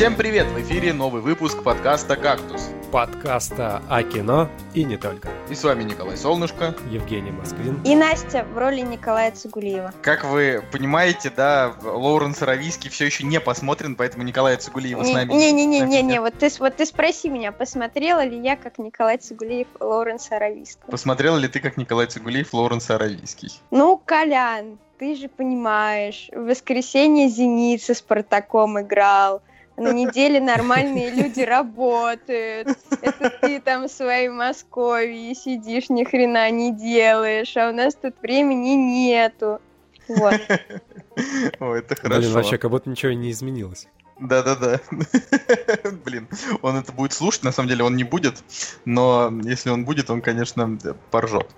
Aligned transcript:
Всем 0.00 0.16
привет! 0.16 0.46
В 0.46 0.58
эфире 0.62 0.94
новый 0.94 1.20
выпуск 1.20 1.62
подкаста 1.62 2.16
«Кактус». 2.16 2.70
Подкаста 2.90 3.82
о 3.86 4.02
кино 4.02 4.48
и 4.72 4.82
не 4.82 4.96
только. 4.96 5.28
И 5.50 5.54
с 5.54 5.62
вами 5.62 5.82
Николай 5.82 6.16
Солнышко. 6.16 6.74
Евгений 6.88 7.32
Москвин. 7.32 7.82
И 7.84 7.94
Настя 7.94 8.46
в 8.50 8.56
роли 8.56 8.80
Николая 8.80 9.30
Цугулиева. 9.30 9.92
Как 10.00 10.24
вы 10.24 10.64
понимаете, 10.72 11.28
да, 11.28 11.74
Лоуренс 11.82 12.40
Аравийский 12.40 12.88
все 12.88 13.04
еще 13.04 13.24
не 13.24 13.40
посмотрен, 13.40 13.94
поэтому 13.94 14.24
Николая 14.24 14.56
Цугулиева 14.56 15.04
с 15.04 15.12
нами 15.12 15.34
Не-не-не, 15.34 16.18
вот 16.22 16.32
ты, 16.38 16.48
вот 16.60 16.76
ты 16.76 16.86
спроси 16.86 17.28
меня, 17.28 17.52
посмотрела 17.52 18.24
ли 18.24 18.40
я, 18.40 18.56
как 18.56 18.78
Николай 18.78 19.18
Цугулиев 19.18 19.68
Лоуренс 19.80 20.32
Аравийский? 20.32 20.80
Посмотрела 20.90 21.36
ли 21.36 21.46
ты, 21.46 21.60
как 21.60 21.76
Николай 21.76 22.06
Цугулиев 22.06 22.54
Лоуренс 22.54 22.88
Аравийский? 22.88 23.52
Ну, 23.70 24.00
Колян, 24.02 24.78
ты 24.98 25.14
же 25.14 25.28
понимаешь, 25.28 26.30
в 26.32 26.46
воскресенье 26.46 27.28
«Зенит» 27.28 27.82
со 27.82 27.92
«Спартаком» 27.92 28.80
играл, 28.80 29.42
на 29.80 29.92
неделе 29.92 30.40
нормальные 30.40 31.10
люди 31.10 31.40
работают. 31.40 32.68
Это 33.02 33.30
ты 33.30 33.60
там 33.60 33.88
в 33.88 33.90
своей 33.90 34.28
Москве 34.28 35.34
сидишь, 35.34 35.88
ни 35.88 36.04
хрена 36.04 36.50
не 36.50 36.72
делаешь, 36.72 37.56
а 37.56 37.70
у 37.70 37.72
нас 37.72 37.94
тут 37.94 38.14
времени 38.22 38.74
нету. 38.74 39.60
Вот. 40.08 40.34
О, 41.60 41.74
это 41.74 41.96
хорошо. 41.96 42.20
Блин, 42.20 42.32
вообще, 42.32 42.58
как 42.58 42.70
будто 42.70 42.90
ничего 42.90 43.12
не 43.12 43.30
изменилось. 43.30 43.88
Да-да-да. 44.18 44.80
Блин, 46.04 46.28
он 46.60 46.76
это 46.76 46.92
будет 46.92 47.14
слушать, 47.14 47.42
на 47.42 47.52
самом 47.52 47.70
деле 47.70 47.84
он 47.84 47.96
не 47.96 48.04
будет, 48.04 48.42
но 48.84 49.32
если 49.44 49.70
он 49.70 49.86
будет, 49.86 50.10
он, 50.10 50.20
конечно, 50.20 50.78
поржет. 51.10 51.48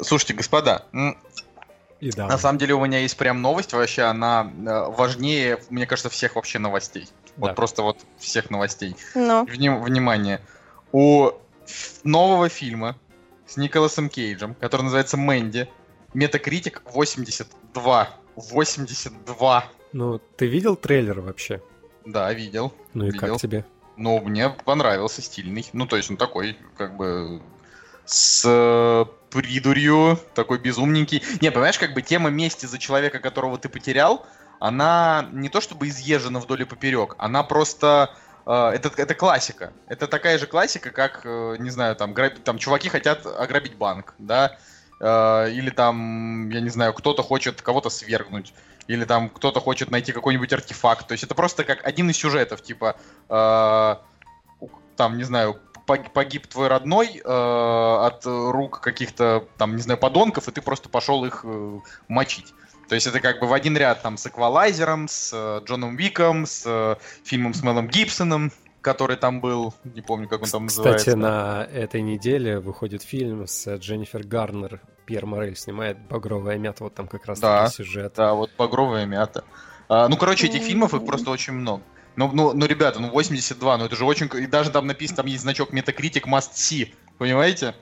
Слушайте, 0.00 0.34
господа, 0.34 0.86
и 2.02 2.10
да. 2.10 2.26
На 2.26 2.36
самом 2.36 2.58
деле 2.58 2.74
у 2.74 2.84
меня 2.84 2.98
есть 2.98 3.16
прям 3.16 3.42
новость, 3.42 3.72
вообще 3.72 4.02
она 4.02 4.50
э, 4.50 4.90
важнее, 4.90 5.60
мне 5.70 5.86
кажется, 5.86 6.10
всех 6.10 6.34
вообще 6.34 6.58
новостей. 6.58 7.08
Да. 7.36 7.48
Вот 7.48 7.56
просто 7.56 7.82
вот 7.82 7.98
всех 8.18 8.50
новостей. 8.50 8.96
Ну. 9.14 9.44
Вним, 9.44 9.82
внимание. 9.82 10.40
У 10.92 11.30
нового 12.04 12.48
фильма 12.48 12.96
с 13.46 13.56
Николасом 13.56 14.08
Кейджем, 14.08 14.54
который 14.54 14.82
называется 14.82 15.16
«Мэнди», 15.16 15.68
Метакритик 16.14 16.82
82. 16.92 18.10
82. 18.36 19.64
Ну, 19.92 20.20
ты 20.36 20.46
видел 20.46 20.76
трейлер 20.76 21.20
вообще? 21.20 21.62
Да, 22.04 22.32
видел. 22.32 22.72
Ну 22.92 23.04
и 23.04 23.10
видел. 23.10 23.20
как 23.20 23.40
тебе? 23.40 23.64
Ну, 23.96 24.20
мне 24.20 24.50
понравился, 24.50 25.22
стильный. 25.22 25.66
Ну, 25.72 25.86
то 25.86 25.96
есть 25.96 26.10
он 26.10 26.16
такой, 26.16 26.58
как 26.76 26.96
бы, 26.96 27.40
с 28.04 28.42
э, 28.46 29.04
придурью, 29.30 30.18
такой 30.34 30.58
безумненький. 30.58 31.22
Не, 31.40 31.50
понимаешь, 31.50 31.78
как 31.78 31.94
бы 31.94 32.02
тема 32.02 32.30
мести 32.30 32.66
за 32.66 32.78
человека, 32.78 33.18
которого 33.18 33.58
ты 33.58 33.68
потерял, 33.68 34.26
она 34.62 35.28
не 35.32 35.48
то 35.48 35.60
чтобы 35.60 35.88
изъезжена 35.88 36.38
вдоль 36.38 36.62
и 36.62 36.64
поперек, 36.64 37.16
она 37.18 37.42
просто... 37.42 38.14
Э, 38.46 38.70
это, 38.72 38.92
это 38.96 39.12
классика. 39.16 39.72
Это 39.88 40.06
такая 40.06 40.38
же 40.38 40.46
классика, 40.46 40.90
как, 40.90 41.22
э, 41.24 41.56
не 41.58 41.70
знаю, 41.70 41.96
там, 41.96 42.14
граб... 42.14 42.34
там 42.44 42.58
чуваки 42.58 42.88
хотят 42.88 43.26
ограбить 43.26 43.74
банк, 43.74 44.14
да, 44.18 44.56
э, 45.00 45.50
или 45.50 45.70
там, 45.70 46.48
я 46.50 46.60
не 46.60 46.68
знаю, 46.68 46.94
кто-то 46.94 47.24
хочет 47.24 47.60
кого-то 47.60 47.90
свергнуть, 47.90 48.54
или 48.86 49.04
там 49.04 49.30
кто-то 49.30 49.58
хочет 49.58 49.90
найти 49.90 50.12
какой-нибудь 50.12 50.52
артефакт. 50.52 51.08
То 51.08 51.12
есть 51.12 51.24
это 51.24 51.34
просто 51.34 51.64
как 51.64 51.84
один 51.84 52.08
из 52.10 52.16
сюжетов, 52.16 52.62
типа, 52.62 52.94
там, 53.28 55.16
не 55.16 55.24
знаю, 55.24 55.58
погиб 55.86 56.46
твой 56.46 56.68
родной 56.68 57.20
э, 57.24 58.06
от 58.06 58.24
рук 58.24 58.80
каких-то, 58.80 59.48
там, 59.58 59.74
не 59.74 59.82
знаю, 59.82 59.98
подонков, 59.98 60.46
и 60.46 60.52
ты 60.52 60.62
просто 60.62 60.88
пошел 60.88 61.24
их 61.24 61.40
э, 61.42 61.78
мочить. 62.06 62.54
То 62.92 62.96
есть 62.96 63.06
это 63.06 63.20
как 63.20 63.40
бы 63.40 63.46
в 63.46 63.54
один 63.54 63.74
ряд 63.74 64.02
там 64.02 64.18
с 64.18 64.26
Эквалайзером, 64.26 65.08
с 65.08 65.30
э, 65.32 65.64
Джоном 65.64 65.96
Виком, 65.96 66.44
с 66.44 66.64
э, 66.66 66.96
фильмом 67.24 67.54
с 67.54 67.62
Мелом 67.62 67.88
Гибсоном, 67.88 68.52
который 68.82 69.16
там 69.16 69.40
был, 69.40 69.72
не 69.82 70.02
помню, 70.02 70.28
как 70.28 70.42
он 70.42 70.50
там 70.50 70.66
Кстати, 70.66 70.78
называется. 70.78 71.06
Кстати, 71.06 71.16
на 71.16 71.66
этой 71.72 72.02
неделе 72.02 72.58
выходит 72.58 73.02
фильм 73.02 73.46
с 73.46 73.76
Дженнифер 73.76 74.26
Гарнер. 74.26 74.82
Пьер 75.06 75.24
Морель 75.24 75.56
снимает 75.56 76.06
«Багровая 76.06 76.58
мята», 76.58 76.84
вот 76.84 76.94
там 76.94 77.08
как 77.08 77.24
раз 77.24 77.40
да, 77.40 77.64
таки 77.64 77.76
сюжет. 77.76 78.12
Да, 78.14 78.34
вот 78.34 78.50
«Багровая 78.58 79.06
мята». 79.06 79.44
А, 79.88 80.06
ну, 80.08 80.18
короче, 80.18 80.48
этих 80.48 80.60
фильмов 80.60 80.92
их 80.92 81.06
просто 81.06 81.30
очень 81.30 81.54
много. 81.54 81.82
Ну, 82.16 82.30
ну, 82.34 82.52
ну, 82.52 82.66
ребята, 82.66 83.00
ну 83.00 83.08
82, 83.08 83.78
ну 83.78 83.86
это 83.86 83.96
же 83.96 84.04
очень... 84.04 84.28
И 84.34 84.46
даже 84.46 84.70
там 84.70 84.86
написано, 84.86 85.16
там 85.16 85.26
есть 85.28 85.44
значок 85.44 85.72
Metacritic 85.72 86.24
Must 86.24 86.52
See, 86.52 86.92
понимаете? 87.16 87.74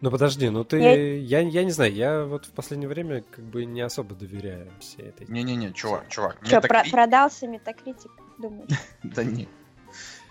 Ну 0.00 0.10
подожди, 0.10 0.48
ну 0.48 0.64
ты... 0.64 0.78
Я... 0.78 1.16
я, 1.16 1.40
я 1.40 1.64
не 1.64 1.70
знаю, 1.70 1.92
я 1.92 2.24
вот 2.24 2.46
в 2.46 2.50
последнее 2.52 2.88
время 2.88 3.22
как 3.30 3.44
бы 3.44 3.66
не 3.66 3.82
особо 3.82 4.14
доверяю 4.14 4.70
всей 4.80 5.08
этой... 5.08 5.26
Не-не-не, 5.26 5.72
чувак, 5.72 6.08
чувак. 6.08 6.38
Что, 6.42 6.56
Metacri... 6.56 6.68
про 6.68 6.84
продался 6.90 7.46
Metacritic, 7.46 8.10
думаешь? 8.38 8.70
Да 9.02 9.24
не. 9.24 9.48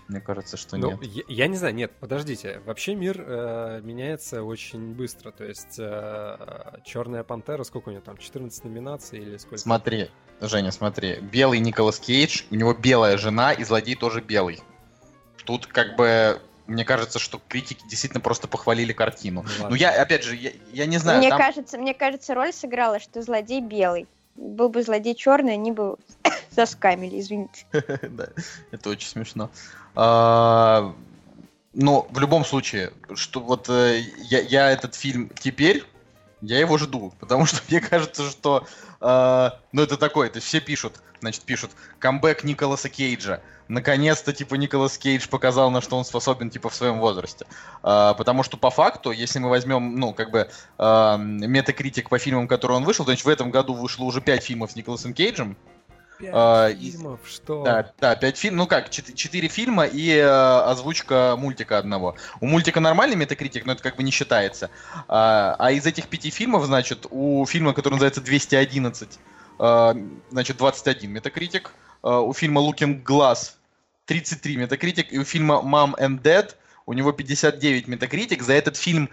Мне 0.10 0.22
кажется, 0.22 0.58
что 0.58 0.76
ну, 0.78 0.92
нет. 0.92 1.04
Я, 1.04 1.24
я 1.28 1.48
не 1.48 1.56
знаю, 1.56 1.76
нет, 1.76 1.92
подождите. 2.00 2.64
Вообще 2.66 2.96
мир 2.96 3.24
э, 3.24 3.82
меняется 3.84 4.42
очень 4.42 4.96
быстро. 4.96 5.30
То 5.30 5.44
есть 5.44 5.78
э, 5.78 6.80
Черная 6.84 7.24
пантера, 7.24 7.64
сколько 7.64 7.90
у 7.90 7.92
нее 7.92 8.02
там? 8.02 8.18
14 8.18 8.64
номинаций 8.64 9.20
или 9.20 9.38
сколько? 9.38 9.60
Смотри, 9.60 10.10
Женя, 10.42 10.72
смотри. 10.72 11.20
Белый 11.22 11.60
Николас 11.60 12.00
Кейдж, 12.00 12.42
у 12.50 12.56
него 12.56 12.74
белая 12.74 13.20
жена, 13.20 13.54
и 13.54 13.64
злодей 13.64 13.96
тоже 13.96 14.22
белый. 14.22 14.62
Тут 15.46 15.68
как 15.68 15.96
бы 15.96 16.42
мне 16.70 16.86
кажется, 16.86 17.20
что 17.20 17.42
критики 17.48 17.84
действительно 17.90 18.22
просто 18.22 18.48
похвалили 18.48 18.94
картину. 18.94 19.46
Ну, 19.60 19.70
ну 19.70 19.76
я, 19.76 20.02
опять 20.02 20.24
же, 20.24 20.36
я, 20.36 20.52
я 20.72 20.86
не 20.86 20.98
знаю. 20.98 21.20
Мне 21.20 21.30
там... 21.30 21.40
кажется, 21.40 21.78
мне 21.78 21.94
кажется, 21.94 22.34
роль 22.34 22.54
сыграла, 22.54 23.00
что 23.00 23.22
злодей 23.22 23.62
белый. 23.62 24.08
Был 24.36 24.70
бы 24.70 24.84
злодей 24.84 25.16
черный, 25.16 25.54
они 25.54 25.72
бы 25.72 25.98
заскамили, 26.52 27.20
извините. 27.20 27.66
Да, 28.10 28.30
это 28.72 28.90
очень 28.90 29.10
смешно. 29.10 29.50
А, 29.96 30.94
но 31.74 32.08
в 32.12 32.20
любом 32.20 32.46
случае, 32.46 32.94
что 33.16 33.40
вот 33.40 33.70
э, 33.70 34.02
я, 34.18 34.40
я 34.40 34.72
этот 34.72 34.96
фильм 34.96 35.32
теперь 35.40 35.84
я 36.42 36.60
его 36.60 36.78
жду, 36.78 37.14
потому 37.20 37.46
что 37.46 37.62
мне 37.70 37.82
кажется, 37.82 38.30
что, 38.30 38.66
э, 39.02 39.50
ну 39.72 39.82
это 39.82 39.98
такое, 39.98 40.30
то 40.30 40.38
есть 40.38 40.48
все 40.48 40.60
пишут, 40.60 41.02
значит 41.22 41.44
пишут, 41.44 41.72
камбэк 42.00 42.44
Николаса 42.44 42.90
Кейджа, 42.90 43.42
наконец-то 43.68 44.34
типа 44.34 44.56
Николас 44.56 44.98
Кейдж 44.98 45.28
показал, 45.28 45.72
на 45.72 45.82
что 45.82 45.98
он 45.98 46.06
способен 46.06 46.50
типа 46.50 46.70
в 46.70 46.76
своем 46.76 47.00
возрасте, 47.00 47.46
э, 47.84 48.14
потому 48.18 48.44
что 48.44 48.58
по 48.58 48.70
факту, 48.70 49.12
если 49.12 49.40
мы 49.40 49.50
возьмем, 49.50 49.96
ну 49.96 50.14
как 50.14 50.32
бы 50.32 50.50
э, 50.78 51.18
метакритик 51.18 52.10
по 52.10 52.20
фильмам, 52.20 52.48
которые 52.48 52.78
он 52.78 52.84
вышел, 52.84 53.06
значит 53.06 53.26
в 53.26 53.30
этом 53.30 53.52
году 53.52 53.74
вышло 53.74 54.06
уже 54.06 54.22
пять 54.22 54.44
фильмов 54.44 54.72
с 54.72 54.76
Николасом 54.76 55.14
Кейджем, 55.14 55.58
Пять 56.20 56.32
а, 56.34 56.74
фильмов, 56.74 57.22
что? 57.24 57.64
Да, 57.64 57.94
да, 57.98 58.14
пять 58.18 58.38
фильмов. 58.38 58.58
Ну 58.58 58.68
как, 58.68 58.90
четыре 58.90 59.48
фильма 59.48 59.86
и 59.86 60.18
э, 60.18 60.28
озвучка 60.28 61.36
мультика 61.38 61.78
одного. 61.78 62.16
У 62.42 62.46
мультика 62.46 62.82
нормальный 62.82 63.16
метакритик, 63.16 63.66
но 63.66 63.72
это 63.72 63.82
как 63.82 63.96
бы 63.96 64.04
не 64.04 64.12
считается. 64.12 64.70
А, 65.08 65.56
а 65.58 65.72
из 65.72 65.86
этих 65.86 66.08
пяти 66.08 66.30
фильмов, 66.30 66.66
значит, 66.66 67.08
у 67.10 67.46
фильма, 67.46 67.74
который 67.74 67.94
называется 67.94 68.20
211, 68.20 69.18
э, 69.60 69.94
значит, 70.30 70.58
21 70.58 71.10
метакритик. 71.10 71.72
Э, 72.04 72.18
у 72.18 72.34
фильма 72.34 72.62
Looking 72.62 73.02
Glass 73.02 73.54
33 74.06 74.58
метакритик. 74.58 75.14
И 75.14 75.20
у 75.20 75.24
фильма 75.24 75.62
Mom 75.64 75.98
and 75.98 76.22
Dad 76.22 76.56
у 76.86 76.92
него 76.92 77.14
59 77.14 77.88
метакритик. 77.88 78.44
За 78.44 78.52
этот 78.52 78.76
фильм 78.76 79.10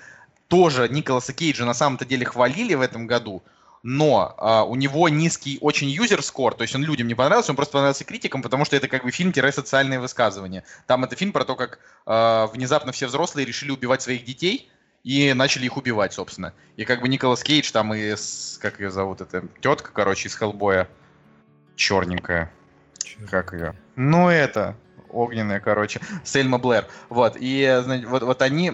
тоже 0.49 0.88
Николаса 0.88 1.33
Кейджа 1.33 1.65
на 1.65 1.75
самом-то 1.75 2.05
деле 2.05 2.27
хвалили 2.27 2.75
в 2.75 2.81
этом 2.81 3.06
году 3.06 3.44
но 3.88 4.34
а, 4.38 4.64
у 4.64 4.74
него 4.74 5.08
низкий 5.08 5.58
очень 5.60 5.88
юзер-скор, 5.88 6.55
то 6.55 6.62
есть 6.62 6.75
он 6.75 6.82
людям 6.82 7.06
не 7.06 7.14
понравился, 7.14 7.52
он 7.52 7.56
просто 7.56 7.75
понравился 7.75 8.02
критикам, 8.02 8.43
потому 8.43 8.64
что 8.64 8.75
это 8.75 8.88
как 8.88 9.05
бы 9.05 9.12
фильм-социальные 9.12 10.00
высказывания. 10.00 10.64
Там 10.88 11.05
это 11.05 11.14
фильм 11.14 11.31
про 11.31 11.44
то, 11.44 11.55
как 11.55 11.78
а, 12.05 12.49
внезапно 12.49 12.90
все 12.90 13.06
взрослые 13.06 13.46
решили 13.46 13.70
убивать 13.70 14.02
своих 14.02 14.25
детей, 14.25 14.69
и 15.05 15.32
начали 15.34 15.66
их 15.66 15.76
убивать, 15.76 16.12
собственно. 16.12 16.52
И 16.75 16.84
как 16.84 17.00
бы 17.00 17.06
Николас 17.06 17.44
Кейдж 17.44 17.70
там 17.70 17.94
и, 17.94 18.16
с, 18.16 18.58
как 18.61 18.81
ее 18.81 18.90
зовут, 18.90 19.20
это 19.20 19.44
тетка, 19.61 19.93
короче, 19.93 20.26
из 20.26 20.34
Хеллбоя, 20.34 20.88
черненькая. 21.76 22.50
Черт. 23.05 23.31
Как 23.31 23.52
ее? 23.52 23.76
Ну 23.94 24.28
это, 24.28 24.76
огненная, 25.11 25.61
короче, 25.61 26.00
Сельма 26.25 26.58
Блэр. 26.58 26.88
Вот, 27.08 27.37
и, 27.38 27.82
значит, 27.84 28.08
вот, 28.08 28.25
вот 28.25 28.43
они 28.43 28.72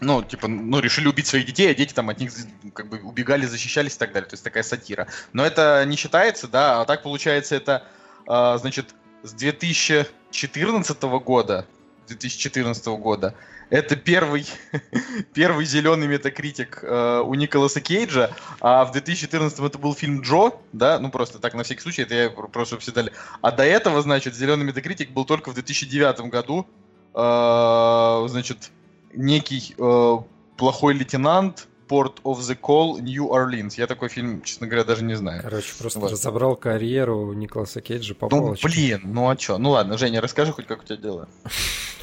ну, 0.00 0.22
типа, 0.22 0.48
ну, 0.48 0.80
решили 0.80 1.08
убить 1.08 1.26
своих 1.26 1.46
детей, 1.46 1.70
а 1.70 1.74
дети 1.74 1.92
там 1.92 2.08
от 2.08 2.20
них 2.20 2.32
как 2.72 2.88
бы 2.88 2.98
убегали, 2.98 3.46
защищались 3.46 3.96
и 3.96 3.98
так 3.98 4.12
далее. 4.12 4.28
То 4.28 4.34
есть 4.34 4.44
такая 4.44 4.62
сатира. 4.62 5.08
Но 5.32 5.44
это 5.44 5.84
не 5.86 5.96
считается, 5.96 6.48
да, 6.48 6.80
а 6.80 6.84
так 6.84 7.02
получается 7.02 7.56
это, 7.56 7.84
э, 8.28 8.58
значит, 8.60 8.94
с 9.22 9.32
2014 9.32 11.02
года, 11.02 11.66
2014 12.06 12.86
года, 12.86 13.34
это 13.70 13.96
первый, 13.96 14.46
первый 15.34 15.66
зеленый 15.66 16.06
метакритик 16.06 16.78
э, 16.82 17.22
у 17.24 17.34
Николаса 17.34 17.80
Кейджа, 17.80 18.30
а 18.60 18.84
в 18.84 18.92
2014 18.92 19.58
это 19.58 19.78
был 19.78 19.94
фильм 19.94 20.22
Джо, 20.22 20.52
да, 20.72 20.98
ну 20.98 21.10
просто 21.10 21.38
так 21.38 21.54
на 21.54 21.64
всякий 21.64 21.82
случай, 21.82 22.02
это 22.02 22.14
я 22.14 22.30
просто 22.30 22.78
все 22.78 22.92
дали. 22.92 23.12
А 23.42 23.50
до 23.50 23.64
этого, 23.64 24.00
значит, 24.00 24.34
зеленый 24.34 24.64
метакритик 24.64 25.10
был 25.10 25.24
только 25.24 25.50
в 25.50 25.54
2009 25.54 26.20
году, 26.30 26.66
э, 27.14 28.26
значит, 28.28 28.70
некий 29.18 29.74
э, 29.76 30.16
плохой 30.56 30.94
лейтенант 30.94 31.68
Port 31.88 32.20
of 32.22 32.38
the 32.40 32.58
Call, 32.58 33.00
New 33.00 33.30
Orleans. 33.30 33.74
Я 33.76 33.86
такой 33.86 34.08
фильм, 34.08 34.42
честно 34.42 34.66
говоря, 34.66 34.84
даже 34.84 35.04
не 35.04 35.14
знаю. 35.14 35.42
Короче, 35.42 35.72
просто 35.78 36.00
вот. 36.00 36.12
разобрал 36.12 36.56
карьеру 36.56 37.32
Николаса 37.32 37.80
Кейджа 37.80 38.14
по 38.14 38.28
Ну, 38.30 38.42
полочке. 38.42 38.68
блин, 38.68 39.00
ну 39.04 39.28
а 39.28 39.36
чё? 39.36 39.58
Ну 39.58 39.70
ладно, 39.70 39.98
Женя, 39.98 40.20
расскажи 40.20 40.52
хоть, 40.52 40.66
как 40.66 40.82
у 40.82 40.84
тебя 40.84 40.96
дела. 40.96 41.28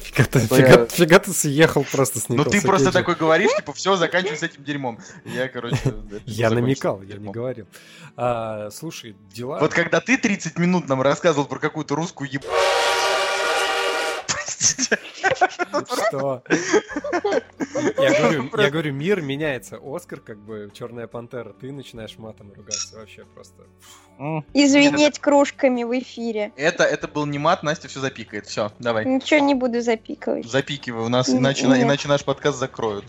Фига 0.00 0.28
ты, 0.28 0.40
фига, 0.40 0.56
я... 0.56 0.86
фига 0.86 1.18
ты 1.18 1.32
съехал 1.32 1.84
просто 1.84 2.20
с 2.20 2.28
Николаса 2.28 2.50
Ну 2.50 2.60
ты 2.60 2.66
просто 2.66 2.90
такой 2.90 3.16
говоришь, 3.16 3.54
типа, 3.54 3.72
все, 3.74 3.96
заканчивай 3.96 4.38
с 4.38 4.42
этим 4.42 4.64
дерьмом. 4.64 4.98
Я, 5.24 5.48
короче... 5.48 5.76
Я 6.26 6.50
намекал, 6.50 7.02
я 7.02 7.16
не 7.16 7.30
говорил. 7.30 7.66
А, 8.16 8.70
слушай, 8.70 9.14
дела... 9.32 9.58
Вот 9.60 9.74
когда 9.74 10.00
ты 10.00 10.16
30 10.16 10.58
минут 10.58 10.88
нам 10.88 11.02
рассказывал 11.02 11.46
про 11.46 11.58
какую-то 11.58 11.94
русскую 11.94 12.30
еб... 12.30 12.44
Что? 16.08 16.42
Я 17.98 18.20
говорю, 18.20 18.50
я 18.56 18.70
говорю, 18.70 18.92
мир 18.92 19.20
меняется. 19.20 19.78
Оскар, 19.82 20.20
как 20.20 20.38
бы, 20.38 20.70
Черная 20.72 21.06
пантера. 21.06 21.52
Ты 21.52 21.72
начинаешь 21.72 22.16
матом 22.18 22.52
ругаться 22.54 22.96
вообще 22.96 23.24
просто. 23.24 23.64
Извинить 24.54 25.18
кружками 25.18 25.84
в 25.84 25.98
эфире. 25.98 26.52
Это, 26.56 26.84
это 26.84 27.08
был 27.08 27.26
не 27.26 27.38
мат, 27.38 27.62
Настя 27.62 27.88
все 27.88 28.00
запикает. 28.00 28.46
Все, 28.46 28.72
давай. 28.78 29.04
Ничего 29.04 29.40
не 29.40 29.54
буду 29.54 29.80
запикивать. 29.80 30.46
Запикивай, 30.46 31.04
у 31.04 31.08
нас 31.08 31.28
иначе, 31.28 31.66
иначе 31.66 32.08
наш 32.08 32.24
подкаст 32.24 32.58
закроют. 32.58 33.04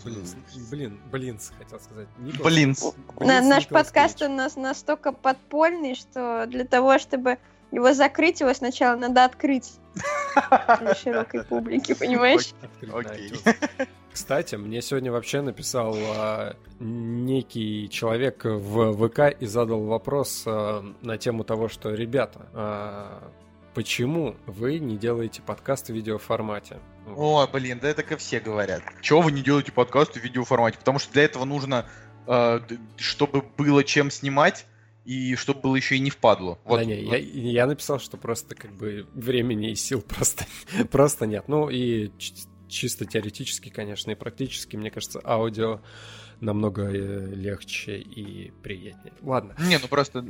Блин, 0.70 1.00
блин, 1.10 1.40
хотел 1.58 1.80
сказать. 1.80 2.08
Блин. 2.18 2.74
Наш 3.20 3.66
подкаст 3.66 4.22
у 4.22 4.28
нас 4.28 4.56
настолько 4.56 5.12
подпольный, 5.12 5.94
что 5.94 6.46
для 6.46 6.64
того, 6.64 6.98
чтобы 6.98 7.38
его 7.70 7.92
закрыть, 7.92 8.40
его 8.40 8.52
сначала 8.54 8.96
надо 8.96 9.24
открыть 9.24 9.72
для 10.80 10.94
широкой 10.94 11.44
публики, 11.44 11.94
понимаешь? 11.94 12.50
Окей. 12.92 13.32
Кстати, 14.12 14.56
мне 14.56 14.82
сегодня 14.82 15.12
вообще 15.12 15.42
написал 15.42 15.94
а, 15.96 16.56
некий 16.80 17.88
человек 17.88 18.44
в 18.44 19.08
ВК 19.08 19.36
и 19.38 19.46
задал 19.46 19.84
вопрос 19.84 20.42
а, 20.44 20.82
на 21.02 21.18
тему 21.18 21.44
того, 21.44 21.68
что, 21.68 21.94
ребята, 21.94 22.48
а, 22.52 23.30
почему 23.74 24.34
вы 24.46 24.80
не 24.80 24.96
делаете 24.96 25.40
подкаст 25.42 25.86
в 25.86 25.92
видеоформате? 25.92 26.78
О, 27.14 27.46
блин, 27.46 27.78
да 27.80 27.88
это 27.88 28.02
ко 28.02 28.16
все 28.16 28.40
говорят. 28.40 28.82
Чего 29.02 29.20
вы 29.20 29.30
не 29.30 29.42
делаете 29.42 29.70
подкаст 29.70 30.14
в 30.14 30.20
видеоформате? 30.20 30.78
Потому 30.78 30.98
что 30.98 31.12
для 31.12 31.22
этого 31.22 31.44
нужно, 31.44 31.86
а, 32.26 32.60
чтобы 32.96 33.44
было 33.56 33.84
чем 33.84 34.10
снимать, 34.10 34.66
и 35.08 35.36
чтобы 35.36 35.60
было 35.60 35.76
еще 35.76 35.96
и 35.96 36.00
не 36.00 36.10
впадло. 36.10 36.58
Вот, 36.64 36.76
да 36.76 36.84
не. 36.84 37.00
Я, 37.00 37.16
я 37.16 37.66
написал, 37.66 37.98
что 37.98 38.18
просто 38.18 38.54
как 38.54 38.74
бы 38.74 39.06
времени 39.14 39.70
и 39.70 39.74
сил 39.74 40.02
просто, 40.02 40.44
просто 40.90 41.26
нет. 41.26 41.44
Ну 41.48 41.70
и 41.70 42.10
чисто 42.68 43.06
теоретически, 43.06 43.70
конечно, 43.70 44.10
и 44.10 44.14
практически, 44.14 44.76
мне 44.76 44.90
кажется, 44.90 45.22
аудио 45.24 45.80
намного 46.40 46.90
э, 46.90 47.34
легче 47.34 47.96
и 47.96 48.50
приятнее. 48.62 49.14
Ладно. 49.22 49.56
Не, 49.60 49.78
ну 49.78 49.88
просто 49.88 50.26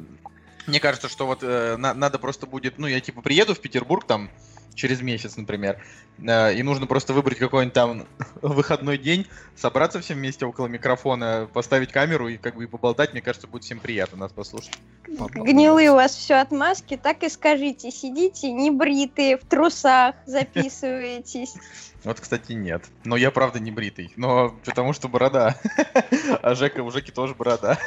мне 0.66 0.81
кажется, 0.81 1.08
что 1.08 1.26
вот 1.26 1.43
э, 1.43 1.76
на, 1.76 1.94
надо 1.94 2.19
просто 2.19 2.46
будет, 2.46 2.78
ну 2.78 2.87
я 2.87 3.00
типа 3.00 3.22
приеду 3.22 3.55
в 3.55 3.60
Петербург 3.60 4.05
там 4.06 4.31
через 4.78 5.02
месяц, 5.02 5.37
например, 5.37 5.82
э, 6.19 6.55
и 6.55 6.62
нужно 6.62 6.87
просто 6.87 7.12
выбрать 7.12 7.38
какой-нибудь 7.38 7.75
там 7.75 8.06
выходной 8.43 8.96
день, 8.96 9.26
собраться 9.56 10.00
всем 10.00 10.19
вместе 10.19 10.46
около 10.46 10.69
микрофона, 10.69 11.49
поставить 11.52 11.93
камеру 11.93 12.28
и 12.28 12.37
как 12.37 12.55
бы 12.55 12.64
и 12.64 12.66
поболтать, 12.66 13.12
мне 13.12 13.20
кажется, 13.20 13.46
будет 13.46 13.64
всем 13.64 13.81
приятно 13.81 14.19
нас 14.19 14.32
послушать. 14.32 14.78
Гнилые 15.06 15.90
у 15.90 15.94
вас 15.94 16.14
все 16.14 16.34
отмазки, 16.37 16.96
так 16.96 17.22
и 17.25 17.28
скажите, 17.28 17.90
сидите 17.90 18.52
небритые, 18.52 19.37
в 19.37 19.44
трусах 19.44 20.14
записываетесь. 20.26 21.54
Вот, 22.04 22.20
кстати, 22.20 22.52
нет. 22.52 22.84
Но 23.04 23.16
я, 23.16 23.32
правда, 23.32 23.58
не 23.58 23.72
бритый. 23.72 24.12
Но 24.16 24.54
потому 24.64 24.93
что 24.93 25.08
борода. 25.08 25.61
А 26.43 26.54
Жека, 26.54 26.82
у 26.82 26.90
Жеки 26.90 27.11
тоже 27.11 27.34
борода. 27.34 27.78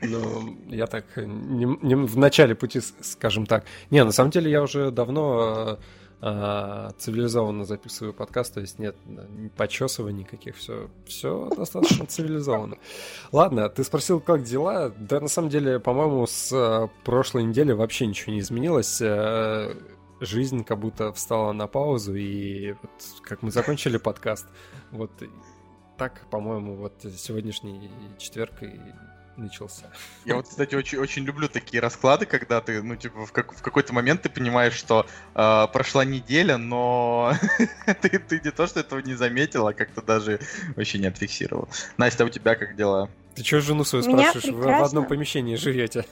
Ну, 0.00 0.56
я 0.68 0.86
так 0.86 1.04
не, 1.16 1.66
не 1.82 1.94
в 1.94 2.16
начале 2.16 2.54
пути, 2.54 2.80
скажем 3.00 3.46
так. 3.46 3.64
Не, 3.90 4.04
на 4.04 4.12
самом 4.12 4.30
деле 4.30 4.50
я 4.50 4.62
уже 4.62 4.90
давно 4.90 5.78
э, 6.20 6.90
цивилизованно 6.98 7.64
записываю 7.64 8.14
подкаст, 8.14 8.54
то 8.54 8.60
есть 8.60 8.78
нет 8.78 8.96
почесываний 9.56 10.20
никаких, 10.20 10.56
все, 10.56 10.88
все 11.06 11.48
достаточно 11.56 12.06
цивилизованно. 12.06 12.76
Ладно, 13.32 13.68
ты 13.68 13.84
спросил, 13.84 14.20
как 14.20 14.44
дела? 14.44 14.92
Да, 14.98 15.20
на 15.20 15.28
самом 15.28 15.50
деле, 15.50 15.80
по-моему, 15.80 16.26
с 16.26 16.52
э, 16.52 16.88
прошлой 17.04 17.44
недели 17.44 17.72
вообще 17.72 18.06
ничего 18.06 18.32
не 18.32 18.40
изменилось. 18.40 19.00
Э, 19.00 19.74
жизнь 20.20 20.64
как 20.64 20.78
будто 20.78 21.12
встала 21.12 21.52
на 21.52 21.66
паузу, 21.66 22.14
и 22.14 22.72
вот 22.72 22.90
как 23.22 23.42
мы 23.42 23.50
закончили 23.50 23.98
подкаст, 23.98 24.46
вот 24.90 25.10
так, 25.96 26.26
по-моему, 26.30 26.76
вот 26.76 27.04
сегодняшний 27.16 27.90
четверг 28.18 28.62
и 28.62 28.80
начался. 29.38 29.86
Я 30.24 30.36
вот, 30.36 30.48
кстати, 30.48 30.74
очень, 30.74 30.98
очень 30.98 31.24
люблю 31.24 31.48
такие 31.48 31.80
расклады, 31.80 32.26
когда 32.26 32.60
ты, 32.60 32.82
ну, 32.82 32.96
типа, 32.96 33.26
в, 33.26 33.32
как, 33.32 33.52
в 33.52 33.62
какой-то 33.62 33.92
момент 33.92 34.22
ты 34.22 34.28
понимаешь, 34.28 34.74
что 34.74 35.06
э, 35.34 35.66
прошла 35.72 36.04
неделя, 36.04 36.58
но 36.58 37.32
ты, 38.02 38.18
ты 38.18 38.40
не 38.44 38.50
то, 38.50 38.66
что 38.66 38.80
этого 38.80 39.00
не 39.00 39.14
заметил, 39.14 39.66
а 39.66 39.72
как-то 39.72 40.02
даже 40.02 40.40
вообще 40.76 40.98
не 40.98 41.06
отфиксировал. 41.06 41.68
Настя, 41.96 42.24
а 42.24 42.26
у 42.26 42.30
тебя 42.30 42.54
как 42.54 42.76
дела? 42.76 43.08
Ты 43.38 43.44
что 43.44 43.60
жену 43.60 43.84
свою 43.84 44.02
спрашиваешь? 44.02 44.46
Вы 44.46 44.64
в 44.64 44.84
одном 44.84 45.06
помещении 45.06 45.54
живете. 45.54 46.04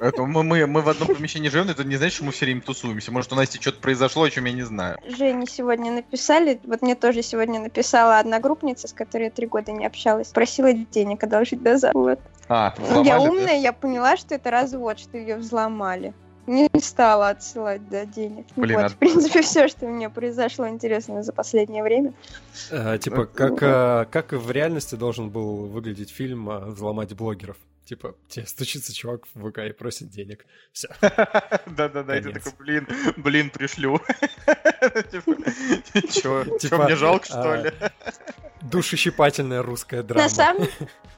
Это 0.00 0.22
мы, 0.24 0.42
мы, 0.42 0.66
мы 0.66 0.82
в 0.82 0.88
одном 0.88 1.08
помещении 1.08 1.48
живем, 1.48 1.68
это 1.68 1.84
не 1.84 1.96
значит, 1.96 2.14
что 2.14 2.24
мы 2.24 2.32
все 2.32 2.46
время 2.46 2.60
тусуемся. 2.60 3.12
Может, 3.12 3.32
у 3.32 3.36
Насти 3.36 3.60
что-то 3.60 3.80
произошло, 3.80 4.24
о 4.24 4.30
чем 4.30 4.44
я 4.46 4.52
не 4.52 4.62
знаю. 4.62 4.98
Жене 5.06 5.46
сегодня 5.46 5.92
написали, 5.92 6.60
вот 6.64 6.82
мне 6.82 6.94
тоже 6.94 7.22
сегодня 7.22 7.60
написала 7.60 8.18
одногруппница, 8.18 8.88
с 8.88 8.92
которой 8.92 9.24
я 9.24 9.30
три 9.30 9.46
года 9.46 9.72
не 9.72 9.86
общалась, 9.86 10.28
просила 10.28 10.72
денег 10.72 11.22
одолжить 11.22 11.62
до 11.62 11.78
завтра. 11.78 11.98
Вот. 11.98 12.20
А, 12.48 12.74
я 13.04 13.20
умная, 13.20 13.46
да? 13.46 13.52
я 13.52 13.72
поняла, 13.72 14.16
что 14.16 14.34
это 14.34 14.50
развод, 14.50 14.98
что 14.98 15.16
ее 15.16 15.36
взломали 15.36 16.12
не 16.46 16.68
стала 16.80 17.30
отсылать 17.30 17.88
да, 17.88 18.04
денег. 18.04 18.46
Блин, 18.56 18.76
вот, 18.76 18.84
а... 18.86 18.88
в 18.88 18.96
принципе, 18.96 19.42
все, 19.42 19.68
что 19.68 19.86
у 19.86 19.90
меня 19.90 20.10
произошло 20.10 20.68
интересно 20.68 21.22
за 21.22 21.32
последнее 21.32 21.82
время. 21.82 22.12
А, 22.70 22.98
типа, 22.98 23.26
как, 23.26 23.58
а, 23.62 24.04
как 24.06 24.32
в 24.32 24.50
реальности 24.50 24.94
должен 24.94 25.30
был 25.30 25.66
выглядеть 25.66 26.10
фильм 26.10 26.48
а, 26.50 26.60
«Взломать 26.66 27.14
блогеров»? 27.14 27.56
Типа, 27.84 28.14
тебе 28.28 28.46
стучится 28.46 28.94
чувак 28.94 29.26
в 29.34 29.50
ВК 29.50 29.58
и 29.58 29.72
просит 29.72 30.08
денег. 30.08 30.46
Все. 30.72 30.88
Да-да-да, 31.00 32.16
и 32.16 32.22
ты 32.22 32.32
такой, 32.32 32.52
блин, 32.58 32.88
блин, 33.18 33.50
пришлю. 33.50 33.98
Типа, 35.10 35.36
Че, 36.10 36.58
типа, 36.58 36.84
мне 36.84 36.96
жалко, 36.96 37.26
что 37.26 37.52
а, 37.52 37.56
ли? 37.56 37.72
Душещипательная 38.62 39.62
русская 39.62 40.02
драма. 40.02 40.26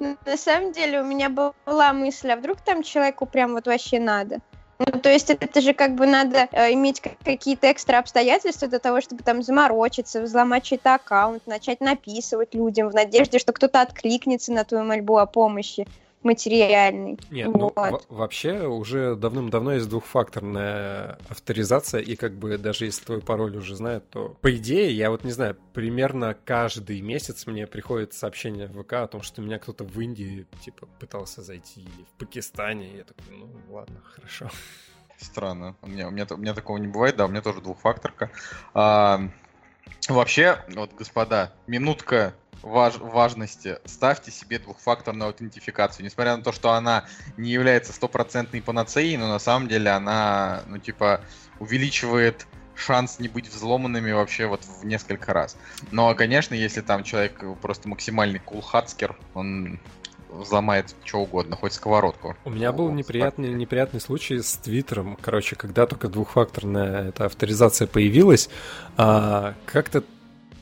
На 0.00 0.36
самом 0.36 0.72
деле 0.72 1.00
у 1.00 1.04
меня 1.04 1.30
была 1.30 1.92
мысль, 1.92 2.30
а 2.30 2.36
вдруг 2.36 2.60
там 2.60 2.82
человеку 2.82 3.26
прям 3.26 3.52
вот 3.52 3.66
вообще 3.66 4.00
надо? 4.00 4.40
Ну, 4.78 5.00
то 5.00 5.10
есть 5.10 5.30
это 5.30 5.60
же 5.62 5.72
как 5.72 5.94
бы 5.94 6.06
надо 6.06 6.48
э, 6.52 6.72
иметь 6.74 7.00
какие-то 7.24 7.72
экстра 7.72 7.98
обстоятельства 7.98 8.68
для 8.68 8.78
того, 8.78 9.00
чтобы 9.00 9.22
там 9.22 9.42
заморочиться, 9.42 10.20
взломать 10.20 10.64
чей-то 10.64 10.94
аккаунт, 10.94 11.46
начать 11.46 11.80
написывать 11.80 12.54
людям 12.54 12.90
в 12.90 12.94
надежде, 12.94 13.38
что 13.38 13.52
кто-то 13.52 13.80
откликнется 13.80 14.52
на 14.52 14.64
твою 14.64 14.84
мольбу 14.84 15.16
о 15.16 15.26
помощи 15.26 15.86
материальный. 16.22 17.18
Нет, 17.30 17.48
ну, 17.48 17.72
вот. 17.74 17.76
ну 17.76 18.00
вообще 18.08 18.66
уже 18.66 19.14
давным-давно 19.14 19.74
есть 19.74 19.88
двухфакторная 19.88 21.18
авторизация, 21.28 22.00
и 22.00 22.16
как 22.16 22.34
бы 22.34 22.58
даже 22.58 22.84
если 22.84 23.04
твой 23.04 23.20
пароль 23.20 23.56
уже 23.56 23.76
знает, 23.76 24.08
то 24.10 24.36
по 24.40 24.54
идее, 24.54 24.90
я 24.92 25.10
вот 25.10 25.24
не 25.24 25.30
знаю, 25.30 25.56
примерно 25.72 26.36
каждый 26.44 27.00
месяц 27.00 27.46
мне 27.46 27.66
приходит 27.66 28.12
сообщение 28.12 28.66
в 28.66 28.82
ВК 28.82 28.94
о 28.94 29.06
том, 29.06 29.22
что 29.22 29.42
меня 29.42 29.58
кто-то 29.58 29.84
в 29.84 30.00
Индии, 30.00 30.46
типа, 30.64 30.86
пытался 30.98 31.42
зайти, 31.42 31.80
или 31.80 32.04
в 32.04 32.18
Пакистане, 32.18 32.90
и 32.90 32.96
я 32.98 33.04
такой, 33.04 33.36
ну 33.36 33.48
ладно, 33.70 34.00
хорошо. 34.02 34.50
Странно. 35.18 35.76
У 35.80 35.86
меня, 35.88 36.08
у, 36.08 36.10
меня, 36.10 36.26
у 36.30 36.36
меня 36.36 36.54
такого 36.54 36.76
не 36.76 36.88
бывает, 36.88 37.16
да, 37.16 37.24
у 37.24 37.28
меня 37.28 37.40
тоже 37.40 37.60
двухфакторка. 37.60 38.30
А, 38.74 39.20
вообще, 40.08 40.58
вот, 40.74 40.92
господа, 40.92 41.52
минутка 41.66 42.34
важ 42.62 42.96
важности, 42.98 43.78
ставьте 43.84 44.30
себе 44.30 44.58
двухфакторную 44.58 45.28
аутентификацию. 45.28 46.04
Несмотря 46.04 46.36
на 46.36 46.42
то, 46.42 46.52
что 46.52 46.72
она 46.72 47.04
не 47.36 47.50
является 47.50 47.92
стопроцентной 47.92 48.62
панацеей, 48.62 49.16
но 49.16 49.28
на 49.28 49.38
самом 49.38 49.68
деле 49.68 49.90
она, 49.90 50.62
ну, 50.66 50.78
типа, 50.78 51.20
увеличивает 51.60 52.46
шанс 52.74 53.18
не 53.18 53.28
быть 53.28 53.48
взломанными 53.48 54.12
вообще 54.12 54.46
вот 54.46 54.62
в 54.64 54.84
несколько 54.84 55.32
раз. 55.32 55.56
Но, 55.90 56.14
конечно, 56.14 56.54
если 56.54 56.82
там 56.82 57.04
человек 57.04 57.42
просто 57.60 57.88
максимальный 57.88 58.38
кулхацкер, 58.38 59.16
он 59.34 59.80
взломает 60.28 60.94
что 61.04 61.20
угодно, 61.20 61.56
хоть 61.56 61.72
сковородку. 61.72 62.36
У 62.44 62.50
меня 62.50 62.72
был 62.72 62.90
неприятный, 62.90 63.54
неприятный 63.54 64.00
случай 64.00 64.40
с 64.40 64.56
Твиттером. 64.56 65.16
Короче, 65.20 65.56
когда 65.56 65.86
только 65.86 66.08
двухфакторная 66.08 67.08
эта 67.08 67.26
авторизация 67.26 67.86
появилась, 67.86 68.50
а, 68.96 69.54
как-то 69.64 70.02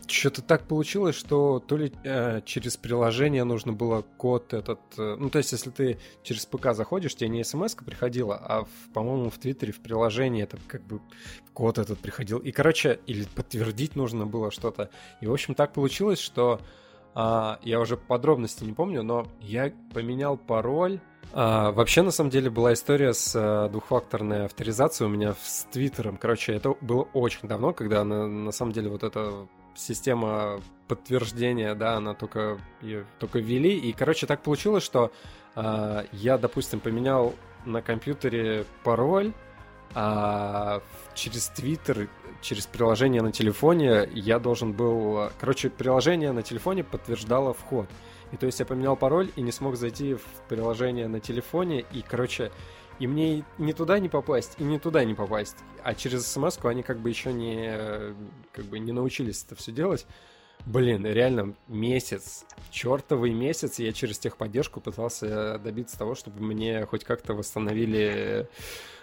что-то 0.06 0.42
так 0.42 0.66
получилось, 0.66 1.16
что 1.16 1.61
то 1.61 1.76
ли 1.76 1.92
э, 2.04 2.40
через 2.44 2.76
приложение 2.76 3.44
нужно 3.44 3.73
было 3.73 4.02
код 4.02 4.54
этот... 4.54 4.80
Э, 4.99 5.16
ну, 5.18 5.30
то 5.30 5.38
есть, 5.38 5.52
если 5.52 5.70
ты 5.70 5.99
через 6.23 6.46
ПК 6.46 6.75
заходишь, 6.75 7.14
тебе 7.14 7.28
не 7.28 7.44
смс 7.44 7.75
приходила, 7.75 8.37
а, 8.37 8.64
в, 8.64 8.92
по-моему, 8.92 9.30
в 9.30 9.38
Твиттере 9.38 9.73
в 9.73 9.80
приложении 9.80 10.42
это 10.42 10.58
как 10.66 10.82
бы 10.82 11.00
код 11.52 11.78
этот 11.78 11.99
приходил. 11.99 12.38
И, 12.38 12.52
короче, 12.52 13.00
или 13.06 13.25
подтвердить 13.25 13.96
нужно 13.96 14.26
было 14.26 14.50
что-то. 14.50 14.90
И, 15.20 15.26
в 15.26 15.32
общем, 15.32 15.54
так 15.54 15.73
получилось, 15.73 16.18
что 16.18 16.61
А, 17.14 17.58
я 17.62 17.78
уже 17.80 17.96
подробности 17.96 18.64
не 18.64 18.73
помню, 18.73 19.02
но 19.02 19.26
я 19.40 19.73
поменял 19.92 20.37
пароль. 20.37 20.99
А, 21.32 21.70
вообще, 21.70 22.02
на 22.02 22.11
самом 22.11 22.30
деле, 22.30 22.50
была 22.50 22.73
история 22.73 23.14
с 23.14 23.32
а, 23.37 23.68
двухфакторной 23.68 24.46
авторизацией 24.46 25.08
у 25.08 25.12
меня 25.12 25.34
с 25.40 25.64
Твиттером. 25.70 26.16
Короче, 26.16 26.52
это 26.52 26.75
было 26.80 27.02
очень 27.14 27.49
давно, 27.49 27.73
когда 27.73 28.04
на, 28.04 28.26
на 28.26 28.52
самом 28.52 28.73
деле 28.73 28.90
вот 28.90 29.04
эта 29.04 29.46
система 29.75 30.61
подтверждения, 30.88 31.75
да, 31.75 31.97
она 31.97 32.14
только 32.14 32.59
ее 32.81 33.07
только 33.19 33.38
ввели. 33.38 33.78
И, 33.78 33.93
короче, 33.93 34.26
так 34.26 34.43
получилось, 34.43 34.85
что 34.85 35.12
а, 35.54 36.04
я, 36.12 36.38
допустим, 36.38 36.81
поменял 36.81 37.35
на 37.64 37.83
компьютере 37.83 38.66
пароль, 38.83 39.33
а 39.95 40.83
через 41.14 41.49
Твиттер 41.49 42.09
через 42.43 42.66
приложение 42.66 43.23
на 43.23 43.33
телефоне 43.33 44.09
я 44.12 44.38
должен 44.38 44.73
был... 44.73 45.31
Короче, 45.40 45.71
приложение 45.71 46.33
на 46.33 46.43
телефоне 46.43 46.85
подтверждало 46.85 47.54
вход. 47.54 47.88
И 48.33 48.37
то 48.37 48.47
есть 48.47 48.59
я 48.59 48.66
поменял 48.66 48.97
пароль 48.97 49.31
и 49.37 49.43
не 49.43 49.52
смог 49.52 49.76
зайти 49.76 50.14
в 50.14 50.23
приложение 50.49 51.09
на 51.09 51.21
телефоне. 51.21 51.85
И, 51.93 52.02
короче, 52.02 52.50
и 52.98 53.06
мне 53.06 53.44
ни 53.58 53.72
туда 53.72 53.98
не 53.98 54.08
попасть, 54.08 54.54
и 54.58 54.64
ни 54.64 54.78
туда 54.78 55.04
не 55.04 55.14
попасть. 55.14 55.56
А 55.82 55.94
через 55.94 56.26
смс 56.26 56.58
они 56.64 56.82
как 56.82 56.98
бы 56.98 57.08
еще 57.08 57.32
не, 57.32 57.76
как 58.52 58.64
бы 58.66 58.78
не 58.78 58.92
научились 58.92 59.44
это 59.44 59.54
все 59.56 59.72
делать. 59.72 60.06
Блин, 60.66 61.04
реально 61.04 61.54
месяц, 61.68 62.46
чертовый 62.70 63.32
месяц 63.32 63.78
я 63.78 63.92
через 63.92 64.18
техподдержку 64.18 64.80
пытался 64.80 65.58
добиться 65.58 65.98
того, 65.98 66.14
чтобы 66.14 66.42
мне 66.42 66.86
хоть 66.86 67.04
как-то 67.04 67.34
восстановили 67.34 68.48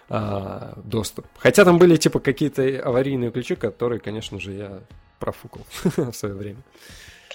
а, 0.08 0.74
доступ. 0.84 1.26
Хотя 1.38 1.64
там 1.64 1.78
были 1.78 1.96
типа 1.96 2.18
какие-то 2.18 2.82
аварийные 2.82 3.30
ключи, 3.30 3.54
которые, 3.54 4.00
конечно 4.00 4.40
же, 4.40 4.52
я 4.52 4.82
профукал 5.20 5.64
в 5.84 6.12
свое 6.12 6.34
время. 6.34 6.62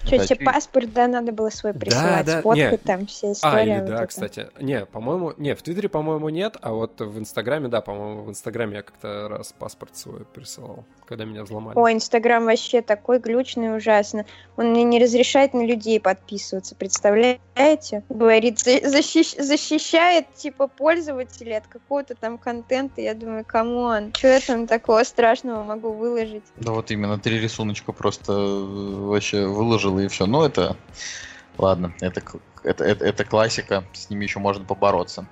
Что, 0.07 0.27
тебе 0.27 0.45
паспорт, 0.45 0.93
да, 0.93 1.07
надо 1.07 1.31
было 1.31 1.49
свой 1.49 1.73
присылать, 1.73 2.25
да, 2.25 2.35
да. 2.35 2.41
фотку, 2.41 2.57
не. 2.57 2.77
там 2.77 3.05
вся 3.05 3.31
история. 3.31 3.55
А, 3.55 3.63
или, 3.63 3.79
вот 3.79 3.85
да, 3.85 3.95
это. 3.95 4.07
кстати. 4.07 4.47
Не, 4.59 4.85
по-моему, 4.85 5.33
не, 5.37 5.55
в 5.55 5.61
Твиттере, 5.61 5.89
по-моему, 5.89 6.29
нет, 6.29 6.57
а 6.61 6.73
вот 6.73 6.99
в 6.99 7.19
Инстаграме, 7.19 7.67
да, 7.67 7.81
по-моему, 7.81 8.23
в 8.23 8.29
Инстаграме 8.29 8.77
я 8.77 8.81
как-то 8.83 9.27
раз 9.29 9.53
паспорт 9.57 9.95
свой 9.95 10.25
присылал, 10.25 10.85
когда 11.05 11.25
меня 11.25 11.43
взломали. 11.43 11.77
Ой, 11.77 11.93
Инстаграм 11.93 12.45
вообще 12.45 12.81
такой 12.81 13.19
глючный 13.19 13.75
ужасно. 13.75 14.25
Он 14.55 14.71
мне 14.71 14.83
не 14.83 14.99
разрешает 14.99 15.53
на 15.53 15.65
людей 15.65 15.99
подписываться, 15.99 16.75
представляете? 16.75 18.03
Говорит, 18.09 18.59
защищ 18.59 19.35
защищает, 19.37 20.33
типа, 20.35 20.67
пользователей 20.67 21.57
от 21.57 21.67
какого-то 21.67 22.15
там 22.15 22.37
контента. 22.37 23.01
Я 23.01 23.13
думаю, 23.13 23.45
come 23.45 23.84
on, 23.84 24.13
что 24.13 24.27
я 24.27 24.39
там 24.39 24.67
такого 24.67 25.03
страшного 25.03 25.63
могу 25.63 25.91
выложить? 25.91 26.43
Да 26.57 26.71
вот 26.71 26.91
именно, 26.91 27.19
три 27.19 27.39
рисуночка 27.39 27.91
просто 27.91 28.33
э, 28.33 28.95
вообще 28.99 29.45
выложил 29.45 29.96
выложил 29.97 29.99
и 29.99 30.07
все. 30.07 30.25
Ну, 30.25 30.43
это... 30.43 30.77
Ладно, 31.57 31.93
это, 32.01 32.21
это, 32.63 32.83
это, 32.83 33.03
это 33.03 33.25
классика, 33.25 33.83
с 33.93 34.11
ними 34.11 34.25
еще 34.25 34.37
можно 34.37 34.63
побороться. 34.63 35.27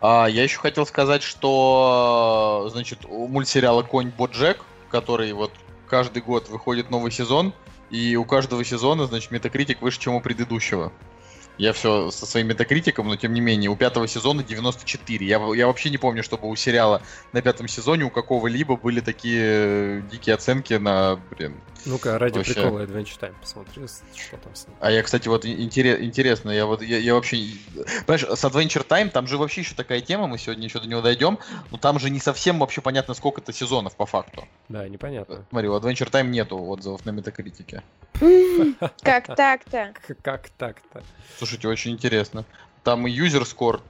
А, 0.00 0.26
я 0.26 0.42
еще 0.42 0.58
хотел 0.58 0.84
сказать, 0.84 1.22
что, 1.22 2.68
значит, 2.72 3.04
у 3.08 3.28
мультсериала 3.28 3.84
«Конь 3.84 4.10
Боджек», 4.10 4.64
который 4.90 5.32
вот 5.32 5.52
каждый 5.86 6.22
год 6.22 6.48
выходит 6.48 6.90
новый 6.90 7.12
сезон, 7.12 7.52
и 7.90 8.16
у 8.16 8.24
каждого 8.24 8.64
сезона, 8.64 9.06
значит, 9.06 9.30
метакритик 9.30 9.80
выше, 9.80 10.00
чем 10.00 10.14
у 10.14 10.20
предыдущего. 10.20 10.92
Я 11.56 11.72
все 11.72 12.10
со 12.10 12.26
своим 12.26 12.48
метакритиком, 12.48 13.06
но 13.06 13.16
тем 13.16 13.34
не 13.34 13.40
менее, 13.40 13.70
у 13.70 13.76
пятого 13.76 14.08
сезона 14.08 14.42
94. 14.42 15.26
Я, 15.26 15.38
я 15.54 15.66
вообще 15.66 15.90
не 15.90 15.98
помню, 15.98 16.22
чтобы 16.22 16.48
у 16.48 16.56
сериала 16.56 17.02
на 17.32 17.42
пятом 17.42 17.68
сезоне 17.68 18.04
у 18.04 18.10
какого-либо 18.10 18.76
были 18.76 19.00
такие 19.00 19.42
э, 19.44 20.02
дикие 20.10 20.34
оценки 20.34 20.74
на, 20.74 21.20
блин... 21.30 21.60
Ну-ка, 21.86 22.18
ради 22.18 22.38
вообще... 22.38 22.54
прикола 22.54 22.80
Adventure 22.80 23.18
Time 23.18 23.34
посмотри, 23.40 23.86
что 23.86 24.36
там 24.36 24.54
с 24.54 24.66
ним. 24.66 24.76
А 24.80 24.90
я, 24.90 25.02
кстати, 25.02 25.28
вот 25.28 25.46
интерес, 25.46 26.00
интересно, 26.00 26.50
я 26.50 26.66
вот, 26.66 26.82
я, 26.82 26.98
я 26.98 27.14
вообще... 27.14 27.36
Понимаешь, 28.06 28.38
с 28.38 28.44
Adventure 28.44 28.86
Time 28.86 29.10
там 29.10 29.26
же 29.26 29.38
вообще 29.38 29.62
еще 29.62 29.74
такая 29.74 30.00
тема, 30.00 30.26
мы 30.26 30.38
сегодня 30.38 30.64
еще 30.64 30.80
до 30.80 30.88
него 30.88 31.00
дойдем, 31.00 31.38
но 31.70 31.78
там 31.78 31.98
же 31.98 32.10
не 32.10 32.20
совсем 32.20 32.58
вообще 32.58 32.80
понятно, 32.80 33.14
сколько 33.14 33.40
это 33.40 33.52
сезонов 33.52 33.96
по 33.96 34.06
факту. 34.06 34.46
Да, 34.68 34.88
непонятно. 34.88 35.44
Смотри, 35.50 35.68
у 35.68 35.76
Adventure 35.76 36.10
Time 36.10 36.28
нету 36.28 36.58
отзывов 36.58 37.04
на 37.06 37.10
метакритике. 37.10 37.82
Как 39.02 39.26
так-то? 39.34 39.94
Как 40.22 40.50
так-то? 40.50 41.02
Слушайте, 41.38 41.68
очень 41.68 41.92
интересно. 41.92 42.44
Там 42.82 43.06
и 43.06 43.10
user 43.12 43.42
score. 43.42 43.80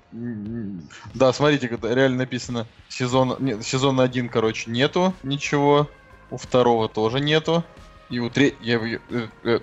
Да, 1.15 1.33
смотрите, 1.33 1.69
когда 1.69 1.95
реально 1.95 2.19
написано 2.19 2.67
сезон, 2.89 3.37
нет, 3.39 3.65
сезон 3.65 4.01
один, 4.01 4.29
короче, 4.29 4.71
нету 4.71 5.15
ничего. 5.23 5.89
У 6.31 6.37
второго 6.37 6.89
тоже 6.89 7.21
нету. 7.21 7.65
И 8.11 8.19
у 8.19 8.29
третьего... 8.29 9.01
Э, 9.45 9.59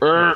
э, 0.00 0.34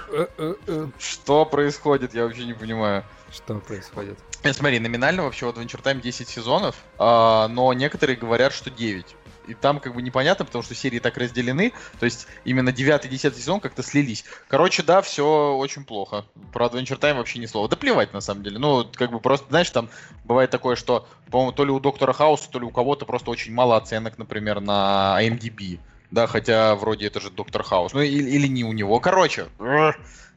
э, 0.66 0.86
что 0.98 1.44
происходит? 1.44 2.14
Я 2.14 2.24
вообще 2.24 2.44
не 2.44 2.54
понимаю. 2.54 3.04
Что 3.30 3.54
происходит? 3.56 4.18
Смотри, 4.52 4.78
номинально 4.78 5.24
вообще 5.24 5.46
вот 5.46 5.58
в 5.58 5.60
Adventure 5.60 5.82
Time 5.82 6.00
10 6.00 6.26
сезонов, 6.26 6.76
а, 6.98 7.46
но 7.48 7.72
некоторые 7.74 8.16
говорят, 8.16 8.54
что 8.54 8.70
9 8.70 9.16
и 9.50 9.54
там 9.54 9.80
как 9.80 9.94
бы 9.94 10.02
непонятно, 10.02 10.44
потому 10.44 10.62
что 10.62 10.74
серии 10.74 10.98
так 10.98 11.16
разделены, 11.16 11.72
то 11.98 12.04
есть 12.04 12.26
именно 12.44 12.72
9 12.72 13.04
и 13.04 13.08
10 13.08 13.36
сезон 13.36 13.60
как-то 13.60 13.82
слились. 13.82 14.24
Короче, 14.48 14.82
да, 14.82 15.02
все 15.02 15.54
очень 15.54 15.84
плохо. 15.84 16.24
Про 16.52 16.66
Adventure 16.66 16.98
Time 16.98 17.16
вообще 17.16 17.38
ни 17.40 17.46
слова. 17.46 17.68
Да 17.68 17.76
плевать, 17.76 18.12
на 18.12 18.20
самом 18.20 18.42
деле. 18.42 18.58
Ну, 18.58 18.86
как 18.94 19.10
бы 19.10 19.20
просто, 19.20 19.46
знаешь, 19.48 19.70
там 19.70 19.88
бывает 20.24 20.50
такое, 20.50 20.76
что, 20.76 21.08
по-моему, 21.30 21.52
то 21.52 21.64
ли 21.64 21.72
у 21.72 21.80
Доктора 21.80 22.12
Хауса, 22.12 22.50
то 22.50 22.58
ли 22.58 22.64
у 22.64 22.70
кого-то 22.70 23.06
просто 23.06 23.30
очень 23.30 23.52
мало 23.52 23.76
оценок, 23.76 24.18
например, 24.18 24.60
на 24.60 25.18
IMDb. 25.20 25.80
Да, 26.10 26.26
хотя 26.26 26.74
вроде 26.74 27.06
это 27.06 27.20
же 27.20 27.30
Доктор 27.30 27.62
Хаус. 27.62 27.92
Ну, 27.92 28.00
или, 28.00 28.30
или 28.30 28.46
не 28.46 28.64
у 28.64 28.72
него. 28.72 28.98
Короче, 29.00 29.46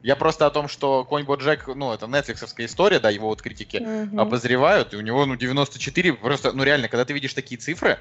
я 0.03 0.15
просто 0.15 0.45
о 0.45 0.51
том, 0.51 0.67
что 0.67 1.03
Конь 1.05 1.23
Боджек, 1.23 1.67
ну, 1.67 1.93
это 1.93 2.07
нетфликсовская 2.07 2.67
история, 2.67 2.99
да, 2.99 3.09
его 3.09 3.29
вот 3.29 3.41
критики 3.41 3.77
mm-hmm. 3.77 4.19
обозревают, 4.19 4.93
и 4.93 4.97
у 4.97 5.01
него, 5.01 5.25
ну, 5.25 5.35
94, 5.35 6.13
просто, 6.13 6.51
ну, 6.51 6.63
реально, 6.63 6.89
когда 6.89 7.05
ты 7.05 7.13
видишь 7.13 7.33
такие 7.33 7.59
цифры, 7.59 7.99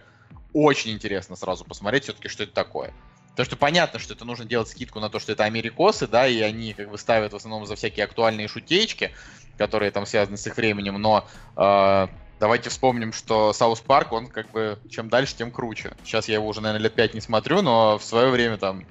очень 0.52 0.90
интересно 0.90 1.36
сразу 1.36 1.64
посмотреть 1.64 2.04
все-таки, 2.04 2.28
что 2.28 2.42
это 2.42 2.52
такое. 2.52 2.92
Потому 3.30 3.46
что 3.46 3.56
понятно, 3.56 3.98
что 3.98 4.12
это 4.12 4.24
нужно 4.24 4.44
делать 4.44 4.68
скидку 4.68 5.00
на 5.00 5.08
то, 5.08 5.18
что 5.18 5.32
это 5.32 5.44
америкосы, 5.44 6.06
да, 6.06 6.26
и 6.26 6.40
они 6.40 6.74
как 6.74 6.90
бы 6.90 6.98
ставят 6.98 7.32
в 7.32 7.36
основном 7.36 7.64
за 7.66 7.76
всякие 7.76 8.04
актуальные 8.04 8.48
шутеечки, 8.48 9.12
которые 9.56 9.90
там 9.90 10.04
связаны 10.04 10.36
с 10.36 10.46
их 10.46 10.56
временем, 10.56 11.00
но 11.00 11.26
э, 11.56 12.08
давайте 12.42 12.70
вспомним, 12.70 13.12
что 13.12 13.52
South 13.52 13.80
Park, 13.80 14.10
он 14.10 14.26
как 14.26 14.50
бы 14.50 14.76
чем 14.90 15.08
дальше, 15.08 15.36
тем 15.36 15.52
круче. 15.52 15.92
Сейчас 16.02 16.26
я 16.26 16.34
его 16.34 16.48
уже, 16.48 16.60
наверное, 16.60 16.82
лет 16.82 16.92
пять 16.92 17.14
не 17.14 17.20
смотрю, 17.20 17.62
но 17.62 17.98
в 17.98 18.04
свое 18.04 18.30
время 18.30 18.56
там 18.56 18.84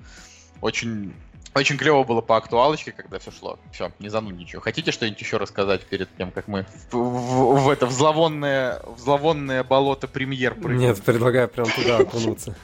очень 0.62 1.14
очень 1.54 1.78
клево 1.78 2.06
было 2.06 2.22
по 2.22 2.38
актуалочке, 2.38 2.94
когда 2.94 3.20
все 3.20 3.30
шло. 3.30 3.60
Все, 3.74 3.92
не 4.00 4.08
зану 4.08 4.30
ничего. 4.30 4.62
Хотите 4.62 4.94
что-нибудь 4.94 5.20
еще 5.20 5.36
рассказать 5.36 5.82
перед 5.82 6.08
тем, 6.16 6.32
как 6.32 6.48
мы 6.48 6.66
в, 6.92 6.96
в, 6.96 7.64
в 7.64 7.70
это 7.70 7.88
в 7.88 7.92
зловонное, 7.92 8.82
в 8.86 8.98
зловонное 9.00 9.66
болото 9.66 10.08
премьер 10.08 10.56
прыгнем? 10.56 10.80
Нет, 10.80 11.04
предлагаю 11.04 11.50
прям 11.50 11.68
туда 11.70 11.98
окунуться. 11.98 12.56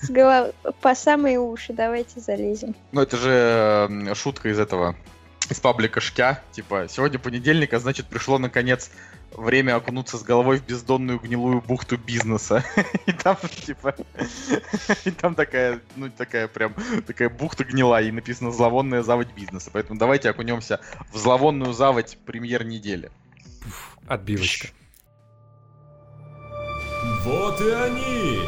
С 0.00 0.52
по 0.80 0.94
самые 0.94 1.40
уши 1.40 1.72
давайте 1.72 2.20
залезем. 2.20 2.76
Ну 2.92 3.00
это 3.00 3.16
же 3.16 4.14
шутка 4.14 4.48
из 4.48 4.60
этого, 4.60 4.94
из 5.50 5.58
паблика 5.58 6.00
Шкя. 6.00 6.40
Типа, 6.52 6.86
сегодня 6.88 7.18
понедельник, 7.18 7.74
а 7.74 7.80
значит 7.80 8.06
пришло 8.06 8.38
наконец 8.38 8.92
время 9.36 9.76
окунуться 9.76 10.18
с 10.18 10.22
головой 10.22 10.58
в 10.58 10.66
бездонную 10.66 11.18
гнилую 11.18 11.60
бухту 11.60 11.96
бизнеса. 11.96 12.64
И 13.06 13.12
там, 13.12 13.36
типа, 13.64 13.94
и 15.04 15.10
там 15.10 15.34
такая, 15.34 15.80
ну, 15.96 16.10
такая 16.10 16.48
прям, 16.48 16.74
такая 17.06 17.28
бухта 17.28 17.64
гнила, 17.64 18.00
и 18.00 18.10
написано 18.10 18.50
«Зловонная 18.50 19.02
заводь 19.02 19.32
бизнеса». 19.34 19.70
Поэтому 19.72 19.98
давайте 19.98 20.30
окунемся 20.30 20.80
в 21.12 21.18
зловонную 21.18 21.72
заводь 21.72 22.18
премьер 22.24 22.64
недели. 22.64 23.10
Отбивочка. 24.06 24.68
Вот 27.24 27.60
и 27.60 27.70
они! 27.70 28.40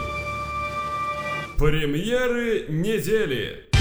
Премьеры 1.59 2.67
недели! 2.69 3.74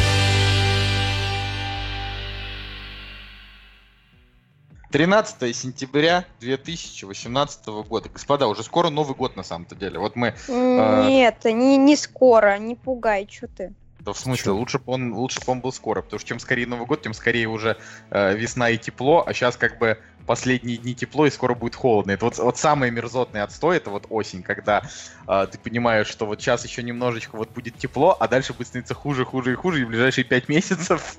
13 4.94 5.56
сентября 5.56 6.24
2018 6.40 7.66
года. 7.90 8.10
Господа, 8.10 8.46
уже 8.46 8.62
скоро 8.62 8.92
Новый 8.92 9.16
год 9.16 9.36
на 9.36 9.42
самом-то 9.42 9.74
деле. 9.74 9.98
Вот 9.98 10.16
мы... 10.16 10.36
Э, 10.48 11.08
Нет, 11.08 11.38
э... 11.46 11.52
не, 11.52 11.78
не 11.78 11.96
скоро, 11.96 12.60
не 12.60 12.76
пугай, 12.76 13.28
что 13.28 13.48
ты. 13.48 13.74
Да 14.02 14.14
в 14.14 14.20
смысле, 14.20 14.52
лучше 14.52 14.78
бы 14.78 14.94
он, 14.94 15.14
лучше 15.16 15.40
бы 15.40 15.52
он 15.52 15.62
был 15.62 15.72
скоро, 15.72 16.04
потому 16.04 16.20
что 16.20 16.30
чем 16.30 16.40
скорее 16.40 16.68
Новый 16.68 16.86
год, 16.86 17.02
тем 17.02 17.16
скорее 17.16 17.48
уже 17.48 17.78
э, 18.12 18.36
весна 18.36 18.70
и 18.70 18.78
тепло, 18.78 19.24
а 19.26 19.34
сейчас 19.34 19.58
как 19.58 19.80
бы 19.80 19.98
последние 20.25 20.77
дни 20.77 20.96
тепло 20.96 21.25
и 21.25 21.30
скоро 21.30 21.53
будет 21.53 21.75
холодно. 21.75 22.12
Это 22.12 22.25
вот, 22.25 22.38
вот 22.38 22.58
самый 22.58 22.92
мерзотный 22.92 23.42
отстой, 23.42 23.77
это 23.77 23.89
вот 23.89 24.08
осень, 24.10 24.44
когда 24.44 24.84
э, 25.27 25.48
ты 25.51 25.58
понимаешь, 25.58 26.08
что 26.08 26.25
вот 26.25 26.42
сейчас 26.42 26.65
еще 26.65 26.84
немножечко 26.84 27.36
вот 27.36 27.50
будет 27.50 27.77
тепло, 27.77 28.15
а 28.20 28.27
дальше 28.27 28.53
будет 28.53 28.68
становиться 28.68 28.94
хуже, 28.94 29.25
хуже 29.25 29.53
и 29.53 29.56
хуже, 29.56 29.82
и 29.82 29.84
в 29.86 29.89
ближайшие 29.89 30.24
пять 30.24 30.50
месяцев. 30.50 31.18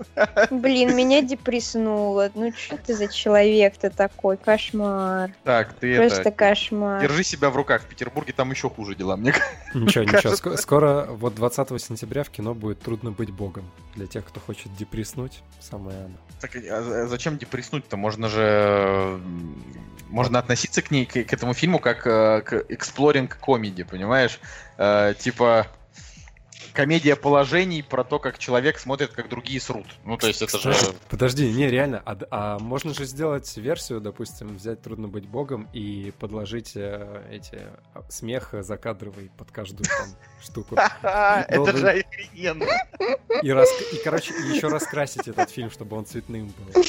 Блин, 0.50 0.96
меня 0.96 1.22
депресснуло. 1.22 2.30
Ну 2.34 2.52
что 2.52 2.76
ты 2.76 2.94
за 2.94 3.12
человек-то 3.12 3.90
такой? 3.90 4.36
Кошмар. 4.36 5.30
Так, 5.44 5.74
ты 5.74 5.96
Просто 5.96 6.20
это... 6.20 6.30
кошмар. 6.30 7.00
Держи 7.00 7.24
себя 7.24 7.50
в 7.50 7.56
руках. 7.56 7.82
В 7.82 7.86
Петербурге 7.86 8.32
там 8.32 8.50
еще 8.50 8.70
хуже 8.70 8.94
дела, 8.94 9.16
мне 9.16 9.34
Ничего, 9.74 10.04
ничего. 10.04 10.32
Ск- 10.32 10.56
Скоро, 10.56 11.06
вот 11.10 11.34
20 11.34 11.80
сентября 11.82 12.24
в 12.24 12.30
кино 12.30 12.54
будет 12.54 12.80
«Трудно 12.80 13.10
быть 13.10 13.30
богом». 13.30 13.64
Для 13.94 14.06
тех, 14.06 14.24
кто 14.24 14.40
хочет 14.40 14.74
депресснуть, 14.76 15.42
самое 15.60 15.96
оно. 15.98 16.16
Так, 16.40 16.56
а 16.56 17.06
зачем 17.06 17.38
депресснуть-то? 17.38 17.96
Можно 17.96 18.28
же... 18.28 18.93
Можно 20.08 20.38
относиться 20.38 20.82
к 20.82 20.90
ней, 20.90 21.06
к, 21.06 21.12
к 21.12 21.32
этому 21.32 21.54
фильму, 21.54 21.78
как 21.78 22.06
э, 22.06 22.42
к 22.42 22.52
exploring 22.70 23.28
комедии, 23.28 23.82
понимаешь? 23.82 24.38
Э, 24.78 25.14
типа 25.18 25.66
комедия 26.74 27.16
положений 27.16 27.82
про 27.88 28.04
то, 28.04 28.18
как 28.18 28.38
человек 28.38 28.78
смотрит, 28.78 29.12
как 29.12 29.28
другие 29.28 29.60
срут. 29.60 29.86
Ну, 30.04 30.18
то 30.18 30.26
есть 30.26 30.42
это 30.42 30.58
же... 30.58 30.74
Подожди, 31.08 31.50
не, 31.50 31.68
реально, 31.68 32.02
а, 32.04 32.18
а 32.30 32.58
можно 32.58 32.92
же 32.92 33.04
сделать 33.04 33.56
версию, 33.56 34.00
допустим, 34.00 34.56
взять 34.56 34.82
«Трудно 34.82 35.08
быть 35.08 35.26
богом» 35.26 35.68
и 35.72 36.12
подложить 36.18 36.72
э, 36.74 37.22
эти 37.30 37.60
а, 37.94 38.02
смех 38.10 38.54
закадровый 38.60 39.30
под 39.38 39.50
каждую 39.50 39.86
там 39.86 40.08
штуку. 40.42 40.76
Это 41.02 41.76
же 41.76 41.90
охрененно. 41.90 42.66
И, 43.42 44.02
короче, 44.02 44.34
и 44.34 44.54
еще 44.54 44.68
раскрасить 44.68 45.28
этот 45.28 45.50
фильм, 45.50 45.70
чтобы 45.70 45.96
он 45.96 46.04
цветным 46.04 46.52
был. 46.72 46.84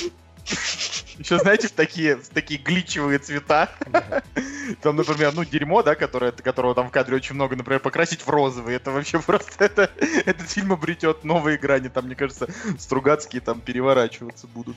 Еще, 1.17 1.39
знаете, 1.39 1.67
в 1.67 1.71
такие, 1.71 2.17
в 2.17 2.27
такие 2.29 2.59
гличевые 2.59 3.19
цвета. 3.19 3.69
Там, 4.81 4.95
например, 4.95 5.33
ну, 5.33 5.45
дерьмо, 5.45 5.81
да, 5.83 5.95
которое, 5.95 6.31
которого 6.31 6.75
там 6.75 6.89
в 6.89 6.91
кадре 6.91 7.15
очень 7.15 7.35
много, 7.35 7.55
например, 7.55 7.79
покрасить 7.79 8.21
в 8.21 8.29
розовый. 8.29 8.75
Это 8.75 8.91
вообще 8.91 9.19
просто... 9.19 9.63
Это, 9.63 9.89
этот 10.25 10.49
фильм 10.49 10.73
обретет 10.73 11.23
новые 11.23 11.57
грани. 11.57 11.87
Там, 11.87 12.05
мне 12.05 12.15
кажется, 12.15 12.47
Стругацкие 12.77 13.41
там 13.41 13.61
переворачиваться 13.61 14.47
будут. 14.47 14.75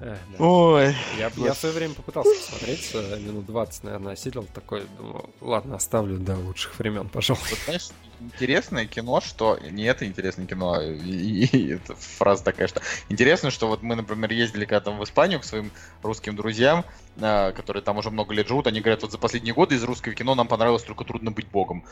Э, 0.00 0.16
да. 0.36 0.44
Ой. 0.44 0.94
Я, 1.18 1.30
я 1.36 1.52
в 1.54 1.56
свое 1.58 1.74
время 1.74 1.94
попытался 1.94 2.34
посмотреть, 2.34 2.90
э, 2.94 3.18
минут 3.20 3.46
20, 3.46 3.84
наверное, 3.84 4.12
осилил 4.14 4.44
такой, 4.52 4.82
думаю, 4.98 5.30
ладно, 5.40 5.76
оставлю 5.76 6.18
до 6.18 6.36
лучших 6.36 6.78
времен, 6.78 7.08
пожалуй. 7.08 7.42
Вот, 7.48 7.58
знаешь, 7.64 7.88
интересное 8.20 8.86
кино, 8.86 9.20
что... 9.20 9.56
Не 9.70 9.84
это 9.84 10.04
интересное 10.04 10.46
кино, 10.46 10.80
и, 10.82 10.96
и- 10.98 11.44
и 11.56 11.68
это 11.74 11.94
фраза 11.94 12.42
такая, 12.42 12.66
что... 12.66 12.82
Интересно, 13.08 13.50
что 13.50 13.68
вот 13.68 13.82
мы, 13.82 13.94
например, 13.94 14.32
ездили 14.32 14.64
когда 14.64 14.80
там 14.80 14.98
в 14.98 15.04
Испанию 15.04 15.38
к 15.40 15.44
своим 15.44 15.70
русским 16.02 16.34
друзьям, 16.34 16.84
а, 17.20 17.52
которые 17.52 17.82
там 17.82 17.96
уже 17.98 18.10
много 18.10 18.34
лет 18.34 18.48
живут, 18.48 18.66
они 18.66 18.80
говорят, 18.80 19.02
вот 19.02 19.12
за 19.12 19.18
последние 19.18 19.54
годы 19.54 19.76
из 19.76 19.84
русского 19.84 20.14
кино 20.14 20.34
нам 20.34 20.48
понравилось 20.48 20.82
только 20.82 21.04
«Трудно 21.04 21.30
быть 21.30 21.46
богом». 21.48 21.84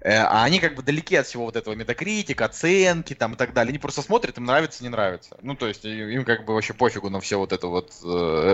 Э, 0.00 0.18
А 0.18 0.44
они 0.44 0.60
как 0.60 0.74
бы 0.74 0.82
далеки 0.82 1.16
от 1.16 1.26
всего 1.26 1.44
вот 1.44 1.56
этого 1.56 1.74
метакритика, 1.74 2.46
оценки 2.46 3.14
там 3.14 3.34
и 3.34 3.36
так 3.36 3.52
далее. 3.52 3.70
Они 3.70 3.78
просто 3.78 4.02
смотрят, 4.02 4.38
им 4.38 4.44
нравится, 4.44 4.82
не 4.82 4.88
нравится. 4.88 5.36
Ну, 5.42 5.54
то 5.54 5.66
есть 5.66 5.84
им 5.84 6.24
как 6.24 6.44
бы 6.44 6.54
вообще 6.54 6.72
пофигу 6.74 7.10
на 7.10 7.20
все 7.20 7.38
вот 7.38 7.52
это 7.52 7.66
вот, 7.66 7.92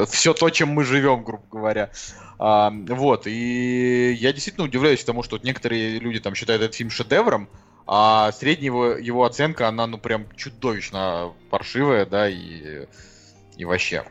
все 0.09 0.35
то, 0.35 0.51
чем 0.51 0.71
мы 0.71 0.85
живем, 0.85 1.25
грубо 1.25 1.45
говоря. 1.51 1.91
А, 2.39 2.71
вот, 2.71 3.27
и 3.27 4.13
я 4.19 4.33
действительно 4.33 4.67
удивляюсь 4.67 5.05
тому, 5.05 5.23
что 5.23 5.37
вот 5.37 5.45
некоторые 5.45 5.99
люди 5.99 6.21
там 6.21 6.35
считают 6.35 6.63
этот 6.63 6.75
фильм 6.75 6.91
шедевром, 6.91 7.49
а 7.87 8.33
средняя 8.33 8.67
его, 8.67 8.87
его 8.93 9.25
оценка, 9.25 9.69
она 9.69 9.87
ну 9.87 9.99
прям 9.99 10.27
чудовищно 10.37 11.35
паршивая, 11.51 12.07
да, 12.07 12.29
и, 12.29 12.87
и 13.57 13.65
вообще. 13.65 14.05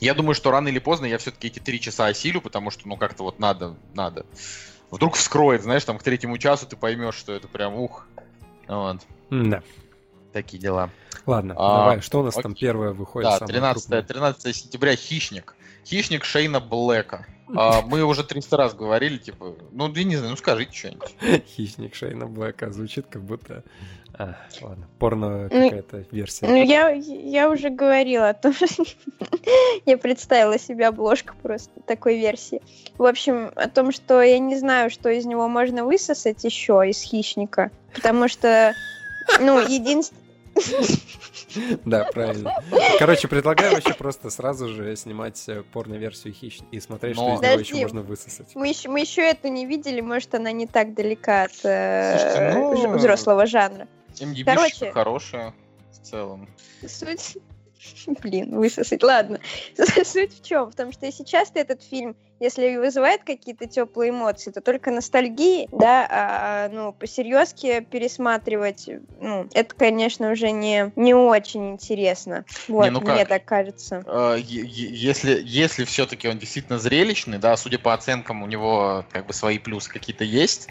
Я 0.00 0.14
думаю, 0.14 0.34
что 0.34 0.50
рано 0.50 0.68
или 0.68 0.78
поздно 0.78 1.06
я 1.06 1.18
все-таки 1.18 1.48
эти 1.48 1.58
три 1.58 1.80
часа 1.80 2.06
осилю, 2.06 2.40
потому 2.40 2.70
что, 2.70 2.88
ну, 2.88 2.96
как-то 2.96 3.22
вот 3.22 3.38
надо, 3.38 3.76
надо. 3.94 4.26
Вдруг 4.94 5.14
вскроет, 5.16 5.62
знаешь, 5.62 5.84
там 5.84 5.98
к 5.98 6.02
третьему 6.02 6.38
часу 6.38 6.66
ты 6.66 6.76
поймешь, 6.76 7.14
что 7.14 7.32
это 7.32 7.48
прям 7.48 7.74
ух. 7.74 8.06
Вот, 8.68 8.98
Да. 9.30 9.62
такие 10.32 10.58
дела. 10.58 10.90
Ладно, 11.26 11.54
А, 11.56 11.78
давай, 11.80 12.00
что 12.00 12.20
у 12.20 12.22
нас 12.24 12.34
там 12.34 12.52
окей. 12.52 12.60
первое 12.68 12.92
выходит? 12.92 13.30
Да, 13.30 13.38
самое 13.38 13.52
13, 13.54 13.82
крупное? 13.82 14.02
13 14.02 14.52
сентября 14.56 14.96
«Хищник». 14.96 15.54
«Хищник» 15.86 16.24
Шейна 16.24 16.60
Блэка. 16.60 17.26
А, 17.54 17.82
мы 17.82 18.02
уже 18.04 18.24
300 18.24 18.56
раз 18.56 18.74
говорили, 18.74 19.18
типа, 19.18 19.54
ну, 19.72 19.92
я 19.92 20.04
не 20.04 20.16
знаю, 20.16 20.30
ну 20.30 20.36
скажите 20.36 20.72
что-нибудь. 20.72 21.14
Хищник 21.56 21.94
Шейна 21.94 22.26
Блэка 22.26 22.70
звучит 22.70 23.06
как 23.08 23.22
будто... 23.22 23.62
А, 24.16 24.36
ладно, 24.62 24.86
порно 25.00 25.48
Ну, 25.50 25.64
какая-то 25.70 26.04
версия. 26.12 26.46
Ну, 26.46 26.54
я, 26.54 26.90
я 26.90 27.50
уже 27.50 27.68
говорила 27.68 28.28
о 28.28 28.34
том, 28.34 28.52
что 28.52 28.84
я 29.86 29.98
представила 29.98 30.56
себе 30.56 30.86
обложку 30.86 31.34
просто 31.42 31.80
такой 31.80 32.18
версии. 32.18 32.62
В 32.96 33.04
общем, 33.04 33.50
о 33.56 33.68
том, 33.68 33.90
что 33.90 34.22
я 34.22 34.38
не 34.38 34.56
знаю, 34.56 34.90
что 34.90 35.08
из 35.08 35.26
него 35.26 35.48
можно 35.48 35.84
высосать 35.84 36.44
еще 36.44 36.84
из 36.88 37.02
хищника. 37.02 37.72
Потому 37.92 38.28
что, 38.28 38.72
ну, 39.40 39.58
единственное... 39.68 40.22
Да, 41.84 42.04
правильно. 42.04 42.62
Короче, 42.98 43.28
предлагаю 43.28 43.74
вообще 43.74 43.94
просто 43.94 44.30
сразу 44.30 44.68
же 44.68 44.96
снимать 44.96 45.42
э, 45.48 45.62
порно-версию 45.72 46.34
«Хищника» 46.34 46.68
и 46.70 46.80
смотреть, 46.80 47.16
что 47.16 47.34
из 47.34 47.40
него 47.40 47.60
еще 47.60 47.74
можно 47.76 48.02
высосать. 48.02 48.54
Мы 48.54 48.68
еще, 48.68 48.88
мы 48.88 49.00
еще 49.00 49.22
эту 49.22 49.48
не 49.48 49.66
видели, 49.66 50.00
может, 50.00 50.34
она 50.34 50.52
не 50.52 50.66
так 50.66 50.94
далека 50.94 51.44
от 51.44 51.64
э, 51.64 52.54
ну- 52.54 52.96
взрослого 52.96 53.46
жанра. 53.46 53.88
МДБ 54.20 54.44
Короче. 54.44 54.92
хорошая 54.92 55.54
в 55.90 55.98
целом. 56.06 56.48
Суть... 56.86 57.38
Блин, 58.22 58.56
высосать, 58.56 59.02
ладно. 59.02 59.40
Суть 60.04 60.38
в 60.38 60.46
чем? 60.46 60.70
В 60.70 60.74
том, 60.74 60.92
что 60.92 61.06
если 61.06 61.24
часто 61.24 61.58
этот 61.58 61.82
фильм, 61.82 62.16
если 62.40 62.70
и 62.70 62.76
вызывает 62.76 63.24
какие-то 63.24 63.66
теплые 63.66 64.10
эмоции, 64.10 64.50
то 64.50 64.60
только 64.60 64.90
ностальгии, 64.90 65.68
да, 65.72 66.06
а, 66.10 66.68
ну, 66.68 66.92
по-серьезки 66.92 67.80
пересматривать, 67.80 68.88
ну, 69.20 69.48
это, 69.54 69.74
конечно, 69.74 70.30
уже 70.30 70.50
не, 70.50 70.92
не 70.96 71.14
очень 71.14 71.72
интересно. 71.72 72.44
Вот, 72.68 72.90
ну 72.90 73.00
мне 73.00 73.20
как? 73.20 73.28
так 73.28 73.44
кажется. 73.44 74.02
Э, 74.06 74.36
Если, 74.38 75.40
если 75.44 75.84
все-таки 75.84 76.28
он 76.28 76.38
действительно 76.38 76.78
зрелищный, 76.78 77.38
да, 77.38 77.56
судя 77.56 77.78
по 77.78 77.94
оценкам, 77.94 78.42
у 78.42 78.46
него 78.46 79.04
как 79.10 79.26
бы 79.26 79.32
свои 79.32 79.58
плюсы 79.58 79.90
какие-то 79.90 80.24
есть. 80.24 80.68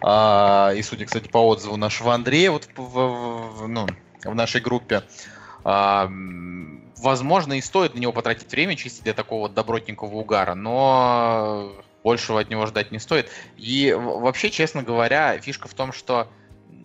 А, 0.00 0.72
И 0.74 0.82
судя, 0.82 1.06
кстати, 1.06 1.28
по 1.28 1.38
отзыву 1.46 1.76
нашего 1.76 2.14
Андрея 2.14 2.50
вот 2.50 2.68
в, 2.74 2.80
в- 2.80 3.62
в- 3.62 3.68
ну, 3.68 3.86
в 4.24 4.34
нашей 4.34 4.60
группе, 4.60 4.96
а, 4.96 5.02
возможно, 5.64 7.54
и 7.54 7.60
стоит 7.60 7.94
на 7.94 7.98
него 7.98 8.12
потратить 8.12 8.50
время 8.50 8.76
чисто 8.76 9.02
для 9.04 9.14
такого 9.14 9.48
добротненького 9.48 10.14
угара, 10.14 10.54
но 10.54 11.72
большего 12.02 12.40
от 12.40 12.50
него 12.50 12.66
ждать 12.66 12.90
не 12.90 12.98
стоит. 12.98 13.30
И 13.56 13.92
вообще, 13.96 14.50
честно 14.50 14.82
говоря, 14.82 15.38
фишка 15.38 15.68
в 15.68 15.74
том, 15.74 15.92
что 15.92 16.28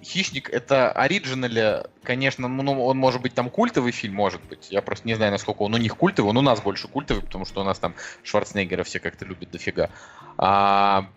Хищник 0.03 0.49
это 0.49 0.91
оригинали, 0.91 1.83
конечно, 2.03 2.47
ну, 2.47 2.85
он 2.85 2.97
может 2.97 3.21
быть 3.21 3.33
там 3.33 3.49
культовый 3.49 3.91
фильм, 3.91 4.13
может 4.13 4.41
быть. 4.43 4.67
Я 4.69 4.81
просто 4.81 5.07
не 5.07 5.15
знаю, 5.15 5.31
насколько 5.31 5.63
он 5.63 5.73
у 5.73 5.77
них 5.77 5.97
культовый. 5.97 6.29
Он 6.29 6.37
у 6.37 6.41
нас 6.41 6.61
больше 6.61 6.87
культовый, 6.87 7.23
потому 7.23 7.45
что 7.45 7.61
у 7.61 7.63
нас 7.63 7.79
там 7.79 7.95
Шварценеггера 8.23 8.83
все 8.83 8.99
как-то 8.99 9.25
любят 9.25 9.49
дофига. 9.51 9.89
А, 10.37 11.09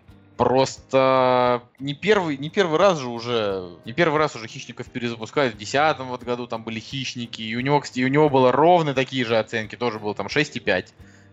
просто 0.43 1.61
не 1.77 1.93
первый, 1.93 2.35
не 2.37 2.49
первый 2.49 2.79
раз 2.79 2.97
же 2.97 3.09
уже, 3.09 3.77
не 3.85 3.93
первый 3.93 4.17
раз 4.17 4.35
уже 4.35 4.47
хищников 4.47 4.87
перезапускают. 4.87 5.53
В 5.53 5.57
2010 5.57 5.99
вот 6.07 6.23
году 6.23 6.47
там 6.47 6.63
были 6.63 6.79
хищники, 6.79 7.43
и 7.43 7.55
у 7.55 7.59
него, 7.59 7.79
кстати, 7.79 8.03
у 8.03 8.07
него 8.07 8.27
было 8.27 8.51
ровно 8.51 8.95
такие 8.95 9.23
же 9.23 9.37
оценки, 9.37 9.75
тоже 9.75 9.99
было 9.99 10.15
там 10.15 10.25
6,5. 10.27 10.87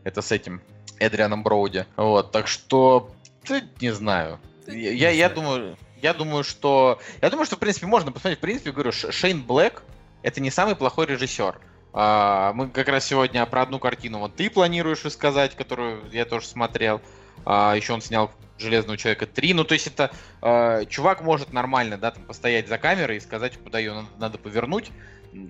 Это 0.04 0.20
с 0.20 0.30
этим 0.30 0.60
Эдрианом 0.98 1.42
Броуди. 1.42 1.86
Вот, 1.96 2.32
так 2.32 2.48
что, 2.48 3.10
да, 3.48 3.62
не 3.80 3.94
знаю. 3.94 4.40
Я, 4.66 4.90
я, 4.90 5.10
я 5.10 5.28
знаю. 5.28 5.34
думаю, 5.34 5.76
я 6.02 6.12
думаю, 6.12 6.44
что, 6.44 6.98
я 7.22 7.30
думаю, 7.30 7.46
что 7.46 7.56
в 7.56 7.60
принципе 7.60 7.86
можно 7.86 8.12
посмотреть. 8.12 8.38
В 8.38 8.42
принципе, 8.42 8.72
говорю, 8.72 8.92
Шейн 8.92 9.42
Блэк 9.42 9.82
это 10.22 10.40
не 10.42 10.50
самый 10.50 10.76
плохой 10.76 11.06
режиссер. 11.06 11.58
А, 11.92 12.52
мы 12.52 12.68
как 12.68 12.88
раз 12.88 13.06
сегодня 13.06 13.44
про 13.46 13.62
одну 13.62 13.78
картину 13.78 14.18
вот 14.18 14.36
ты 14.36 14.50
планируешь 14.50 15.04
рассказать, 15.04 15.54
которую 15.56 16.02
я 16.12 16.24
тоже 16.24 16.46
смотрел. 16.46 17.00
А, 17.44 17.74
еще 17.74 17.92
он 17.92 18.00
снял 18.00 18.30
Железного 18.58 18.96
человека 18.96 19.26
3. 19.26 19.54
Ну, 19.54 19.64
то 19.64 19.74
есть 19.74 19.86
это 19.86 20.10
а, 20.42 20.84
чувак 20.86 21.22
может 21.22 21.52
нормально, 21.52 21.96
да, 21.96 22.10
там 22.10 22.24
постоять 22.24 22.68
за 22.68 22.78
камерой 22.78 23.18
и 23.18 23.20
сказать, 23.20 23.56
куда 23.56 23.78
ее 23.78 23.94
надо, 23.94 24.08
надо 24.18 24.38
повернуть. 24.38 24.90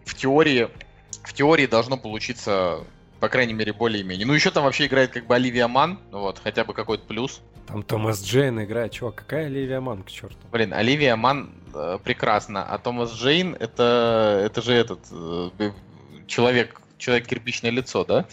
В 0.04 0.14
теории, 0.14 0.68
в 1.22 1.32
теории 1.32 1.66
должно 1.66 1.96
получиться, 1.96 2.84
по 3.20 3.28
крайней 3.28 3.54
мере, 3.54 3.72
более-менее. 3.72 4.26
Ну, 4.26 4.34
еще 4.34 4.50
там 4.50 4.64
вообще 4.64 4.86
играет 4.86 5.12
как 5.12 5.26
бы 5.26 5.34
Оливия 5.34 5.68
Ман, 5.68 6.00
ну 6.10 6.20
вот, 6.20 6.40
хотя 6.42 6.64
бы 6.64 6.74
какой-то 6.74 7.04
плюс. 7.06 7.40
Там 7.66 7.82
Томас 7.82 8.22
Джейн 8.22 8.62
играет. 8.62 8.92
Чувак, 8.92 9.14
какая 9.16 9.46
Оливия 9.46 9.80
Ман, 9.80 10.02
к 10.02 10.10
черту? 10.10 10.36
Блин, 10.50 10.72
Оливия 10.72 11.16
Ман 11.16 11.52
э, 11.74 11.98
прекрасно, 12.02 12.64
а 12.64 12.78
Томас 12.78 13.12
Джейн 13.12 13.54
это, 13.58 14.42
это 14.44 14.62
же 14.62 14.72
этот 14.72 15.00
э, 15.10 15.70
человек, 16.26 16.80
человек 16.96 17.26
кирпичное 17.26 17.70
лицо, 17.70 18.04
да? 18.04 18.26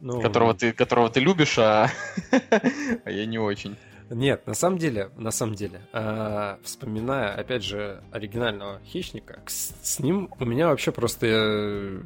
Ну, 0.00 0.20
Которого 0.20 0.54
ты, 0.54 0.72
которого 0.72 1.10
ты 1.10 1.20
любишь, 1.20 1.58
а, 1.58 1.90
а 3.04 3.10
я 3.10 3.26
не 3.26 3.38
очень. 3.38 3.76
Нет, 4.10 4.46
на 4.46 4.54
самом 4.54 4.78
деле, 4.78 5.10
на 5.16 5.30
самом 5.30 5.54
деле, 5.54 5.82
а, 5.92 6.58
вспоминая, 6.62 7.34
опять 7.34 7.62
же, 7.62 8.02
оригинального 8.10 8.80
хищника, 8.84 9.40
с, 9.46 9.74
с 9.82 9.98
ним 9.98 10.30
у 10.38 10.44
меня 10.46 10.68
вообще 10.68 10.92
просто 10.92 11.26
э, 11.26 12.00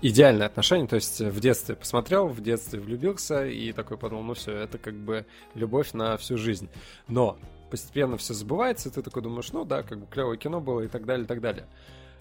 идеальное 0.00 0.46
отношение, 0.46 0.86
то 0.86 0.94
есть 0.94 1.20
в 1.20 1.40
детстве 1.40 1.74
посмотрел, 1.74 2.28
в 2.28 2.40
детстве 2.40 2.78
влюбился 2.78 3.46
и 3.46 3.72
такой 3.72 3.98
подумал, 3.98 4.22
ну 4.22 4.34
все, 4.34 4.52
это 4.52 4.78
как 4.78 4.94
бы 4.94 5.26
любовь 5.54 5.94
на 5.94 6.16
всю 6.16 6.36
жизнь. 6.36 6.68
Но 7.08 7.38
постепенно 7.70 8.16
все 8.16 8.34
забывается, 8.34 8.88
и 8.88 8.92
ты 8.92 9.02
такой 9.02 9.22
думаешь, 9.22 9.50
ну 9.52 9.64
да, 9.64 9.82
как 9.82 9.98
бы 9.98 10.06
клевое 10.06 10.38
кино 10.38 10.60
было 10.60 10.82
и 10.82 10.88
так 10.88 11.06
далее, 11.06 11.24
и 11.24 11.28
так 11.28 11.40
далее. 11.40 11.66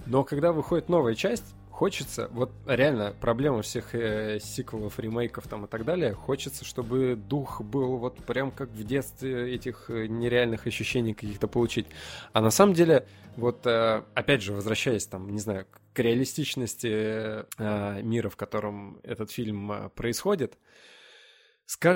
Но 0.08 0.24
когда 0.24 0.52
выходит 0.52 0.90
новая 0.90 1.14
часть, 1.14 1.56
хочется, 1.78 2.28
вот 2.32 2.50
реально 2.66 3.14
проблема 3.22 3.62
всех 3.62 3.94
э, 3.94 4.40
сиквелов, 4.40 4.98
ремейков 4.98 5.48
там 5.48 5.66
и 5.66 5.68
так 5.68 5.86
далее, 5.86 6.12
хочется, 6.12 6.66
чтобы 6.66 7.16
дух 7.16 7.62
был 7.62 7.98
вот 7.98 8.16
прям 8.26 8.50
как 8.50 8.70
в 8.70 8.84
детстве 8.84 9.54
этих 9.54 9.92
э, 9.92 10.08
нереальных 10.08 10.66
ощущений 10.66 11.14
каких-то 11.14 11.48
получить. 11.48 11.86
А 12.34 12.42
на 12.42 12.50
самом 12.50 12.74
деле, 12.74 13.06
вот 13.36 13.68
э, 13.68 14.02
опять 14.16 14.42
же, 14.42 14.54
возвращаясь 14.54 15.06
там, 15.06 15.30
не 15.30 15.40
знаю, 15.40 15.68
к 15.94 16.00
реалистичности 16.00 17.46
э, 17.60 18.02
мира, 18.02 18.30
в 18.30 18.36
котором 18.38 19.00
этот 19.04 19.30
фильм 19.30 19.72
э, 19.72 19.90
происходит, 19.90 20.56
Скажем, 20.56 20.58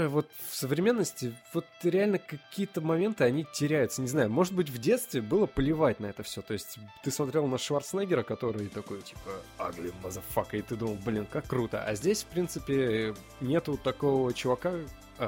вот 0.10 0.30
в 0.50 0.56
современности 0.56 1.34
вот 1.54 1.66
реально 1.84 2.20
какие-то 2.20 2.82
моменты, 2.82 3.24
они 3.24 3.46
теряются. 3.54 4.02
Не 4.02 4.08
знаю, 4.08 4.30
может 4.30 4.54
быть, 4.54 4.70
в 4.70 4.78
детстве 4.78 5.22
было 5.22 5.46
поливать 5.46 6.00
на 6.00 6.08
это 6.08 6.24
все. 6.24 6.42
То 6.42 6.54
есть 6.54 6.78
ты 7.04 7.12
смотрел 7.12 7.48
на 7.48 7.58
Шварценеггера, 7.58 8.24
который 8.24 8.68
такой, 8.68 9.02
типа, 9.02 9.32
ugly 9.58 9.94
motherfucker, 10.04 10.60
и 10.60 10.62
ты 10.62 10.76
думал, 10.76 10.98
блин, 11.06 11.26
как 11.26 11.48
круто. 11.48 11.84
А 11.84 11.96
здесь, 11.96 12.24
в 12.24 12.28
принципе, 12.28 13.16
нету 13.40 13.78
такого 13.78 14.34
чувака, 14.34 14.74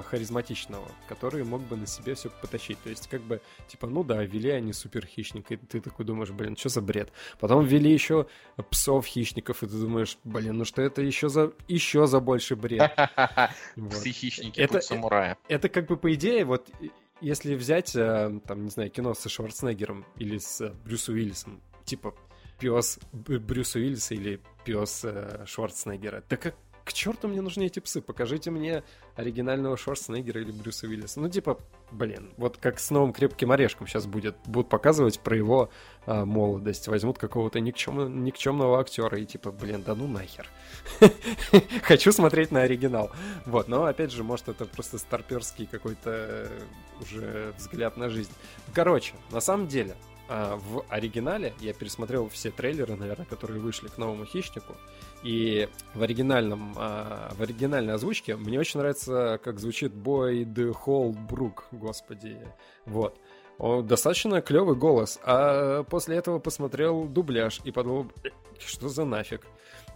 харизматичного, 0.02 0.88
который 1.08 1.44
мог 1.44 1.62
бы 1.62 1.76
на 1.78 1.86
себе 1.86 2.16
все 2.16 2.30
потащить. 2.30 2.82
То 2.84 2.90
есть, 2.90 3.08
как 3.08 3.22
бы, 3.22 3.42
типа, 3.68 3.88
ну 3.88 4.04
да, 4.04 4.24
вели 4.24 4.50
они 4.50 4.74
супер 4.74 5.06
хищник, 5.06 5.52
и 5.52 5.58
ты 5.58 5.82
такой 5.82 6.06
думаешь, 6.06 6.32
блин, 6.32 6.58
что 6.58 6.70
за 6.70 6.82
бред? 6.82 7.12
Потом 7.40 7.66
ввели 7.66 7.92
еще 7.92 8.28
псов 8.70 9.06
хищников, 9.06 9.64
и 9.64 9.68
ты 9.68 9.76
думаешь, 9.76 10.18
блин, 10.24 10.58
ну 10.58 10.66
что 10.66 10.82
это 10.82 11.02
еще 11.02 11.30
за 11.30 11.54
еще 11.68 12.08
за 12.08 12.20
больше 12.20 12.56
бред? 12.56 12.92
Псы 13.90 14.12
хищники, 14.12 14.60
это 14.60 14.82
самурая. 14.82 15.38
Это 15.48 15.70
как 15.70 15.88
бы 15.88 15.98
по 15.98 16.14
идее, 16.14 16.46
вот 16.46 16.70
если 17.22 17.56
взять, 17.56 17.96
э, 17.96 18.40
там, 18.46 18.66
не 18.66 18.70
знаю, 18.70 18.90
кино 18.90 19.14
со 19.14 19.30
Шварценеггером 19.30 20.06
или 20.18 20.38
с 20.38 20.60
э, 20.62 20.74
Брюсом 20.84 21.16
Уиллисом, 21.16 21.62
типа 21.86 22.16
пес 22.60 23.00
Брюса 23.12 23.80
Уиллиса 23.80 24.14
или 24.14 24.42
пес 24.66 25.02
э, 25.04 25.46
Шварценеггера, 25.46 26.24
да 26.30 26.38
как 26.38 26.56
к 26.84 26.92
черту 26.92 27.28
мне 27.28 27.42
нужны 27.42 27.66
эти 27.66 27.80
псы? 27.80 28.02
Покажите 28.02 28.52
мне 28.52 28.84
оригинального 29.16 29.78
Шварценеггера 29.78 30.42
или 30.42 30.52
Брюса 30.52 30.88
Уиллиса. 30.88 31.20
Ну, 31.22 31.30
типа, 31.30 31.58
блин, 31.92 32.32
вот 32.38 32.58
как 32.58 32.80
с 32.80 32.90
новым 32.90 33.14
крепким 33.14 33.52
орешком 33.52 33.88
сейчас 33.88 34.06
будет. 34.06 34.36
Будут 34.46 34.70
показывать 34.70 35.20
про 35.20 35.36
его 35.36 35.70
а, 36.06 36.26
молодость. 36.26 36.88
Возьмут 36.88 37.18
какого-то 37.18 37.60
никчем, 37.60 38.24
никчемного 38.24 38.80
актера 38.80 39.18
и 39.18 39.26
типа, 39.26 39.52
блин, 39.52 39.84
да 39.84 39.96
ну 39.96 40.08
нахер. 40.08 40.50
Хочу 41.84 42.12
смотреть 42.12 42.52
на 42.52 42.64
оригинал. 42.64 43.12
Вот, 43.46 43.68
но 43.68 43.86
опять 43.86 44.12
же, 44.12 44.24
может, 44.24 44.50
это 44.50 44.66
просто 44.66 44.98
старперский 44.98 45.68
какой-то 45.68 46.10
э, 46.10 46.60
уже 47.02 47.54
взгляд 47.58 47.96
на 47.96 48.10
жизнь. 48.10 48.32
Короче, 48.74 49.14
на 49.32 49.40
самом 49.40 49.68
деле, 49.68 49.96
а, 50.30 50.56
в 50.56 50.86
оригинале 50.90 51.54
я 51.60 51.74
пересмотрел 51.74 52.30
все 52.30 52.50
трейлеры, 52.50 52.96
наверное, 52.96 53.26
которые 53.26 53.60
вышли 53.60 53.88
к 53.88 53.98
новому 53.98 54.26
хищнику. 54.26 54.76
И 55.24 55.70
в 55.94 56.04
оригинальном, 56.04 56.74
а, 56.76 57.32
в 57.36 57.42
оригинальной 57.42 57.94
озвучке 57.94 58.36
мне 58.36 58.60
очень 58.60 58.80
нравится, 58.80 59.40
как 59.44 59.60
звучит 59.60 59.94
Бойд 59.94 60.58
Холбрук, 60.76 61.66
господи. 61.72 62.38
Вот. 62.86 63.18
Он 63.58 63.86
достаточно 63.88 64.42
клевый 64.42 64.76
голос. 64.76 65.20
А 65.24 65.84
после 65.84 66.18
этого 66.18 66.40
посмотрел 66.40 67.06
дубляж 67.06 67.62
и 67.64 67.72
подумал, 67.72 68.12
что 68.60 68.90
за 68.90 69.06
нафиг. 69.06 69.42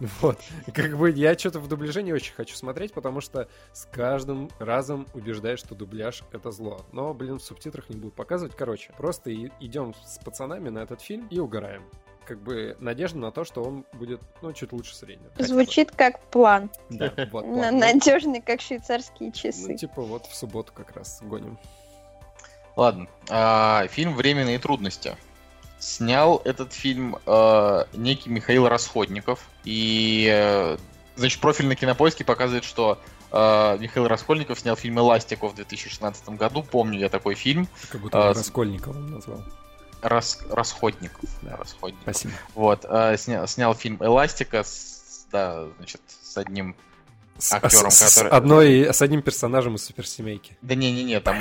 Вот. 0.20 0.38
Как 0.72 0.96
бы 0.96 1.10
я 1.10 1.36
что-то 1.36 1.58
в 1.58 1.66
дубляже 1.66 2.04
не 2.04 2.12
очень 2.12 2.32
хочу 2.32 2.54
смотреть, 2.54 2.92
потому 2.92 3.20
что 3.20 3.48
с 3.72 3.84
каждым 3.86 4.48
разом 4.60 5.08
убеждаюсь, 5.12 5.58
что 5.58 5.74
дубляж 5.74 6.22
это 6.30 6.52
зло. 6.52 6.86
Но, 6.92 7.12
блин, 7.12 7.38
в 7.38 7.42
субтитрах 7.42 7.88
не 7.88 7.96
будут 7.96 8.14
показывать. 8.14 8.54
Короче, 8.54 8.94
просто 8.96 9.34
идем 9.34 9.94
с 10.06 10.18
пацанами 10.24 10.68
на 10.68 10.78
этот 10.78 11.00
фильм 11.00 11.26
и 11.30 11.40
угораем 11.40 11.82
как 12.28 12.42
бы 12.42 12.76
надежда 12.78 13.18
на 13.18 13.32
то, 13.32 13.44
что 13.44 13.64
он 13.64 13.86
будет, 13.94 14.20
ну, 14.42 14.52
чуть 14.52 14.70
лучше 14.72 14.94
среднего. 14.94 15.30
Звучит 15.38 15.90
как 15.92 16.20
план. 16.26 16.70
Да, 16.90 17.10
вот 17.32 17.46
план. 17.46 17.78
Надежный, 17.78 18.42
как 18.42 18.60
швейцарские 18.60 19.32
часы. 19.32 19.72
Ну, 19.72 19.76
типа 19.76 20.02
вот 20.02 20.26
в 20.26 20.34
субботу 20.34 20.70
как 20.74 20.94
раз 20.94 21.20
гоним. 21.22 21.58
Ладно. 22.76 23.08
А, 23.30 23.86
фильм 23.88 24.14
«Временные 24.14 24.58
трудности». 24.58 25.16
Снял 25.78 26.42
этот 26.44 26.72
фильм 26.72 27.16
э, 27.24 27.84
некий 27.94 28.30
Михаил 28.30 28.68
Расходников. 28.68 29.48
И, 29.64 30.28
э, 30.30 30.76
значит, 31.16 31.40
профиль 31.40 31.66
на 31.66 31.76
Кинопоиске 31.76 32.24
показывает, 32.24 32.64
что 32.64 32.98
э, 33.30 33.78
Михаил 33.78 34.06
Раскольников 34.06 34.58
снял 34.60 34.76
фильм 34.76 34.98
«Эластико» 34.98 35.48
в 35.48 35.54
2016 35.54 36.30
году. 36.30 36.62
Помню 36.62 36.98
я 36.98 37.08
такой 37.08 37.36
фильм. 37.36 37.68
Как 37.90 38.00
будто 38.00 38.18
э, 38.18 38.28
Раскольников 38.32 38.96
он 38.96 39.12
назвал. 39.12 39.42
Рас, 40.02 40.40
расходников. 40.50 41.28
Да, 41.42 41.56
расходников. 41.56 42.02
Спасибо. 42.02 42.34
Вот, 42.54 42.84
э, 42.88 43.16
сня, 43.16 43.46
снял 43.46 43.74
фильм 43.74 44.02
Эластика 44.02 44.62
с, 44.62 45.26
да, 45.32 45.66
значит, 45.78 46.00
с 46.22 46.36
одним 46.36 46.76
с, 47.38 47.52
актером, 47.52 47.90
с, 47.90 47.98
который... 47.98 48.30
С, 48.30 48.32
одной, 48.32 48.94
с 48.94 49.02
одним 49.02 49.22
персонажем 49.22 49.74
из 49.76 49.84
суперсемейки. 49.84 50.56
Да 50.62 50.74
не-не-не, 50.74 51.20
там 51.20 51.36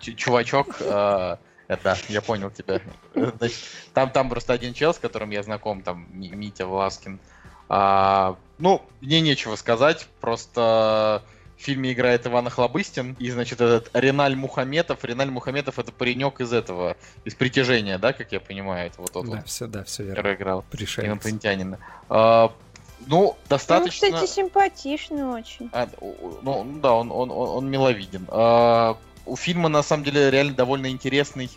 чувачок, 0.00 0.76
э, 0.80 1.36
да, 1.68 1.96
я 2.08 2.22
понял 2.22 2.50
тебя. 2.50 2.80
Значит, 3.14 3.58
там, 3.92 4.10
там 4.10 4.28
просто 4.28 4.52
один 4.52 4.72
чел, 4.74 4.94
с 4.94 4.98
которым 4.98 5.30
я 5.30 5.42
знаком, 5.42 5.82
там 5.82 6.06
Митя 6.12 6.66
Власкин. 6.66 7.20
А, 7.68 8.36
ну, 8.58 8.82
мне 9.00 9.20
нечего 9.20 9.56
сказать, 9.56 10.06
просто 10.20 11.22
в 11.58 11.62
фильме 11.62 11.92
играет 11.92 12.26
Иван 12.26 12.46
Охлобыстин, 12.46 13.16
и, 13.18 13.30
значит, 13.30 13.60
этот 13.60 13.90
Реналь 13.92 14.36
Мухаметов. 14.36 15.04
Реналь 15.04 15.30
Мухаметов 15.30 15.78
это 15.78 15.90
паренек 15.90 16.40
из 16.40 16.52
этого, 16.52 16.96
из 17.24 17.34
притяжения, 17.34 17.98
да, 17.98 18.12
как 18.12 18.30
я 18.30 18.38
понимаю, 18.38 18.86
это 18.86 19.02
вот 19.02 19.12
тот 19.12 19.26
да, 19.26 19.36
вот, 19.36 19.48
все, 19.48 19.66
да, 19.66 19.82
все 19.82 20.04
верно. 20.04 20.34
играл 20.34 20.64
Пришелец. 20.70 21.08
инопланетянина. 21.08 21.78
А, 22.08 22.52
ну, 23.06 23.36
достаточно... 23.48 24.06
Он, 24.06 24.14
кстати, 24.14 24.30
симпатичный 24.30 25.24
очень. 25.24 25.68
А, 25.72 25.88
ну, 26.42 26.78
да, 26.80 26.92
он, 26.94 27.10
он, 27.10 27.30
он, 27.32 27.48
он 27.48 27.70
миловиден. 27.70 28.26
А, 28.28 28.96
у 29.26 29.36
фильма, 29.36 29.68
на 29.68 29.82
самом 29.82 30.04
деле, 30.04 30.30
реально 30.30 30.54
довольно 30.54 30.88
интересный 30.88 31.50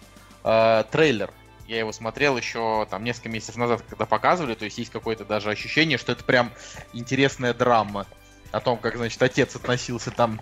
а, 0.44 0.84
трейлер. 0.86 1.30
Я 1.68 1.78
его 1.78 1.92
смотрел 1.92 2.38
еще 2.38 2.88
там 2.90 3.04
несколько 3.04 3.30
месяцев 3.30 3.56
назад, 3.56 3.84
когда 3.88 4.08
показывали, 4.08 4.56
то 4.56 4.66
есть 4.66 4.80
есть 4.80 4.92
какое-то 4.92 5.26
даже 5.26 5.52
ощущение, 5.52 6.00
что 6.00 6.12
это 6.12 6.24
прям 6.24 6.52
интересная 6.92 7.54
драма 7.54 8.08
о 8.52 8.60
том, 8.60 8.78
как, 8.78 8.96
значит, 8.98 9.22
отец 9.22 9.56
относился 9.56 10.12
там 10.12 10.42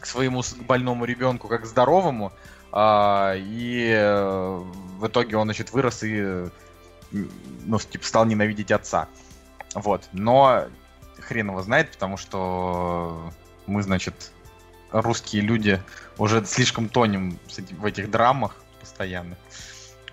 к 0.00 0.06
своему 0.06 0.42
больному 0.60 1.04
ребенку 1.04 1.48
как 1.48 1.62
к 1.62 1.66
здоровому, 1.66 2.32
а, 2.72 3.34
и 3.36 3.90
э, 3.90 4.62
в 4.98 5.06
итоге 5.06 5.36
он, 5.36 5.46
значит, 5.46 5.72
вырос 5.72 6.02
и, 6.02 6.46
ну, 7.12 7.78
типа, 7.78 8.04
стал 8.04 8.26
ненавидеть 8.26 8.70
отца. 8.70 9.08
Вот. 9.74 10.08
Но 10.12 10.66
хрен 11.20 11.48
его 11.48 11.62
знает, 11.62 11.90
потому 11.90 12.16
что 12.16 13.32
мы, 13.66 13.82
значит, 13.82 14.32
русские 14.90 15.42
люди 15.42 15.82
уже 16.18 16.44
слишком 16.44 16.88
тонем 16.88 17.38
в 17.48 17.84
этих 17.84 18.10
драмах 18.10 18.56
постоянно. 18.80 19.36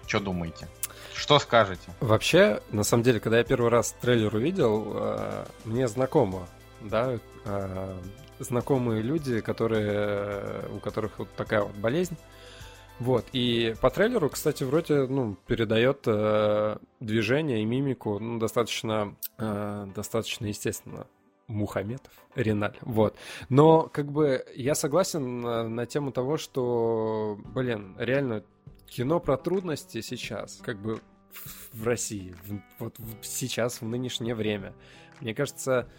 Что 0.08 0.20
думаете? 0.20 0.68
Что 1.14 1.40
скажете? 1.40 1.92
Вообще, 2.00 2.62
на 2.72 2.84
самом 2.84 3.04
деле, 3.04 3.20
когда 3.20 3.38
я 3.38 3.44
первый 3.44 3.70
раз 3.70 3.96
трейлер 4.02 4.34
увидел, 4.34 4.92
э, 4.96 5.46
мне 5.66 5.88
знакомо 5.88 6.48
да, 6.84 7.20
э, 7.46 7.98
знакомые 8.40 9.02
люди, 9.02 9.42
которые, 9.42 10.68
у 10.76 10.80
которых 10.80 11.20
вот 11.20 11.30
такая 11.36 11.62
вот 11.62 11.76
болезнь. 11.76 12.18
Вот, 13.00 13.26
и 13.34 13.76
по 13.82 13.90
трейлеру, 13.90 14.30
кстати, 14.30 14.64
вроде, 14.64 15.08
ну, 15.08 15.36
передает 15.48 16.04
э, 16.06 16.78
движение 17.00 17.62
и 17.62 17.66
мимику, 17.66 18.20
ну, 18.20 18.38
достаточно, 18.40 19.16
э, 19.38 19.88
достаточно 19.96 20.46
естественно. 20.46 21.08
Мухаметов, 21.48 22.14
Реналь, 22.36 22.78
вот. 22.82 23.18
Но, 23.50 23.90
как 23.92 24.10
бы, 24.10 24.46
я 24.56 24.76
согласен 24.76 25.42
на, 25.42 25.68
на 25.68 25.86
тему 25.86 26.14
того, 26.14 26.38
что, 26.38 27.38
блин, 27.44 27.96
реально, 28.00 28.46
кино 28.88 29.20
про 29.20 29.36
трудности 29.36 30.00
сейчас, 30.00 30.62
как 30.64 30.78
бы, 30.78 31.02
в, 31.34 31.82
в 31.82 31.86
России, 31.86 32.34
в, 32.46 32.62
вот 32.80 32.98
в, 32.98 33.24
сейчас, 33.24 33.82
в 33.82 33.86
нынешнее 33.86 34.36
время, 34.36 34.74
мне 35.20 35.36
кажется, 35.36 35.90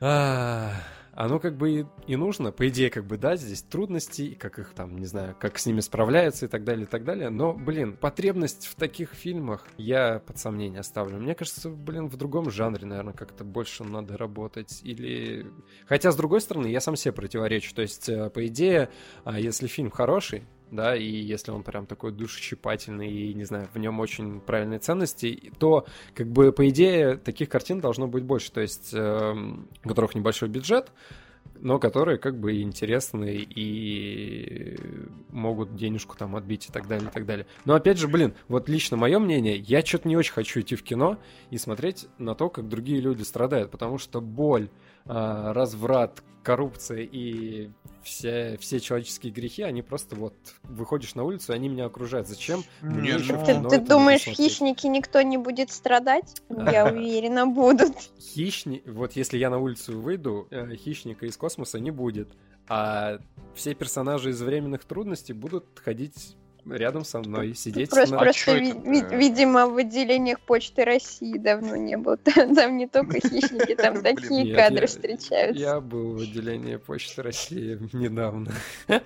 оно 0.00 1.38
как 1.38 1.56
бы 1.56 1.70
и, 1.70 1.86
и 2.06 2.16
нужно, 2.16 2.52
по 2.52 2.66
идее, 2.68 2.88
как 2.88 3.04
бы, 3.04 3.18
да, 3.18 3.36
здесь 3.36 3.62
трудности, 3.62 4.34
как 4.34 4.58
их 4.58 4.72
там, 4.72 4.96
не 4.96 5.04
знаю, 5.04 5.36
как 5.38 5.58
с 5.58 5.66
ними 5.66 5.80
справляются 5.80 6.46
и 6.46 6.48
так 6.48 6.64
далее, 6.64 6.84
и 6.84 6.88
так 6.88 7.04
далее. 7.04 7.28
Но, 7.28 7.52
блин, 7.52 7.96
потребность 7.96 8.66
в 8.66 8.74
таких 8.76 9.10
фильмах 9.10 9.66
я 9.76 10.20
под 10.20 10.38
сомнение 10.38 10.82
ставлю. 10.82 11.18
Мне 11.18 11.34
кажется, 11.34 11.68
блин, 11.68 12.08
в 12.08 12.16
другом 12.16 12.50
жанре, 12.50 12.86
наверное, 12.86 13.12
как-то 13.12 13.44
больше 13.44 13.84
надо 13.84 14.16
работать. 14.16 14.80
Или... 14.82 15.46
Хотя, 15.86 16.10
с 16.12 16.16
другой 16.16 16.40
стороны, 16.40 16.68
я 16.68 16.80
сам 16.80 16.96
себе 16.96 17.12
противоречу. 17.12 17.74
То 17.74 17.82
есть, 17.82 18.08
э, 18.08 18.30
по 18.30 18.46
идее, 18.46 18.88
а, 19.24 19.38
если 19.38 19.66
фильм 19.66 19.90
хороший, 19.90 20.44
да, 20.70 20.96
и 20.96 21.04
если 21.04 21.50
он 21.50 21.62
прям 21.62 21.86
такой 21.86 22.12
душещипательный 22.12 23.10
и, 23.10 23.34
не 23.34 23.44
знаю, 23.44 23.68
в 23.72 23.78
нем 23.78 24.00
очень 24.00 24.40
правильные 24.40 24.78
ценности, 24.78 25.52
то, 25.58 25.86
как 26.14 26.28
бы, 26.28 26.52
по 26.52 26.68
идее, 26.68 27.16
таких 27.16 27.48
картин 27.48 27.80
должно 27.80 28.06
быть 28.06 28.24
больше, 28.24 28.52
то 28.52 28.60
есть, 28.60 28.90
э, 28.92 29.34
у 29.84 29.88
которых 29.88 30.14
небольшой 30.14 30.48
бюджет, 30.48 30.92
но 31.60 31.78
которые 31.78 32.18
как 32.18 32.38
бы 32.38 32.62
интересны 32.62 33.36
и 33.36 34.78
могут 35.30 35.76
денежку 35.76 36.16
там 36.16 36.36
отбить 36.36 36.68
и 36.68 36.72
так 36.72 36.88
далее, 36.88 37.08
и 37.08 37.12
так 37.12 37.26
далее. 37.26 37.46
Но 37.64 37.74
опять 37.74 37.98
же, 37.98 38.08
блин, 38.08 38.34
вот 38.48 38.68
лично 38.68 38.96
мое 38.96 39.18
мнение, 39.18 39.56
я 39.58 39.84
что-то 39.84 40.08
не 40.08 40.16
очень 40.16 40.32
хочу 40.32 40.60
идти 40.60 40.74
в 40.74 40.82
кино 40.82 41.18
и 41.50 41.58
смотреть 41.58 42.06
на 42.18 42.34
то, 42.34 42.48
как 42.48 42.68
другие 42.68 43.00
люди 43.00 43.22
страдают, 43.22 43.70
потому 43.70 43.98
что 43.98 44.20
боль, 44.20 44.70
а, 45.04 45.52
разврат, 45.52 46.22
коррупция 46.42 47.00
и 47.00 47.70
все, 48.02 48.56
все 48.60 48.80
человеческие 48.80 49.32
грехи, 49.32 49.62
они 49.62 49.82
просто 49.82 50.16
вот 50.16 50.34
выходишь 50.62 51.14
на 51.14 51.24
улицу, 51.24 51.52
и 51.52 51.54
они 51.56 51.68
меня 51.68 51.86
окружают. 51.86 52.28
Зачем? 52.28 52.64
Не, 52.82 53.10
еще 53.10 53.36
ну, 53.36 53.68
Ты, 53.68 53.78
ты 53.78 53.84
думаешь, 53.84 54.22
хищники 54.22 54.86
никто 54.86 55.22
не 55.22 55.38
будет 55.38 55.70
страдать? 55.70 56.40
Я 56.48 56.86
уверена, 56.86 57.46
будут. 57.46 57.96
Хищник, 58.18 58.86
вот 58.86 59.12
если 59.12 59.38
я 59.38 59.50
на 59.50 59.58
улицу 59.58 60.00
выйду, 60.00 60.46
э, 60.50 60.74
хищника 60.76 61.26
из 61.26 61.36
космоса 61.36 61.78
не 61.78 61.90
будет, 61.90 62.28
а 62.68 63.18
все 63.54 63.74
персонажи 63.74 64.30
из 64.30 64.40
временных 64.40 64.84
трудностей 64.84 65.32
будут 65.32 65.66
ходить 65.82 66.36
рядом 66.66 67.04
со 67.04 67.18
мной, 67.20 67.54
сидеть 67.54 67.90
Просто, 67.90 68.14
на- 68.14 68.20
А 68.20 68.24
просто 68.24 68.42
чё 68.44 68.58
ви- 68.58 68.70
это 68.70 68.80
ви- 68.90 69.02
ты? 69.02 69.16
видимо, 69.16 69.66
в 69.66 69.76
отделениях 69.76 70.38
Почты 70.40 70.84
России 70.84 71.38
давно 71.38 71.76
не 71.76 71.96
был. 71.96 72.16
Там, 72.24 72.54
там 72.54 72.76
не 72.76 72.86
только 72.86 73.20
хищники, 73.20 73.74
там 73.74 74.02
такие 74.02 74.44
нет, 74.44 74.56
кадры 74.56 74.82
я- 74.82 74.86
встречаются. 74.86 75.60
Я 75.60 75.80
был 75.80 76.12
в 76.16 76.20
отделении 76.22 76.76
Почты 76.76 77.22
России 77.22 77.78
недавно. 77.92 78.50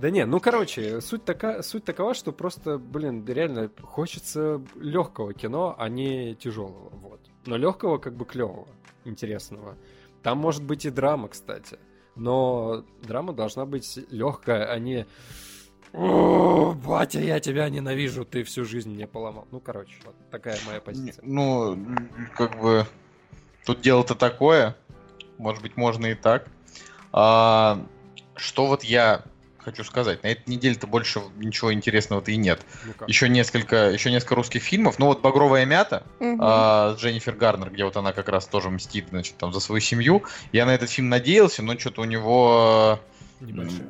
Да 0.00 0.10
не, 0.10 0.26
ну 0.26 0.40
короче, 0.40 1.00
суть, 1.00 1.24
така, 1.24 1.62
суть 1.62 1.84
такова, 1.84 2.14
что 2.14 2.32
просто, 2.32 2.78
блин, 2.78 3.24
реально 3.26 3.70
хочется 3.80 4.60
легкого 4.74 5.32
кино, 5.34 5.74
а 5.78 5.88
не 5.88 6.34
тяжелого. 6.34 6.90
Вот. 6.90 7.20
Но 7.46 7.56
легкого, 7.56 7.98
как 7.98 8.14
бы 8.14 8.24
клевого, 8.24 8.66
интересного. 9.04 9.76
Там 10.24 10.38
может 10.38 10.64
быть 10.64 10.84
и 10.84 10.90
драма, 10.90 11.28
кстати. 11.28 11.78
Но 12.16 12.84
драма 13.06 13.32
должна 13.32 13.66
быть 13.66 13.98
легкая, 14.10 14.66
а 14.66 14.78
не 14.80 15.06
«О, 15.92 16.72
батя, 16.74 17.20
я 17.20 17.40
тебя 17.40 17.68
ненавижу, 17.68 18.24
ты 18.24 18.44
всю 18.44 18.64
жизнь 18.64 18.90
мне 18.90 19.06
поломал. 19.06 19.46
Ну, 19.50 19.60
короче, 19.60 19.94
вот 20.04 20.14
такая 20.30 20.58
моя 20.66 20.80
позиция. 20.80 21.22
Ну, 21.24 21.78
как 22.36 22.60
бы 22.60 22.86
тут 23.64 23.80
дело-то 23.80 24.14
такое. 24.14 24.76
Может 25.38 25.62
быть, 25.62 25.76
можно 25.76 26.06
и 26.06 26.14
так. 26.14 26.48
А, 27.12 27.84
что 28.36 28.66
вот 28.66 28.84
я 28.84 29.22
хочу 29.58 29.84
сказать? 29.84 30.22
На 30.22 30.28
этой 30.28 30.48
неделе-то 30.48 30.86
больше 30.86 31.20
ничего 31.36 31.72
интересного-то 31.72 32.30
и 32.30 32.36
нет. 32.36 32.60
Ну? 32.84 33.06
Еще 33.06 33.28
несколько, 33.28 33.90
еще 33.90 34.10
несколько 34.10 34.36
русских 34.36 34.62
фильмов. 34.62 34.98
Ну 34.98 35.06
вот 35.06 35.20
«Багровая 35.20 35.64
мята» 35.64 36.04
Мгм. 36.20 36.40
а, 36.40 36.94
с 36.94 37.00
Дженнифер 37.00 37.34
Гарнер, 37.34 37.70
где 37.70 37.84
вот 37.84 37.96
она 37.96 38.12
как 38.12 38.28
раз 38.28 38.46
тоже 38.46 38.70
мстит, 38.70 39.08
значит, 39.10 39.36
там 39.38 39.52
за 39.52 39.60
свою 39.60 39.80
семью. 39.80 40.22
Я 40.52 40.66
на 40.66 40.74
этот 40.74 40.90
фильм 40.90 41.08
надеялся, 41.08 41.62
но 41.62 41.78
что-то 41.78 42.02
у 42.02 42.04
него 42.04 43.00
Небольшие. 43.40 43.86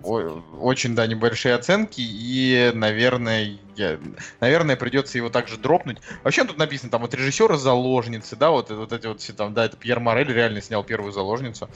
Очень, 0.60 0.94
да, 0.94 1.06
небольшие 1.06 1.54
оценки, 1.54 2.00
и, 2.00 2.72
наверное, 2.74 3.58
я, 3.76 3.98
наверное, 4.40 4.76
придется 4.76 5.18
его 5.18 5.28
также 5.28 5.56
дропнуть. 5.56 5.98
Вообще 6.24 6.44
тут 6.44 6.58
написано, 6.58 6.90
там, 6.90 7.02
вот 7.02 7.14
режиссера 7.14 7.56
заложницы, 7.56 8.34
да, 8.34 8.50
вот, 8.50 8.70
вот 8.70 8.92
эти 8.92 9.06
вот 9.06 9.20
все 9.20 9.32
там, 9.32 9.54
да, 9.54 9.66
это 9.66 9.76
Пьер 9.76 10.00
Морель 10.00 10.32
реально 10.32 10.60
снял 10.60 10.82
первую 10.82 11.12
заложницу. 11.12 11.68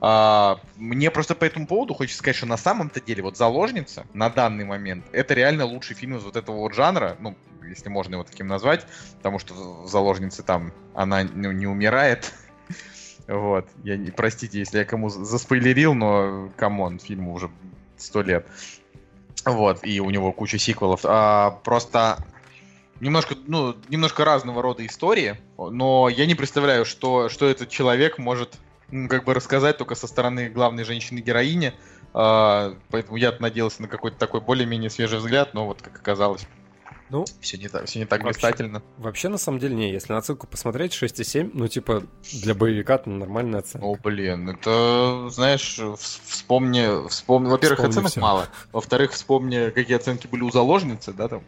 А, 0.00 0.60
мне 0.76 1.10
просто 1.10 1.34
по 1.34 1.44
этому 1.44 1.66
поводу 1.66 1.94
хочется 1.94 2.18
сказать, 2.18 2.36
что 2.36 2.46
на 2.46 2.56
самом-то 2.56 3.00
деле 3.00 3.22
вот 3.22 3.36
заложница 3.36 4.06
на 4.14 4.30
данный 4.30 4.64
момент 4.64 5.04
это 5.12 5.34
реально 5.34 5.64
лучший 5.64 5.96
фильм 5.96 6.16
из 6.16 6.22
вот 6.22 6.36
этого 6.36 6.56
вот 6.56 6.74
жанра, 6.74 7.16
ну, 7.18 7.36
если 7.68 7.88
можно 7.88 8.14
его 8.14 8.24
таким 8.24 8.46
назвать, 8.46 8.86
потому 9.16 9.38
что 9.40 9.54
в 9.54 9.88
заложнице 9.88 10.42
там 10.42 10.72
она 10.94 11.24
ну, 11.24 11.50
не 11.50 11.66
умирает, 11.66 12.32
вот. 13.28 13.68
Я 13.84 13.96
не, 13.96 14.10
простите, 14.10 14.58
если 14.58 14.78
я 14.78 14.84
кому 14.84 15.10
за- 15.10 15.24
заспойлерил, 15.24 15.94
но 15.94 16.50
come 16.56 16.80
on, 16.80 16.98
фильму 16.98 17.34
уже 17.34 17.50
сто 17.96 18.22
лет. 18.22 18.46
Вот, 19.44 19.84
и 19.84 20.00
у 20.00 20.10
него 20.10 20.32
куча 20.32 20.58
сиквелов. 20.58 21.00
А, 21.04 21.50
просто 21.62 22.18
немножко, 23.00 23.36
ну, 23.46 23.76
немножко 23.88 24.24
разного 24.24 24.62
рода 24.62 24.84
истории, 24.84 25.36
но 25.56 26.08
я 26.08 26.26
не 26.26 26.34
представляю, 26.34 26.84
что, 26.84 27.28
что 27.28 27.46
этот 27.46 27.68
человек 27.68 28.18
может 28.18 28.58
м, 28.90 29.08
как 29.08 29.24
бы 29.24 29.34
рассказать 29.34 29.76
только 29.76 29.94
со 29.94 30.06
стороны 30.06 30.48
главной 30.48 30.84
женщины-героини. 30.84 31.74
А, 32.14 32.74
поэтому 32.90 33.18
я 33.18 33.34
надеялся 33.38 33.82
на 33.82 33.88
какой-то 33.88 34.16
такой 34.18 34.40
более-менее 34.40 34.90
свежий 34.90 35.18
взгляд, 35.18 35.52
но 35.52 35.66
вот 35.66 35.82
как 35.82 35.96
оказалось, 35.96 36.46
Ну, 37.10 37.24
все 37.40 37.56
не 37.58 37.68
так, 37.68 37.86
все 37.86 37.98
не 38.00 38.04
так 38.04 38.22
Вообще. 38.22 38.40
блистательно. 38.40 38.82
Вообще, 38.98 39.28
на 39.28 39.38
самом 39.38 39.58
деле, 39.58 39.74
не. 39.74 39.90
Если 39.92 40.12
на 40.12 40.20
ссылку 40.20 40.46
посмотреть, 40.46 40.92
6,7, 40.92 41.50
ну, 41.54 41.66
типа, 41.68 42.04
для 42.32 42.54
боевика 42.54 42.96
это 42.96 43.08
нормальная 43.10 43.60
оценка. 43.60 43.86
О, 43.86 43.96
блин, 43.96 44.48
это, 44.50 45.28
знаешь, 45.30 45.78
вс- 45.78 46.20
вспомни, 46.26 47.08
вспомни, 47.08 47.48
во-первых, 47.48 47.80
оценок 47.80 48.10
всё. 48.10 48.20
мало, 48.20 48.48
во-вторых, 48.72 49.12
вспомни, 49.12 49.70
какие 49.70 49.96
оценки 49.96 50.26
были 50.26 50.42
у 50.42 50.50
заложницы, 50.50 51.12
да, 51.12 51.28
там, 51.28 51.42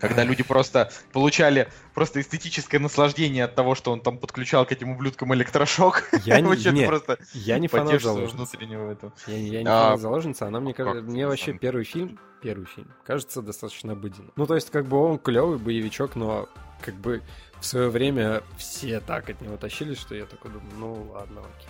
когда 0.00 0.24
люди 0.24 0.42
просто 0.42 0.90
получали 1.12 1.68
просто 1.94 2.20
эстетическое 2.20 2.80
наслаждение 2.80 3.44
от 3.44 3.54
того, 3.54 3.74
что 3.74 3.92
он 3.92 4.00
там 4.00 4.18
подключал 4.18 4.66
к 4.66 4.72
этим 4.72 4.90
ублюдкам 4.90 5.34
электрошок. 5.34 6.08
Я 6.24 6.40
не, 6.40 6.48
Вообще 6.48 6.72
не, 6.72 6.86
просто 6.86 7.18
я 7.32 7.58
не 7.58 7.68
фанат 7.68 8.02
внутреннего 8.02 8.90
этого. 8.90 9.12
Я, 9.26 9.36
я 9.36 9.62
не 9.62 9.68
А, 9.68 9.84
фанат 9.84 10.00
заложницы, 10.00 10.42
она 10.42 10.60
мне 10.60 10.74
кажется, 10.74 11.02
мне 11.02 11.26
вообще 11.26 11.52
первый 11.52 11.84
фильм, 11.84 12.18
первый 12.42 12.66
фильм, 12.66 12.92
кажется 13.04 13.42
достаточно 13.42 13.92
обыденным. 13.92 14.32
Ну, 14.36 14.46
то 14.46 14.54
есть, 14.54 14.70
как 14.70 14.86
бы 14.86 14.96
он 14.96 15.18
клевый 15.18 15.58
боевичок, 15.58 16.16
но 16.16 16.48
как 16.80 16.94
бы 16.94 17.22
в 17.60 17.66
свое 17.66 17.90
время 17.90 18.42
все 18.56 19.00
так 19.00 19.28
от 19.28 19.40
него 19.40 19.56
тащились, 19.56 19.98
что 19.98 20.14
я 20.14 20.24
такой 20.24 20.50
думаю, 20.50 20.72
ну 20.78 21.10
ладно, 21.12 21.40
окей. 21.40 21.68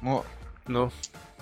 Ну, 0.00 0.24
Ну, 0.66 0.90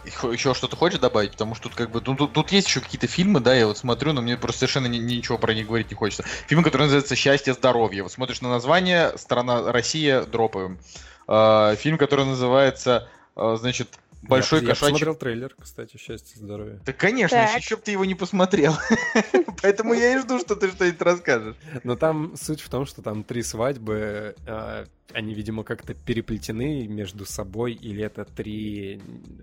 еще 0.05 0.55
что-то 0.55 0.77
хочешь 0.77 0.99
добавить? 0.99 1.33
Потому 1.33 1.55
что 1.55 1.65
тут 1.65 1.75
как 1.75 1.91
бы, 1.91 2.03
ну, 2.05 2.15
тут, 2.17 2.33
тут 2.33 2.53
есть 2.53 2.69
еще 2.69 2.81
какие-то 2.81 3.07
фильмы, 3.07 3.41
да, 3.41 3.55
я 3.55 3.67
вот 3.67 3.79
смотрю, 3.79 4.13
но 4.13 4.23
мне 4.23 4.37
просто 4.37 4.61
совершенно 4.61 4.87
ни- 4.87 4.99
ничего 4.99 5.39
про 5.39 5.55
них 5.55 5.67
говорить 5.67 5.91
не 5.91 5.97
хочется. 5.97 6.25
Фильм, 6.47 6.63
который 6.63 6.83
называется 6.83 7.17
«Счастье, 7.17 7.55
здоровье». 7.55 8.03
Вот 8.03 8.13
смотришь 8.13 8.41
на 8.41 8.49
название, 8.49 9.17
страна 9.17 9.73
Россия, 9.73 10.23
дропаем. 10.23 10.79
А, 11.27 11.75
фильм, 11.77 11.99
который 11.99 12.25
называется, 12.25 13.09
а, 13.37 13.57
значит, 13.57 13.89
«Большой 14.23 14.61
я, 14.61 14.69
я 14.69 14.69
кошачий...» 14.71 14.93
посмотрел 14.93 15.15
трейлер, 15.15 15.55
кстати, 15.59 15.97
счастье, 15.97 16.39
здоровье. 16.39 16.81
Да, 16.85 16.93
конечно, 16.93 17.39
Так. 17.39 17.61
еще 17.61 17.77
б 17.77 17.83
ты 17.85 17.93
его 17.93 18.05
не 18.05 18.15
посмотрел. 18.15 18.75
Поэтому 19.63 19.95
я 19.95 20.15
и 20.15 20.19
жду, 20.19 20.39
что 20.39 20.57
ты 20.57 20.71
что-нибудь 20.71 21.01
расскажешь. 21.01 21.57
Но 21.85 21.97
там 21.97 22.37
суть 22.37 22.61
в 22.61 22.69
том, 22.69 22.87
что 22.87 23.03
там 23.03 23.25
три 23.25 23.43
свадьбы, 23.43 24.35
э, 24.47 24.85
они, 25.13 25.35
видимо, 25.35 25.65
как-то 25.65 25.95
переплетены 25.95 26.87
между 26.87 27.25
собой, 27.25 27.73
или 27.73 28.05
это 28.05 28.25
три, 28.25 29.01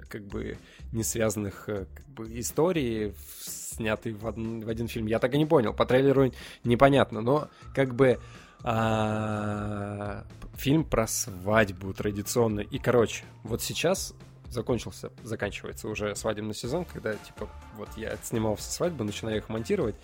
как 0.10 0.24
бы, 0.28 0.58
не 0.92 1.04
связанных 1.04 1.70
э, 1.70 1.86
как 1.94 2.08
бы, 2.08 2.40
истории, 2.40 3.14
снятые 3.40 4.16
в 4.16 4.28
один, 4.28 4.62
в 4.62 4.70
один 4.70 4.88
фильм. 4.88 5.08
Я 5.08 5.20
так 5.20 5.34
и 5.34 5.38
не 5.38 5.46
понял. 5.46 5.74
По 5.74 5.86
трейлеру 5.86 6.32
непонятно, 6.64 7.22
но 7.22 7.50
как 7.74 7.96
бы 7.96 8.20
а, 8.64 10.24
фильм 10.56 10.84
про 10.84 11.08
свадьбу 11.08 11.94
традиционный. 11.94 12.64
И, 12.64 12.80
короче, 12.80 13.24
вот 13.44 13.62
сейчас 13.62 14.14
закончился, 14.50 15.12
заканчивается 15.24 15.88
уже 15.88 16.16
свадебный 16.16 16.54
сезон, 16.54 16.86
когда, 16.86 17.14
типа, 17.14 17.50
вот 17.76 17.90
я 17.98 18.18
снимал 18.24 18.56
все 18.56 18.72
свадьбы, 18.72 19.04
начинаю 19.04 19.38
их 19.38 19.50
монтировать, 19.50 19.96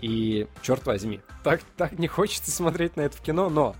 и, 0.00 0.48
черт 0.62 0.86
возьми, 0.86 1.20
так, 1.44 1.62
так 1.76 1.98
не 1.98 2.08
хочется 2.08 2.50
смотреть 2.50 2.96
на 2.96 3.02
это 3.02 3.16
в 3.16 3.20
кино, 3.20 3.50
но 3.50 3.76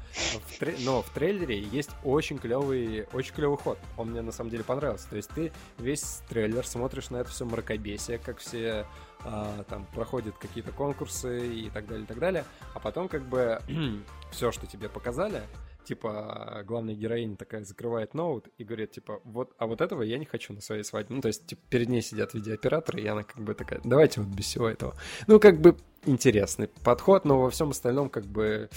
в, 0.47 0.59
тре- 0.59 0.77
но 0.81 1.01
в 1.03 1.09
трейлере 1.11 1.59
есть 1.59 1.91
очень 2.05 2.39
клевый, 2.39 3.07
очень 3.15 3.33
клевый 3.33 3.57
ход. 3.57 3.79
Он 3.97 4.11
мне 4.11 4.21
на 4.21 4.33
самом 4.33 4.51
деле 4.51 4.63
понравился. 4.63 5.09
То 5.09 5.17
есть 5.17 5.31
ты 5.31 5.51
весь 5.79 6.21
трейлер 6.29 6.67
смотришь 6.67 7.09
на 7.09 7.19
это 7.19 7.31
все 7.31 7.47
мракобесие, 7.47 8.19
как 8.19 8.39
все 8.39 8.87
а, 9.25 9.65
там 9.65 9.87
проходят 9.95 10.37
какие-то 10.37 10.73
конкурсы 10.73 11.55
и 11.55 11.71
так 11.71 11.87
далее, 11.87 12.05
и 12.05 12.07
так 12.07 12.19
далее. 12.19 12.45
А 12.75 12.81
потом 12.81 13.09
как 13.09 13.27
бы 13.27 13.59
все, 14.31 14.53
что 14.53 14.67
тебе 14.67 14.91
показали, 14.91 15.43
типа, 15.85 16.63
главная 16.67 16.95
героиня 16.95 17.37
такая 17.37 17.65
закрывает 17.65 18.15
ноут 18.15 18.49
и 18.59 18.65
говорит, 18.65 18.93
типа, 18.93 19.21
вот, 19.25 19.53
а 19.59 19.67
вот 19.67 19.81
этого 19.81 20.03
я 20.03 20.19
не 20.19 20.25
хочу 20.25 20.53
на 20.53 20.61
своей 20.61 20.85
свадьбе. 20.85 21.17
Ну, 21.17 21.21
то 21.21 21.29
есть, 21.29 21.47
типа, 21.47 21.63
перед 21.69 21.89
ней 21.89 22.03
сидят 22.03 22.35
видеооператоры, 22.35 23.01
и 23.01 23.07
она 23.07 23.23
как 23.23 23.43
бы 23.43 23.55
такая, 23.55 23.81
давайте 23.85 24.21
вот 24.21 24.31
без 24.35 24.45
всего 24.47 24.69
этого. 24.69 24.95
Ну, 25.27 25.41
как 25.41 25.61
бы 25.61 25.77
интересный 26.07 26.69
подход, 26.83 27.25
но 27.25 27.41
во 27.41 27.51
всем 27.51 27.71
остальном, 27.71 28.09
как 28.09 28.25
бы, 28.25 28.69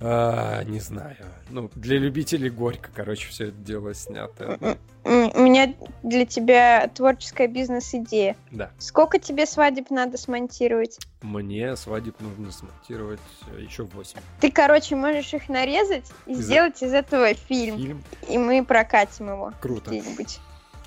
а, 0.00 0.62
не 0.64 0.80
знаю. 0.80 1.16
Ну, 1.50 1.70
для 1.74 1.98
любителей 1.98 2.50
горько, 2.50 2.90
короче, 2.94 3.28
все 3.28 3.44
это 3.48 3.56
дело 3.58 3.94
снято. 3.94 4.76
У 5.04 5.08
меня 5.40 5.72
для 6.02 6.26
тебя 6.26 6.88
творческая 6.94 7.46
бизнес-идея. 7.46 8.36
Да. 8.50 8.70
Сколько 8.78 9.18
тебе 9.18 9.46
свадеб 9.46 9.90
надо 9.90 10.18
смонтировать? 10.18 10.98
Мне 11.22 11.76
свадеб 11.76 12.18
нужно 12.20 12.50
смонтировать 12.50 13.20
еще 13.58 13.84
8. 13.84 14.18
Ты, 14.40 14.50
короче, 14.50 14.96
можешь 14.96 15.32
их 15.32 15.48
нарезать 15.48 16.04
и 16.26 16.32
Из- 16.32 16.40
сделать 16.44 16.82
из 16.82 16.92
этого 16.92 17.32
фильм. 17.34 17.76
Фильм 17.78 18.04
И 18.28 18.36
мы 18.38 18.64
прокатим 18.64 19.28
его 19.28 19.52
круто. 19.60 19.90
где-нибудь. 19.90 20.40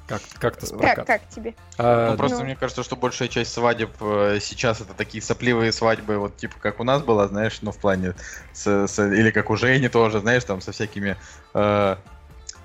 Как, 0.09 0.21
как-то 0.39 0.65
с 0.65 0.71
Как, 0.71 1.05
как 1.05 1.29
тебе? 1.29 1.53
А, 1.77 2.11
Ну, 2.11 2.17
просто 2.17 2.39
ну. 2.39 2.45
мне 2.45 2.55
кажется, 2.55 2.81
что 2.83 2.95
большая 2.95 3.27
часть 3.27 3.53
свадеб 3.53 3.91
э, 4.01 4.39
сейчас 4.41 4.81
это 4.81 4.93
такие 4.95 5.21
сопливые 5.21 5.71
свадьбы, 5.71 6.17
вот 6.17 6.35
типа 6.35 6.55
как 6.59 6.79
у 6.79 6.83
нас 6.83 7.03
была, 7.03 7.27
знаешь, 7.27 7.59
ну 7.61 7.71
в 7.71 7.77
плане, 7.77 8.15
с- 8.51 8.87
с- 8.87 8.99
или 8.99 9.29
как 9.29 9.51
у 9.51 9.55
Жени 9.55 9.87
тоже, 9.87 10.19
знаешь, 10.19 10.43
там 10.43 10.61
со 10.61 10.71
всякими, 10.71 11.15
э, 11.53 11.95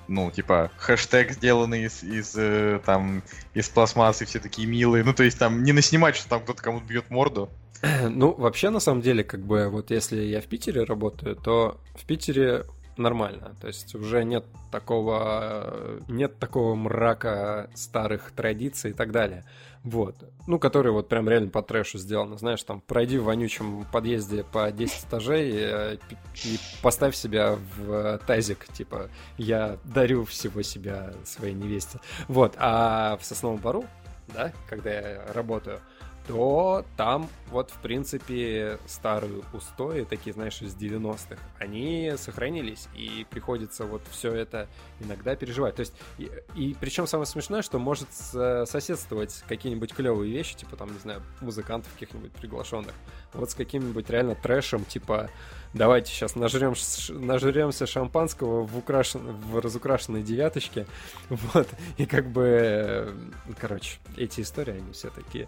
ну 0.07 0.31
типа 0.31 0.71
хэштег 0.77 1.31
сделанный 1.33 1.83
из, 1.85 2.03
из 2.03 2.33
э, 2.35 2.79
там 2.83 3.21
из 3.53 3.69
пластмассы, 3.69 4.25
все 4.25 4.39
такие 4.39 4.67
милые, 4.67 5.03
ну 5.03 5.13
то 5.13 5.23
есть 5.23 5.37
там 5.37 5.63
не 5.63 5.71
наснимать, 5.71 6.15
что 6.15 6.27
там 6.27 6.41
кто-то 6.41 6.61
кому-то 6.63 6.85
бьет 6.85 7.09
морду. 7.11 7.49
Ну, 8.09 8.33
вообще, 8.33 8.69
на 8.71 8.79
самом 8.79 9.01
деле, 9.01 9.23
как 9.23 9.41
бы, 9.41 9.69
вот 9.69 9.91
если 9.91 10.21
я 10.21 10.41
в 10.41 10.45
Питере 10.45 10.83
работаю, 10.83 11.35
то 11.35 11.79
в 11.93 12.05
Питере 12.05 12.65
нормально. 12.97 13.55
То 13.61 13.67
есть 13.67 13.93
уже 13.95 14.23
нет 14.23 14.45
такого, 14.71 15.63
э, 15.65 15.99
нет 16.07 16.39
такого 16.39 16.75
мрака 16.75 17.69
старых 17.73 18.31
традиций 18.31 18.91
и 18.91 18.93
так 18.93 19.11
далее. 19.11 19.45
Вот. 19.83 20.15
Ну, 20.47 20.57
которые 20.57 20.93
вот 20.93 21.07
прям 21.09 21.29
реально 21.29 21.49
по 21.49 21.61
трэшу 21.61 21.99
сделаны. 21.99 22.37
Знаешь, 22.37 22.63
там, 22.63 22.81
пройди 22.81 23.17
в 23.19 23.25
вонючем 23.25 23.85
подъезде 23.91 24.43
по 24.43 24.71
10 24.71 25.05
этажей 25.05 25.51
э, 25.55 25.97
пи- 26.09 26.17
и 26.43 26.59
поставь 26.81 27.15
себя 27.15 27.57
в 27.77 28.19
тазик, 28.25 28.65
типа, 28.73 29.09
я 29.37 29.77
дарю 29.83 30.25
всего 30.25 30.61
себя 30.63 31.13
своей 31.23 31.53
невесте. 31.53 31.99
Вот. 32.27 32.55
А 32.57 33.17
в 33.17 33.25
Сосновом 33.25 33.57
Бару, 33.57 33.85
да, 34.33 34.51
когда 34.67 34.91
я 34.91 35.25
работаю, 35.33 35.79
то 36.27 36.85
там 36.97 37.29
вот, 37.51 37.69
в 37.69 37.79
принципе, 37.81 38.79
старые 38.87 39.43
устои, 39.53 40.03
такие, 40.03 40.33
знаешь, 40.33 40.61
из 40.61 40.75
90-х, 40.75 41.37
они 41.59 42.13
сохранились, 42.17 42.87
и 42.95 43.25
приходится 43.29 43.85
вот 43.85 44.01
все 44.09 44.33
это 44.33 44.67
иногда 44.99 45.35
переживать. 45.35 45.75
То 45.75 45.81
есть, 45.81 45.93
и, 46.17 46.31
и 46.55 46.75
причем 46.79 47.05
самое 47.05 47.27
смешное, 47.27 47.61
что 47.61 47.77
может 47.77 48.11
с- 48.11 48.65
соседствовать 48.65 49.43
какие-нибудь 49.47 49.93
клевые 49.93 50.31
вещи, 50.31 50.55
типа 50.55 50.75
там, 50.75 50.91
не 50.91 50.99
знаю, 50.99 51.21
музыкантов 51.41 51.93
каких-нибудь 51.93 52.31
приглашенных, 52.31 52.93
вот 53.33 53.51
с 53.51 53.55
каким-нибудь 53.55 54.09
реально 54.09 54.35
трэшем, 54.35 54.83
типа, 54.85 55.29
давайте 55.73 56.11
сейчас 56.11 56.35
нажрем, 56.35 56.73
нажремся 57.09 57.85
шампанского 57.85 58.65
в, 58.65 58.77
украшен, 58.77 59.21
в 59.21 59.59
разукрашенной 59.59 60.23
девяточке, 60.23 60.87
вот, 61.29 61.67
и 61.97 62.05
как 62.05 62.27
бы, 62.27 62.43
э, 62.43 63.13
короче, 63.59 63.99
эти 64.17 64.41
истории, 64.41 64.77
они 64.77 64.91
все 64.93 65.09
такие. 65.09 65.47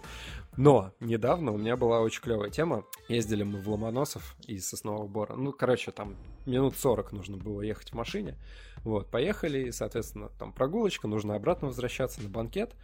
Но 0.57 0.91
недавно 0.99 1.51
у 1.51 1.57
меня 1.57 1.77
была 1.77 2.01
очень 2.01 2.21
клевая 2.21 2.49
тема. 2.49 2.83
Ездили 3.07 3.43
мы 3.43 3.61
в 3.61 3.69
Ломоносов 3.69 4.35
из 4.47 4.67
Соснового 4.67 5.07
Бора. 5.07 5.35
Ну, 5.35 5.51
короче, 5.53 5.91
там 5.91 6.15
минут 6.47 6.75
40 6.75 7.11
нужно 7.11 7.37
было 7.37 7.61
ехать 7.61 7.91
в 7.91 7.93
машине. 7.93 8.35
Вот, 8.83 9.09
поехали, 9.11 9.67
и, 9.67 9.71
соответственно, 9.71 10.29
там 10.39 10.51
прогулочка, 10.51 11.07
нужно 11.07 11.35
обратно 11.35 11.67
возвращаться 11.67 12.21
на 12.23 12.29
банкет, 12.29 12.75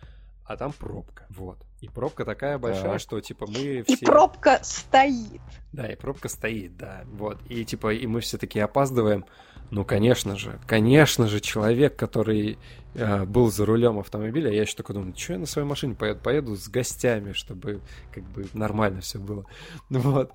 а 0.45 0.55
там 0.55 0.71
пробка. 0.71 1.25
Вот. 1.29 1.57
И 1.81 1.87
пробка 1.87 2.25
такая 2.25 2.57
большая, 2.59 2.93
Так. 2.93 2.99
что, 2.99 3.19
типа, 3.21 3.47
мы 3.47 3.83
И 3.87 3.95
все... 3.95 4.05
пробка 4.05 4.59
стоит. 4.61 5.41
Да, 5.71 5.87
и 5.87 5.95
пробка 5.95 6.29
стоит, 6.29 6.77
да. 6.77 7.03
Вот. 7.05 7.39
И 7.49 7.65
типа, 7.65 7.93
и 7.93 8.05
мы 8.05 8.19
все 8.19 8.37
такие 8.37 8.63
опаздываем. 8.65 9.25
Ну, 9.71 9.83
конечно 9.83 10.35
же, 10.35 10.59
конечно 10.67 11.27
же, 11.27 11.39
человек, 11.39 11.95
который 11.95 12.59
был 12.93 13.51
за 13.51 13.65
рулем 13.65 13.99
автомобиля, 13.99 14.51
я 14.51 14.61
еще 14.61 14.75
такой 14.75 14.95
думаю, 14.95 15.13
что 15.17 15.33
я 15.33 15.39
на 15.39 15.45
своей 15.45 15.67
машине 15.67 15.95
поеду? 15.95 16.19
Поеду 16.21 16.55
с 16.55 16.67
гостями, 16.69 17.33
чтобы 17.33 17.81
как 18.11 18.23
бы 18.23 18.45
нормально 18.53 19.01
все 19.01 19.19
было. 19.19 19.45
Ну 19.89 19.99
Вот. 19.99 20.31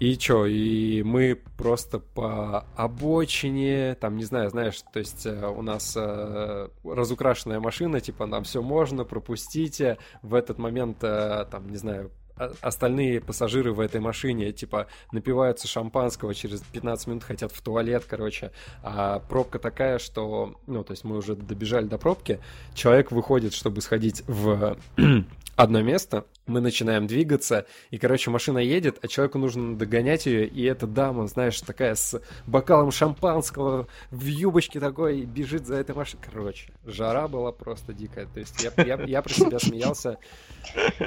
И 0.00 0.16
чё, 0.18 0.44
и 0.44 1.02
мы 1.04 1.40
просто 1.56 2.00
по 2.00 2.66
обочине, 2.74 3.94
там, 3.94 4.16
не 4.16 4.24
знаю, 4.24 4.50
знаешь, 4.50 4.82
то 4.92 4.98
есть 4.98 5.24
э, 5.24 5.46
у 5.46 5.62
нас 5.62 5.94
э, 5.96 6.68
разукрашенная 6.82 7.60
машина, 7.60 8.00
типа, 8.00 8.26
нам 8.26 8.42
все 8.42 8.60
можно, 8.60 9.04
пропустите. 9.04 9.98
В 10.20 10.34
этот 10.34 10.58
момент, 10.58 10.98
э, 11.02 11.46
там, 11.48 11.70
не 11.70 11.76
знаю, 11.76 12.10
остальные 12.36 13.20
пассажиры 13.20 13.72
в 13.72 13.80
этой 13.80 14.00
машине, 14.00 14.52
типа, 14.52 14.86
напиваются 15.12 15.68
шампанского, 15.68 16.34
через 16.34 16.60
15 16.60 17.06
минут 17.06 17.24
хотят 17.24 17.52
в 17.52 17.60
туалет, 17.60 18.04
короче. 18.08 18.50
А 18.82 19.20
пробка 19.20 19.58
такая, 19.58 19.98
что, 19.98 20.54
ну, 20.66 20.84
то 20.84 20.92
есть 20.92 21.04
мы 21.04 21.16
уже 21.16 21.36
добежали 21.36 21.86
до 21.86 21.98
пробки, 21.98 22.40
человек 22.74 23.12
выходит, 23.12 23.54
чтобы 23.54 23.80
сходить 23.80 24.22
в 24.26 24.76
одно 25.56 25.82
место, 25.82 26.24
мы 26.46 26.60
начинаем 26.60 27.06
двигаться, 27.06 27.66
и, 27.90 27.98
короче, 27.98 28.30
машина 28.30 28.58
едет, 28.58 28.98
а 29.02 29.08
человеку 29.08 29.38
нужно 29.38 29.76
догонять 29.76 30.26
ее, 30.26 30.46
и 30.46 30.62
эта 30.64 30.86
дама, 30.86 31.26
знаешь, 31.26 31.60
такая 31.60 31.94
с 31.94 32.20
бокалом 32.46 32.90
шампанского 32.90 33.86
в 34.10 34.24
юбочке 34.26 34.80
такой, 34.80 35.22
бежит 35.22 35.66
за 35.66 35.76
этой 35.76 35.94
машиной. 35.94 36.22
Короче, 36.30 36.70
жара 36.84 37.28
была 37.28 37.52
просто 37.52 37.92
дикая. 37.92 38.26
То 38.26 38.40
есть 38.40 38.62
я, 38.62 38.84
я, 38.84 39.02
я 39.04 39.22
про 39.22 39.32
себя 39.32 39.58
смеялся 39.58 40.18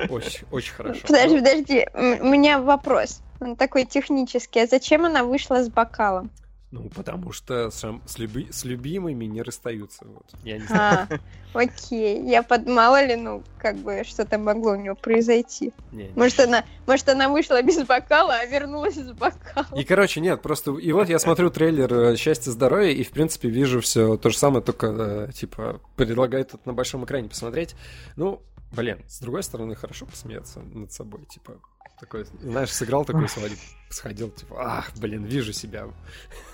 очень, 0.10 0.46
очень 0.52 0.74
хорошо. 0.74 1.02
Подожди, 1.08 1.38
подожди, 1.38 1.88
м- 1.94 2.22
у 2.22 2.30
меня 2.30 2.60
вопрос. 2.62 3.22
Он 3.40 3.56
такой 3.56 3.86
технический. 3.86 4.62
А 4.62 4.68
зачем 4.68 5.06
она 5.06 5.24
вышла 5.24 5.64
с 5.64 5.70
бокалом? 5.70 6.32
Ну, 6.70 6.90
потому 6.90 7.32
что 7.32 7.70
с, 7.72 7.82
шам- 7.82 8.02
с, 8.06 8.18
люби- 8.20 8.52
с 8.52 8.66
любимыми 8.66 9.24
не 9.24 9.42
расстаются. 9.42 10.06
Вот. 10.06 10.26
Я 10.44 10.58
не 10.58 10.66
знаю. 10.66 11.08
А, 11.54 11.60
окей. 11.60 12.22
Я 12.30 12.44
под 12.44 12.68
мало 12.68 13.06
ли, 13.06 13.16
ну, 13.16 13.42
как 13.58 13.78
бы, 13.78 14.04
что-то 14.04 14.38
могло 14.38 14.72
у 14.72 14.76
него 14.76 14.96
произойти. 14.96 15.72
Не, 15.94 16.10
не. 16.10 16.14
Может, 16.14 16.42
она, 16.42 16.66
может, 16.86 17.08
она 17.08 17.30
вышла 17.30 17.62
без 17.62 17.82
бокала, 17.86 18.34
а 18.34 18.46
вернулась 18.46 18.96
с 18.96 19.12
бокалом. 19.14 19.80
И, 19.80 19.86
короче, 19.86 20.20
нет, 20.20 20.42
просто... 20.42 20.72
И 20.72 20.92
вот 20.92 21.08
я 21.08 21.20
смотрю 21.20 21.50
трейлер 21.52 21.94
э, 21.94 22.16
«Счастье, 22.18 22.52
здоровье», 22.52 22.94
и, 22.94 23.04
в 23.04 23.12
принципе, 23.12 23.48
вижу 23.48 23.80
все 23.80 24.18
то 24.18 24.30
же 24.30 24.38
самое, 24.38 24.62
только, 24.62 24.88
э, 24.88 25.32
типа, 25.32 25.80
предлагают 25.96 26.50
это 26.54 26.60
на 26.66 26.74
большом 26.74 27.06
экране 27.06 27.30
посмотреть. 27.30 27.76
Ну, 28.18 28.42
блин, 28.74 29.00
с 29.08 29.22
другой 29.22 29.44
стороны, 29.44 29.74
хорошо 29.76 30.06
посмеяться 30.06 30.60
над 30.60 30.92
собой, 30.92 31.24
типа... 31.30 31.62
Такой, 32.00 32.26
знаешь, 32.42 32.72
сыграл 32.72 33.06
такой 33.06 33.28
свадеб, 33.28 33.58
сходил, 33.90 34.30
типа, 34.30 34.56
ах, 34.60 34.92
блин, 34.98 35.24
вижу 35.24 35.52
себя. 35.52 35.88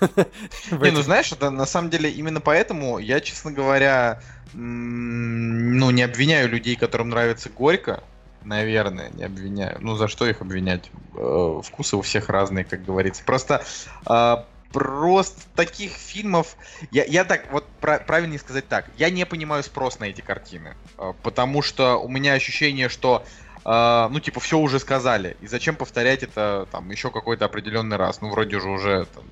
Не, 0.00 0.90
ну 0.90 1.02
знаешь, 1.02 1.32
это 1.32 1.50
на 1.50 1.66
самом 1.66 1.90
деле 1.90 2.10
именно 2.10 2.40
поэтому 2.40 2.98
я, 2.98 3.20
честно 3.20 3.52
говоря, 3.52 4.22
ну 4.54 5.90
не 5.90 6.02
обвиняю 6.02 6.48
людей, 6.48 6.76
которым 6.76 7.10
нравится 7.10 7.50
горько, 7.50 8.02
наверное, 8.42 9.10
не 9.10 9.24
обвиняю. 9.24 9.76
Ну 9.80 9.96
за 9.96 10.08
что 10.08 10.26
их 10.26 10.40
обвинять? 10.40 10.90
Э, 11.14 11.60
Вкусы 11.62 11.96
у 11.96 12.00
всех 12.02 12.30
разные, 12.30 12.64
как 12.64 12.82
говорится. 12.84 13.22
Просто 13.24 13.62
а, 14.06 14.46
просто 14.72 15.42
таких 15.54 15.92
фильмов, 15.92 16.56
я, 16.90 17.04
я 17.04 17.24
так 17.24 17.52
вот 17.52 17.66
пра- 17.80 18.00
правильнее 18.00 18.38
сказать 18.38 18.66
так, 18.66 18.86
я 18.96 19.10
не 19.10 19.24
понимаю 19.26 19.62
спрос 19.62 19.98
на 19.98 20.04
эти 20.04 20.20
картины, 20.20 20.74
А, 20.98 21.12
потому 21.22 21.62
что 21.62 21.96
у 21.96 22.08
меня 22.08 22.32
ощущение, 22.32 22.88
что 22.88 23.24
а, 23.64 24.08
ну, 24.10 24.20
типа, 24.20 24.40
все 24.40 24.58
уже 24.58 24.78
сказали. 24.78 25.36
И 25.40 25.46
зачем 25.46 25.76
повторять 25.76 26.22
это 26.22 26.68
там 26.70 26.90
еще 26.90 27.10
какой-то 27.10 27.46
определенный 27.46 27.96
раз? 27.96 28.20
Ну, 28.20 28.30
вроде 28.30 28.60
же 28.60 28.68
уже 28.68 29.06
там, 29.14 29.24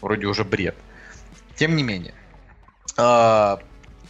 вроде 0.00 0.26
уже 0.26 0.44
бред. 0.44 0.74
Тем 1.56 1.76
не 1.76 1.82
менее. 1.82 2.14
А, 2.96 3.60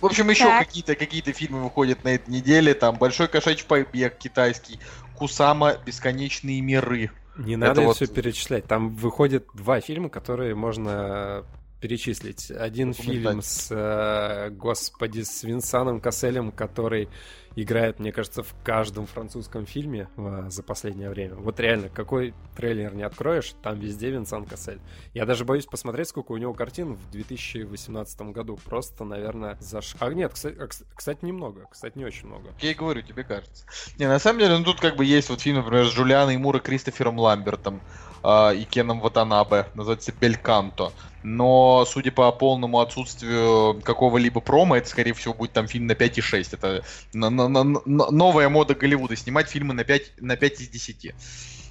в 0.00 0.06
общем, 0.06 0.30
еще 0.30 0.44
Так. 0.44 0.66
какие-то 0.66 0.94
какие 0.94 1.20
фильмы 1.22 1.64
выходят 1.64 2.04
на 2.04 2.14
этой 2.14 2.30
неделе. 2.30 2.74
Там 2.74 2.96
Большой 2.96 3.28
кошачий 3.28 3.66
побег 3.66 4.16
китайский, 4.18 4.78
Кусама 5.16 5.76
Бесконечные 5.84 6.60
миры. 6.60 7.10
Не 7.36 7.54
Это 7.54 7.66
надо 7.66 7.80
вот- 7.82 7.96
все 7.96 8.06
перечислять. 8.06 8.66
Там 8.66 8.90
выходят 8.90 9.46
два 9.54 9.80
фильма, 9.80 10.08
которые 10.08 10.54
можно 10.54 11.44
перечислить. 11.80 12.50
Один 12.50 12.92
фильм 12.92 13.40
с, 13.42 13.68
э, 13.70 14.50
господи, 14.50 15.22
с 15.22 15.42
Винсаном 15.42 16.00
Касселем, 16.00 16.52
который 16.52 17.08
играет, 17.56 17.98
мне 17.98 18.12
кажется, 18.12 18.42
в 18.42 18.54
каждом 18.64 19.06
французском 19.06 19.66
фильме 19.66 20.08
э, 20.16 20.46
за 20.48 20.62
последнее 20.62 21.10
время. 21.10 21.34
Вот 21.34 21.58
реально, 21.60 21.88
какой 21.88 22.32
трейлер 22.56 22.94
не 22.94 23.02
откроешь, 23.02 23.54
там 23.62 23.78
везде 23.78 24.10
Винсан 24.10 24.44
Кассель. 24.46 24.80
Я 25.14 25.26
даже 25.26 25.44
боюсь 25.44 25.66
посмотреть, 25.66 26.08
сколько 26.08 26.32
у 26.32 26.36
него 26.36 26.54
картин 26.54 26.94
в 26.94 27.10
2018 27.10 28.20
году. 28.32 28.58
Просто, 28.64 29.04
наверное, 29.04 29.56
за... 29.60 29.82
ш- 29.82 29.96
А 30.00 30.08
нет, 30.12 30.32
кстати, 30.32 30.56
а, 30.58 30.64
кс- 30.66 30.84
кстати, 30.94 31.24
немного. 31.24 31.66
Кстати, 31.70 31.98
не 31.98 32.04
очень 32.04 32.28
много. 32.28 32.50
Я 32.60 32.70
и 32.70 32.74
говорю, 32.74 33.02
тебе 33.02 33.24
кажется. 33.24 33.64
Не, 33.98 34.06
на 34.06 34.18
самом 34.18 34.38
деле, 34.40 34.56
ну 34.58 34.64
тут 34.64 34.80
как 34.80 34.96
бы 34.96 35.04
есть 35.04 35.28
вот 35.30 35.40
фильм, 35.40 35.56
например, 35.58 35.86
с 35.86 35.92
Джулианой 35.92 36.36
Мур 36.36 36.56
и 36.56 36.60
Кристофером 36.60 37.18
Ламбертом 37.18 37.80
а, 38.22 38.50
и 38.52 38.64
Кеном 38.64 39.00
Ватанабе, 39.00 39.66
называется 39.74 40.12
Бельканто. 40.18 40.92
Но, 41.22 41.84
судя 41.86 42.12
по 42.12 42.30
полному 42.32 42.80
отсутствию 42.80 43.80
какого-либо 43.82 44.40
промо, 44.40 44.76
это, 44.76 44.88
скорее 44.88 45.12
всего, 45.12 45.34
будет 45.34 45.52
там 45.52 45.66
фильм 45.66 45.86
на 45.86 45.92
5,6. 45.94 46.54
Это 46.54 46.82
на- 47.12 47.30
на- 47.30 47.48
на- 47.48 47.64
на- 47.64 48.10
новая 48.10 48.48
мода 48.48 48.74
Голливуда, 48.74 49.16
снимать 49.16 49.48
фильмы 49.48 49.74
на 49.74 49.84
5, 49.84 50.12
на 50.20 50.36
5 50.36 50.60
из 50.60 50.68
10. 50.68 51.14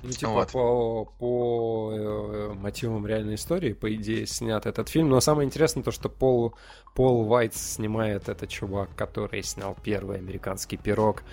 Ну, 0.01 0.11
типа, 0.11 0.31
Вот. 0.31 0.51
по, 0.51 1.05
по 1.19 1.91
э, 1.93 2.53
мотивам 2.53 3.05
реальной 3.05 3.35
истории, 3.35 3.73
по 3.73 3.93
идее, 3.93 4.25
снят 4.27 4.65
этот 4.65 4.87
фильм. 4.87 5.09
Но 5.09 5.19
самое 5.19 5.45
интересное 5.45 5.83
то, 5.83 5.91
что 5.91 6.07
Пол, 6.07 6.53
Пол 6.95 7.25
Вайтс 7.25 7.73
снимает 7.75 8.29
этот 8.29 8.49
чувак, 8.49 8.89
который 8.95 9.43
снял 9.43 9.75
первый 9.83 10.17
американский 10.19 10.77
пирог. 10.77 11.23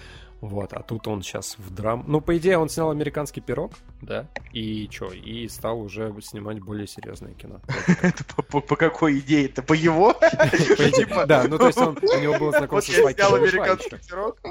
Вот, 0.49 0.73
а 0.73 0.83
тут 0.83 1.09
он 1.09 1.23
сейчас 1.23 1.57
в 1.59 1.75
драм. 1.75 2.05
Ну, 2.07 2.21
по 2.21 2.37
идее, 2.39 2.57
он 2.59 2.69
снял 2.69 2.91
американский 2.91 3.41
пирог, 3.41 3.73
да? 4.01 4.29
И 4.53 4.87
чё? 4.89 5.11
И 5.11 5.49
стал 5.49 5.81
уже 5.81 6.15
снимать 6.23 6.61
более 6.61 6.87
серьезное 6.87 7.33
кино. 7.35 7.61
Это 8.01 8.25
по- 8.25 8.77
какой 8.77 9.19
идее? 9.19 9.47
Это 9.47 9.63
по 9.63 9.73
его? 9.73 10.13
Типа, 10.97 11.27
Да, 11.27 11.45
ну 11.49 11.59
то 11.59 11.67
есть 11.67 11.79
он, 11.79 11.99
у 12.01 12.21
него 12.21 12.39
было 12.39 12.51
Вот 12.51 12.59
знакомство 12.59 12.93
я 12.93 13.11
с 13.11 13.15
снял 13.15 13.35
американский 13.35 13.97
пирог. 14.09 14.39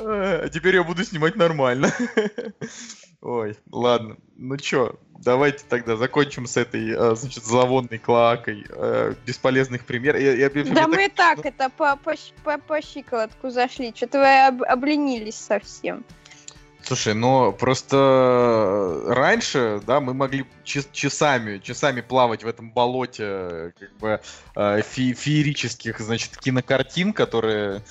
А 0.00 0.48
Теперь 0.48 0.74
я 0.74 0.82
буду 0.82 1.04
снимать 1.04 1.36
нормально. 1.36 1.92
Ой, 3.22 3.56
ладно. 3.70 4.16
Ну 4.36 4.56
чё, 4.56 4.96
давайте 5.20 5.64
тогда 5.68 5.96
закончим 5.96 6.46
с 6.48 6.56
этой, 6.56 6.90
э, 6.90 7.14
значит, 7.14 7.44
зловонной 7.44 7.98
клоакой 7.98 8.66
э, 8.68 9.14
бесполезных 9.24 9.84
примеров. 9.84 10.20
Я- 10.20 10.34
я- 10.34 10.50
Да 10.50 10.74
так- 10.74 10.88
мы 10.88 11.04
и 11.04 11.08
так 11.08 11.38
это 11.46 11.70
по, 11.70 11.96
по, 11.96 12.14
по, 12.42 12.58
по 12.58 12.82
щиколотку 12.82 13.50
зашли. 13.50 13.92
Что-то 13.94 14.18
вы 14.18 14.46
об- 14.48 14.62
обленились 14.64 15.36
совсем. 15.36 16.04
Слушай, 16.84 17.14
ну 17.14 17.52
просто 17.52 19.04
раньше, 19.06 19.80
да, 19.86 20.00
мы 20.00 20.14
могли 20.14 20.44
час- 20.64 20.88
часами, 20.90 21.58
часами 21.58 22.00
плавать 22.00 22.42
в 22.42 22.48
этом 22.48 22.72
болоте, 22.72 23.22
э, 23.24 23.70
как 23.78 23.92
бы 23.98 24.20
э, 24.56 24.80
фе- 24.82 25.12
феерических, 25.14 26.00
значит, 26.00 26.36
кинокартин, 26.38 27.12
которые, 27.12 27.82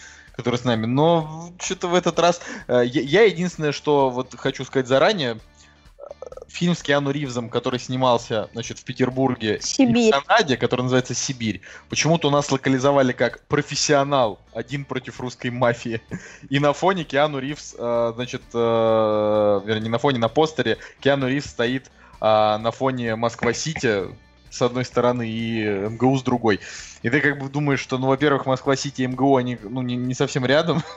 которые 0.42 0.60
с 0.60 0.64
нами. 0.64 0.86
Но 0.86 1.52
что-то 1.60 1.88
в 1.88 1.96
этот 1.96 2.20
раз 2.20 2.42
э, 2.68 2.84
я, 2.86 3.02
я 3.02 3.24
единственное, 3.24 3.72
что 3.72 4.10
вот 4.10 4.36
хочу 4.36 4.66
сказать 4.66 4.88
заранее, 4.88 5.38
э, 5.38 6.04
фильм 6.48 6.76
с 6.76 6.82
Киану 6.82 7.12
Ривзом, 7.12 7.50
который 7.50 7.80
снимался, 7.80 8.50
значит, 8.54 8.80
в 8.80 8.84
Петербурге 8.84 9.58
и 9.58 9.62
Сибирь. 9.62 10.14
в 10.14 10.24
Канаде, 10.24 10.58
который 10.58 10.82
называется 10.82 11.14
«Сибирь», 11.14 11.62
почему-то 11.90 12.28
у 12.28 12.32
нас 12.32 12.52
локализовали 12.52 13.14
как 13.14 13.46
«Профессионал. 13.48 14.40
Один 14.54 14.86
против 14.86 15.20
русской 15.20 15.52
мафии». 15.52 16.02
И 16.50 16.60
на 16.60 16.74
фоне 16.74 17.04
Киану 17.04 17.40
Ривз, 17.40 17.76
э, 17.78 18.12
значит, 18.16 18.42
вернее, 18.54 19.82
не 19.82 19.90
на 19.90 20.00
фоне, 20.00 20.20
на 20.20 20.30
постере 20.30 20.78
Киану 21.00 21.28
Ривз 21.28 21.46
стоит 21.46 21.92
на 22.20 22.70
фоне 22.70 23.16
Москва-Сити 23.16 24.10
с 24.52 24.62
одной 24.62 24.86
стороны 24.86 25.28
и 25.28 25.64
МГУ 25.64 26.18
с 26.18 26.24
другой. 26.24 26.60
И 27.02 27.10
ты 27.10 27.22
как 27.22 27.40
бы 27.40 27.50
думаешь, 27.50 27.80
что, 27.80 27.98
ну, 27.98 28.08
во-первых, 28.08 28.46
Москва-Сити 28.46 29.02
и 29.02 29.08
МГУ, 29.08 29.38
они, 29.38 29.58
ну, 29.64 29.82
не, 29.82 29.96
не 29.96 30.14
совсем 30.14 30.46
рядом. 30.46 30.84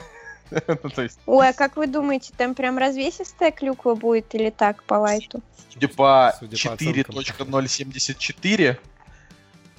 Ну, 0.51 0.91
Ой, 1.27 1.49
а 1.49 1.53
как 1.55 1.77
вы 1.77 1.87
думаете, 1.87 2.33
там 2.37 2.55
прям 2.55 2.77
развесистая 2.77 3.51
клюква 3.51 3.95
будет 3.95 4.35
или 4.35 4.51
так 4.51 4.85
по 4.85 4.95
лайту? 4.95 5.43
судя 5.75 5.89
по 5.89 6.35
Судя 6.39 6.57
по 6.69 6.75
оценкам. 6.75 7.17
4.074 7.17 8.79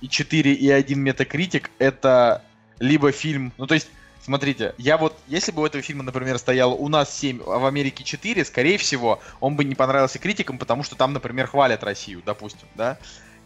и 0.02 0.08
4.1 0.08 0.96
метакритик, 0.96 1.72
это 1.80 2.42
либо 2.80 3.12
фильм... 3.12 3.54
Ну, 3.58 3.68
то 3.68 3.74
есть, 3.74 3.88
смотрите, 4.22 4.76
я 4.78 4.98
вот, 4.98 5.18
если 5.28 5.52
бы 5.52 5.62
у 5.62 5.66
этого 5.66 5.82
фильма, 5.82 6.04
например, 6.04 6.38
стояло 6.38 6.74
у 6.74 6.90
нас 6.90 7.16
7, 7.18 7.42
а 7.46 7.60
в 7.60 7.66
Америке 7.66 8.04
4, 8.04 8.44
скорее 8.44 8.78
всего, 8.78 9.22
он 9.40 9.56
бы 9.56 9.64
не 9.64 9.76
понравился 9.76 10.20
критикам, 10.20 10.58
потому 10.58 10.84
что 10.84 10.96
там, 10.96 11.14
например, 11.14 11.48
хвалят 11.48 11.84
Россию, 11.84 12.22
допустим, 12.26 12.68
да? 12.76 12.98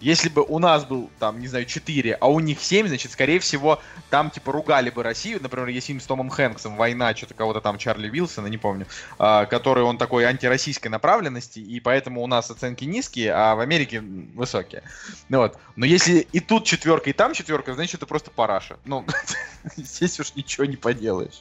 Если 0.02 0.30
бы 0.30 0.44
у 0.44 0.60
нас 0.60 0.86
был, 0.86 1.10
там, 1.20 1.40
не 1.40 1.48
знаю, 1.48 1.66
4, 1.66 2.14
а 2.16 2.28
у 2.28 2.40
них 2.40 2.62
7, 2.62 2.88
значит, 2.88 3.12
скорее 3.12 3.40
всего, 3.40 3.82
там, 4.10 4.30
типа, 4.30 4.52
ругали 4.52 4.90
бы 4.90 5.04
Россию. 5.04 5.40
Например, 5.42 5.68
есть 5.68 5.88
фильм 5.88 6.00
с 6.00 6.06
Томом 6.06 6.30
Хэнксом 6.30 6.76
«Война», 6.76 7.16
что-то 7.16 7.34
кого-то 7.34 7.62
там, 7.62 7.78
Чарли 7.78 8.10
Вилсона, 8.10 8.48
не 8.48 8.58
помню, 8.58 8.86
а, 9.18 9.46
который 9.46 9.84
он 9.84 9.98
такой 9.98 10.24
антироссийской 10.26 10.90
направленности, 10.90 11.60
и 11.60 11.80
поэтому 11.80 12.24
у 12.24 12.28
нас 12.28 12.50
оценки 12.50 12.86
низкие, 12.86 13.34
а 13.34 13.56
в 13.56 13.60
Америке 13.60 14.02
высокие. 14.02 14.84
Ну 15.28 15.40
вот. 15.40 15.58
Но 15.76 15.86
если 15.86 16.28
и 16.32 16.40
тут 16.40 16.66
четверка, 16.66 17.10
и 17.10 17.14
там 17.14 17.34
четверка, 17.34 17.74
значит, 17.74 17.96
это 17.96 18.06
просто 18.06 18.32
параша. 18.32 18.78
Ну, 18.86 19.06
здесь 19.76 20.20
уж 20.20 20.36
ничего 20.36 20.66
не 20.66 20.78
поделаешь. 20.78 21.40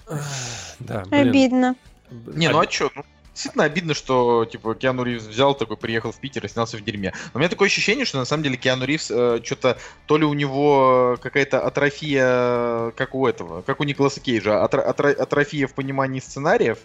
Да, 0.81 1.05
блин. 1.05 1.29
Обидно. 1.29 1.77
Не, 2.11 2.49
ну 2.49 2.61
а 2.61 2.67
чё? 2.67 2.91
Ну, 2.95 3.05
действительно 3.39 3.64
обидно, 3.64 3.95
что, 3.95 4.45
типа, 4.45 4.74
Киану 4.74 5.05
Ривз 5.05 5.24
взял 5.24 5.55
такой, 5.55 5.76
приехал 5.76 6.11
в 6.11 6.16
Питер 6.16 6.45
и 6.45 6.49
снялся 6.49 6.76
в 6.76 6.80
дерьме. 6.82 7.12
Но 7.32 7.34
у 7.34 7.39
меня 7.39 7.49
такое 7.49 7.68
ощущение, 7.68 8.05
что 8.05 8.18
на 8.18 8.24
самом 8.24 8.43
деле 8.43 8.57
Киану 8.57 8.84
Ривз 8.84 9.05
что-то, 9.05 9.78
то 10.07 10.18
ли 10.18 10.24
у 10.24 10.34
него 10.34 11.16
какая-то 11.22 11.61
атрофия, 11.61 12.91
как 12.97 13.14
у 13.14 13.26
этого, 13.28 13.62
как 13.62 13.78
у 13.78 13.84
Николаса 13.84 14.18
Кейджа, 14.20 14.64
атро- 14.64 14.84
атро- 14.84 15.12
атрофия 15.12 15.68
в 15.68 15.74
понимании 15.74 16.18
сценариев, 16.20 16.78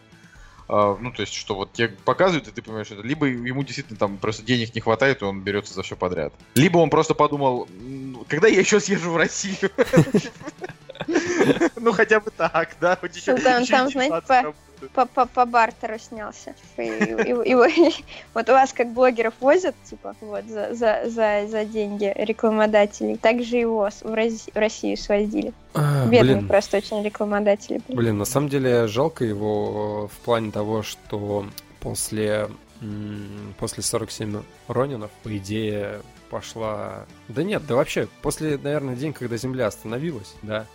А, 0.69 0.95
ну, 0.97 1.11
то 1.11 1.21
есть, 1.21 1.33
что 1.33 1.55
вот 1.55 1.73
тебе 1.73 1.89
показывают, 1.89 2.47
и 2.47 2.51
ты 2.51 2.61
понимаешь, 2.61 2.89
это 2.89 3.01
либо 3.01 3.25
ему 3.25 3.63
действительно 3.63 3.99
там 3.99 4.15
просто 4.17 4.43
денег 4.43 4.73
не 4.73 4.79
хватает, 4.79 5.21
и 5.21 5.25
он 5.25 5.41
берется 5.41 5.73
за 5.73 5.83
все 5.83 5.97
подряд. 5.97 6.33
Либо 6.55 6.77
он 6.77 6.89
просто 6.89 7.13
подумал, 7.15 7.67
«М, 7.81 8.23
когда 8.29 8.47
я 8.47 8.59
еще 8.61 8.79
съезжу 8.79 9.11
в 9.11 9.17
Россию? 9.17 9.57
Ну, 11.75 11.91
хотя 11.91 12.21
бы 12.21 12.31
так, 12.31 12.77
да? 12.79 12.95
там- 12.95 13.01
знаете, 14.07 14.25
по-. 14.89 15.05
По, 15.05 15.45
бартеру 15.45 15.97
снялся. 15.99 16.55
И- 16.77 16.81
и- 16.81 17.51
и- 17.51 18.03
вот 18.34 18.47
вас 18.47 18.73
как 18.73 18.91
блогеров 18.93 19.34
возят, 19.39 19.75
типа, 19.84 20.15
вот, 20.21 20.45
за, 20.45 20.73
за, 20.73 21.03
за, 21.05 21.47
за 21.47 21.65
деньги 21.65 22.11
рекламодателей. 22.15 23.17
Также 23.17 23.57
его 23.57 23.89
в, 23.89 24.01
Рози- 24.05 24.51
в 24.53 24.57
Россию 24.57 24.97
свозили. 24.97 25.53
А, 25.73 26.05
Бедные 26.07 26.36
Блин, 26.38 26.47
просто 26.47 26.77
очень 26.77 27.03
рекламодатели. 27.03 27.81
Блин, 27.88 28.17
на 28.17 28.25
самом 28.25 28.49
деле 28.49 28.88
жалко 28.88 29.23
его 29.25 30.07
в 30.07 30.17
плане 30.25 30.51
того, 30.51 30.84
что 30.84 31.45
после, 31.79 32.47
после 33.57 33.84
47 33.84 34.41
Ронинов, 34.67 35.11
по 35.23 35.36
идее, 35.38 36.01
пошла... 36.29 37.05
Да 37.27 37.43
нет, 37.43 37.65
да 37.67 37.75
вообще, 37.75 38.07
после, 38.21 38.57
наверное, 38.57 38.95
день, 38.95 39.13
когда 39.13 39.38
Земля 39.38 39.67
остановилась, 39.67 40.34
да, 40.41 40.65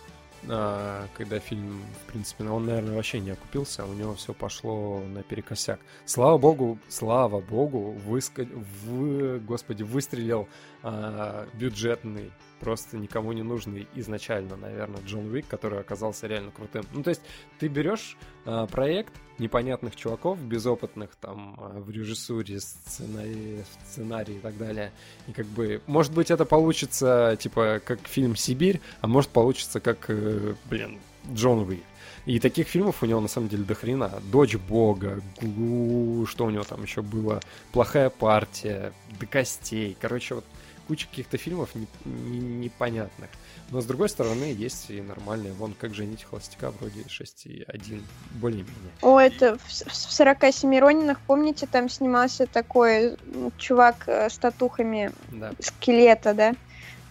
а, 0.47 1.07
когда 1.15 1.39
фильм, 1.39 1.83
в 2.03 2.11
принципе, 2.11 2.45
он, 2.45 2.65
наверное, 2.65 2.95
вообще 2.95 3.19
не 3.19 3.31
окупился, 3.31 3.85
у 3.85 3.93
него 3.93 4.15
все 4.15 4.33
пошло 4.33 5.01
наперекосяк. 5.01 5.79
Слава 6.05 6.37
богу, 6.37 6.79
слава 6.87 7.41
богу, 7.41 7.91
выска... 7.91 8.47
вы, 8.85 9.39
господи, 9.39 9.83
выстрелил 9.83 10.47
а, 10.83 11.47
бюджетный, 11.53 12.31
просто 12.59 12.97
никому 12.97 13.31
не 13.33 13.43
нужный 13.43 13.87
изначально, 13.95 14.55
наверное, 14.55 15.01
Джон 15.05 15.31
Уик, 15.31 15.47
который 15.47 15.79
оказался 15.79 16.27
реально 16.27 16.51
крутым. 16.51 16.83
Ну, 16.93 17.03
то 17.03 17.09
есть 17.09 17.21
ты 17.59 17.67
берешь 17.67 18.17
а, 18.45 18.67
проект 18.67 19.13
непонятных 19.37 19.95
чуваков, 19.95 20.39
безопытных 20.39 21.15
там 21.15 21.55
а, 21.57 21.79
в 21.79 21.89
режиссуре, 21.89 22.59
сценарии, 22.59 23.63
сценарии 23.85 24.35
и 24.35 24.39
так 24.39 24.57
далее, 24.57 24.91
и 25.27 25.31
как 25.31 25.45
бы, 25.45 25.81
может 25.87 26.13
быть, 26.13 26.31
это 26.31 26.45
получится, 26.45 27.37
типа, 27.39 27.81
как 27.83 28.07
фильм 28.07 28.35
«Сибирь», 28.35 28.81
а 29.01 29.07
может 29.07 29.31
получится 29.31 29.79
как, 29.79 30.09
э, 30.09 30.55
блин, 30.69 30.99
Джон 31.33 31.67
Уик. 31.67 31.83
И 32.25 32.39
таких 32.39 32.67
фильмов 32.67 33.01
у 33.01 33.05
него 33.05 33.19
на 33.21 33.27
самом 33.27 33.49
деле 33.49 33.63
до 33.63 33.73
хрена. 33.73 34.21
Дочь 34.31 34.55
Бога, 34.55 35.21
Глу, 35.41 36.25
что 36.27 36.45
у 36.45 36.49
него 36.49 36.63
там 36.63 36.83
еще 36.83 37.01
было, 37.01 37.41
Плохая 37.71 38.09
партия, 38.09 38.93
До 39.19 39.25
костей. 39.25 39.97
Короче, 39.99 40.35
вот 40.35 40.45
куча 40.89 41.07
каких-то 41.07 41.37
фильмов 41.37 41.75
не- 41.75 41.87
не- 42.05 42.39
непонятных. 42.39 43.29
Но 43.69 43.79
с 43.79 43.85
другой 43.85 44.09
стороны, 44.09 44.45
есть 44.45 44.89
и 44.89 45.01
нормальные. 45.01 45.53
Вон 45.53 45.75
как 45.79 45.93
женить 45.93 46.23
холостяка 46.23 46.71
вроде 46.71 47.01
6.1. 47.03 48.01
Более-менее. 48.41 48.91
О, 49.03 49.19
это 49.19 49.59
в, 49.59 49.67
в 49.67 49.95
47 49.95 50.79
Ронинах, 50.79 51.19
помните, 51.27 51.67
там 51.67 51.89
снимался 51.89 52.47
такой 52.47 53.17
чувак 53.59 54.05
э, 54.07 54.29
с 54.31 54.37
татухами 54.39 55.11
Да. 55.31 55.51
скелета, 55.59 56.33
да? 56.33 56.53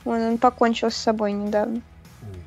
Он, 0.05 0.20
он 0.22 0.39
покончил 0.39 0.91
с 0.91 0.97
собой 0.97 1.31
недавно. 1.33 1.81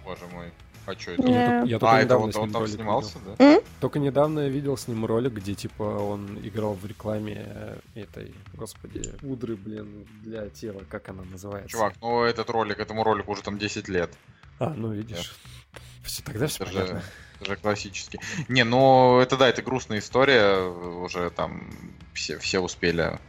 Боже 0.03 0.25
мой. 0.33 0.51
А 0.85 0.93
что 0.95 1.15
Да. 1.17 1.23
это? 1.23 1.29
Я, 1.31 1.45
только- 1.45 1.67
я 1.69 1.79
только 1.79 1.91
А, 1.93 1.95
это 1.97 2.05
недавно 2.05 2.25
он, 2.25 2.31
с 2.31 2.35
ним 2.35 2.43
он 2.43 2.51
там 2.51 2.67
снимался, 2.67 3.19
видел. 3.19 3.35
да? 3.37 3.61
Только 3.79 3.99
недавно 3.99 4.39
я 4.41 4.49
видел 4.49 4.77
с 4.77 4.87
ним 4.87 5.05
ролик, 5.05 5.33
где 5.33 5.53
типа 5.55 5.83
он 5.83 6.39
играл 6.43 6.73
в 6.73 6.85
рекламе 6.85 7.45
э, 7.47 7.79
этой, 7.95 8.33
господи, 8.53 9.09
пудры, 9.21 9.55
блин, 9.55 10.07
для 10.23 10.49
тела, 10.49 10.81
как 10.89 11.09
она 11.09 11.23
называется? 11.23 11.69
Чувак, 11.69 11.93
ну 12.01 12.23
этот 12.23 12.49
ролик, 12.49 12.79
этому 12.79 13.03
ролику 13.03 13.31
уже 13.31 13.41
там 13.43 13.57
10 13.57 13.87
лет. 13.89 14.11
А, 14.59 14.73
ну 14.75 14.91
видишь. 14.91 15.33
Все, 16.03 16.23
тогда 16.23 16.47
все 16.47 16.63
Это 16.63 16.73
понятно. 16.73 16.99
же, 16.99 17.05
это 17.39 17.45
же 17.51 17.55
классический. 17.57 18.19
Не, 18.49 18.63
ну 18.63 19.19
это 19.19 19.37
да, 19.37 19.47
это 19.47 19.61
грустная 19.61 19.99
история. 19.99 20.67
Уже 20.67 21.29
там 21.29 21.69
все, 22.13 22.39
все 22.39 22.59
успели 22.59 23.19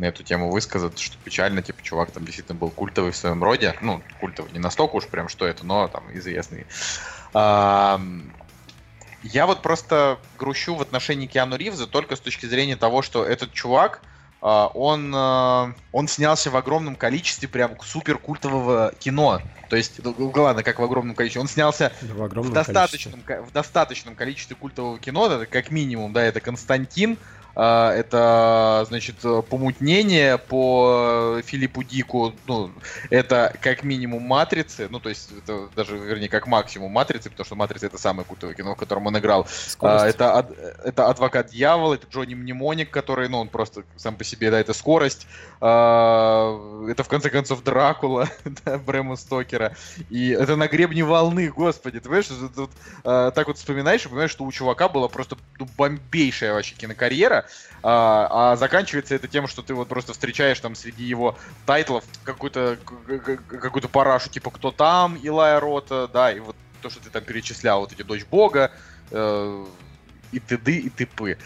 на 0.00 0.06
эту 0.06 0.22
тему 0.22 0.50
высказать, 0.50 0.98
что 0.98 1.16
печально, 1.22 1.62
типа, 1.62 1.82
чувак 1.82 2.10
там 2.10 2.24
действительно 2.24 2.58
был 2.58 2.70
культовый 2.70 3.12
в 3.12 3.16
своем 3.16 3.44
роде. 3.44 3.76
Ну, 3.82 4.02
культовый, 4.18 4.50
не 4.52 4.58
настолько 4.58 4.96
уж 4.96 5.06
прям, 5.06 5.28
что 5.28 5.46
это, 5.46 5.64
но 5.64 5.88
там 5.88 6.04
известный. 6.14 6.66
Ам, 7.34 8.32
Я 9.22 9.46
вот 9.46 9.60
просто 9.60 10.18
грущу 10.38 10.74
в 10.74 10.80
отношении 10.80 11.26
Киану 11.26 11.56
Ривза 11.56 11.86
только 11.86 12.16
с 12.16 12.20
точки 12.20 12.46
зрения 12.46 12.76
того, 12.76 13.02
что 13.02 13.24
этот 13.24 13.52
чувак, 13.52 14.00
а, 14.42 14.68
он, 14.68 15.12
а, 15.14 15.74
он 15.92 16.08
снялся 16.08 16.50
в 16.50 16.56
огромном 16.56 16.96
количестве 16.96 17.46
прям 17.46 17.78
супер 17.82 18.16
культового 18.16 18.94
кино. 18.98 19.42
То 19.68 19.76
есть, 19.76 20.00
ну, 20.02 20.32
ладно, 20.34 20.62
как 20.62 20.78
в 20.78 20.82
огромном 20.82 21.14
количестве. 21.14 21.42
Он 21.42 21.48
снялся 21.48 21.92
Да, 22.00 22.14
в 22.14 22.28
в 22.28 22.52
достаточном, 22.52 23.22
в 23.26 23.52
достаточном 23.52 24.14
количестве 24.14 24.56
культового 24.56 24.98
кино, 24.98 25.44
как 25.50 25.70
минимум, 25.70 26.14
да, 26.14 26.22
это 26.22 26.40
Константин, 26.40 27.12
А, 27.12 27.39
это, 27.54 28.84
значит, 28.88 29.16
помутнение 29.48 30.38
по 30.38 31.40
Филиппу 31.44 31.82
Дику. 31.82 32.32
Ну, 32.46 32.70
это 33.10 33.54
как 33.60 33.82
минимум 33.82 34.22
матрицы. 34.22 34.88
Ну, 34.90 35.00
то 35.00 35.08
есть, 35.08 35.30
это 35.36 35.68
даже, 35.74 35.96
вернее, 35.96 36.28
как 36.28 36.46
максимум 36.46 36.92
матрицы, 36.92 37.30
потому 37.30 37.44
что 37.44 37.56
матрица 37.56 37.86
это 37.86 37.98
самое 37.98 38.26
крутое 38.26 38.54
кино, 38.54 38.74
в 38.74 38.78
котором 38.78 39.06
он 39.06 39.18
играл. 39.18 39.46
А, 39.80 40.06
это, 40.06 40.48
это 40.84 41.08
адвокат 41.08 41.50
дьявола, 41.50 41.94
это 41.94 42.06
Джонни 42.10 42.34
Мнемоник, 42.34 42.90
который, 42.90 43.28
ну, 43.28 43.40
он 43.40 43.48
просто 43.48 43.84
сам 43.96 44.16
по 44.16 44.24
себе, 44.24 44.50
да, 44.50 44.60
это 44.60 44.72
скорость. 44.72 45.26
А, 45.60 46.86
это, 46.88 47.04
в 47.04 47.08
конце 47.08 47.30
концов, 47.30 47.62
Дракула, 47.62 48.28
да, 48.64 48.78
Брэма 48.78 49.16
Стокера. 49.16 49.76
И 50.08 50.30
это 50.30 50.56
на 50.56 50.68
гребне 50.68 51.04
волны, 51.04 51.48
господи. 51.48 51.98
Ты 51.98 52.04
понимаешь, 52.04 52.28
тут, 52.54 52.70
а, 53.04 53.30
так 53.30 53.46
вот 53.48 53.58
вспоминаешь 53.58 54.04
и 54.04 54.08
понимаешь, 54.08 54.30
что 54.30 54.44
у 54.44 54.52
чувака 54.52 54.88
была 54.88 55.08
просто 55.08 55.36
ну, 55.58 55.68
бомбейшая 55.76 56.52
вообще 56.52 56.74
кинокарьера. 56.74 57.39
А, 57.82 58.52
а 58.52 58.56
заканчивается 58.56 59.14
это 59.14 59.28
тем, 59.28 59.46
что 59.46 59.62
ты 59.62 59.74
вот 59.74 59.88
просто 59.88 60.12
встречаешь 60.12 60.60
там 60.60 60.74
среди 60.74 61.04
его 61.04 61.38
тайтлов 61.66 62.04
какую-то 62.24 62.78
какую-то 62.84 63.88
парашу, 63.88 64.28
типа 64.30 64.50
кто 64.50 64.70
там, 64.70 65.16
Илая 65.16 65.60
Рота, 65.60 66.08
да, 66.08 66.32
и 66.32 66.40
вот 66.40 66.56
то, 66.80 66.90
что 66.90 67.00
ты 67.00 67.10
там 67.10 67.24
перечислял, 67.24 67.80
вот 67.80 67.92
эти 67.92 68.02
Дочь 68.02 68.24
Бога, 68.24 68.70
э, 69.10 69.66
и 70.32 70.40
т.д. 70.40 70.72
и 70.72 70.88
т.п. 70.90 71.36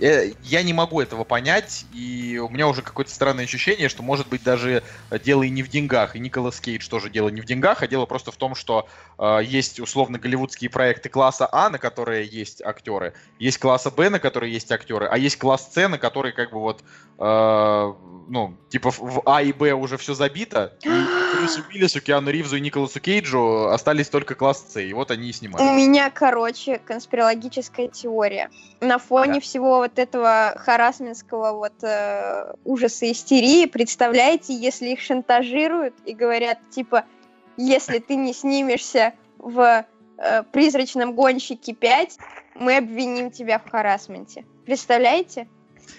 Э, 0.00 0.32
я 0.42 0.62
не 0.62 0.72
могу 0.72 1.00
этого 1.00 1.24
понять, 1.24 1.86
и 1.92 2.38
у 2.38 2.48
меня 2.48 2.68
уже 2.68 2.82
какое-то 2.82 3.10
странное 3.10 3.44
ощущение, 3.44 3.88
что, 3.88 4.02
может 4.02 4.28
быть, 4.28 4.42
даже 4.42 4.82
дело 5.24 5.42
и 5.42 5.50
не 5.50 5.62
в 5.62 5.68
деньгах, 5.68 6.16
и 6.16 6.18
Николас 6.18 6.60
Кейдж 6.60 6.88
тоже 6.88 7.10
дело 7.10 7.28
не 7.28 7.40
в 7.40 7.44
деньгах, 7.44 7.82
а 7.82 7.86
дело 7.86 8.06
просто 8.06 8.32
в 8.32 8.36
том, 8.36 8.54
что 8.54 8.88
э, 9.18 9.40
есть 9.44 9.80
условно 9.80 10.18
голливудские 10.18 10.70
проекты 10.70 11.08
класса 11.08 11.48
А, 11.50 11.70
на 11.70 11.78
которые 11.78 12.26
есть 12.26 12.62
актеры, 12.62 13.14
есть 13.38 13.58
класса 13.58 13.90
Б, 13.90 14.10
на 14.10 14.18
которые 14.18 14.52
есть 14.52 14.70
актеры, 14.70 15.06
а 15.06 15.16
есть 15.16 15.38
класс 15.38 15.70
С, 15.72 15.88
на 15.88 15.98
которые 15.98 16.32
как 16.32 16.52
бы 16.52 16.60
вот, 16.60 16.82
э, 17.18 17.94
ну, 18.28 18.56
типа 18.68 18.90
в 18.90 19.22
А 19.26 19.42
и 19.42 19.52
Б 19.52 19.72
уже 19.72 19.96
все 19.96 20.14
забито, 20.14 20.76
и 20.84 20.88
Брюсу 21.40 21.64
Уиллису, 21.68 22.00
Киану 22.00 22.30
Ривзу 22.30 22.56
и 22.56 22.60
Николасу 22.60 23.00
Кейджу 23.00 23.68
остались 23.68 24.08
только 24.08 24.34
класс 24.34 24.64
С, 24.72 24.80
и 24.80 24.92
вот 24.92 25.10
они 25.10 25.28
и 25.28 25.32
снимают. 25.32 25.68
У 25.68 25.74
меня, 25.74 26.10
короче, 26.10 26.78
конспирологическая 26.78 27.88
теория. 27.88 28.50
На 28.80 28.98
фоне 28.98 29.34
да. 29.34 29.40
всего 29.40 29.78
вот 29.78 29.98
этого 29.98 30.54
харасменского 30.56 31.52
вот 31.52 31.82
э, 31.82 32.52
ужаса 32.64 33.10
истерии, 33.10 33.66
представляете, 33.66 34.54
если 34.54 34.88
их 34.88 35.00
шантажируют 35.00 35.94
и 36.04 36.14
говорят, 36.14 36.58
типа, 36.70 37.04
если 37.56 37.98
ты 37.98 38.16
не 38.16 38.32
снимешься 38.32 39.14
в 39.38 39.84
э, 40.18 40.42
«Призрачном 40.52 41.14
гонщике 41.14 41.72
5», 41.72 42.10
мы 42.56 42.76
обвиним 42.76 43.30
тебя 43.30 43.58
в 43.58 43.70
харасменте. 43.70 44.44
Представляете? 44.66 45.48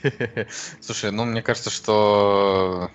Слушай, 0.79 1.11
ну 1.11 1.25
мне 1.25 1.41
кажется, 1.41 1.69
что 1.69 2.89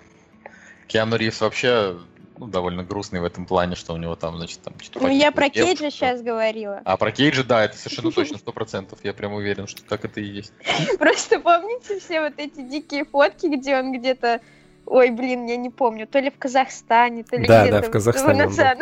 Киану 0.87 1.17
Ривз 1.17 1.41
вообще 1.41 1.97
ну, 2.37 2.47
довольно 2.47 2.83
грустный 2.83 3.19
в 3.19 3.25
этом 3.25 3.45
плане, 3.45 3.75
что 3.75 3.93
у 3.93 3.97
него 3.97 4.15
там, 4.15 4.37
значит, 4.37 4.61
там. 4.61 4.73
Ну, 4.95 5.07
я 5.07 5.31
про 5.31 5.49
Кейджа 5.49 5.75
что... 5.75 5.91
сейчас 5.91 6.21
говорила. 6.21 6.81
А 6.85 6.97
про 6.97 7.11
Кейджа, 7.11 7.43
да, 7.43 7.65
это 7.65 7.77
совершенно 7.77 8.11
точно, 8.13 8.37
сто 8.37 8.51
процентов. 8.51 8.99
Я 9.03 9.13
прям 9.13 9.33
уверен, 9.33 9.67
что 9.67 9.83
так 9.83 10.05
это 10.05 10.19
и 10.19 10.25
есть. 10.25 10.53
Просто 10.99 11.39
помните 11.39 11.99
все 11.99 12.21
вот 12.21 12.33
эти 12.37 12.61
дикие 12.61 13.05
фотки, 13.05 13.47
где 13.47 13.77
он 13.77 13.91
где-то 13.91 14.41
Ой, 14.89 15.09
блин, 15.09 15.45
я 15.47 15.57
не 15.57 15.69
помню, 15.69 16.07
то 16.07 16.19
ли 16.19 16.29
в 16.29 16.37
Казахстане, 16.37 17.23
то 17.23 17.35
ли 17.35 17.45
да, 17.45 17.63
где-то 17.63 17.81
да, 17.81 17.87
в 17.87 17.91
Казахстане. 17.91 18.47
В 18.47 18.77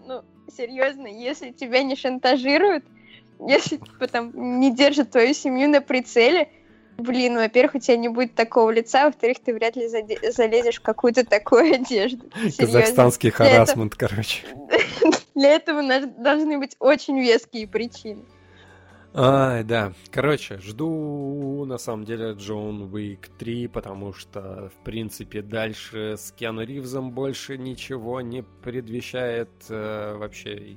ну, 0.06 0.22
серьезно, 0.56 1.08
если 1.08 1.50
тебя 1.50 1.82
не 1.82 1.96
шантажируют, 1.96 2.84
если 3.40 3.78
типа, 3.78 4.06
там 4.06 4.30
не 4.60 4.72
держат 4.72 5.10
твою 5.10 5.34
семью 5.34 5.68
на 5.68 5.80
прицеле, 5.80 6.50
Блин, 6.96 7.36
во-первых, 7.36 7.76
у 7.76 7.78
тебя 7.78 7.96
не 7.96 8.08
будет 8.08 8.34
такого 8.34 8.70
лица, 8.70 9.06
во-вторых, 9.06 9.38
ты 9.44 9.52
вряд 9.52 9.76
ли 9.76 9.88
залезешь 9.88 10.78
в 10.78 10.82
какую-то 10.82 11.24
такую 11.24 11.74
одежду. 11.74 12.30
Казахстанский 12.58 13.30
харасмент, 13.30 13.94
короче. 13.94 14.44
Для 15.34 15.50
этого 15.56 15.82
должны 16.18 16.58
быть 16.58 16.76
очень 16.78 17.18
веские 17.18 17.66
причины. 17.66 18.24
Ай, 19.16 19.62
да. 19.62 19.92
Короче, 20.10 20.58
жду 20.58 21.64
на 21.66 21.78
самом 21.78 22.04
деле 22.04 22.32
Джон 22.32 22.92
Уик 22.92 23.28
3, 23.38 23.68
потому 23.68 24.12
что, 24.12 24.70
в 24.70 24.84
принципе, 24.84 25.40
дальше 25.40 26.16
с 26.18 26.32
Киану 26.32 26.64
Ривзом 26.64 27.12
больше 27.12 27.56
ничего 27.56 28.20
не 28.20 28.42
предвещает 28.42 29.50
э, 29.68 30.16
вообще. 30.16 30.76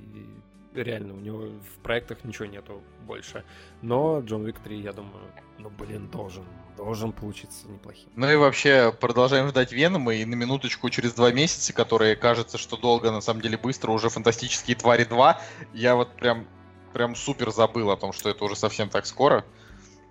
Реально, 0.76 1.16
у 1.16 1.20
него 1.20 1.46
в 1.48 1.82
проектах 1.82 2.24
ничего 2.24 2.46
нету 2.46 2.84
больше. 3.08 3.44
Но 3.82 4.20
Джон 4.20 4.46
Уик 4.46 4.60
3, 4.60 4.82
я 4.82 4.94
думаю, 4.94 5.24
ну, 5.60 5.70
блин, 5.70 6.08
должен, 6.10 6.46
должен 6.76 7.12
получиться 7.12 7.68
неплохим. 7.68 8.10
Ну 8.16 8.30
и 8.30 8.36
вообще, 8.36 8.92
продолжаем 8.92 9.48
ждать 9.48 9.72
Венома, 9.72 10.14
и 10.14 10.26
на 10.26 10.36
минуточку 10.36 10.90
через 10.90 11.14
два 11.14 11.32
месяца, 11.32 11.74
которые 11.74 12.16
кажется, 12.16 12.58
что 12.58 12.78
долго, 12.78 13.12
на 13.12 13.22
самом 13.22 13.42
деле 13.42 13.58
быстро, 13.58 13.92
уже 13.92 14.10
«Фантастические 14.10 14.76
твари 14.76 15.06
2», 15.06 15.36
я 15.74 15.96
вот 15.96 16.16
прям, 16.16 16.48
прям 16.94 17.16
супер 17.16 17.52
забыл 17.52 17.92
о 17.92 17.98
том, 17.98 18.14
что 18.14 18.30
это 18.30 18.44
уже 18.46 18.56
совсем 18.56 18.90
так 18.90 19.06
скоро. 19.06 19.46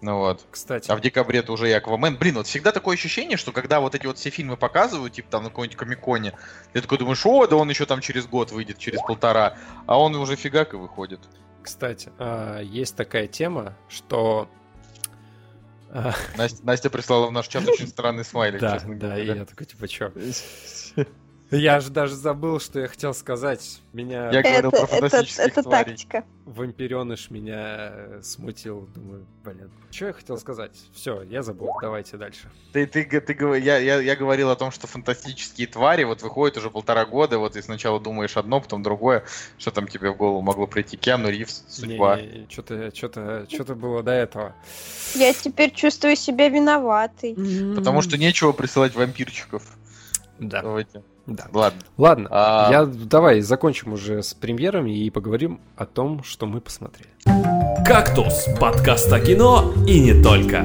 Ну 0.03 0.19
вот. 0.19 0.45
Кстати. 0.51 0.91
А 0.91 0.97
в 0.97 1.01
декабре 1.01 1.39
это 1.39 1.53
уже 1.53 1.71
и 1.71 1.73
Аквамен. 1.73 2.17
Блин, 2.17 2.35
вот 2.35 2.47
всегда 2.47 2.71
такое 2.71 2.97
ощущение, 2.97 3.39
что 3.39 3.53
когда 3.53 3.81
вот 3.81 3.95
эти 3.95 4.07
вот 4.07 4.19
все 4.19 4.31
фильмы 4.31 4.57
показывают, 4.57 5.15
типа 5.15 5.31
там 5.31 5.45
на 5.45 5.49
какой-нибудь 5.49 5.77
Комиконе, 5.79 6.35
ты 6.73 6.83
такой 6.83 6.99
думаешь, 6.99 7.25
о, 7.25 7.47
да 7.47 7.57
он 7.57 7.71
еще 7.71 7.87
там 7.87 8.01
через 8.01 8.27
год 8.27 8.53
выйдет, 8.53 8.79
через 8.79 9.01
полтора, 9.01 9.57
а 9.87 9.99
он 9.99 10.15
уже 10.17 10.37
фигак 10.37 10.75
и 10.75 10.77
выходит. 10.77 11.21
Кстати, 11.63 12.13
а, 12.19 12.61
есть 12.61 12.95
такая 12.95 13.27
тема, 13.27 13.75
что 13.89 14.49
Настя, 16.37 16.65
Настя 16.65 16.91
прислала 16.91 17.27
в 17.27 17.33
наш 17.33 17.49
чат 17.49 17.67
очень 17.69 17.89
странный 17.89 18.25
смайлик, 18.25 18.61
да, 18.61 18.75
честно 18.75 18.95
да, 18.99 19.07
говоря. 19.09 19.25
Да, 19.27 19.35
и 19.35 19.39
я 19.39 19.45
такой, 19.45 19.67
типа, 19.67 19.89
чё? 19.89 20.13
Я 21.51 21.79
же 21.81 21.91
даже 21.91 22.15
забыл, 22.17 22.59
что 22.59 22.81
я 22.81 22.89
хотел 22.89 23.15
сказать. 23.15 23.81
Меня... 23.93 24.31
Я 24.31 24.43
говорил 24.43 24.71
это, 24.71 24.79
про 24.79 24.87
фантастических 24.87 25.47
это, 25.47 25.61
это 25.61 25.71
тактика. 25.71 26.25
Вампиреныш 26.45 27.31
меня 27.31 27.91
э, 27.93 28.21
смутил. 28.23 28.89
Думаю, 28.95 29.25
блин, 29.45 29.71
что 29.93 30.07
я 30.07 30.13
хотел 30.13 30.39
сказать? 30.39 30.73
Все, 30.93 31.23
я 31.23 31.43
забыл. 31.43 31.71
Давайте 31.81 32.17
дальше. 32.17 32.51
Ты, 32.73 32.87
ты, 32.87 33.05
ты, 33.05 33.21
ты, 33.21 33.59
я, 33.59 33.79
я, 33.79 34.01
я 34.01 34.17
говорил 34.17 34.51
о 34.51 34.57
том, 34.57 34.73
что 34.73 34.89
фантастические 34.89 35.69
твари 35.69 36.03
вот 36.03 36.21
выходят 36.23 36.57
уже 36.57 36.69
полтора 36.69 37.07
года, 37.07 37.39
вот 37.39 37.55
и 37.55 37.63
сначала 37.63 38.01
думаешь 38.01 38.37
одно, 38.37 38.61
потом 38.61 38.83
другое. 38.83 39.23
Что 39.57 39.71
там 39.71 39.87
тебе 39.87 40.11
в 40.11 40.17
голову 40.17 40.43
могло 40.43 40.67
прийти? 40.67 40.97
Киану 40.97 41.31
Ривз, 41.31 41.65
судьба. 41.69 42.19
Что-то, 42.49 42.95
что-то, 42.95 43.47
что-то 43.49 43.77
было 43.77 44.03
до 44.03 44.13
этого. 44.13 44.55
Я 45.15 45.33
теперь 45.33 45.73
чувствую 45.73 46.17
себя 46.17 46.49
виноватой. 46.49 47.37
Потому 47.77 48.03
что 48.03 48.19
нечего 48.19 48.51
присылать 48.51 48.97
вампирчиков. 48.97 49.63
Да. 50.41 50.63
Давайте. 50.63 51.03
Да. 51.27 51.47
Ладно. 51.53 51.81
Ладно. 51.97 52.29
А... 52.31 52.69
Я 52.71 52.85
давай 52.85 53.41
закончим 53.41 53.93
уже 53.93 54.23
с 54.23 54.33
премьерами 54.33 54.97
и 54.97 55.11
поговорим 55.11 55.61
о 55.77 55.85
том, 55.85 56.23
что 56.23 56.47
мы 56.47 56.61
посмотрели. 56.61 57.11
Кактус. 57.85 58.47
Подкаст 58.61 59.13
о 59.13 59.21
кино 59.21 59.75
и 59.87 60.01
не 60.01 60.23
только. 60.23 60.65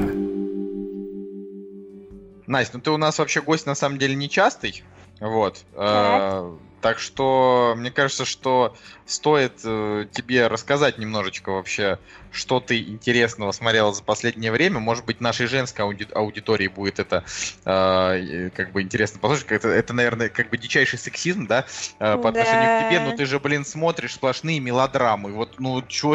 Настя, 2.46 2.76
ну 2.76 2.80
ты 2.80 2.90
у 2.90 2.96
нас 2.96 3.18
вообще 3.18 3.40
гость 3.40 3.66
на 3.66 3.74
самом 3.74 3.98
деле 3.98 4.14
нечастый. 4.14 4.84
Вот. 5.20 5.64
А, 5.74 6.56
так 6.80 6.98
что 6.98 7.74
мне 7.76 7.90
кажется, 7.90 8.24
что 8.24 8.76
стоит 9.06 9.60
э, 9.64 10.06
тебе 10.12 10.48
рассказать 10.48 10.98
немножечко 10.98 11.50
вообще, 11.50 11.98
что 12.32 12.60
ты 12.60 12.80
интересного 12.80 13.52
смотрела 13.52 13.92
за 13.92 14.02
последнее 14.02 14.50
время. 14.50 14.80
Может 14.80 15.04
быть, 15.04 15.20
нашей 15.20 15.46
женской 15.46 15.84
ауди- 15.84 16.12
аудитории 16.12 16.68
будет 16.68 16.98
это 16.98 17.24
э, 17.64 18.50
как 18.54 18.72
бы 18.72 18.82
интересно 18.82 19.20
послушать. 19.20 19.52
Это, 19.52 19.68
это, 19.68 19.92
наверное, 19.92 20.28
как 20.28 20.50
бы 20.50 20.56
дичайший 20.56 20.98
сексизм, 20.98 21.46
да, 21.46 21.66
э, 21.98 22.16
по 22.16 22.30
да. 22.32 22.40
отношению 22.40 22.80
к 22.80 22.88
тебе. 22.88 23.00
Но 23.00 23.16
ты 23.16 23.26
же, 23.26 23.38
блин, 23.38 23.64
смотришь 23.64 24.14
сплошные 24.14 24.60
мелодрамы. 24.60 25.32
Вот, 25.32 25.60
ну, 25.60 25.82
чего 25.86 26.14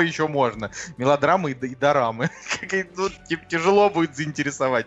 еще 0.00 0.28
можно? 0.28 0.70
Мелодрамы 0.96 1.52
и, 1.52 1.66
и 1.66 1.74
дорамы. 1.74 2.30
ну, 2.96 3.08
тяжело 3.48 3.90
будет 3.90 4.16
заинтересовать. 4.16 4.86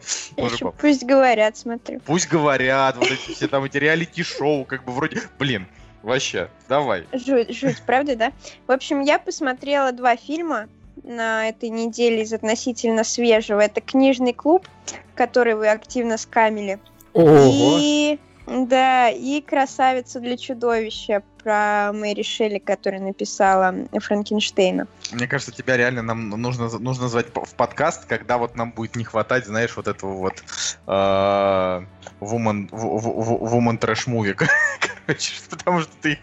Пусть 0.80 1.04
говорят, 1.04 1.58
смотрю. 1.58 2.00
Пусть 2.06 2.30
говорят, 2.30 2.96
вот 2.98 3.12
эти 3.12 3.34
все 3.34 3.48
там 3.48 3.64
эти 3.66 3.78
реалити-шоу, 3.78 4.66
как 4.66 4.86
бы 4.86 4.94
вроде, 4.94 5.22
блин, 5.38 5.68
вообще, 6.04 6.50
давай. 6.70 7.06
Жуть, 7.14 7.56
жуть, 7.56 7.82
правда, 7.86 8.16
да? 8.16 8.32
В 8.68 8.72
общем, 8.72 9.02
я 9.02 9.18
посмотрела 9.18 9.92
два 9.92 10.16
фильма 10.16 10.68
на 11.04 11.50
этой 11.50 11.70
неделе 11.70 12.22
из 12.22 12.34
относительно 12.34 13.04
свежего. 13.04 13.60
Это 13.60 13.82
«Книжный 13.82 14.34
клуб», 14.34 14.68
который 15.16 15.56
вы 15.56 15.70
активно 15.70 16.18
скамили. 16.18 16.80
Ого. 17.14 17.78
И 17.80 18.20
да, 18.46 19.10
и 19.10 19.42
«Красавица 19.42 20.20
для 20.20 20.38
чудовища» 20.38 21.24
про 21.42 21.92
Мэри 21.94 22.24
Шелли, 22.24 22.60
которая 22.60 23.02
написала 23.02 23.74
Франкенштейна. 23.92 24.88
Мне 25.12 25.28
кажется, 25.28 25.52
тебя 25.52 25.78
реально 25.78 26.02
нам 26.02 26.30
нужно, 26.30 26.70
нужно 26.80 27.08
звать 27.10 27.28
в 27.34 27.56
подкаст, 27.56 28.06
когда 28.06 28.38
вот 28.38 28.56
нам 28.56 28.72
будет 28.72 28.96
не 28.96 29.04
хватать, 29.04 29.46
знаешь, 29.46 29.76
вот 29.76 29.88
этого 29.88 30.14
вот 30.14 30.44
э, 30.88 31.86
woman, 32.22 32.70
woman 32.70 33.80
trash 33.80 34.08
movie, 34.08 34.36
короче, 35.06 35.34
потому 35.50 35.82
что 35.82 35.92
ты 36.02 36.20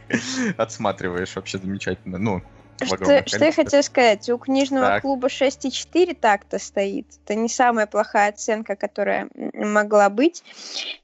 отсматриваешь 0.57 1.35
вообще 1.37 1.59
замечательно. 1.59 2.19
Ну, 2.19 2.43
что, 2.85 3.27
что 3.27 3.45
я 3.45 3.53
хотела 3.53 3.83
сказать, 3.83 4.29
у 4.31 4.39
книжного 4.39 4.87
так. 4.87 5.03
клуба 5.03 5.29
6,4 5.29 6.15
так-то 6.15 6.59
стоит. 6.59 7.07
Это 7.25 7.35
не 7.35 7.49
самая 7.49 7.87
плохая 7.87 8.31
оценка, 8.31 8.77
которая 8.77 9.29
могла 9.55 10.09
быть. 10.09 10.43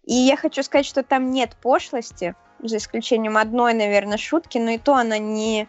И 0.05 0.15
я 0.15 0.37
хочу 0.37 0.63
сказать, 0.63 0.87
что 0.87 1.03
там 1.03 1.31
нет 1.31 1.57
пошлости 1.61 2.35
за 2.63 2.79
исключением 2.79 3.37
одной, 3.37 3.75
наверное, 3.75 4.17
шутки, 4.17 4.59
но 4.59 4.71
и 4.71 4.79
то 4.79 4.95
она 4.95 5.19
не, 5.19 5.69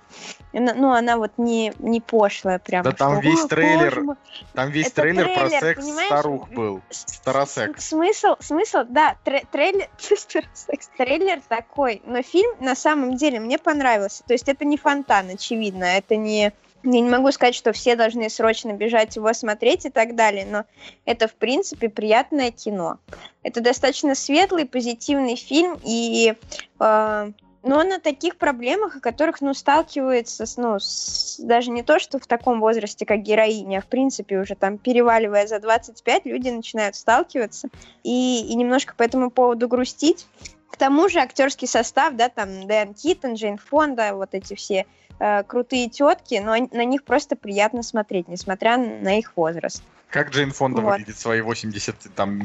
ну, 0.59 0.91
она 0.91 1.17
вот 1.17 1.31
не, 1.37 1.73
не 1.79 2.01
пошлая 2.01 2.59
прям. 2.59 2.83
Да 2.83 2.91
там 2.91 3.19
весь 3.19 3.45
трейлер, 3.45 4.15
там 4.53 4.69
весь 4.69 4.91
трейлер, 4.91 5.25
трейлер 5.25 5.39
про 5.39 5.49
секс 5.49 5.85
понимаешь? 5.85 6.07
старух 6.07 6.49
был, 6.49 6.81
старосекс. 6.89 7.87
Смысл, 7.87 8.35
смысл, 8.39 8.79
да, 8.87 9.17
трейлер, 9.23 9.87
трейлер 10.97 11.41
такой, 11.47 12.01
но 12.05 12.21
фильм 12.21 12.51
на 12.59 12.75
самом 12.75 13.15
деле 13.15 13.39
мне 13.39 13.57
понравился, 13.57 14.23
то 14.25 14.33
есть 14.33 14.47
это 14.47 14.65
не 14.65 14.77
фонтан, 14.77 15.29
очевидно, 15.29 15.85
это 15.85 16.15
не 16.15 16.53
я 16.83 17.01
не 17.01 17.09
могу 17.09 17.31
сказать, 17.31 17.55
что 17.55 17.73
все 17.73 17.95
должны 17.95 18.29
срочно 18.29 18.71
бежать 18.71 19.15
его 19.15 19.33
смотреть 19.33 19.85
и 19.85 19.89
так 19.89 20.15
далее, 20.15 20.45
но 20.45 20.63
это, 21.05 21.27
в 21.27 21.33
принципе, 21.33 21.89
приятное 21.89 22.51
кино. 22.51 22.99
Это 23.43 23.61
достаточно 23.61 24.15
светлый, 24.15 24.65
позитивный 24.65 25.35
фильм, 25.35 25.77
и 25.83 26.35
э, 26.79 27.31
но 27.67 27.79
о 27.79 27.99
таких 27.99 28.37
проблемах, 28.37 28.95
о 28.95 28.99
которых, 28.99 29.41
ну, 29.41 29.53
сталкивается, 29.53 30.45
с, 30.45 30.57
ну, 30.57 30.79
с, 30.79 31.37
даже 31.39 31.71
не 31.71 31.83
то, 31.83 31.99
что 31.99 32.19
в 32.19 32.27
таком 32.27 32.59
возрасте, 32.59 33.05
как 33.05 33.21
героиня, 33.21 33.79
а 33.79 33.81
в 33.81 33.87
принципе 33.87 34.39
уже 34.39 34.55
там, 34.55 34.77
переваливая 34.77 35.47
за 35.47 35.59
25, 35.59 36.25
люди 36.25 36.49
начинают 36.49 36.95
сталкиваться 36.95 37.69
и, 38.03 38.45
и 38.47 38.55
немножко 38.55 38.95
по 38.95 39.03
этому 39.03 39.29
поводу 39.29 39.67
грустить. 39.67 40.27
К 40.69 40.77
тому 40.77 41.09
же 41.09 41.19
актерский 41.19 41.67
состав, 41.67 42.15
да, 42.15 42.29
там 42.29 42.67
Дэн 42.67 42.93
Киттон, 42.93 43.33
Джейн 43.33 43.57
Фонда, 43.57 44.13
вот 44.13 44.29
эти 44.33 44.53
все 44.53 44.85
э, 45.19 45.43
крутые 45.43 45.89
тетки, 45.89 46.41
но 46.43 46.55
на 46.71 46.85
них 46.85 47.03
просто 47.03 47.35
приятно 47.35 47.83
смотреть, 47.83 48.27
несмотря 48.27 48.77
на 48.77 49.17
их 49.17 49.35
возраст. 49.35 49.83
Как 50.09 50.29
Джейн 50.31 50.51
Фонда 50.51 50.81
вот. 50.81 50.91
выглядит 50.91 51.17
свои 51.17 51.41
80, 51.41 52.15
там, 52.15 52.39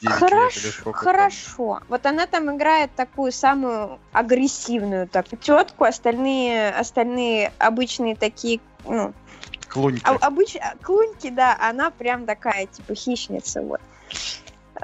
9 0.00 0.14
хорошо, 0.14 0.44
лет 0.44 0.56
или 0.56 0.70
сколько? 0.70 0.98
Хорошо. 0.98 1.78
Там? 1.78 1.86
Вот 1.88 2.06
она 2.06 2.26
там 2.26 2.56
играет 2.56 2.94
такую 2.94 3.32
самую 3.32 3.98
агрессивную 4.12 5.06
так, 5.08 5.26
тетку, 5.40 5.84
остальные, 5.84 6.70
остальные 6.70 7.52
обычные 7.58 8.16
такие, 8.16 8.60
ну... 8.86 9.12
Клуньки. 9.68 10.02
А, 10.04 10.16
обыч... 10.26 10.56
Клуньки, 10.82 11.30
да, 11.30 11.56
она 11.60 11.90
прям 11.90 12.24
такая, 12.24 12.66
типа, 12.66 12.94
хищница, 12.94 13.62
вот. 13.62 13.80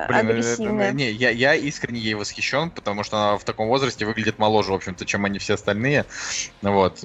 Блин, 0.07 0.31
агрессивная. 0.31 0.93
не, 0.93 1.11
я, 1.11 1.31
я 1.31 1.55
искренне 1.55 1.99
ей 1.99 2.15
восхищен, 2.15 2.71
потому 2.71 3.03
что 3.03 3.17
она 3.17 3.39
в 3.39 3.45
таком 3.45 3.69
возрасте 3.69 4.07
выглядит 4.07 4.39
моложе, 4.39 4.71
в 4.71 4.75
общем-то, 4.75 5.05
чем 5.05 5.25
они 5.25 5.39
все 5.39 5.55
остальные. 5.55 6.05
Вот. 6.63 7.03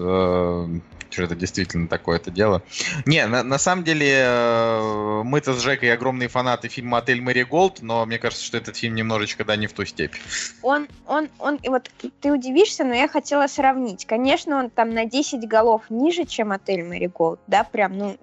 Что 1.14 1.24
это 1.24 1.36
действительно 1.36 1.88
такое-то 1.88 2.32
дело. 2.32 2.64
Не, 3.06 3.28
на, 3.28 3.44
на 3.44 3.60
самом 3.60 3.84
деле 3.84 4.10
э, 4.12 5.22
мы-то 5.24 5.54
с 5.54 5.62
Жекой 5.62 5.94
огромные 5.94 6.28
фанаты 6.28 6.70
фильма 6.70 6.98
«Отель 6.98 7.22
Мэри 7.22 7.44
Голд», 7.44 7.84
но 7.84 8.04
мне 8.08 8.18
кажется, 8.18 8.44
что 8.44 8.58
этот 8.58 8.76
фильм 8.78 8.96
немножечко, 8.96 9.46
да, 9.46 9.56
не 9.56 9.68
в 9.68 9.74
ту 9.74 9.86
степь. 9.86 10.16
Он, 10.64 10.88
он, 11.06 11.30
он, 11.38 11.60
вот 11.68 11.92
ты 12.20 12.32
удивишься, 12.32 12.84
но 12.84 12.96
я 12.96 13.08
хотела 13.08 13.46
сравнить. 13.46 14.06
Конечно, 14.06 14.58
он 14.58 14.72
там 14.72 14.90
на 14.90 15.06
10 15.06 15.48
голов 15.48 15.84
ниже, 15.90 16.26
чем 16.26 16.52
«Отель 16.52 16.84
Мэри 16.84 17.06
Голд», 17.06 17.40
да, 17.46 17.64
прям, 17.64 17.96
ну, 17.96 18.18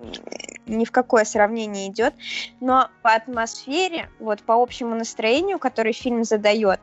ни 0.66 0.84
в 0.84 0.90
какое 0.90 1.24
сравнение 1.24 1.88
идет, 1.88 2.14
но 2.58 2.90
по 3.02 3.14
атмосфере, 3.14 4.08
вот 4.18 4.42
по 4.42 4.60
общему 4.60 4.96
настроению, 4.96 5.60
который 5.60 5.92
фильм 5.92 6.24
задает, 6.24 6.80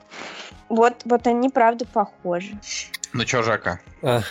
вот, 0.70 1.02
вот 1.04 1.28
они, 1.28 1.50
правда, 1.50 1.86
похожи. 1.86 2.58
Ну 3.12 3.26
чё, 3.26 3.44
Жака? 3.44 3.82
А, 4.02 4.22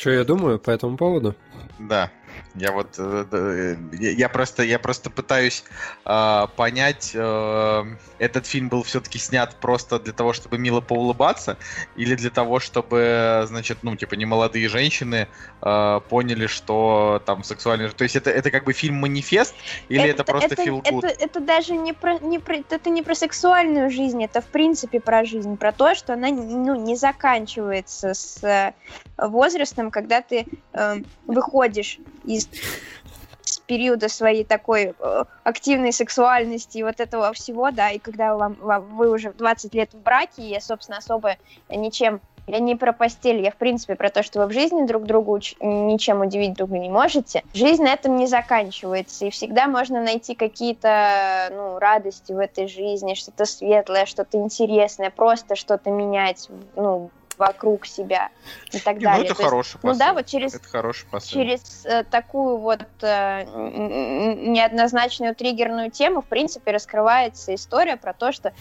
что 0.00 0.10
я 0.10 0.24
думаю 0.24 0.58
по 0.58 0.70
этому 0.70 0.96
поводу? 0.96 1.36
Да. 1.78 2.10
Я 2.56 2.72
вот 2.72 2.96
э, 2.98 3.76
я 3.92 4.28
просто 4.28 4.64
я 4.64 4.80
просто 4.80 5.08
пытаюсь 5.08 5.62
э, 6.04 6.46
понять, 6.56 7.12
э, 7.14 7.84
этот 8.18 8.46
фильм 8.46 8.68
был 8.68 8.82
все-таки 8.82 9.18
снят 9.18 9.54
просто 9.60 10.00
для 10.00 10.12
того, 10.12 10.32
чтобы 10.32 10.58
мило 10.58 10.80
поулыбаться, 10.80 11.58
или 11.94 12.16
для 12.16 12.30
того, 12.30 12.58
чтобы, 12.58 13.44
значит, 13.46 13.78
ну 13.82 13.94
типа 13.94 14.14
не 14.14 14.24
молодые 14.24 14.68
женщины 14.68 15.28
э, 15.62 16.00
поняли, 16.08 16.48
что 16.48 17.22
там 17.24 17.44
сексуальный, 17.44 17.88
то 17.90 18.02
есть 18.02 18.16
это 18.16 18.30
это 18.30 18.50
как 18.50 18.64
бы 18.64 18.72
фильм 18.72 18.96
манифест 18.96 19.54
или 19.88 20.02
это, 20.02 20.22
это 20.22 20.24
просто 20.24 20.54
это, 20.54 20.62
feel 20.64 20.82
good? 20.82 21.06
Это, 21.06 21.24
это 21.24 21.40
даже 21.40 21.76
не 21.76 21.92
про 21.92 22.18
не 22.18 22.40
про 22.40 22.56
это 22.56 22.90
не 22.90 23.02
про 23.02 23.14
сексуальную 23.14 23.90
жизнь, 23.90 24.24
это 24.24 24.40
в 24.40 24.46
принципе 24.46 24.98
про 24.98 25.24
жизнь, 25.24 25.56
про 25.56 25.70
то, 25.70 25.94
что 25.94 26.14
она 26.14 26.28
ну 26.30 26.74
не 26.74 26.96
заканчивается 26.96 28.12
с 28.14 28.42
э, 28.42 28.72
возрастом, 29.16 29.92
когда 29.92 30.20
ты 30.20 30.46
э, 30.72 30.96
выходишь 31.26 31.98
из 32.24 32.39
с 32.40 33.58
периода 33.58 34.08
своей 34.08 34.44
такой 34.44 34.94
э, 34.98 35.24
активной 35.44 35.92
сексуальности 35.92 36.78
и 36.78 36.82
вот 36.82 37.00
этого 37.00 37.32
всего, 37.32 37.70
да, 37.70 37.90
и 37.90 37.98
когда 37.98 38.36
вам, 38.36 38.56
вам, 38.60 38.84
вы 38.96 39.10
уже 39.10 39.32
20 39.32 39.74
лет 39.74 39.92
в 39.92 39.98
браке, 39.98 40.42
и, 40.42 40.60
собственно, 40.60 40.98
особо 40.98 41.36
ничем 41.68 42.20
я 42.50 42.58
не 42.58 42.74
про 42.74 42.92
постель, 42.92 43.40
я 43.42 43.50
в 43.50 43.56
принципе 43.56 43.94
про 43.94 44.10
то, 44.10 44.22
что 44.22 44.40
вы 44.40 44.46
в 44.46 44.52
жизни 44.52 44.84
друг 44.84 45.04
другу 45.04 45.38
ничем 45.60 46.20
удивить 46.20 46.54
друга 46.54 46.78
не 46.78 46.88
можете. 46.88 47.44
Жизнь 47.54 47.82
на 47.82 47.92
этом 47.92 48.16
не 48.16 48.26
заканчивается, 48.26 49.26
и 49.26 49.30
всегда 49.30 49.68
можно 49.68 50.02
найти 50.02 50.34
какие-то 50.34 51.48
ну, 51.52 51.78
радости 51.78 52.32
в 52.32 52.38
этой 52.38 52.66
жизни, 52.66 53.14
что-то 53.14 53.44
светлое, 53.44 54.04
что-то 54.06 54.38
интересное, 54.38 55.10
просто 55.10 55.54
что-то 55.54 55.90
менять, 55.90 56.48
ну, 56.74 57.10
вокруг 57.40 57.86
себя 57.86 58.28
и 58.70 58.78
так 58.78 58.98
не, 58.98 59.04
далее. 59.04 59.20
Ну, 59.20 59.24
это 59.24 59.34
То 59.34 59.42
хороший 59.44 59.68
есть, 59.68 59.80
посыл. 59.80 59.92
Ну 59.92 59.98
да, 59.98 60.12
вот 60.12 60.26
через, 60.26 60.54
это 60.54 60.68
хороший 60.68 61.06
посыл. 61.08 61.40
через 61.40 61.86
э, 61.86 62.04
такую 62.04 62.58
вот 62.58 62.86
э, 63.00 63.44
неоднозначную 63.44 65.34
триггерную 65.34 65.90
тему, 65.90 66.20
в 66.20 66.26
принципе, 66.26 66.70
раскрывается 66.70 67.54
история 67.54 67.96
про 67.96 68.12
то, 68.12 68.30
что 68.30 68.52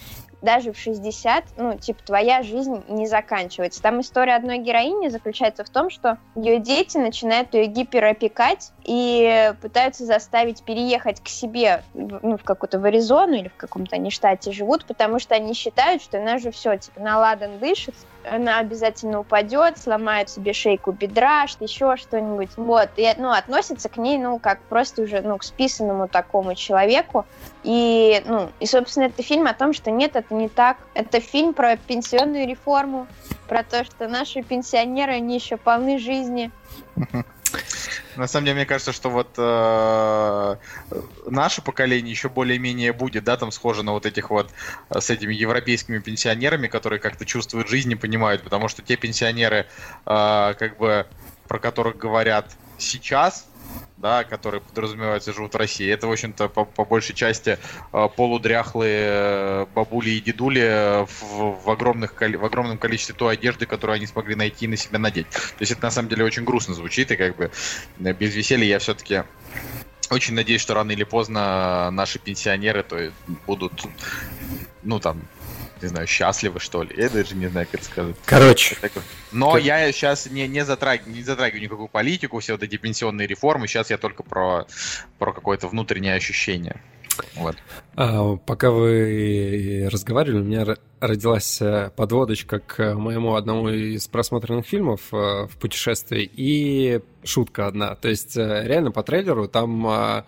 даже 0.41 0.71
в 0.71 0.77
60, 0.77 1.43
ну, 1.57 1.77
типа, 1.77 2.01
твоя 2.03 2.43
жизнь 2.43 2.83
не 2.87 3.07
заканчивается. 3.07 3.81
Там 3.81 4.01
история 4.01 4.35
одной 4.35 4.59
героини 4.59 5.09
заключается 5.09 5.63
в 5.63 5.69
том, 5.69 5.89
что 5.89 6.17
ее 6.35 6.59
дети 6.59 6.97
начинают 6.97 7.53
ее 7.53 7.65
гиперопекать 7.65 8.71
и 8.83 9.53
пытаются 9.61 10.05
заставить 10.05 10.63
переехать 10.63 11.21
к 11.21 11.27
себе, 11.27 11.83
ну, 11.93 12.37
в 12.37 12.43
какую-то 12.43 12.79
в 12.79 12.85
Аризону 12.85 13.33
или 13.33 13.49
в 13.49 13.55
каком-то 13.55 13.95
они 13.95 14.09
живут, 14.47 14.85
потому 14.85 15.19
что 15.19 15.35
они 15.35 15.53
считают, 15.53 16.01
что 16.01 16.17
она 16.17 16.37
же 16.37 16.51
все, 16.51 16.77
типа, 16.77 16.99
наладан 16.99 17.59
дышит, 17.59 17.95
она 18.29 18.59
обязательно 18.59 19.19
упадет, 19.19 19.77
сломает 19.77 20.29
себе 20.29 20.53
шейку 20.53 20.91
бедра, 20.91 21.47
что 21.47 21.63
еще 21.63 21.95
что-нибудь. 21.95 22.49
Вот, 22.57 22.89
и, 22.97 23.09
ну, 23.17 23.31
относится 23.31 23.89
к 23.89 23.97
ней, 23.97 24.17
ну, 24.17 24.39
как 24.39 24.59
просто 24.61 25.03
уже, 25.03 25.21
ну, 25.21 25.37
к 25.37 25.43
списанному 25.43 26.07
такому 26.07 26.55
человеку. 26.55 27.25
И, 27.63 28.21
ну, 28.25 28.49
и, 28.59 28.65
собственно, 28.65 29.05
это 29.05 29.23
фильм 29.23 29.47
о 29.47 29.53
том, 29.53 29.73
что 29.73 29.91
нет, 29.91 30.15
это 30.29 30.35
не 30.35 30.49
так. 30.49 30.77
Это 30.93 31.19
фильм 31.19 31.53
про 31.53 31.75
пенсионную 31.75 32.47
реформу, 32.47 33.07
про 33.47 33.63
то, 33.63 33.83
что 33.83 34.07
наши 34.07 34.41
пенсионеры, 34.43 35.13
они 35.13 35.35
еще 35.35 35.57
полны 35.57 35.99
жизни. 35.99 36.51
На 38.15 38.27
самом 38.27 38.45
деле, 38.45 38.57
мне 38.57 38.65
кажется, 38.65 38.91
что 38.91 39.09
вот 39.09 39.29
э, 39.37 40.55
наше 41.27 41.61
поколение 41.61 42.11
еще 42.11 42.29
более-менее 42.29 42.91
будет, 42.91 43.23
да, 43.23 43.37
там 43.37 43.51
схоже 43.51 43.81
на 43.81 43.93
вот 43.93 44.05
этих 44.05 44.29
вот 44.29 44.51
э, 44.89 44.99
с 44.99 45.09
этими 45.09 45.33
европейскими 45.33 45.99
пенсионерами, 45.99 46.67
которые 46.67 46.99
как-то 46.99 47.25
чувствуют 47.25 47.69
жизнь 47.69 47.91
и 47.91 47.95
понимают, 47.95 48.43
потому 48.43 48.67
что 48.67 48.81
те 48.81 48.97
пенсионеры, 48.97 49.67
э, 50.05 50.53
как 50.59 50.77
бы, 50.77 51.07
про 51.47 51.59
которых 51.59 51.97
говорят 51.97 52.51
сейчас, 52.77 53.48
да, 53.97 54.23
которые 54.23 54.61
подразумеваются 54.61 55.33
живут 55.33 55.53
в 55.53 55.57
России. 55.57 55.89
Это, 55.89 56.07
в 56.07 56.11
общем-то, 56.11 56.47
по, 56.47 56.65
по 56.65 56.85
большей 56.85 57.13
части 57.15 57.57
э, 57.91 58.07
полудряхлые 58.15 59.01
э, 59.01 59.65
бабули 59.75 60.11
и 60.11 60.21
дедули 60.21 61.05
в, 61.05 61.63
в, 61.65 61.69
огромных, 61.69 62.13
в 62.19 62.45
огромном 62.45 62.77
количестве 62.77 63.13
той 63.15 63.33
одежды, 63.33 63.65
которую 63.65 63.95
они 63.95 64.07
смогли 64.07 64.35
найти 64.35 64.65
и 64.65 64.67
на 64.69 64.77
себя 64.77 64.99
надеть. 64.99 65.29
То 65.29 65.61
есть 65.61 65.73
это 65.73 65.83
на 65.83 65.91
самом 65.91 66.09
деле 66.09 66.23
очень 66.23 66.45
грустно 66.45 66.73
звучит, 66.73 67.11
и 67.11 67.17
как 67.17 67.35
бы 67.35 67.51
э, 67.99 68.13
без 68.13 68.33
веселья 68.35 68.65
я 68.65 68.79
все-таки 68.79 69.23
очень 70.09 70.33
надеюсь, 70.33 70.61
что 70.61 70.73
рано 70.73 70.91
или 70.91 71.03
поздно 71.03 71.89
наши 71.91 72.19
пенсионеры 72.19 72.83
то 72.83 72.97
есть, 72.97 73.15
будут, 73.45 73.85
ну 74.83 74.99
там, 74.99 75.21
не 75.81 75.87
знаю, 75.87 76.07
счастливы, 76.07 76.59
что 76.59 76.83
ли. 76.83 76.95
Я 76.97 77.09
даже 77.09 77.35
не 77.35 77.47
знаю, 77.47 77.67
как 77.71 77.81
это 77.81 77.89
сказать. 77.89 78.15
Короче. 78.25 78.77
Но 79.31 79.53
как... 79.53 79.63
я 79.63 79.91
сейчас 79.91 80.29
не, 80.29 80.47
не, 80.47 80.65
затрагиваю, 80.65 81.15
не 81.15 81.23
затрагиваю 81.23 81.61
никакую 81.61 81.87
политику, 81.87 82.39
все 82.39 82.53
вот 82.53 82.63
эти 82.63 82.77
пенсионные 82.77 83.27
реформы. 83.27 83.67
Сейчас 83.67 83.89
я 83.89 83.97
только 83.97 84.23
про, 84.23 84.65
про 85.17 85.33
какое-то 85.33 85.67
внутреннее 85.67 86.15
ощущение. 86.15 86.81
Вот. 87.35 87.55
А, 87.95 88.35
пока 88.37 88.71
вы 88.71 89.89
разговаривали, 89.91 90.41
у 90.41 90.43
меня 90.43 90.75
родилась 90.99 91.61
э, 91.61 91.91
подводочка 91.95 92.59
к 92.59 92.93
моему 92.95 93.35
одному 93.35 93.69
из 93.69 94.07
просмотренных 94.07 94.65
фильмов 94.65 95.01
э, 95.11 95.47
в 95.47 95.57
путешествии 95.59 96.29
и 96.33 97.01
шутка 97.23 97.67
одна. 97.67 97.95
То 97.95 98.09
есть 98.09 98.37
э, 98.37 98.63
реально 98.65 98.91
по 98.91 99.03
трейлеру 99.03 99.47
там 99.47 100.25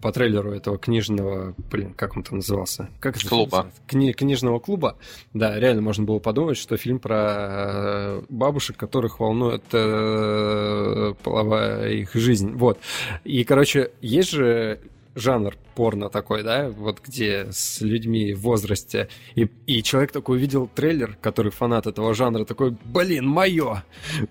по 0.00 0.12
трейлеру 0.12 0.52
этого 0.52 0.78
книжного, 0.78 1.54
блин, 1.70 1.94
как 1.94 2.16
он 2.16 2.22
там 2.22 2.36
назывался? 2.36 2.88
Как 3.00 3.16
это 3.16 3.28
Клуба. 3.28 3.70
Кни- 3.86 4.12
книжного 4.12 4.58
клуба. 4.58 4.96
Да, 5.34 5.58
реально 5.58 5.82
можно 5.82 6.04
было 6.04 6.18
подумать, 6.18 6.56
что 6.56 6.76
фильм 6.76 6.98
про 6.98 7.16
э, 7.18 8.22
бабушек, 8.28 8.76
которых 8.76 9.20
волнует 9.20 9.64
э, 9.72 11.14
половая 11.22 11.90
их 11.90 12.14
жизнь. 12.14 12.52
Вот. 12.52 12.78
И, 13.24 13.44
короче, 13.44 13.90
есть 14.00 14.30
же 14.30 14.80
жанр 15.18 15.56
порно 15.74 16.08
такой, 16.08 16.42
да, 16.42 16.68
вот 16.68 17.00
где 17.04 17.48
с 17.52 17.80
людьми 17.80 18.32
в 18.32 18.40
возрасте, 18.40 19.08
и, 19.34 19.48
и 19.66 19.82
человек 19.82 20.12
такой 20.12 20.38
увидел 20.38 20.66
трейлер, 20.66 21.16
который 21.20 21.52
фанат 21.52 21.86
этого 21.86 22.14
жанра, 22.14 22.44
такой, 22.44 22.76
блин, 22.84 23.26
мое! 23.26 23.84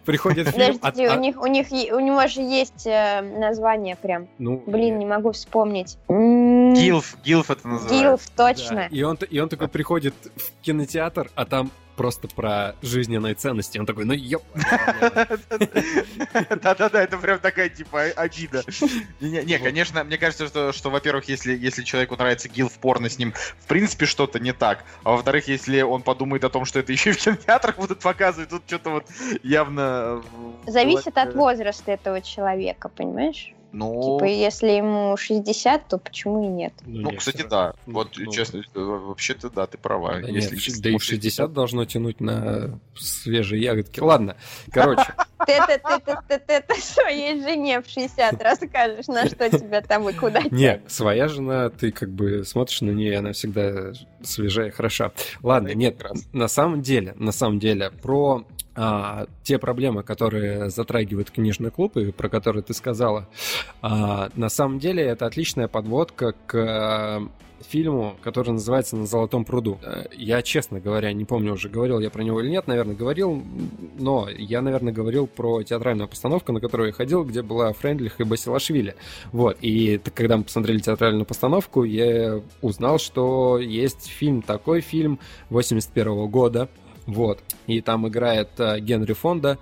Приходит 0.05 0.49
фильм... 0.49 0.79
Подожди, 0.79 1.05
а- 1.05 1.15
у 1.15 1.19
них, 1.19 1.41
у 1.41 1.47
них, 1.47 1.67
у 1.71 1.99
него 1.99 2.27
же 2.27 2.41
есть 2.41 2.85
э, 2.85 3.21
название 3.21 3.95
прям. 3.95 4.27
ну, 4.37 4.63
Блин, 4.65 4.99
не 4.99 5.05
могу 5.05 5.31
вспомнить. 5.31 5.97
Гилф, 6.09 7.17
Гилф 7.23 7.51
это 7.51 7.67
называется. 7.67 8.09
Гилф, 8.09 8.21
Да, 8.35 8.47
точно. 8.47 8.87
И 8.91 9.01
он, 9.03 9.17
и 9.29 9.39
он 9.39 9.49
такой 9.49 9.67
приходит 9.67 10.15
в 10.35 10.63
кинотеатр, 10.63 11.29
а 11.35 11.45
там 11.45 11.71
просто 11.97 12.27
про 12.29 12.75
жизненные 12.81 13.33
ценности. 13.33 13.77
Он 13.77 13.85
такой, 13.85 14.05
ну 14.05 14.13
ёп. 14.13 14.43
Да-да-да, 16.61 17.03
это 17.03 17.17
прям 17.17 17.39
такая, 17.39 17.69
типа, 17.69 18.03
обида. 18.15 18.63
Не, 19.19 19.43
не, 19.43 19.59
конечно, 19.59 20.03
мне 20.03 20.17
кажется, 20.17 20.47
что, 20.47 20.71
что 20.71 20.89
во-первых, 20.89 21.25
если, 21.27 21.57
если 21.57 21.83
человеку 21.83 22.15
нравится 22.15 22.47
гил 22.47 22.69
в 22.69 22.77
порно, 22.79 23.09
с 23.09 23.17
ним, 23.17 23.33
в 23.33 23.65
принципе, 23.67 24.05
что-то 24.05 24.39
не 24.39 24.53
так. 24.53 24.85
А 25.03 25.11
во-вторых, 25.11 25.47
если 25.47 25.81
он 25.81 26.03
подумает 26.03 26.43
о 26.43 26.49
том, 26.49 26.65
что 26.65 26.79
это 26.79 26.91
еще 26.91 27.09
и 27.09 27.13
в 27.13 27.17
кинотеатрах 27.17 27.75
будут 27.77 27.99
показывать, 27.99 28.49
тут 28.49 28.63
что-то 28.67 28.91
вот 28.91 29.05
явно... 29.43 30.23
э, 30.67 30.71
Зависит 30.71 31.17
от 31.17 31.33
возраста 31.33 31.91
этого 31.91 32.21
человека, 32.21 32.89
понимаешь? 32.89 33.53
Ну, 33.77 34.17
Типа, 34.17 34.25
если 34.27 34.69
ему 34.71 35.15
60, 35.17 35.87
то 35.87 35.99
почему 35.99 36.43
и 36.43 36.47
нет? 36.47 36.73
ну, 36.85 37.11
не, 37.11 37.17
кстати, 37.17 37.37
всё 37.37 37.47
да. 37.47 37.57
равно. 37.67 37.75
Вот, 37.85 38.17
Ну, 38.17 38.31
честно, 38.31 38.57
э, 38.73 38.79
вообще-то, 38.79 39.51
да, 39.51 39.67
ты 39.67 39.77
права. 39.77 40.13
Да, 40.19 40.27
Если- 40.27 40.55
нет, 40.55 40.65
если 40.65 40.81
да 40.81 40.89
и 40.89 40.91
ему 40.93 40.99
в 40.99 41.03
60 41.03 41.53
должно 41.53 41.85
тянуть 41.85 42.19
на 42.19 42.79
свежие 42.95 43.61
ягодки. 43.61 43.99
Ладно, 43.99 44.35
короче, 44.71 45.13
Ты 45.45 45.51
это, 45.53 45.77
ты, 45.77 45.99
ты, 46.03 46.17
ты, 46.27 46.39
ты, 46.39 46.61
ты 46.73 46.81
своей 46.81 47.39
жене 47.39 47.81
в 47.81 47.87
60 47.87 48.41
расскажешь, 48.41 49.05
на 49.07 49.27
что 49.27 49.47
тебя 49.49 49.81
там 49.81 50.09
и 50.09 50.13
куда 50.13 50.41
не, 50.51 50.81
своя 50.87 51.27
жена, 51.27 51.69
ты 51.69 51.91
как 51.91 52.09
бы 52.09 52.43
смотришь 52.43 52.81
на 52.81 52.89
нее, 52.89 53.19
она 53.19 53.33
всегда 53.33 53.93
свежая 54.23 54.69
и 54.69 54.71
хороша. 54.71 55.11
Ладно, 55.43 55.75
нет, 55.75 56.01
на 56.33 56.47
самом 56.47 56.81
деле, 56.81 57.13
на 57.15 57.31
самом 57.31 57.59
деле, 57.59 57.91
про 57.91 58.43
а, 58.77 59.25
те 59.43 59.57
проблемы, 59.57 60.03
которые 60.03 60.69
затрагивают 60.69 61.31
книжный 61.31 61.71
клуб 61.71 61.97
и 61.97 62.11
про 62.11 62.29
которые 62.29 62.61
ты 62.63 62.73
сказала, 62.73 63.27
а, 63.81 64.29
на 64.35 64.49
самом 64.49 64.77
деле 64.79 65.03
это 65.03 65.25
отличная 65.25 65.67
подводка 65.67 66.33
к 66.45 66.55
а, 66.55 67.27
фильму, 67.67 68.15
который 68.21 68.51
называется 68.51 68.95
«На 68.95 69.07
золотом 69.07 69.43
пруду». 69.43 69.79
Э, 69.81 70.03
Я, 70.15 70.43
честно 70.43 70.79
говоря, 70.79 71.11
не 71.11 71.25
помню, 71.25 71.53
уже 71.53 71.69
говорил 71.69 71.99
я 71.99 72.11
про 72.11 72.21
него 72.21 72.39
или 72.39 72.49
нет, 72.49 72.67
наверное, 72.67 72.95
говорил, 72.95 73.43
но 73.97 74.29
я, 74.29 74.61
наверное, 74.61 74.93
говорил 74.93 75.25
про 75.25 75.63
театральную 75.63 76.07
постановку, 76.07 76.51
на 76.51 76.59
которую 76.59 76.89
я 76.89 76.93
ходил, 76.93 77.23
где 77.23 77.41
была 77.41 77.73
Френдлих 77.73 78.19
и 78.21 78.25
Басилашвили. 78.25 78.93
Вот, 79.31 79.57
и 79.59 79.97
т- 79.97 80.11
когда 80.11 80.37
мы 80.37 80.43
посмотрели 80.43 80.77
театральную 80.77 81.25
постановку, 81.25 81.83
я 81.83 82.41
узнал, 82.61 82.99
что 82.99 83.57
есть 83.57 84.05
фильм, 84.07 84.43
такой 84.43 84.81
фильм 84.81 85.19
81 85.49 86.27
года, 86.27 86.69
вот, 87.07 87.39
и 87.65 87.81
там 87.81 88.07
играет 88.07 88.49
э, 88.59 88.79
Генри 88.79 89.13
Фонда, 89.13 89.57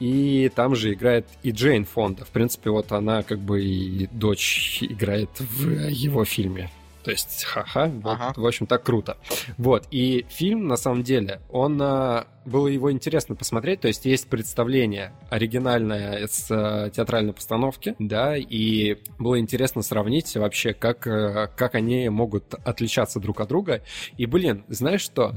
и 0.00 0.50
там 0.54 0.74
же 0.74 0.92
играет 0.92 1.26
и 1.42 1.50
Джейн 1.50 1.84
Фонда. 1.84 2.24
В 2.24 2.28
принципе, 2.28 2.70
вот 2.70 2.92
она 2.92 3.22
как 3.22 3.38
бы 3.38 3.62
и 3.64 4.06
дочь 4.08 4.78
играет 4.82 5.30
в 5.38 5.88
его 5.88 6.24
фильме. 6.24 6.70
То 7.02 7.12
есть, 7.12 7.44
ха-ха, 7.44 7.86
вот, 7.86 8.14
Ага. 8.14 8.32
в 8.36 8.44
общем, 8.44 8.66
так 8.66 8.82
круто. 8.82 9.16
Вот, 9.58 9.86
и 9.92 10.26
фильм, 10.28 10.66
на 10.66 10.74
самом 10.76 11.04
деле, 11.04 11.40
он, 11.50 11.80
а, 11.80 12.26
было 12.44 12.66
его 12.66 12.90
интересно 12.90 13.36
посмотреть, 13.36 13.80
то 13.82 13.86
есть 13.86 14.04
есть 14.06 14.26
представление 14.28 15.12
оригинальное 15.30 16.26
с 16.26 16.48
театральной 16.92 17.32
постановки, 17.32 17.94
да, 18.00 18.36
и 18.36 18.98
было 19.20 19.38
интересно 19.38 19.82
сравнить 19.82 20.34
вообще, 20.36 20.74
как, 20.74 20.98
как 20.98 21.76
они 21.76 22.08
могут 22.08 22.54
отличаться 22.54 23.20
друг 23.20 23.40
от 23.40 23.50
друга. 23.50 23.82
И, 24.16 24.26
блин, 24.26 24.64
знаешь 24.66 25.02
что? 25.02 25.32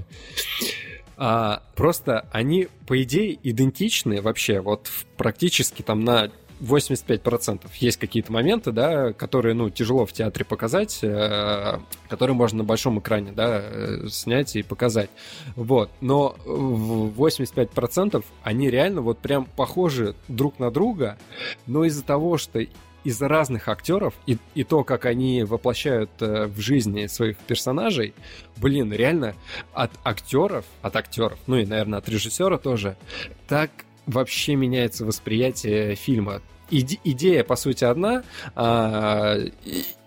А, 1.22 1.64
просто 1.76 2.26
они, 2.32 2.70
по 2.88 3.04
идее, 3.04 3.38
идентичны 3.44 4.22
вообще, 4.22 4.62
вот 4.62 4.90
практически 5.18 5.82
там 5.82 6.06
на 6.06 6.32
85%. 6.62 7.68
Есть 7.76 7.98
какие-то 7.98 8.32
моменты, 8.32 8.72
да, 8.72 9.12
которые, 9.12 9.54
ну, 9.54 9.70
тяжело 9.70 10.06
в 10.06 10.14
театре 10.14 10.46
показать, 10.46 11.00
э, 11.02 11.80
которые 12.08 12.36
можно 12.36 12.60
на 12.60 12.64
большом 12.64 13.00
экране, 13.00 13.34
да, 13.34 13.62
э, 13.62 14.08
снять 14.10 14.56
и 14.56 14.64
показать. 14.64 15.10
Вот. 15.58 15.90
Но 16.00 16.36
в 16.46 17.22
85% 17.22 18.24
они 18.44 18.70
реально 18.70 19.02
вот 19.02 19.20
прям 19.20 19.46
похожи 19.46 20.16
друг 20.30 20.58
на 20.58 20.72
друга, 20.72 21.18
но 21.66 21.84
из-за 21.84 22.04
того, 22.04 22.38
что 22.38 22.66
из-за 23.04 23.28
разных 23.28 23.68
актеров 23.68 24.14
и, 24.26 24.38
и 24.56 24.64
то, 24.64 24.84
как 24.84 25.06
они 25.06 25.44
воплощают 25.44 26.10
э, 26.20 26.48
в 26.48 26.60
жизни 26.60 27.08
своих 27.08 27.38
персонажей, 27.38 28.14
блин, 28.58 28.92
реально 28.94 29.36
от 29.74 29.92
актеров, 30.04 30.66
от 30.82 30.96
актеров, 30.96 31.40
ну 31.48 31.58
и, 31.58 31.66
наверное, 31.66 32.00
от 32.00 32.10
режиссера 32.10 32.58
тоже, 32.58 32.98
так 33.48 33.72
вообще 34.06 34.56
меняется 34.56 35.06
восприятие 35.06 35.96
фильма. 35.96 36.42
Иде- 36.72 37.00
идея, 37.04 37.44
по 37.44 37.56
сути, 37.56 37.84
одна, 37.84 38.24
а, 38.56 39.36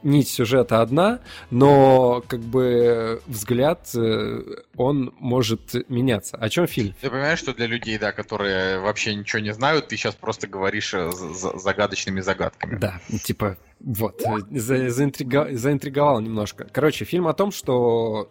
нить 0.02 0.28
сюжета 0.28 0.80
одна, 0.82 1.20
но 1.50 2.22
как 2.26 2.40
бы 2.40 3.20
взгляд, 3.26 3.88
э, 3.94 4.40
он 4.76 5.14
может 5.18 5.88
меняться. 5.88 6.36
О 6.36 6.48
чем 6.48 6.66
фильм? 6.66 6.94
Ты 7.00 7.08
понимаешь, 7.10 7.38
что 7.38 7.54
для 7.54 7.66
людей, 7.66 7.98
да, 7.98 8.10
которые 8.12 8.80
вообще 8.80 9.14
ничего 9.14 9.40
не 9.40 9.52
знают, 9.52 9.88
ты 9.88 9.96
сейчас 9.96 10.14
просто 10.14 10.48
говоришь 10.48 10.92
э, 10.94 11.10
за- 11.12 11.32
за- 11.34 11.58
загадочными 11.58 12.20
загадками. 12.20 12.78
Да, 12.78 13.00
типа, 13.24 13.56
вот, 13.80 14.20
э, 14.22 14.38
за- 14.58 14.88
заинтрига- 14.90 15.54
заинтриговал 15.56 16.20
немножко. 16.20 16.66
Короче, 16.72 17.04
фильм 17.04 17.28
о 17.28 17.32
том, 17.32 17.52
что... 17.52 18.28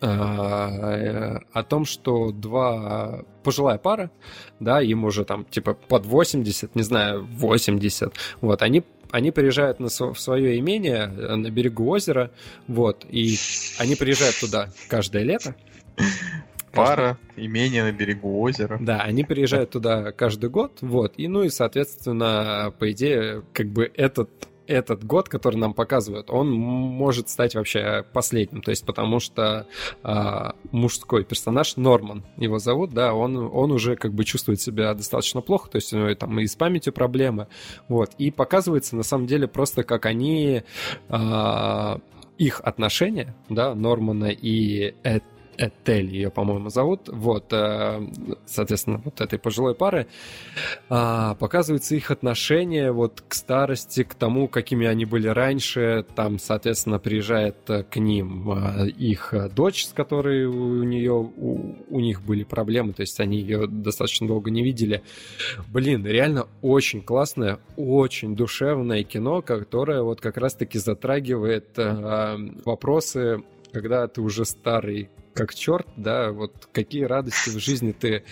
э, 0.00 1.38
о 1.52 1.62
том, 1.62 1.84
что 1.84 2.30
два 2.32 3.24
пожилая 3.42 3.78
пара, 3.78 4.10
да, 4.58 4.80
им 4.80 5.04
уже 5.04 5.24
там, 5.24 5.44
типа, 5.44 5.74
под 5.74 6.06
80, 6.06 6.74
не 6.74 6.82
знаю, 6.82 7.26
80, 7.30 8.14
вот, 8.40 8.62
они 8.62 8.84
они 9.10 9.32
приезжают 9.32 9.80
на 9.80 9.88
в 9.88 10.20
свое 10.20 10.58
имение 10.58 11.12
э, 11.12 11.34
на 11.34 11.50
берегу 11.50 11.88
озера, 11.88 12.30
вот, 12.68 13.04
и 13.08 13.36
они 13.78 13.96
приезжают 13.96 14.36
туда 14.38 14.70
каждое 14.88 15.24
лето. 15.24 15.56
Пара, 16.72 17.18
имение 17.36 17.82
на 17.82 17.90
берегу 17.90 18.40
озера. 18.40 18.78
Да, 18.80 19.00
они 19.00 19.24
приезжают 19.24 19.70
туда 19.70 20.12
каждый 20.12 20.50
год, 20.50 20.78
вот, 20.80 21.14
и 21.16 21.26
ну 21.26 21.42
и, 21.42 21.48
соответственно, 21.48 22.72
по 22.78 22.92
идее, 22.92 23.42
как 23.52 23.66
бы 23.66 23.90
этот 23.94 24.30
этот 24.70 25.04
год, 25.04 25.28
который 25.28 25.56
нам 25.56 25.74
показывают, 25.74 26.30
он 26.30 26.50
может 26.52 27.28
стать 27.28 27.54
вообще 27.54 28.04
последним, 28.12 28.62
то 28.62 28.70
есть 28.70 28.86
потому 28.86 29.18
что 29.18 29.66
а, 30.02 30.54
мужской 30.70 31.24
персонаж 31.24 31.76
Норман 31.76 32.24
его 32.36 32.58
зовут, 32.58 32.92
да, 32.92 33.12
он 33.12 33.36
он 33.36 33.72
уже 33.72 33.96
как 33.96 34.14
бы 34.14 34.24
чувствует 34.24 34.60
себя 34.60 34.94
достаточно 34.94 35.40
плохо, 35.40 35.68
то 35.70 35.76
есть 35.76 35.92
у 35.92 35.98
него 35.98 36.14
там 36.14 36.38
и 36.38 36.46
с 36.46 36.54
памятью 36.54 36.92
проблемы, 36.92 37.48
вот, 37.88 38.12
и 38.18 38.30
показывается 38.30 38.96
на 38.96 39.02
самом 39.02 39.26
деле 39.26 39.48
просто 39.48 39.82
как 39.82 40.06
они 40.06 40.62
а, 41.08 42.00
их 42.38 42.60
отношения, 42.60 43.34
да, 43.48 43.74
Нормана 43.74 44.30
и 44.30 44.94
Эд- 45.02 45.24
Этель 45.60 46.14
ее, 46.14 46.30
по-моему, 46.30 46.70
зовут. 46.70 47.08
Вот, 47.08 47.52
э, 47.52 48.00
соответственно, 48.46 49.02
вот 49.04 49.20
этой 49.20 49.38
пожилой 49.38 49.74
пары 49.74 50.06
а, 50.88 51.34
показываются 51.34 51.94
их 51.94 52.10
отношения 52.10 52.92
вот 52.92 53.22
к 53.28 53.34
старости, 53.34 54.02
к 54.02 54.14
тому, 54.14 54.48
какими 54.48 54.86
они 54.86 55.04
были 55.04 55.28
раньше. 55.28 56.06
Там, 56.14 56.38
соответственно, 56.38 56.98
приезжает 56.98 57.56
э, 57.68 57.82
к 57.82 57.96
ним 57.96 58.50
а, 58.50 58.86
их 58.86 59.34
э, 59.34 59.50
дочь, 59.50 59.84
с 59.84 59.92
которой 59.92 60.46
у 60.46 60.82
нее 60.82 61.12
у, 61.12 61.76
у 61.88 62.00
них 62.00 62.22
были 62.22 62.44
проблемы, 62.44 62.94
то 62.94 63.02
есть 63.02 63.20
они 63.20 63.38
ее 63.38 63.66
достаточно 63.66 64.26
долго 64.26 64.50
не 64.50 64.62
видели. 64.62 65.02
Блин, 65.68 66.06
реально 66.06 66.46
очень 66.62 67.02
классное, 67.02 67.58
очень 67.76 68.34
душевное 68.34 69.02
кино, 69.02 69.42
которое 69.42 70.02
вот 70.02 70.22
как 70.22 70.38
раз-таки 70.38 70.78
затрагивает 70.78 71.78
э, 71.78 72.36
вопросы, 72.64 73.42
когда 73.72 74.06
ты 74.08 74.20
уже 74.20 74.44
старый 74.44 75.10
как 75.34 75.54
черт, 75.54 75.86
да, 75.96 76.32
вот 76.32 76.68
какие 76.72 77.04
радости 77.04 77.50
в 77.50 77.58
жизни 77.58 77.92
ты 77.92 78.24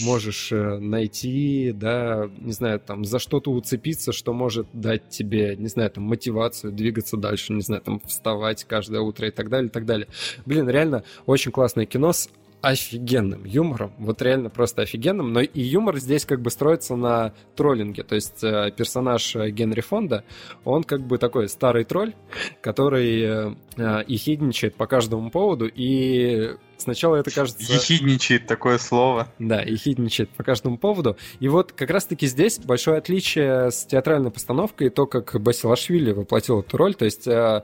можешь 0.00 0.50
э, 0.52 0.78
найти, 0.78 1.72
да, 1.72 2.30
не 2.38 2.52
знаю, 2.52 2.80
там, 2.80 3.04
за 3.04 3.18
что-то 3.18 3.50
уцепиться, 3.50 4.12
что 4.12 4.32
может 4.32 4.66
дать 4.72 5.08
тебе, 5.08 5.54
не 5.56 5.68
знаю, 5.68 5.90
там, 5.90 6.04
мотивацию 6.04 6.72
двигаться 6.72 7.16
дальше, 7.16 7.52
не 7.52 7.60
знаю, 7.60 7.82
там, 7.82 8.00
вставать 8.00 8.64
каждое 8.64 9.00
утро 9.00 9.28
и 9.28 9.30
так 9.30 9.50
далее, 9.50 9.68
и 9.68 9.72
так 9.72 9.84
далее. 9.84 10.08
Блин, 10.46 10.68
реально 10.68 11.04
очень 11.26 11.52
классное 11.52 11.86
кино 11.86 12.12
с 12.12 12.28
офигенным 12.62 13.44
юмором, 13.44 13.92
вот 13.98 14.20
реально 14.22 14.50
просто 14.50 14.82
офигенным, 14.82 15.32
но 15.32 15.40
и 15.40 15.60
юмор 15.60 15.98
здесь 15.98 16.24
как 16.24 16.40
бы 16.40 16.50
строится 16.50 16.96
на 16.96 17.32
троллинге, 17.54 18.02
то 18.02 18.14
есть 18.14 18.42
э, 18.42 18.72
персонаж 18.76 19.36
э, 19.36 19.50
Генри 19.50 19.82
Фонда, 19.82 20.24
он 20.64 20.82
как 20.82 21.06
бы 21.06 21.18
такой 21.18 21.48
старый 21.48 21.84
тролль, 21.84 22.14
который 22.62 23.22
э, 23.22 23.54
э, 23.76 24.04
ехидничает 24.08 24.74
по 24.74 24.86
каждому 24.86 25.30
поводу, 25.30 25.70
и 25.72 26.56
сначала 26.76 27.16
это 27.16 27.30
кажется... 27.30 27.72
Ехидничает 27.72 28.46
такое 28.46 28.78
слово. 28.78 29.28
Да, 29.38 29.60
ехидничает 29.62 30.30
по 30.30 30.42
каждому 30.42 30.78
поводу, 30.78 31.16
и 31.38 31.48
вот 31.48 31.72
как 31.72 31.90
раз-таки 31.90 32.26
здесь 32.26 32.58
большое 32.58 32.98
отличие 32.98 33.70
с 33.70 33.84
театральной 33.84 34.30
постановкой, 34.30 34.90
то, 34.90 35.06
как 35.06 35.40
Басилашвили 35.40 36.12
воплотил 36.12 36.60
эту 36.60 36.76
роль, 36.76 36.94
то 36.94 37.04
есть 37.04 37.28
э, 37.28 37.62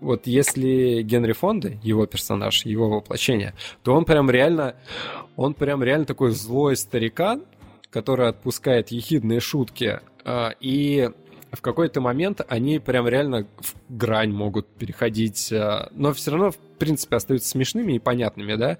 вот 0.00 0.26
если 0.26 1.02
Генри 1.02 1.32
Фонда, 1.32 1.72
его 1.82 2.06
персонаж, 2.06 2.64
его 2.64 2.88
воплощение, 2.88 3.54
то 3.82 3.94
он 3.94 4.04
прям 4.04 4.30
реально, 4.30 4.74
он 5.36 5.54
прям 5.54 5.82
реально 5.82 6.06
такой 6.06 6.30
злой 6.30 6.76
старикан, 6.76 7.44
который 7.90 8.28
отпускает 8.28 8.88
ехидные 8.90 9.40
шутки, 9.40 10.00
а, 10.24 10.54
и 10.60 11.10
в 11.52 11.62
какой-то 11.62 12.00
момент 12.00 12.42
они 12.48 12.78
прям 12.78 13.08
реально 13.08 13.46
в 13.58 13.74
грань 13.88 14.32
могут 14.32 14.66
переходить, 14.68 15.52
а, 15.52 15.88
но 15.92 16.12
все 16.12 16.32
равно, 16.32 16.50
в 16.50 16.58
принципе, 16.78 17.16
остаются 17.16 17.48
смешными 17.48 17.94
и 17.94 17.98
понятными, 17.98 18.54
да? 18.54 18.78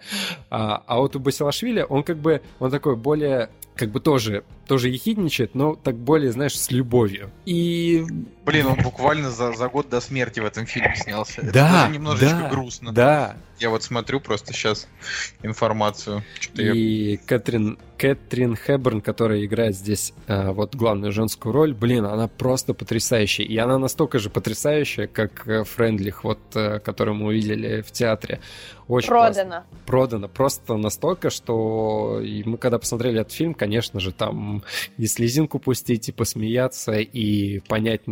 А, 0.50 0.82
а 0.86 0.98
вот 0.98 1.16
у 1.16 1.20
Басилашвили 1.20 1.84
он 1.88 2.02
как 2.02 2.18
бы, 2.18 2.42
он 2.58 2.70
такой 2.70 2.96
более 2.96 3.50
как 3.79 3.91
бы 3.91 4.01
тоже, 4.01 4.45
тоже 4.66 4.89
ехидничает, 4.89 5.55
но 5.55 5.74
так 5.76 5.97
более, 5.97 6.33
знаешь, 6.33 6.59
с 6.59 6.70
любовью. 6.70 7.31
И... 7.47 8.05
Блин, 8.45 8.66
он 8.66 8.83
буквально 8.83 9.31
за, 9.31 9.53
за 9.53 9.68
год 9.68 9.89
до 9.89 10.01
смерти 10.01 10.41
в 10.41 10.45
этом 10.45 10.66
фильме 10.66 10.95
снялся. 10.97 11.43
Да, 11.43 11.49
Это 11.49 11.53
даже 11.53 11.93
немножечко 11.93 12.39
да, 12.41 12.49
грустно. 12.51 12.93
Да. 12.93 13.37
Я 13.59 13.70
вот 13.70 13.82
смотрю 13.82 14.20
просто 14.20 14.52
сейчас 14.52 14.86
информацию. 15.42 16.22
Что-то 16.40 16.62
я- 16.62 16.72
И 16.74 17.16
Кэтрин, 17.16 17.78
Кэтрин 17.96 18.54
Хэбберн, 18.56 19.00
которая 19.00 19.44
играет 19.44 19.74
здесь 19.76 20.12
э, 20.26 20.50
вот 20.50 20.74
главную 20.76 21.12
женскую 21.12 21.52
роль, 21.52 21.74
блин, 21.74 22.04
она 22.04 22.28
просто 22.28 22.74
потрясающая. 22.74 23.44
И 23.44 23.56
она 23.56 23.78
настолько 23.78 24.18
же 24.18 24.30
потрясающая, 24.30 25.06
как 25.06 25.46
э, 25.48 25.64
Френдлих, 25.64 26.24
вот, 26.24 26.38
э, 26.54 26.78
которую 26.80 27.16
мы 27.16 27.26
увидели 27.28 27.80
в 27.82 27.90
театре. 27.90 28.40
Очень 28.86 29.09
классно. 29.09 29.42
Продано. 29.44 29.64
продано 29.86 30.28
просто 30.28 30.76
настолько, 30.76 31.28
что 31.30 32.20
и 32.22 32.42
мы 32.44 32.56
когда 32.56 32.78
посмотрели 32.78 33.20
этот 33.20 33.32
фильм, 33.32 33.52
конечно 33.54 34.00
же, 34.00 34.12
там 34.12 34.62
и 34.96 35.06
слезинку 35.06 35.59
пустить, 35.59 36.09
и 36.09 36.12
посмеяться, 36.12 36.92
и 36.92 37.59
понять, 37.61 38.02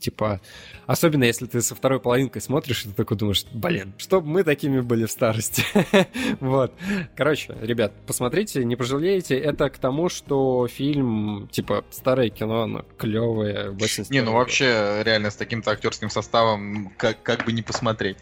типа, 0.00 0.40
особенно 0.86 1.24
если 1.24 1.46
ты 1.46 1.60
со 1.62 1.74
второй 1.76 2.00
половинкой 2.00 2.42
смотришь, 2.42 2.84
и 2.84 2.88
ты 2.88 2.94
такой 2.94 3.16
думаешь, 3.16 3.44
блин, 3.52 3.92
чтобы 3.98 4.26
мы 4.28 4.42
такими 4.42 4.80
были 4.80 4.93
в 5.02 5.10
старости. 5.10 5.64
Вот. 6.40 6.72
Короче, 7.16 7.56
ребят, 7.60 7.92
посмотрите, 8.06 8.64
не 8.64 8.76
пожалеете. 8.76 9.36
Это 9.36 9.68
к 9.70 9.78
тому, 9.78 10.08
что 10.08 10.68
фильм, 10.68 11.48
типа, 11.50 11.84
старое 11.90 12.28
кино, 12.30 12.62
оно 12.62 12.84
клевое. 12.96 13.76
Не, 14.10 14.20
ну 14.20 14.32
вообще, 14.34 15.02
реально, 15.04 15.30
с 15.30 15.34
таким-то 15.36 15.72
актерским 15.72 16.10
составом, 16.10 16.92
как, 16.96 17.20
как 17.22 17.44
бы 17.44 17.52
не 17.52 17.62
посмотреть. 17.62 18.18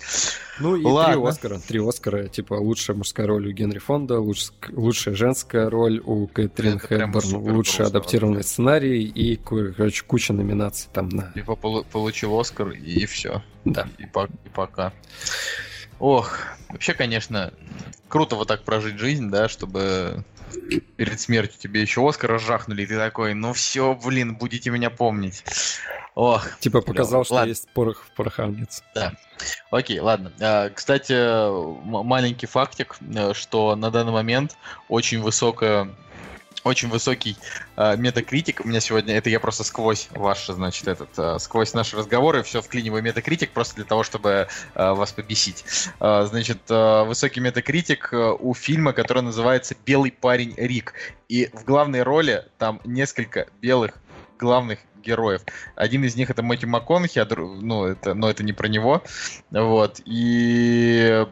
Ну 0.61 0.77
и 0.77 0.83
Ладно. 0.85 1.15
три 1.15 1.29
Оскара. 1.29 1.59
Три 1.59 1.81
Оскара, 1.87 2.29
типа 2.29 2.55
лучшая 2.55 2.97
мужская 2.97 3.27
роль 3.27 3.49
у 3.49 3.53
Генри 3.53 3.79
Фонда, 3.79 4.19
луч- 4.21 4.51
лучшая 4.71 5.15
женская 5.15 5.69
роль 5.69 6.01
у 6.05 6.27
Кэтрин 6.27 6.79
Хэбберн, 6.79 7.37
лучший 7.37 7.87
адаптированный 7.87 8.37
вообще. 8.39 8.49
сценарий 8.49 9.05
и, 9.05 9.37
короче, 9.37 10.05
куча 10.07 10.33
номинаций 10.33 10.89
там 10.93 11.09
на... 11.09 11.33
Типа 11.33 11.57
полу- 11.57 11.85
получил 11.91 12.39
Оскар, 12.39 12.69
и 12.71 13.05
все. 13.07 13.43
Да. 13.65 13.89
И, 13.99 14.05
и 14.05 14.07
пока. 14.55 14.93
Ох, 16.03 16.37
вообще, 16.69 16.95
конечно, 16.95 17.53
круто 18.09 18.35
вот 18.35 18.49
так 18.49 18.65
прожить 18.65 18.99
жизнь, 18.99 19.31
да, 19.31 19.49
чтобы 19.49 20.25
перед 20.97 21.21
смертью 21.21 21.61
тебе 21.61 21.81
еще 21.81 22.07
Оскар 22.07 22.33
разжахнули, 22.33 22.83
и 22.83 22.87
ты 22.87 22.97
такой, 22.97 23.35
ну 23.35 23.53
все, 23.53 23.95
блин, 23.95 24.35
будете 24.35 24.71
меня 24.71 24.91
помнить. 24.91 25.45
Ох, 26.17 26.59
Типа 26.59 26.81
показал, 26.81 27.25
что 27.25 27.35
Ладно. 27.35 27.51
есть 27.51 27.69
порох 27.73 28.03
в 28.05 28.11
пороховнице. 28.17 28.83
Окей, 29.71 30.01
ладно. 30.01 30.33
А, 30.41 30.71
Кстати, 30.71 31.15
маленький 31.85 32.47
фактик, 32.47 32.97
э, 33.01 33.33
что 33.33 33.77
на 33.77 33.93
данный 33.93 34.13
момент 34.13 34.57
очень 34.89 35.23
высокая 35.23 35.89
очень 36.65 36.89
высокий 36.89 37.37
э, 37.77 37.97
метакритик. 37.97 38.61
У 38.65 38.69
меня 38.69 38.81
сегодня, 38.81 39.17
это 39.17 39.31
я 39.31 39.41
просто 39.41 39.65
сквозь 39.65 40.09
ваш, 40.13 40.47
значит, 40.47 40.87
этот, 40.89 41.11
э, 41.19 41.39
сквозь 41.39 41.75
наши 41.75 41.97
разговоры 41.97 42.43
все 42.43 42.61
вклиниваю 42.61 43.03
метакритик 43.03 43.51
просто 43.51 43.77
для 43.77 43.85
того, 43.85 44.03
чтобы 44.03 44.49
э, 44.75 44.93
вас 44.93 45.13
побесить. 45.13 45.65
Э, 46.01 46.27
значит, 46.29 46.59
э, 46.69 47.05
высокий 47.05 47.41
метакритик 47.41 48.11
у 48.13 48.55
фильма, 48.55 48.93
который 48.93 49.23
называется 49.23 49.75
«Белый 49.85 50.13
парень 50.13 50.55
Рик». 50.57 50.95
И 51.29 51.49
в 51.53 51.65
главной 51.65 52.03
роли 52.03 52.45
там 52.59 52.81
несколько 52.85 53.47
белых 53.61 53.93
главных 54.39 54.81
героев. 55.03 55.43
Один 55.75 56.05
из 56.05 56.17
них 56.17 56.31
это 56.31 56.43
Мэтью 56.43 56.69
МакКонахи, 56.69 57.19
а 57.19 57.25
дру- 57.25 57.59
ну, 57.61 57.85
это, 57.85 58.15
но 58.15 58.31
это 58.31 58.45
не 58.45 58.53
про 58.53 58.69
него. 58.69 59.03
Вот. 59.51 60.01
И 60.05 61.27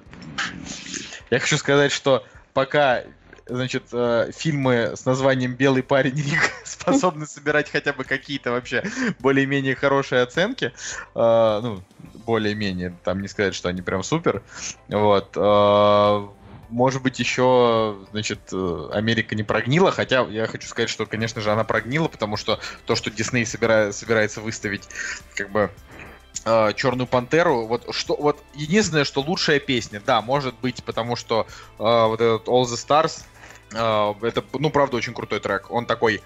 я 1.30 1.38
хочу 1.38 1.56
сказать, 1.56 1.92
что 1.92 2.24
пока 2.52 3.04
значит, 3.50 3.84
э, 3.92 4.30
фильмы 4.36 4.92
с 4.96 5.04
названием 5.04 5.54
«Белый 5.54 5.82
парень 5.82 6.16
Рик» 6.16 6.52
способны 6.64 7.26
собирать 7.26 7.70
хотя 7.70 7.92
бы 7.92 8.04
какие-то 8.04 8.52
вообще 8.52 8.84
более-менее 9.18 9.74
хорошие 9.74 10.22
оценки, 10.22 10.72
э, 11.14 11.60
ну, 11.62 11.82
более-менее, 12.26 12.94
там 13.04 13.20
не 13.20 13.28
сказать, 13.28 13.54
что 13.54 13.68
они 13.68 13.82
прям 13.82 14.02
супер, 14.02 14.42
вот, 14.88 15.32
э, 15.36 16.28
может 16.70 17.02
быть, 17.02 17.18
еще, 17.18 17.96
значит, 18.12 18.40
э, 18.52 18.88
Америка 18.92 19.34
не 19.34 19.42
прогнила, 19.42 19.90
хотя 19.90 20.22
я 20.22 20.46
хочу 20.46 20.68
сказать, 20.68 20.88
что, 20.88 21.04
конечно 21.04 21.40
же, 21.40 21.50
она 21.50 21.64
прогнила, 21.64 22.08
потому 22.08 22.36
что 22.36 22.60
то, 22.86 22.94
что 22.94 23.10
Дисней 23.10 23.44
собира- 23.44 23.92
собирается 23.92 24.40
выставить, 24.40 24.88
как 25.34 25.50
бы, 25.50 25.70
э, 26.44 26.72
Черную 26.74 27.06
пантеру. 27.06 27.66
Вот 27.66 27.94
что, 27.94 28.16
вот 28.16 28.42
единственное, 28.54 29.04
что 29.04 29.20
лучшая 29.20 29.58
песня, 29.58 30.00
да, 30.04 30.20
может 30.22 30.54
быть, 30.60 30.82
потому 30.84 31.16
что 31.16 31.46
э, 31.78 31.82
вот 31.82 32.20
этот 32.20 32.46
All 32.48 32.62
the 32.62 32.76
Stars. 32.76 33.24
Э, 33.72 34.14
это, 34.22 34.44
ну, 34.58 34.70
правда, 34.70 34.96
очень 34.96 35.14
крутой 35.14 35.40
трек. 35.40 35.70
Он 35.70 35.86
такой 35.86 36.20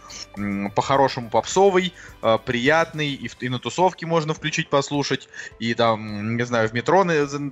по-хорошему 0.75 1.31
попсовый, 1.31 1.93
э, 2.23 2.39
приятный, 2.45 3.13
и, 3.13 3.31
и 3.41 3.49
на 3.49 3.59
тусовке 3.59 4.07
можно 4.07 4.35
включить, 4.35 4.69
послушать, 4.69 5.29
и 5.59 5.75
там, 5.75 6.37
не 6.37 6.45
знаю, 6.45 6.69
в 6.69 6.73
метро, 6.73 7.05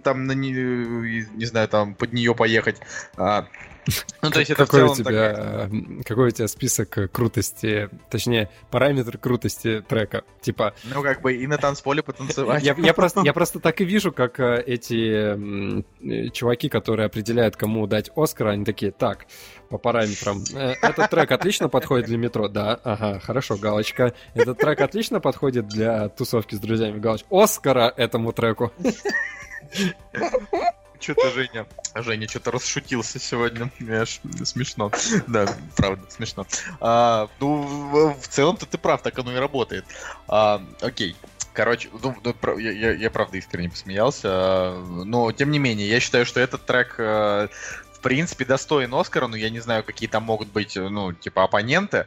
там, 0.03 0.27
на 0.27 0.33
не, 0.33 0.53
не 0.53 1.45
знаю, 1.45 1.69
там 1.69 1.95
под 1.95 2.13
нее 2.13 2.35
поехать. 2.35 2.81
Ну, 4.23 4.31
то 4.31 4.39
есть 4.39 4.51
это 4.51 4.65
в 4.65 4.69
какой, 4.69 4.89
у 4.89 4.95
тебя, 4.95 5.69
какой 6.05 6.29
у 6.29 6.31
тебя 6.31 6.47
список 6.47 6.99
э, 6.99 7.09
крутости, 7.09 7.91
точнее, 8.11 8.49
параметр 8.71 9.19
крутости 9.19 9.83
трека? 9.87 10.23
Типа, 10.41 10.75
Ну, 10.85 11.03
как 11.03 11.21
бы 11.21 11.35
и 11.35 11.47
на 11.47 11.59
танцполе 11.59 12.03
потанцевать. 12.03 12.63
я, 12.63 12.75
я 12.79 12.95
просто, 12.95 13.23
я 13.25 13.33
просто 13.33 13.59
так 13.59 13.81
и 13.81 13.85
вижу, 13.85 14.13
как 14.13 14.39
э, 14.39 14.63
эти 14.65 15.83
э, 16.07 16.31
чуваки, 16.31 16.69
которые 16.69 17.07
определяют, 17.07 17.57
кому 17.57 17.87
дать 17.87 18.11
Оскар, 18.15 18.49
они 18.49 18.65
такие, 18.65 18.93
так, 18.93 19.27
по 19.69 19.79
параметрам, 19.79 20.43
этот 20.55 21.11
трек 21.11 21.33
отлично 21.33 21.69
подходит 21.69 22.07
для 22.07 22.19
метро, 22.19 22.49
да, 22.49 22.75
ага, 22.85 23.19
хорошо, 23.19 23.57
галочка. 23.57 24.15
Этот 24.35 24.59
трек 24.59 24.81
отлично 24.81 25.19
подходит 25.21 25.67
для 25.67 26.09
тусовки 26.09 26.55
с 26.55 26.59
друзьями, 26.59 26.99
галочка. 26.99 27.27
Оскара 27.31 27.93
этому 27.97 28.33
треку. 28.33 28.73
Что-то 31.03 31.31
Женя, 31.31 31.67
Женя 31.97 32.29
что-то 32.29 32.53
расшутился 32.53 33.19
сегодня, 33.19 33.71
смешно. 34.45 34.91
Да, 35.27 35.47
правда, 35.77 36.05
смешно. 36.11 36.47
А, 36.81 37.29
ну, 37.41 37.63
в, 38.21 38.29
целом-то 38.29 38.67
ты 38.67 38.79
прав, 38.79 39.03
так 39.03 39.19
оно 39.19 39.33
и 39.33 39.37
работает. 39.37 39.85
А, 40.29 40.63
окей. 40.81 41.17
Короче, 41.55 41.91
ну, 42.03 42.15
ну, 42.25 42.59
я, 42.59 42.71
я- 42.71 42.93
я 42.95 43.11
правда 43.11 43.37
искренне 43.37 43.69
посмеялся, 43.69 44.29
а, 44.31 44.85
но 45.05 45.33
тем 45.33 45.51
не 45.51 45.59
менее, 45.59 45.89
я 45.89 46.01
считаю, 46.01 46.25
что 46.25 46.41
этот 46.41 46.65
трек 46.65 46.97
в 46.99 47.51
принципе 48.03 48.45
достоин 48.45 48.93
Оскара, 48.95 49.27
ну 49.27 49.37
я 49.37 49.49
не 49.49 49.61
знаю, 49.61 49.85
какие 49.85 50.09
там 50.09 50.25
могут 50.25 50.49
быть, 50.49 50.77
ну, 50.77 51.13
типа 51.13 51.45
оппоненты, 51.45 52.07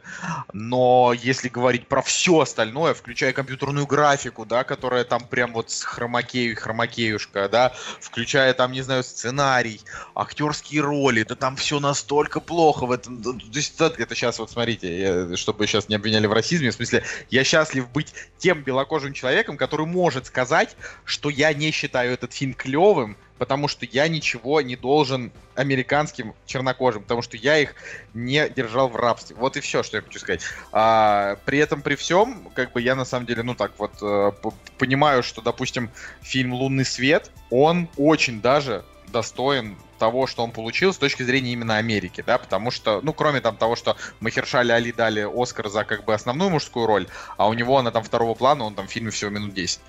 но 0.52 1.12
если 1.12 1.48
говорить 1.48 1.88
про 1.88 2.02
все 2.02 2.40
остальное, 2.40 2.94
включая 2.94 3.32
компьютерную 3.32 3.86
графику, 3.86 4.44
да, 4.44 4.62
которая 4.62 5.04
там 5.04 5.26
прям 5.26 5.52
вот 5.52 5.70
с 5.70 5.82
хромакею, 5.82 6.56
хромакеюшка, 6.56 7.48
да, 7.48 7.72
включая 8.00 8.52
там, 8.54 8.72
не 8.72 8.82
знаю, 8.82 9.02
сценарий, 9.02 9.80
актерские 10.14 10.82
роли, 10.82 11.24
да 11.24 11.34
там 11.34 11.56
все 11.56 11.80
настолько 11.80 12.40
плохо 12.40 12.86
в 12.86 12.92
этом. 12.92 13.22
То 13.22 13.34
есть 13.52 13.80
это 13.80 14.14
сейчас 14.14 14.38
вот 14.38 14.50
смотрите, 14.50 15.00
я- 15.00 15.36
чтобы 15.36 15.66
сейчас 15.66 15.88
не 15.88 15.96
обвиняли 15.96 16.26
в 16.26 16.32
расизме, 16.32 16.70
в 16.70 16.74
смысле, 16.74 17.02
я 17.30 17.42
счастлив 17.42 17.90
быть 17.90 18.12
тем 18.38 18.62
белокожим 18.62 19.14
человеком, 19.14 19.56
который 19.56 19.86
может 19.86 20.26
сказать, 20.26 20.76
что 21.04 21.30
я 21.30 21.52
не 21.54 21.70
считаю 21.70 22.12
этот 22.12 22.32
фильм 22.32 22.54
клевым, 22.54 23.16
потому 23.38 23.68
что 23.68 23.86
я 23.86 24.08
ничего 24.08 24.60
не 24.60 24.76
должен 24.76 25.32
американским 25.54 26.34
чернокожим, 26.46 27.02
потому 27.02 27.22
что 27.22 27.36
я 27.36 27.58
их 27.58 27.74
не 28.14 28.48
держал 28.48 28.88
в 28.88 28.96
рабстве. 28.96 29.36
Вот 29.36 29.56
и 29.56 29.60
все, 29.60 29.82
что 29.82 29.96
я 29.96 30.02
хочу 30.02 30.18
сказать. 30.18 30.42
А, 30.72 31.36
при 31.44 31.58
этом, 31.58 31.82
при 31.82 31.94
всем, 31.94 32.50
как 32.54 32.72
бы 32.72 32.80
я 32.80 32.94
на 32.94 33.04
самом 33.04 33.26
деле, 33.26 33.42
ну 33.42 33.54
так 33.54 33.72
вот, 33.78 33.92
э, 34.02 34.32
понимаю, 34.78 35.22
что, 35.22 35.42
допустим, 35.42 35.90
фильм 36.22 36.52
«Лунный 36.52 36.84
свет», 36.84 37.30
он 37.50 37.88
очень 37.96 38.40
даже 38.40 38.84
достоин 39.16 39.78
того, 39.98 40.26
что 40.26 40.44
он 40.44 40.50
получил 40.50 40.92
с 40.92 40.98
точки 40.98 41.22
зрения 41.22 41.54
именно 41.54 41.78
Америки, 41.78 42.22
да, 42.26 42.36
потому 42.36 42.70
что, 42.70 43.00
ну, 43.02 43.14
кроме 43.14 43.40
там 43.40 43.56
того, 43.56 43.74
что 43.74 43.96
Махершали 44.20 44.70
Али 44.72 44.92
дали 44.92 45.26
Оскар 45.42 45.70
за 45.70 45.84
как 45.84 46.04
бы 46.04 46.12
основную 46.12 46.50
мужскую 46.50 46.86
роль, 46.86 47.06
а 47.38 47.48
у 47.48 47.54
него 47.54 47.78
она 47.78 47.90
там 47.90 48.02
второго 48.04 48.34
плана, 48.34 48.64
он 48.64 48.74
там 48.74 48.86
в 48.86 48.90
фильме 48.90 49.10
всего 49.10 49.30
минут 49.30 49.54
10. 49.54 49.80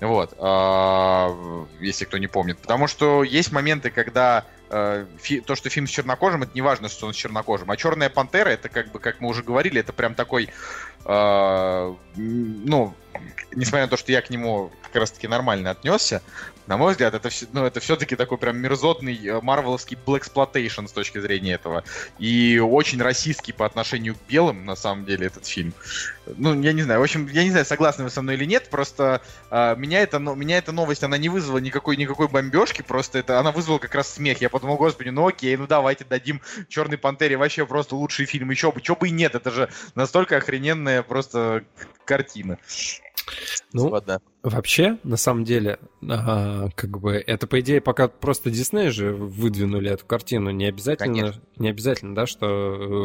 Вот, 0.00 0.34
э, 0.38 1.66
если 1.80 2.06
кто 2.06 2.16
не 2.16 2.26
помнит. 2.26 2.58
Потому 2.58 2.86
что 2.86 3.22
есть 3.22 3.52
моменты, 3.52 3.90
когда 3.90 4.46
э, 4.70 5.04
то, 5.44 5.54
что 5.54 5.68
фильм 5.68 5.86
с 5.86 5.90
чернокожим, 5.90 6.42
это 6.42 6.52
не 6.54 6.62
важно, 6.62 6.88
что 6.88 7.06
он 7.06 7.12
с 7.12 7.16
чернокожим. 7.16 7.70
А 7.70 7.76
Черная 7.76 8.08
пантера, 8.08 8.48
это 8.48 8.70
как 8.70 8.92
бы, 8.92 8.98
как 8.98 9.20
мы 9.20 9.28
уже 9.28 9.42
говорили, 9.42 9.78
это 9.78 9.92
прям 9.92 10.14
такой, 10.14 10.48
э, 11.04 11.94
ну, 12.16 12.94
несмотря 13.54 13.84
на 13.84 13.90
то, 13.90 13.98
что 13.98 14.10
я 14.10 14.22
к 14.22 14.30
нему 14.30 14.70
как 14.84 15.02
раз-таки 15.02 15.28
нормально 15.28 15.70
отнесся, 15.70 16.22
на 16.70 16.76
мой 16.76 16.92
взгляд, 16.92 17.14
это, 17.14 17.30
ну, 17.52 17.64
это 17.64 17.80
все-таки 17.80 18.14
такой 18.14 18.38
прям 18.38 18.56
мерзотный 18.58 19.18
э, 19.26 19.40
марвеловский 19.40 19.98
blaxploitation 20.06 20.86
с 20.86 20.92
точки 20.92 21.18
зрения 21.18 21.54
этого. 21.54 21.82
И 22.20 22.60
очень 22.60 23.02
российский 23.02 23.52
по 23.52 23.66
отношению 23.66 24.14
к 24.14 24.18
белым, 24.28 24.66
на 24.66 24.76
самом 24.76 25.04
деле, 25.04 25.26
этот 25.26 25.46
фильм. 25.46 25.74
Ну, 26.26 26.62
я 26.62 26.72
не 26.72 26.82
знаю. 26.82 27.00
В 27.00 27.02
общем, 27.02 27.26
я 27.26 27.42
не 27.42 27.50
знаю, 27.50 27.66
согласны 27.66 28.04
вы 28.04 28.10
со 28.10 28.22
мной 28.22 28.36
или 28.36 28.44
нет, 28.44 28.70
просто 28.70 29.20
э, 29.50 29.74
меня, 29.76 30.00
это, 30.00 30.20
ну, 30.20 30.36
меня 30.36 30.58
эта 30.58 30.70
новость, 30.70 31.02
она 31.02 31.18
не 31.18 31.28
вызвала 31.28 31.58
никакой, 31.58 31.96
никакой 31.96 32.28
бомбежки, 32.28 32.82
просто 32.82 33.18
это, 33.18 33.40
она 33.40 33.50
вызвала 33.50 33.78
как 33.78 33.96
раз 33.96 34.14
смех. 34.14 34.40
Я 34.40 34.48
подумал, 34.48 34.76
господи, 34.76 35.08
ну 35.08 35.26
окей, 35.26 35.56
ну 35.56 35.66
давайте 35.66 36.04
дадим 36.04 36.40
Черной 36.68 36.98
Пантере 36.98 37.36
вообще 37.36 37.66
просто 37.66 37.96
лучший 37.96 38.26
фильм. 38.26 38.52
И 38.52 38.54
чё 38.54 38.70
бы, 38.70 38.80
чё 38.80 38.94
бы 38.94 39.08
и 39.08 39.10
нет, 39.10 39.34
это 39.34 39.50
же 39.50 39.70
настолько 39.96 40.36
охрененная 40.36 41.02
просто 41.02 41.64
картина. 42.04 42.58
Ну, 43.72 43.88
Вода. 43.88 44.20
Вообще, 44.42 44.98
на 45.04 45.16
самом 45.16 45.44
деле, 45.44 45.78
а, 46.08 46.68
как 46.74 46.98
бы 46.98 47.14
это 47.14 47.46
по 47.46 47.60
идее 47.60 47.80
пока 47.80 48.08
просто 48.08 48.50
Дисней 48.50 48.90
же 48.90 49.12
выдвинули 49.12 49.90
эту 49.90 50.06
картину, 50.06 50.50
не 50.50 50.66
обязательно, 50.66 51.14
Конечно. 51.14 51.42
не 51.56 51.68
обязательно, 51.68 52.14
да, 52.14 52.26
что 52.26 52.46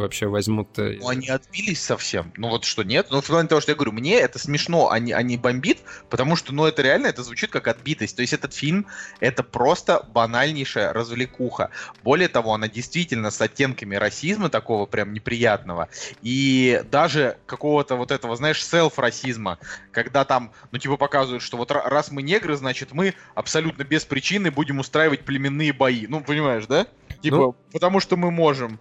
вообще 0.01 0.27
возьмут. 0.27 0.77
Э, 0.79 0.97
ну 0.99 1.09
они 1.09 1.27
отбились 1.27 1.81
совсем, 1.81 2.31
ну 2.37 2.49
вот 2.49 2.63
что 2.63 2.83
нет, 2.83 3.07
ну 3.09 3.21
в 3.21 3.27
плане 3.27 3.49
того, 3.49 3.59
что 3.59 3.71
я 3.71 3.75
говорю, 3.75 3.91
мне 3.91 4.15
это 4.15 4.39
смешно, 4.39 4.89
а 4.89 4.99
не, 4.99 5.11
а 5.11 5.23
бомбит, 5.37 5.79
потому 6.09 6.35
что, 6.35 6.53
ну 6.53 6.65
это 6.65 6.81
реально, 6.81 7.07
это 7.07 7.23
звучит 7.23 7.49
как 7.49 7.67
отбитость, 7.67 8.15
то 8.15 8.21
есть 8.21 8.33
этот 8.33 8.53
фильм 8.53 8.87
это 9.19 9.43
просто 9.43 10.07
банальнейшая 10.13 10.93
развлекуха. 10.93 11.71
Более 12.03 12.29
того, 12.29 12.53
она 12.53 12.69
действительно 12.69 13.31
с 13.31 13.41
оттенками 13.41 13.95
расизма 13.95 14.49
такого 14.49 14.85
прям 14.85 15.11
неприятного 15.13 15.89
и 16.21 16.81
даже 16.89 17.37
какого-то 17.45 17.95
вот 17.95 18.11
этого, 18.11 18.35
знаешь, 18.35 18.65
селф-расизма, 18.65 19.59
когда 19.91 20.23
там, 20.23 20.51
ну 20.71 20.77
типа 20.77 20.95
показывают, 21.25 21.43
что 21.43 21.57
вот 21.57 21.71
раз 21.71 22.11
мы 22.11 22.21
негры, 22.21 22.55
значит 22.55 22.93
мы 22.93 23.13
абсолютно 23.33 23.83
без 23.83 24.05
причины 24.05 24.51
будем 24.51 24.79
устраивать 24.79 25.21
племенные 25.21 25.73
бои. 25.73 26.05
Ну, 26.07 26.21
понимаешь, 26.21 26.65
да? 26.67 26.87
Типа, 27.21 27.37
ну, 27.37 27.55
потому 27.71 27.99
что 27.99 28.17
мы 28.17 28.29
можем. 28.29 28.79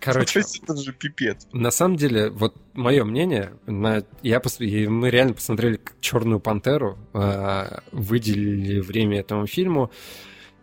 Короче, 0.00 0.40
это 0.62 0.76
же 0.76 0.92
пипец. 0.92 1.46
На 1.52 1.70
самом 1.70 1.96
деле, 1.96 2.30
вот 2.30 2.56
мое 2.74 3.04
мнение, 3.04 3.54
на, 3.66 4.04
я 4.22 4.40
пос, 4.40 4.60
мы 4.60 5.10
реально 5.10 5.34
посмотрели 5.34 5.80
Черную 6.00 6.40
пантеру, 6.40 6.98
э, 7.14 7.78
выделили 7.92 8.80
время 8.80 9.20
этому 9.20 9.46
фильму. 9.46 9.90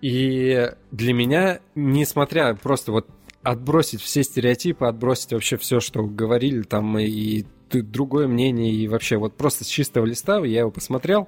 И 0.02 0.72
для 0.92 1.14
меня, 1.14 1.60
несмотря 1.74 2.54
просто 2.54 2.92
вот 2.92 3.08
отбросить 3.42 4.02
все 4.02 4.24
стереотипы, 4.24 4.86
отбросить 4.86 5.34
вообще 5.34 5.58
все, 5.58 5.80
что 5.80 6.04
говорили 6.04 6.62
там 6.64 7.00
и 7.00 7.46
другое 7.72 8.28
мнение, 8.28 8.72
и 8.72 8.88
вообще 8.88 9.18
вот 9.18 9.36
просто 9.36 9.64
с 9.64 9.68
чистого 9.68 10.06
листа 10.06 10.40
я 10.40 10.60
его 10.60 10.72
посмотрел. 10.72 11.28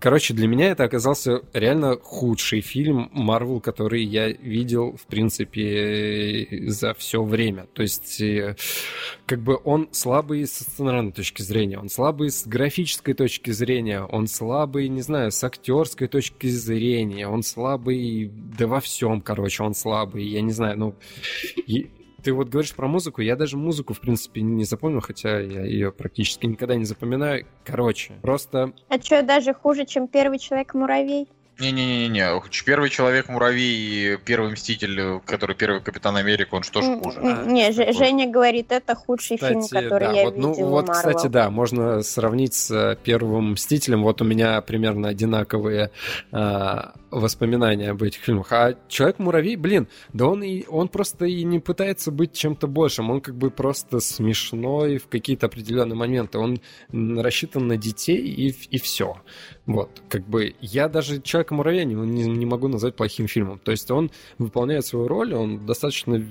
Короче, 0.00 0.34
для 0.34 0.48
меня 0.48 0.70
это 0.70 0.84
оказался 0.84 1.42
реально 1.52 1.96
худший 1.96 2.60
фильм 2.60 3.08
Марвел, 3.12 3.60
который 3.60 4.02
я 4.02 4.28
видел, 4.28 4.96
в 4.96 5.06
принципе, 5.06 6.48
за 6.66 6.94
все 6.94 7.22
время. 7.22 7.66
То 7.72 7.82
есть, 7.82 8.20
э, 8.20 8.56
как 9.26 9.40
бы 9.42 9.60
он 9.62 9.88
слабый 9.92 10.46
с 10.46 10.54
сценарной 10.54 11.12
точки 11.12 11.42
зрения, 11.42 11.78
он 11.78 11.88
слабый 11.88 12.30
с 12.30 12.46
графической 12.46 13.14
точки 13.14 13.50
зрения, 13.50 14.02
он 14.02 14.26
слабый, 14.26 14.88
не 14.88 15.02
знаю, 15.02 15.30
с 15.30 15.44
актерской 15.44 16.08
точки 16.08 16.48
зрения, 16.48 17.28
он 17.28 17.42
слабый, 17.42 18.28
да 18.58 18.66
во 18.66 18.80
всем, 18.80 19.20
короче, 19.20 19.62
он 19.62 19.74
слабый. 19.74 20.24
Я 20.24 20.40
не 20.40 20.52
знаю, 20.52 20.78
ну, 20.78 20.94
ты 22.22 22.32
вот 22.32 22.48
говоришь 22.48 22.74
про 22.74 22.88
музыку, 22.88 23.20
я 23.20 23.36
даже 23.36 23.56
музыку, 23.56 23.94
в 23.94 24.00
принципе, 24.00 24.42
не 24.42 24.64
запомнил, 24.64 25.00
хотя 25.00 25.40
я 25.40 25.64
ее 25.64 25.92
практически 25.92 26.46
никогда 26.46 26.74
не 26.74 26.84
запоминаю. 26.84 27.46
Короче, 27.64 28.14
просто... 28.22 28.72
А 28.88 29.00
что, 29.00 29.22
даже 29.22 29.54
хуже, 29.54 29.84
чем 29.86 30.08
первый 30.08 30.38
человек-муравей? 30.38 31.28
Не-не-не-не, 31.58 32.40
первый 32.64 32.88
Человек-муравей 32.88 34.14
и 34.14 34.16
первый 34.16 34.52
Мститель, 34.52 35.20
который 35.26 35.54
первый 35.54 35.80
Капитан 35.80 36.16
Америка, 36.16 36.54
он 36.54 36.62
что 36.62 36.80
ж 36.80 36.98
хуже? 36.98 37.20
Не, 37.46 37.68
а, 37.68 37.92
Женя 37.92 38.30
говорит, 38.30 38.72
это 38.72 38.94
худший 38.94 39.36
кстати, 39.36 39.52
фильм, 39.52 39.68
который 39.68 40.08
да, 40.08 40.12
я 40.12 40.24
вот, 40.24 40.36
ну, 40.36 40.50
видел 40.52 40.68
Вот, 40.68 40.88
Marvel. 40.88 40.92
кстати, 40.92 41.26
да, 41.26 41.50
можно 41.50 42.02
сравнить 42.02 42.54
с 42.54 42.70
э, 42.70 42.96
первым 43.02 43.52
Мстителем. 43.52 44.02
Вот 44.02 44.22
у 44.22 44.24
меня 44.24 44.60
примерно 44.62 45.08
одинаковые 45.08 45.90
а, 46.32 46.94
воспоминания 47.10 47.90
об 47.90 48.02
этих 48.02 48.22
фильмах. 48.22 48.50
А 48.52 48.74
Человек-муравей, 48.88 49.56
блин, 49.56 49.88
да 50.12 50.26
он, 50.28 50.42
и, 50.42 50.64
он 50.66 50.88
просто 50.88 51.26
и 51.26 51.44
не 51.44 51.58
пытается 51.58 52.10
быть 52.10 52.32
чем-то 52.32 52.66
большим. 52.66 53.10
Он 53.10 53.20
как 53.20 53.36
бы 53.36 53.50
просто 53.50 54.00
смешной 54.00 54.98
в 54.98 55.08
какие-то 55.08 55.46
определенные 55.46 55.96
моменты. 55.96 56.38
Он 56.38 56.60
рассчитан 56.90 57.68
на 57.68 57.76
детей 57.76 58.16
и, 58.16 58.48
и 58.70 58.78
все. 58.78 59.20
Вот, 59.66 60.02
как 60.08 60.26
бы 60.26 60.54
я 60.60 60.88
даже 60.88 61.20
Человека-муравья 61.42 61.84
не, 61.84 61.94
не, 61.94 62.24
не 62.24 62.46
могу 62.46 62.68
назвать 62.68 62.94
плохим 62.94 63.26
фильмом. 63.26 63.58
То 63.58 63.72
есть 63.72 63.90
он 63.90 64.12
выполняет 64.38 64.86
свою 64.86 65.08
роль, 65.08 65.34
он 65.34 65.66
достаточно, 65.66 66.24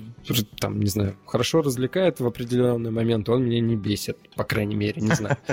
там, 0.60 0.80
не 0.80 0.88
знаю, 0.88 1.18
хорошо 1.26 1.62
развлекает 1.62 2.22
в 2.22 2.26
определенный 2.26 2.92
момент, 2.92 3.28
он 3.28 3.44
меня 3.44 3.60
не 3.60 3.76
бесит, 3.76 4.18
по 4.36 4.46
крайней 4.46 4.76
мере, 4.76 5.02
не 5.02 5.14
знаю. 5.14 5.38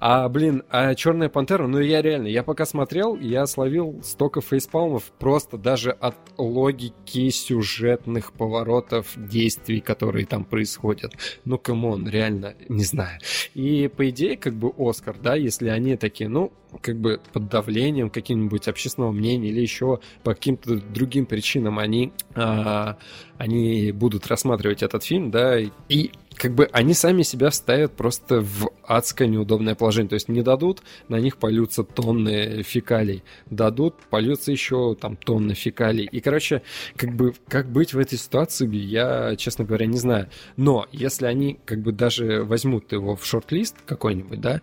А, 0.00 0.28
блин, 0.28 0.62
а 0.70 0.94
Черная 0.94 1.28
пантера, 1.28 1.66
ну 1.66 1.78
я 1.80 2.02
реально, 2.02 2.28
я 2.28 2.42
пока 2.42 2.66
смотрел, 2.66 3.16
я 3.16 3.46
словил 3.46 4.00
столько 4.02 4.40
фейспалмов 4.40 5.04
просто 5.18 5.58
даже 5.58 5.90
от 5.90 6.16
логики 6.36 7.30
сюжетных 7.30 8.32
поворотов, 8.32 9.12
действий, 9.16 9.80
которые 9.80 10.26
там 10.26 10.44
происходят. 10.44 11.12
Ну, 11.44 11.58
come 11.58 11.87
on, 11.87 12.08
реально, 12.08 12.54
не 12.68 12.84
знаю. 12.84 13.18
И 13.54 13.88
по 13.88 14.08
идее, 14.10 14.36
как 14.36 14.54
бы 14.54 14.72
Оскар, 14.76 15.16
да, 15.20 15.34
если 15.34 15.68
они 15.68 15.96
такие, 15.96 16.28
ну, 16.28 16.52
как 16.82 16.96
бы 16.96 17.20
под 17.32 17.48
давлением 17.48 18.10
каким-нибудь 18.10 18.68
общественного 18.68 19.12
мнения 19.12 19.48
или 19.48 19.60
еще 19.60 20.00
по 20.22 20.34
каким-то 20.34 20.76
другим 20.76 21.26
причинам 21.26 21.78
они, 21.78 22.12
а, 22.34 22.98
они 23.36 23.92
будут 23.92 24.26
рассматривать 24.26 24.82
этот 24.82 25.04
фильм, 25.04 25.30
да, 25.30 25.58
и 25.58 26.10
как 26.38 26.54
бы 26.54 26.68
они 26.72 26.94
сами 26.94 27.22
себя 27.22 27.50
ставят 27.50 27.92
просто 27.94 28.40
в 28.40 28.70
адское 28.84 29.28
неудобное 29.28 29.74
положение. 29.74 30.08
То 30.08 30.14
есть 30.14 30.28
не 30.28 30.42
дадут, 30.42 30.82
на 31.08 31.16
них 31.16 31.36
польются 31.36 31.82
тонны 31.82 32.62
фекалий. 32.62 33.24
Дадут, 33.50 33.96
польются 34.08 34.52
еще 34.52 34.94
там 34.94 35.16
тонны 35.16 35.54
фекалий. 35.54 36.08
И, 36.10 36.20
короче, 36.20 36.62
как 36.96 37.14
бы, 37.14 37.34
как 37.48 37.70
быть 37.70 37.92
в 37.92 37.98
этой 37.98 38.18
ситуации, 38.18 38.68
я, 38.72 39.34
честно 39.36 39.64
говоря, 39.64 39.86
не 39.86 39.98
знаю. 39.98 40.28
Но 40.56 40.86
если 40.92 41.26
они 41.26 41.58
как 41.64 41.82
бы 41.82 41.92
даже 41.92 42.44
возьмут 42.44 42.92
его 42.92 43.16
в 43.16 43.26
шорт-лист 43.26 43.76
какой-нибудь, 43.84 44.40
да, 44.40 44.62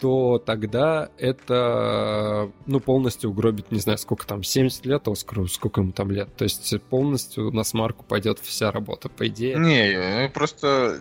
то 0.00 0.42
тогда 0.44 1.10
это, 1.18 2.50
ну, 2.66 2.80
полностью 2.80 3.30
угробит, 3.30 3.70
не 3.70 3.78
знаю, 3.78 3.98
сколько 3.98 4.26
там, 4.26 4.42
70 4.42 4.84
лет 4.86 5.06
Оскару, 5.08 5.46
сколько 5.48 5.80
ему 5.80 5.92
там 5.92 6.10
лет. 6.10 6.34
То 6.36 6.44
есть 6.44 6.80
полностью 6.82 7.50
на 7.50 7.64
смарку 7.64 8.04
пойдет 8.04 8.38
вся 8.40 8.70
работа, 8.70 9.08
по 9.08 9.28
идее. 9.28 9.56
Не, 9.56 10.28
просто 10.28 11.00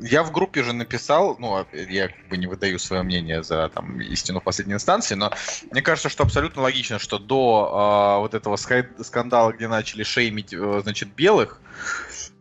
я 0.00 0.22
в 0.22 0.32
группе 0.32 0.62
же 0.62 0.72
написал, 0.72 1.36
ну, 1.38 1.56
а 1.56 1.66
я 1.76 2.08
как 2.08 2.28
бы 2.28 2.36
не 2.36 2.46
выдаю 2.46 2.78
свое 2.78 3.02
мнение 3.02 3.42
за 3.42 3.68
там 3.68 4.00
истину 4.00 4.40
в 4.40 4.44
последней 4.44 4.74
инстанции, 4.74 5.14
но 5.14 5.32
мне 5.70 5.82
кажется, 5.82 6.08
что 6.08 6.24
абсолютно 6.24 6.62
логично, 6.62 6.98
что 6.98 7.18
до 7.18 8.16
э, 8.16 8.20
вот 8.20 8.34
этого 8.34 8.56
скандала, 8.56 9.52
где 9.52 9.68
начали 9.68 10.02
шеймить, 10.02 10.52
э, 10.52 10.80
значит, 10.82 11.14
белых, 11.14 11.60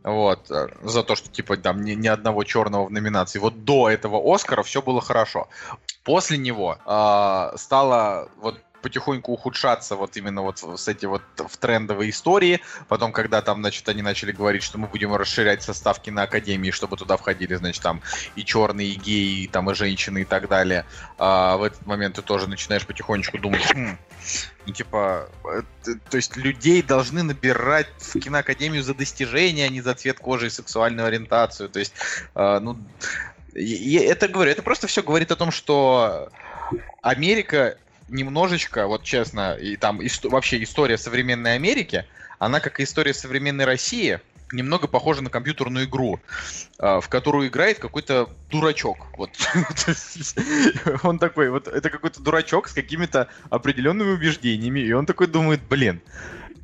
вот, 0.04 0.50
э, 0.52 0.68
за 0.84 1.04
то, 1.04 1.16
что, 1.16 1.30
типа, 1.30 1.58
там, 1.58 1.84
ни, 1.84 1.91
ни 1.91 2.08
одного 2.08 2.43
черного 2.43 2.86
в 2.86 2.91
номинации. 2.91 3.39
Вот 3.39 3.66
до 3.66 3.89
этого 3.89 4.22
Оскара 4.34 4.64
все 4.64 4.82
было 4.82 5.02
хорошо. 5.02 5.47
После 6.04 6.38
него 6.38 6.78
э, 6.86 7.58
стало 7.58 8.30
вот 8.38 8.58
потихоньку 8.82 9.34
ухудшаться 9.34 9.96
вот 9.96 10.16
именно 10.18 10.42
вот 10.42 10.60
с 10.60 10.88
эти 10.88 11.06
вот 11.06 11.22
в 11.38 11.58
трендовые 11.58 12.10
истории. 12.10 12.62
Потом, 12.88 13.12
когда 13.12 13.42
там, 13.42 13.62
значит, 13.62 13.88
они 13.90 14.02
начали 14.02 14.32
говорить, 14.32 14.64
что 14.64 14.78
мы 14.78 14.88
будем 14.88 15.16
расширять 15.16 15.64
состав 15.64 16.02
киноакадемии, 16.02 16.72
чтобы 16.72 16.98
туда 16.98 17.18
входили, 17.18 17.56
значит, 17.56 17.82
там 17.82 18.02
и 18.36 18.44
черные, 18.44 18.90
и 18.90 18.96
геи, 18.96 19.44
и, 19.44 19.48
там 19.48 19.70
и 19.70 19.76
женщины, 19.76 20.22
и 20.22 20.26
так 20.26 20.48
далее. 20.48 20.86
А, 21.18 21.58
в 21.58 21.64
этот 21.64 21.86
момент 21.86 22.16
ты 22.16 22.22
тоже 22.22 22.48
начинаешь 22.48 22.86
потихонечку 22.86 23.38
думать, 23.38 23.66
хм, 23.74 23.98
ну, 24.66 24.74
типа, 24.74 25.30
э, 25.46 25.62
то 26.10 26.18
есть 26.18 26.38
людей 26.38 26.82
должны 26.82 27.24
набирать 27.24 27.88
в 27.98 28.20
киноакадемию 28.20 28.84
за 28.84 28.94
достижения, 28.94 29.66
а 29.66 29.70
не 29.70 29.82
за 29.82 29.96
цвет 29.96 30.20
кожи 30.20 30.48
и 30.48 30.50
сексуальную 30.50 31.08
ориентацию. 31.08 31.70
То 31.70 31.80
есть, 31.80 31.94
э, 32.36 32.60
ну, 32.60 32.78
это 33.54 34.28
говорю, 34.28 34.52
это 34.52 34.62
просто 34.62 34.88
все 34.88 35.02
говорит 35.02 35.32
о 35.32 35.36
том, 35.36 35.52
что 35.52 36.30
Америка 37.02 37.78
немножечко, 38.10 38.88
вот 38.88 39.03
честно, 39.03 39.53
и 39.53 39.76
там 39.76 40.01
ист- 40.01 40.30
вообще 40.30 40.62
история 40.64 40.97
современной 40.97 41.55
Америки, 41.55 42.05
она 42.39 42.60
как 42.60 42.80
и 42.80 42.84
история 42.84 43.14
современной 43.14 43.66
России, 43.66 44.20
немного 44.51 44.88
похожа 44.88 45.22
на 45.22 45.30
компьютерную 45.30 45.86
игру, 45.86 46.20
а, 46.80 47.01
в 47.01 47.10
которую 47.10 47.47
играет 47.47 47.80
какой-то 47.80 48.30
дурачок. 48.49 49.07
Вот. 49.18 49.32
он 51.03 51.20
такой, 51.20 51.49
вот 51.49 51.68
это 51.68 51.89
какой-то 51.89 52.22
дурачок 52.22 52.68
с 52.68 52.74
какими-то 52.74 53.28
определенными 53.49 54.12
убеждениями, 54.12 54.80
и 54.80 54.91
он 54.91 55.05
такой 55.05 55.28
думает, 55.28 55.62
блин, 55.70 56.01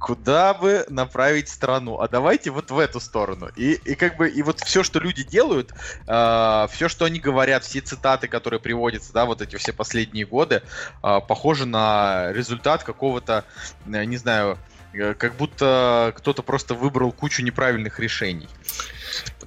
куда 0.06 0.54
бы 0.54 0.86
направить 0.88 1.50
страну, 1.50 2.00
а 2.00 2.08
давайте 2.08 2.52
вот 2.52 2.70
в 2.70 2.78
эту 2.78 3.00
сторону. 3.00 3.50
И, 3.56 3.74
и 3.74 3.96
как 3.96 4.18
бы, 4.18 4.30
и 4.30 4.44
вот 4.44 4.60
все, 4.60 4.84
что 4.84 5.00
люди 5.00 5.24
делают, 5.24 5.72
э, 5.72 5.74
а, 6.06 6.68
все, 6.68 6.90
что 6.90 7.06
они 7.06 7.20
говорят, 7.20 7.64
все 7.64 7.82
цитаты, 7.82 8.28
которые 8.28 8.60
приводятся, 8.60 9.12
да, 9.14 9.26
вот 9.26 9.42
эти 9.42 9.56
все 9.56 9.74
последние 9.74 10.28
годы, 10.28 10.62
э, 11.02 11.20
похожи 11.28 11.66
на 11.66 12.32
результат 12.34 12.84
какого-то, 12.84 13.46
э, 13.88 14.06
не 14.06 14.18
знаю, 14.18 14.60
Э, 14.96 15.14
как 15.14 15.36
будто 15.36 16.14
кто-то 16.18 16.42
просто 16.42 16.74
выбрал 16.74 17.12
кучу 17.12 17.44
неправильных 17.44 18.00
решений. 18.00 18.48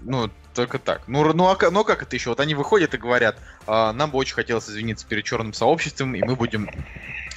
Ну, 0.00 0.30
только 0.54 0.78
так. 0.78 1.02
Ну, 1.06 1.32
ну, 1.32 1.48
а, 1.48 1.70
ну 1.70 1.84
как 1.84 2.02
это 2.02 2.16
еще? 2.16 2.30
Вот 2.30 2.40
они 2.40 2.54
выходят 2.54 2.94
и 2.94 2.98
говорят, 2.98 3.38
а, 3.66 3.92
нам 3.92 4.10
бы 4.10 4.18
очень 4.18 4.34
хотелось 4.34 4.68
извиниться 4.68 5.06
перед 5.06 5.24
черным 5.24 5.52
сообществом, 5.52 6.14
и 6.14 6.22
мы 6.22 6.36
будем 6.36 6.68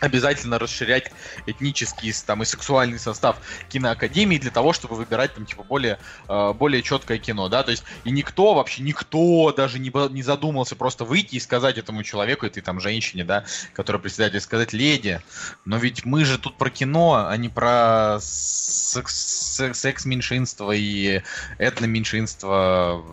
обязательно 0.01 0.59
расширять 0.59 1.11
этнический 1.45 2.11
там, 2.25 2.41
и 2.41 2.45
сексуальный 2.45 2.99
состав 2.99 3.37
киноакадемии 3.69 4.37
для 4.37 4.51
того, 4.51 4.73
чтобы 4.73 4.95
выбирать 4.95 5.33
там 5.35 5.45
типа 5.45 5.63
более, 5.63 5.99
э, 6.27 6.53
более 6.53 6.81
четкое 6.81 7.19
кино, 7.19 7.47
да, 7.47 7.63
то 7.63 7.71
есть 7.71 7.83
и 8.03 8.11
никто, 8.11 8.53
вообще 8.55 8.81
никто 8.81 9.53
даже 9.55 9.79
не, 9.79 9.91
не 10.11 10.23
задумался 10.23 10.75
просто 10.75 11.05
выйти 11.05 11.35
и 11.35 11.39
сказать 11.39 11.77
этому 11.77 12.03
человеку, 12.03 12.45
этой 12.45 12.61
там 12.61 12.79
женщине, 12.79 13.23
да, 13.23 13.45
которая 13.73 14.01
председатель, 14.01 14.41
сказать, 14.41 14.73
леди, 14.73 15.21
но 15.65 15.77
ведь 15.77 16.03
мы 16.03 16.25
же 16.25 16.37
тут 16.37 16.57
про 16.57 16.69
кино, 16.69 17.25
а 17.27 17.37
не 17.37 17.49
про 17.49 18.17
секс, 18.19 19.51
секс-меньшинство 19.73 20.73
и 20.73 21.21
этно-меньшинство, 21.59 23.05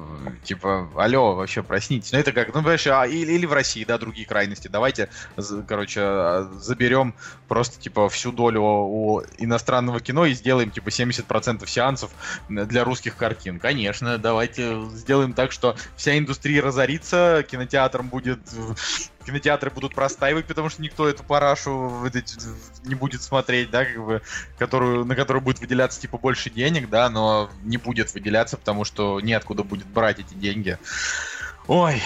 типа, 0.45 0.91
алло, 0.97 1.35
вообще 1.35 1.63
проснитесь, 1.63 2.13
ну 2.13 2.19
это 2.19 2.33
как, 2.33 2.49
ну, 2.49 2.55
понимаешь, 2.55 2.87
а, 2.87 3.07
или, 3.07 3.33
или 3.33 3.45
в 3.45 3.53
России, 3.53 3.85
да, 3.85 3.99
другие 3.99 4.27
крайности, 4.27 4.69
давайте, 4.69 5.11
короче, 5.67 6.01
а, 6.01 6.51
заберем 6.79 7.15
просто, 7.49 7.81
типа, 7.81 8.09
всю 8.09 8.31
долю 8.31 8.63
у 8.63 9.23
иностранного 9.39 10.01
кино 10.01 10.27
и 10.27 10.35
сделаем, 10.35 10.71
типа, 10.71 10.91
70% 10.91 11.67
сеансов 11.67 12.11
для 12.49 12.85
русских 12.85 13.17
картин. 13.17 13.59
Конечно, 13.59 14.19
давайте 14.19 14.81
сделаем 14.93 15.33
так, 15.33 15.51
что 15.51 15.77
вся 15.97 16.17
индустрия 16.17 16.63
разорится, 16.63 17.45
кинотеатром 17.49 18.09
будет 18.09 18.41
кинотеатры 19.27 19.71
будут 19.71 19.95
простаивать, 19.95 20.47
потому 20.47 20.71
что 20.71 20.81
никто 20.81 21.07
эту 21.07 21.23
парашу 21.23 22.03
не 22.85 22.95
будет 22.95 23.21
смотреть, 23.21 23.69
да, 23.71 23.85
как 23.85 24.03
бы, 24.03 24.23
которую, 24.59 25.05
на 25.05 25.15
которую 25.15 25.43
будет 25.43 25.61
выделяться, 25.61 26.01
типа, 26.01 26.17
больше 26.17 26.49
денег, 26.49 26.89
да, 26.89 27.11
но 27.11 27.51
не 27.63 27.77
будет 27.77 28.15
выделяться, 28.15 28.57
потому 28.57 28.85
что 28.87 29.21
неоткуда 29.21 29.65
будет 29.65 29.87
брать 29.87 30.19
эти 30.21 30.33
деньги. 30.33 30.79
Ой, 31.67 32.01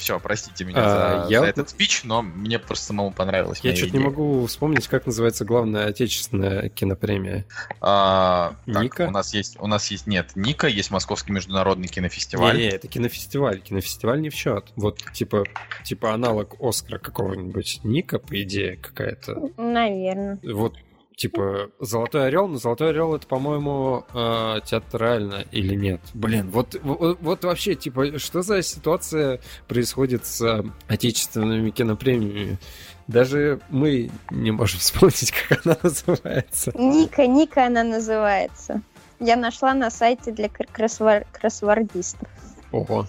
все, 0.00 0.18
простите 0.18 0.64
меня 0.64 0.78
а, 0.80 1.24
за, 1.24 1.30
я... 1.30 1.40
за 1.40 1.46
этот 1.46 1.70
спич, 1.70 2.02
но 2.04 2.22
мне 2.22 2.58
просто 2.58 2.86
самому 2.86 3.12
понравилось. 3.12 3.60
Я 3.62 3.76
что-то 3.76 3.96
не 3.96 4.04
могу 4.04 4.46
вспомнить, 4.46 4.88
как 4.88 5.06
называется 5.06 5.44
главная 5.44 5.86
отечественная 5.86 6.68
кинопремия. 6.68 7.44
А, 7.80 8.54
Ника? 8.66 9.06
у 9.06 9.10
нас 9.10 9.32
есть, 9.34 9.56
у 9.60 9.66
нас 9.66 9.90
есть, 9.90 10.06
нет, 10.06 10.32
Ника, 10.34 10.66
есть 10.66 10.90
Московский 10.90 11.32
международный 11.32 11.88
кинофестиваль. 11.88 12.56
Не, 12.56 12.62
не, 12.62 12.68
это 12.70 12.88
кинофестиваль, 12.88 13.60
кинофестиваль 13.60 14.20
не 14.20 14.30
в 14.30 14.34
счет. 14.34 14.72
Вот 14.76 14.98
типа, 15.12 15.44
типа 15.84 16.12
аналог 16.12 16.56
Оскара 16.60 16.98
какого-нибудь. 16.98 17.80
Ника, 17.84 18.18
по 18.18 18.42
идее, 18.42 18.76
какая-то. 18.76 19.50
Наверное. 19.56 20.38
Вот 20.42 20.76
типа 21.20 21.70
Золотой 21.78 22.28
Орел, 22.28 22.48
но 22.48 22.56
Золотой 22.56 22.90
Орел 22.90 23.14
это, 23.14 23.26
по-моему, 23.26 24.06
э, 24.14 24.60
театрально 24.64 25.44
или 25.52 25.74
нет? 25.74 26.00
Блин, 26.14 26.50
вот, 26.50 26.76
вот, 26.82 27.18
вот 27.20 27.44
вообще, 27.44 27.74
типа, 27.74 28.18
что 28.18 28.40
за 28.40 28.62
ситуация 28.62 29.38
происходит 29.68 30.24
с 30.24 30.40
э, 30.40 30.64
отечественными 30.88 31.70
кинопремиями? 31.70 32.58
Даже 33.06 33.60
мы 33.68 34.10
не 34.30 34.50
можем 34.50 34.78
вспомнить, 34.80 35.30
как 35.30 35.66
она 35.66 35.76
называется. 35.82 36.72
Ника, 36.74 37.26
Ника 37.26 37.66
она 37.66 37.84
называется. 37.84 38.80
Я 39.18 39.36
нашла 39.36 39.74
на 39.74 39.90
сайте 39.90 40.32
для 40.32 40.48
кроссвор... 40.48 41.26
кроссвордистов. 41.32 42.28
Ого. 42.72 43.06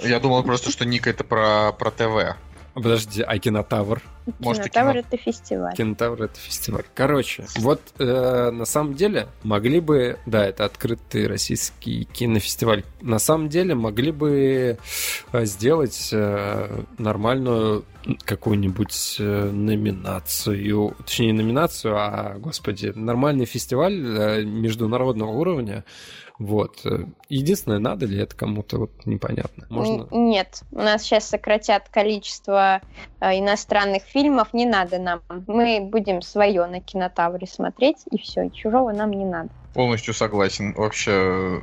Я 0.00 0.20
думал 0.20 0.44
просто, 0.44 0.70
что 0.70 0.84
Ника 0.84 1.10
это 1.10 1.24
про, 1.24 1.72
про 1.72 1.90
ТВ. 1.90 2.36
Подожди, 2.76 3.22
а 3.22 3.38
кинотавр? 3.38 4.02
Может, 4.38 4.64
кинотавр 4.64 4.92
кино... 4.92 5.00
это 5.08 5.16
фестиваль. 5.16 5.74
Кинотавр 5.74 6.22
это 6.24 6.38
фестиваль. 6.38 6.84
Короче, 6.94 7.46
вот 7.56 7.80
э, 7.98 8.50
на 8.50 8.66
самом 8.66 8.92
деле 8.92 9.28
могли 9.42 9.80
бы, 9.80 10.18
да, 10.26 10.46
это 10.46 10.66
открытый 10.66 11.26
российский 11.26 12.04
кинофестиваль. 12.04 12.84
На 13.00 13.18
самом 13.18 13.48
деле 13.48 13.74
могли 13.74 14.12
бы 14.12 14.76
э, 15.32 15.44
сделать 15.46 16.10
э, 16.12 16.82
нормальную 16.98 17.86
какую-нибудь 18.26 19.16
э, 19.20 19.50
номинацию, 19.50 20.94
точнее 20.98 21.28
не 21.28 21.32
номинацию, 21.32 21.96
а, 21.96 22.36
господи, 22.38 22.92
нормальный 22.94 23.46
фестиваль 23.46 23.94
э, 23.94 24.42
международного 24.44 25.30
уровня, 25.30 25.84
вот. 26.38 26.84
Единственное, 27.28 27.78
надо 27.78 28.06
ли 28.06 28.18
это 28.18 28.36
кому-то, 28.36 28.78
вот 28.78 29.06
непонятно. 29.06 29.66
Можно... 29.70 30.06
Нет, 30.10 30.62
у 30.70 30.78
нас 30.78 31.02
сейчас 31.02 31.28
сократят 31.28 31.88
количество 31.88 32.80
э, 33.20 33.38
иностранных 33.38 34.02
фильмов, 34.02 34.52
не 34.52 34.66
надо 34.66 34.98
нам. 34.98 35.22
Мы 35.46 35.80
будем 35.80 36.20
свое 36.20 36.66
на 36.66 36.80
кинотавре 36.80 37.46
смотреть, 37.46 37.98
и 38.10 38.18
все, 38.18 38.50
чужого 38.50 38.92
нам 38.92 39.12
не 39.12 39.24
надо. 39.24 39.48
Полностью 39.72 40.14
согласен. 40.14 40.74
Вообще, 40.74 41.62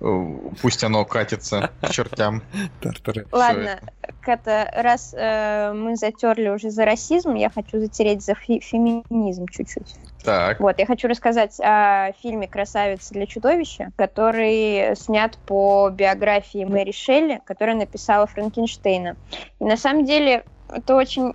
э, 0.00 0.38
пусть 0.62 0.82
оно 0.82 1.04
катится 1.04 1.70
к 1.82 1.88
чертям. 1.90 2.42
Ладно, 3.32 3.80
Ката, 4.22 4.70
раз 4.76 5.14
э, 5.14 5.72
мы 5.74 5.96
затерли 5.96 6.48
уже 6.48 6.70
за 6.70 6.84
расизм, 6.86 7.34
я 7.34 7.50
хочу 7.50 7.78
затереть 7.78 8.22
за 8.22 8.34
феминизм 8.34 9.46
чуть-чуть. 9.48 9.96
Так. 10.22 10.60
Вот, 10.60 10.78
я 10.78 10.86
хочу 10.86 11.08
рассказать 11.08 11.58
о 11.60 12.12
фильме 12.20 12.46
«Красавица 12.46 13.14
для 13.14 13.26
чудовища», 13.26 13.90
который 13.96 14.94
снят 14.96 15.38
по 15.46 15.88
биографии 15.90 16.64
Мэри 16.64 16.92
Шелли, 16.92 17.40
которая 17.46 17.76
написала 17.76 18.26
Франкенштейна. 18.26 19.16
И 19.58 19.64
на 19.64 19.76
самом 19.76 20.04
деле 20.04 20.44
это 20.68 20.94
очень... 20.94 21.34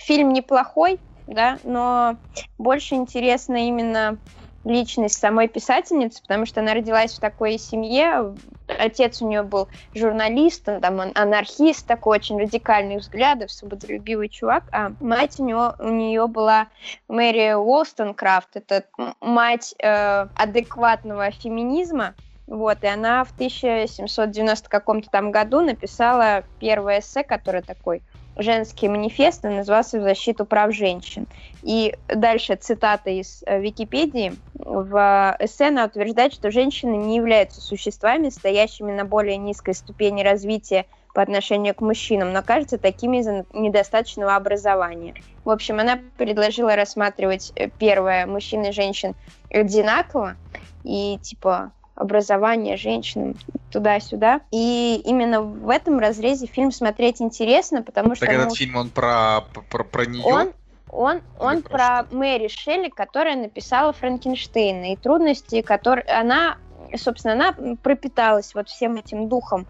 Фильм 0.00 0.32
неплохой, 0.32 1.00
да, 1.26 1.58
но 1.64 2.18
больше 2.56 2.94
интересно 2.94 3.66
именно 3.66 4.20
личность 4.68 5.18
самой 5.18 5.48
писательницы, 5.48 6.22
потому 6.22 6.46
что 6.46 6.60
она 6.60 6.74
родилась 6.74 7.14
в 7.14 7.20
такой 7.20 7.58
семье. 7.58 8.34
Отец 8.66 9.22
у 9.22 9.28
нее 9.28 9.42
был 9.42 9.68
журналист, 9.94 10.64
там 10.64 11.00
анархист, 11.14 11.86
такой 11.86 12.18
очень 12.18 12.38
радикальных 12.38 13.00
взглядов, 13.00 13.50
свободолюбивый 13.50 14.28
чувак, 14.28 14.64
а 14.70 14.92
мать 15.00 15.40
у, 15.40 15.44
него, 15.44 15.74
у 15.78 15.88
нее 15.88 16.26
была 16.26 16.68
Мэри 17.08 17.54
Уолстонкрафт, 17.54 18.56
это 18.56 18.84
мать 19.20 19.74
э, 19.78 20.26
адекватного 20.34 21.30
феминизма, 21.30 22.14
вот, 22.46 22.78
и 22.82 22.86
она 22.86 23.24
в 23.24 23.32
1790 23.32 24.68
каком-то 24.68 25.10
там 25.10 25.30
году 25.30 25.60
написала 25.60 26.44
первое 26.58 27.00
эссе, 27.00 27.22
которое 27.22 27.62
такой 27.62 28.02
женский 28.38 28.88
манифест, 28.88 29.44
он 29.44 29.56
назывался 29.56 29.98
«В 29.98 30.02
защиту 30.02 30.46
прав 30.46 30.74
женщин». 30.74 31.26
И 31.62 31.94
дальше 32.08 32.54
цитата 32.54 33.10
из 33.10 33.42
э, 33.46 33.60
Википедии. 33.60 34.34
В 34.54 35.36
эссе 35.40 35.68
она 35.68 35.84
утверждает, 35.84 36.32
что 36.32 36.50
женщины 36.50 36.96
не 36.96 37.16
являются 37.16 37.60
существами, 37.60 38.28
стоящими 38.28 38.92
на 38.92 39.04
более 39.04 39.36
низкой 39.36 39.74
ступени 39.74 40.22
развития 40.22 40.86
по 41.14 41.22
отношению 41.22 41.74
к 41.74 41.80
мужчинам, 41.80 42.32
но 42.32 42.42
кажется 42.42 42.78
такими 42.78 43.18
из-за 43.18 43.44
недостаточного 43.52 44.36
образования. 44.36 45.14
В 45.44 45.50
общем, 45.50 45.80
она 45.80 45.98
предложила 46.16 46.76
рассматривать 46.76 47.52
э, 47.56 47.68
первое 47.68 48.26
мужчин 48.26 48.62
и 48.64 48.72
женщин 48.72 49.14
одинаково, 49.50 50.36
и 50.84 51.18
типа 51.20 51.72
образование 51.98 52.76
женщинам 52.76 53.34
туда-сюда. 53.70 54.40
И 54.50 55.02
именно 55.04 55.42
в 55.42 55.68
этом 55.68 55.98
разрезе 55.98 56.46
фильм 56.46 56.72
смотреть 56.72 57.20
интересно, 57.20 57.82
потому 57.82 58.14
что... 58.14 58.26
Так 58.26 58.34
этот 58.34 58.48
ну, 58.50 58.54
фильм, 58.54 58.76
он 58.76 58.90
про, 58.90 59.44
про, 59.70 59.84
про 59.84 60.06
нее? 60.06 60.24
Он, 60.24 60.52
он, 60.90 61.20
он 61.38 61.62
про 61.62 62.06
Мэри 62.10 62.48
Шелли, 62.48 62.88
которая 62.88 63.36
написала 63.36 63.92
Франкенштейна, 63.92 64.92
и 64.92 64.96
трудности, 64.96 65.62
которые... 65.62 66.04
Она 66.06 66.56
собственно, 66.96 67.34
она 67.34 67.54
пропиталась 67.82 68.54
вот 68.54 68.70
всем 68.70 68.96
этим 68.96 69.28
духом 69.28 69.66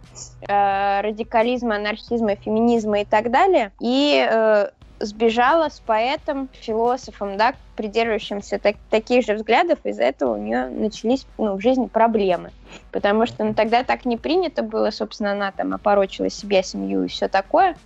э, 0.46 1.00
радикализма, 1.00 1.74
анархизма, 1.74 2.36
феминизма 2.36 3.00
и 3.00 3.04
так 3.04 3.32
далее. 3.32 3.72
И 3.80 4.24
э, 4.30 4.68
сбежала 5.00 5.68
с 5.68 5.80
поэтом, 5.80 6.48
философом, 6.52 7.36
да, 7.36 7.54
придерживающимся 7.76 8.58
так, 8.58 8.76
таких 8.90 9.24
же 9.24 9.34
взглядов, 9.34 9.78
из-за 9.84 10.04
этого 10.04 10.34
у 10.34 10.36
нее 10.36 10.68
начались 10.68 11.26
ну, 11.38 11.56
в 11.56 11.60
жизни 11.60 11.86
проблемы. 11.86 12.50
Потому 12.90 13.26
что 13.26 13.44
ну, 13.44 13.54
тогда 13.54 13.84
так 13.84 14.04
не 14.04 14.16
принято 14.16 14.62
было, 14.62 14.90
собственно, 14.90 15.32
она 15.32 15.52
там 15.52 15.74
опорочила 15.74 16.30
себя, 16.30 16.62
семью 16.62 17.04
и 17.04 17.08
все 17.08 17.28
такое. 17.28 17.76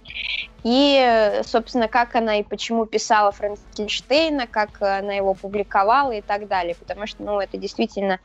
И, 0.64 1.40
собственно, 1.44 1.88
как 1.88 2.14
она 2.14 2.36
и 2.36 2.42
почему 2.44 2.86
писала 2.86 3.32
Франкенштейна, 3.32 4.46
как 4.46 4.80
она 4.80 5.12
его 5.12 5.34
публиковала 5.34 6.12
и 6.12 6.20
так 6.20 6.46
далее. 6.46 6.76
Потому 6.76 7.06
что, 7.06 7.22
ну, 7.24 7.40
это 7.40 7.56
действительно 7.56 8.20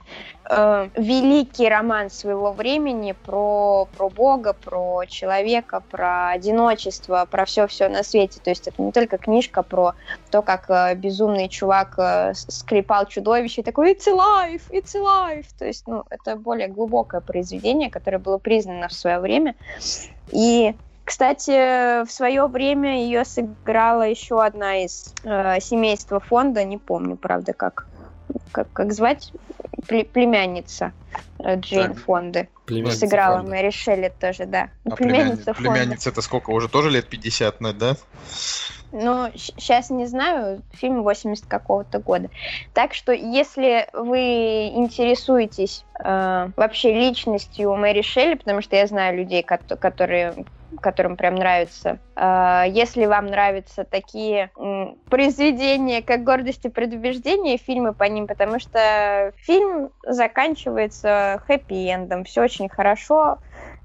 э, 0.48 0.90
великий 0.96 1.68
роман 1.68 2.12
своего 2.12 2.52
времени 2.52 3.14
про, 3.14 3.88
про 3.98 4.10
Бога, 4.10 4.54
про 4.54 5.06
человека, 5.08 5.82
про 5.90 6.30
одиночество, 6.30 7.28
про 7.30 7.46
все-все 7.46 7.90
на 7.90 8.04
свете. 8.04 8.40
То 8.44 8.52
есть 8.52 8.68
это 8.68 8.82
не 8.82 8.92
только 8.92 9.18
книжка 9.18 9.64
про 9.64 9.96
то, 10.30 10.44
как 10.44 10.70
э, 10.70 10.94
безумный 10.94 11.50
чувак 11.50 11.96
э, 11.98 12.34
скрипал 12.36 13.08
чудовище 13.08 13.62
и 13.62 13.64
такой 13.64 13.94
«It's 13.94 14.08
alive! 14.08 14.62
It's 14.70 14.94
alive!» 14.94 15.46
То 15.58 15.66
есть, 15.66 15.88
ну, 15.88 16.04
это 16.12 16.36
более 16.36 16.68
глубокое 16.68 17.22
произведение, 17.22 17.90
которое 17.90 18.20
было 18.20 18.38
признано 18.38 18.90
в 18.90 18.94
свое 18.94 19.20
время. 19.20 19.56
И 20.32 20.76
кстати, 21.08 22.04
в 22.04 22.12
свое 22.12 22.48
время 22.48 23.02
ее 23.02 23.24
сыграла 23.24 24.02
еще 24.02 24.44
одна 24.44 24.84
из 24.84 25.14
э, 25.24 25.58
семейства 25.62 26.20
фонда, 26.20 26.66
не 26.66 26.78
помню, 26.78 27.16
правда, 27.16 27.54
как, 27.54 27.88
как, 28.52 28.70
как 28.74 28.92
звать, 28.92 29.32
племянница 29.88 30.92
э, 31.40 31.56
Джейн 31.62 31.94
так, 31.94 32.04
Фонды. 32.04 32.50
Племянница 32.66 33.00
сыграла 33.00 33.38
фонда. 33.38 33.52
Мэри 33.52 33.70
Шелли 33.70 34.14
тоже, 34.20 34.48
да. 34.48 34.70
А 34.84 34.98
племянница, 34.98 35.54
племянница, 35.54 35.54
племянница 35.54 36.10
это 36.10 36.22
сколько? 36.22 36.50
Уже 36.50 36.68
тоже 36.68 36.90
лет 36.90 37.08
50, 37.08 37.62
ну, 37.62 37.72
да? 37.72 37.96
Ну, 38.92 39.30
сейчас 39.36 39.90
не 39.90 40.06
знаю, 40.06 40.62
фильм 40.72 41.04
80 41.04 41.46
какого-то 41.46 42.00
года. 42.00 42.30
Так 42.74 42.94
что, 42.94 43.12
если 43.12 43.88
вы 43.94 44.68
интересуетесь 44.70 45.84
э, 46.00 46.50
вообще 46.56 46.94
личностью 46.94 47.76
Мэри 47.76 48.02
Шелли, 48.02 48.36
потому 48.36 48.62
что 48.62 48.76
я 48.78 48.88
знаю 48.88 49.18
людей, 49.18 49.44
которые 49.44 50.46
которым 50.82 51.16
прям 51.16 51.36
нравится. 51.36 52.00
Э, 52.16 52.64
если 52.70 53.06
вам 53.06 53.28
нравятся 53.28 53.84
такие 53.84 54.52
произведения, 55.10 56.02
как 56.02 56.24
«Гордость 56.24 56.66
и 56.66 56.70
предубеждение», 56.70 57.58
фильмы 57.58 57.94
по 57.94 58.04
ним, 58.04 58.28
потому 58.28 58.60
что 58.60 59.34
фильм 59.38 59.90
заканчивается 60.06 61.42
хэппи-эндом, 61.48 62.24
все 62.24 62.44
очень 62.44 62.70
хорошо, 62.70 63.40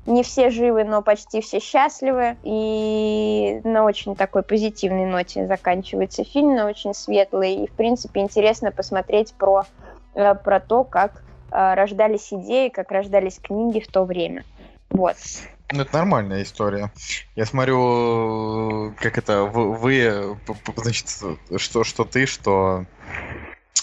не 0.06 0.22
все 0.22 0.50
живы, 0.50 0.84
но 0.84 1.02
почти 1.02 1.40
все 1.40 1.60
счастливы. 1.60 2.36
И 2.42 3.60
на 3.64 3.84
очень 3.84 4.16
такой 4.16 4.42
позитивной 4.42 5.06
ноте 5.06 5.46
заканчивается 5.46 6.24
фильм, 6.24 6.54
на 6.54 6.66
очень 6.66 6.94
светлый. 6.94 7.54
И, 7.54 7.66
в 7.68 7.72
принципе, 7.72 8.20
интересно 8.20 8.72
посмотреть 8.72 9.32
про, 9.34 9.64
э, 10.14 10.34
про 10.34 10.60
то, 10.60 10.84
как 10.84 11.22
э, 11.50 11.74
рождались 11.74 12.32
идеи, 12.32 12.68
как 12.68 12.90
рождались 12.90 13.38
книги 13.38 13.80
в 13.80 13.88
то 13.88 14.04
время. 14.04 14.44
Вот. 14.90 15.16
Ну, 15.72 15.82
это 15.82 15.96
нормальная 15.96 16.42
история. 16.42 16.92
Я 17.34 17.46
смотрю, 17.46 18.94
как 18.98 19.16
это, 19.16 19.44
вы, 19.44 20.36
значит, 20.76 21.08
что, 21.56 21.82
что 21.82 22.04
ты, 22.04 22.26
что, 22.26 22.84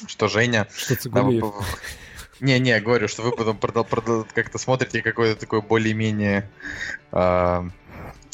что 0.05 0.27
Женя. 0.27 0.67
Что 0.71 0.95
Цигулиев. 0.95 1.45
Не-не, 2.39 2.79
говорю, 2.79 3.07
что 3.07 3.21
вы 3.21 3.31
потом 3.31 3.57
как-то 4.33 4.57
смотрите 4.57 5.01
какое-то 5.01 5.39
такое 5.39 5.61
более-менее, 5.61 6.49
э, 7.11 7.69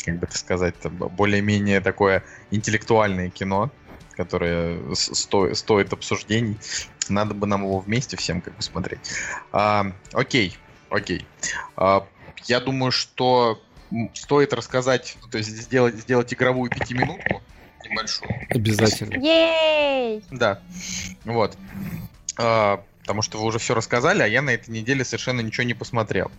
как 0.05 0.19
бы 0.19 0.27
это 0.27 0.37
сказать, 0.37 0.75
более-менее 0.83 1.81
такое 1.81 2.23
интеллектуальное 2.51 3.29
кино, 3.29 3.71
которое 4.15 4.79
сто, 4.93 5.53
стоит 5.55 5.91
обсуждений. 5.93 6.57
Надо 7.09 7.33
бы 7.33 7.47
нам 7.47 7.63
его 7.63 7.79
вместе 7.79 8.17
всем 8.17 8.41
как 8.41 8.55
бы 8.55 8.61
смотреть. 8.61 8.99
А, 9.51 9.91
окей, 10.13 10.57
окей. 10.89 11.25
А, 11.75 12.07
я 12.45 12.59
думаю, 12.59 12.91
что 12.91 13.61
стоит 14.13 14.53
рассказать, 14.53 15.17
то 15.31 15.37
есть 15.37 15.49
сделать, 15.49 15.95
сделать 15.95 16.33
игровую 16.33 16.69
пятиминутку 16.69 17.41
небольшую. 17.89 18.31
Обязательно. 18.49 19.19
Ей! 19.19 20.23
Да. 20.31 20.61
Вот. 21.23 21.57
А, 22.37 22.83
потому 23.05 23.21
что 23.21 23.37
вы 23.37 23.45
уже 23.45 23.59
все 23.59 23.75
рассказали, 23.75 24.23
а 24.23 24.27
я 24.27 24.41
на 24.41 24.49
этой 24.49 24.71
неделе 24.71 25.05
совершенно 25.05 25.41
ничего 25.41 25.63
не 25.63 25.75
посмотрел. 25.75 26.31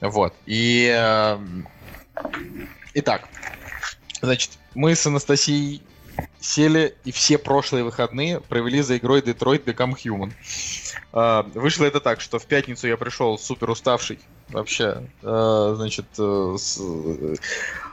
Вот. 0.00 0.34
И... 0.44 0.92
Э, 0.92 1.38
итак, 2.94 3.28
значит, 4.20 4.50
мы 4.74 4.96
с 4.96 5.06
Анастасией 5.06 5.80
сели 6.40 6.96
и 7.04 7.12
все 7.12 7.38
прошлые 7.38 7.84
выходные 7.84 8.40
провели 8.40 8.82
за 8.82 8.96
игрой 8.96 9.20
Detroit 9.20 9.62
Become 9.62 9.94
Human. 9.94 10.32
Э, 11.12 11.44
вышло 11.54 11.84
это 11.84 12.00
так, 12.00 12.20
что 12.20 12.40
в 12.40 12.46
пятницу 12.46 12.88
я 12.88 12.96
пришел 12.96 13.38
супер 13.38 13.70
уставший 13.70 14.18
вообще. 14.48 15.04
Э, 15.22 15.74
значит, 15.76 16.06
с... 16.16 16.80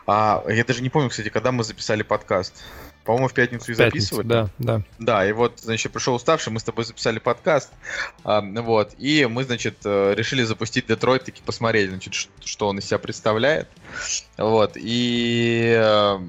а, 0.08 0.44
я 0.50 0.66
даже 0.66 0.82
не 0.82 0.90
помню, 0.90 1.12
кстати, 1.12 1.30
когда 1.30 1.52
мы 1.52 1.64
записали 1.64 2.02
подкаст. 2.02 2.64
По-моему, 3.04 3.28
в 3.28 3.34
пятницу 3.34 3.72
и 3.72 3.76
записывали. 3.76 4.26
Да, 4.26 4.50
да. 4.60 4.82
Да, 5.00 5.28
и 5.28 5.34
вот, 5.34 5.60
значит, 5.60 5.92
пришел 5.92 6.16
уставший, 6.16 6.54
мы 6.54 6.60
с 6.60 6.64
тобой 6.64 6.86
записали 6.86 7.20
подкаст, 7.20 7.72
а, 8.24 8.42
вот, 8.42 8.94
и 8.98 9.26
мы, 9.26 9.44
значит, 9.44 9.80
э, 9.84 10.14
решили 10.16 10.44
запустить 10.44 10.88
Детройт, 10.88 11.26
таки 11.26 11.42
посмотреть, 11.42 11.90
значит, 11.90 12.30
что 12.46 12.68
он 12.68 12.80
из 12.80 12.86
себя 12.86 13.00
представляет, 13.00 13.68
вот, 14.38 14.74
и 14.76 15.76
э, 15.78 16.20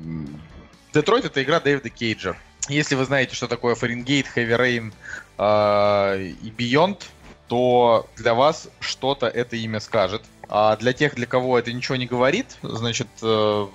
Детройт 0.93 1.25
это 1.27 1.43
игра 1.43 1.61
Дэвида 1.61 1.91
Кейджа. 1.91 2.37
Если 2.69 2.95
вы 2.95 3.05
знаете, 3.05 3.37
что 3.37 3.47
такое 3.47 3.75
Фаренгейт, 3.75 4.27
Heavy 4.35 4.59
Rain 4.59 4.93
э, 5.39 6.23
и 6.43 6.51
Beyond, 6.51 7.03
то 7.47 8.09
для 8.17 8.35
вас 8.35 8.69
что-то 8.81 9.27
это 9.27 9.57
имя 9.57 9.81
скажет. 9.81 10.23
А 10.49 10.77
для 10.77 10.93
тех, 10.93 11.15
для 11.15 11.27
кого 11.27 11.59
это 11.59 11.73
ничего 11.73 11.97
не 11.97 12.07
говорит, 12.07 12.57
значит, 12.63 13.09
э, 13.23 13.67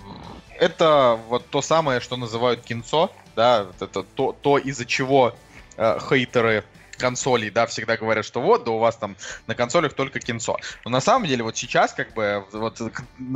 это 0.60 1.20
вот 1.28 1.48
то 1.50 1.62
самое, 1.62 2.00
что 2.00 2.18
называют 2.18 2.62
кинцо, 2.62 3.12
да, 3.36 3.68
это 3.80 4.04
то, 4.04 4.34
то 4.34 4.58
из-за 4.58 4.86
чего 4.86 5.36
э, 5.78 6.00
хейтеры 6.10 6.64
консолей, 7.00 7.50
да, 7.50 7.66
всегда 7.66 7.98
говорят, 7.98 8.26
что 8.26 8.42
вот, 8.42 8.66
да 8.66 8.72
у 8.72 8.78
вас 8.78 8.98
там 8.98 9.16
на 9.48 9.56
консолях 9.56 9.94
только 9.94 10.20
кинцо. 10.20 10.58
Но 10.86 10.92
на 10.92 11.02
самом 11.02 11.28
деле 11.28 11.44
вот 11.44 11.58
сейчас, 11.58 11.94
как 11.94 12.14
бы, 12.14 12.46
вот 12.52 12.80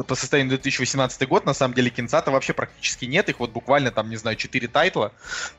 по 0.08 0.16
состоянию 0.16 0.50
2018 0.50 1.28
год, 1.28 1.46
на 1.46 1.54
самом 1.54 1.74
деле 1.74 1.90
кинца-то 1.90 2.30
вообще 2.30 2.54
практически 2.54 3.06
нет. 3.06 3.30
Их 3.30 3.40
вот 3.40 3.52
буквально 3.52 3.92
там, 3.92 4.10
не 4.10 4.18
знаю, 4.18 4.36
4 4.36 4.68
тайтла, 4.68 5.14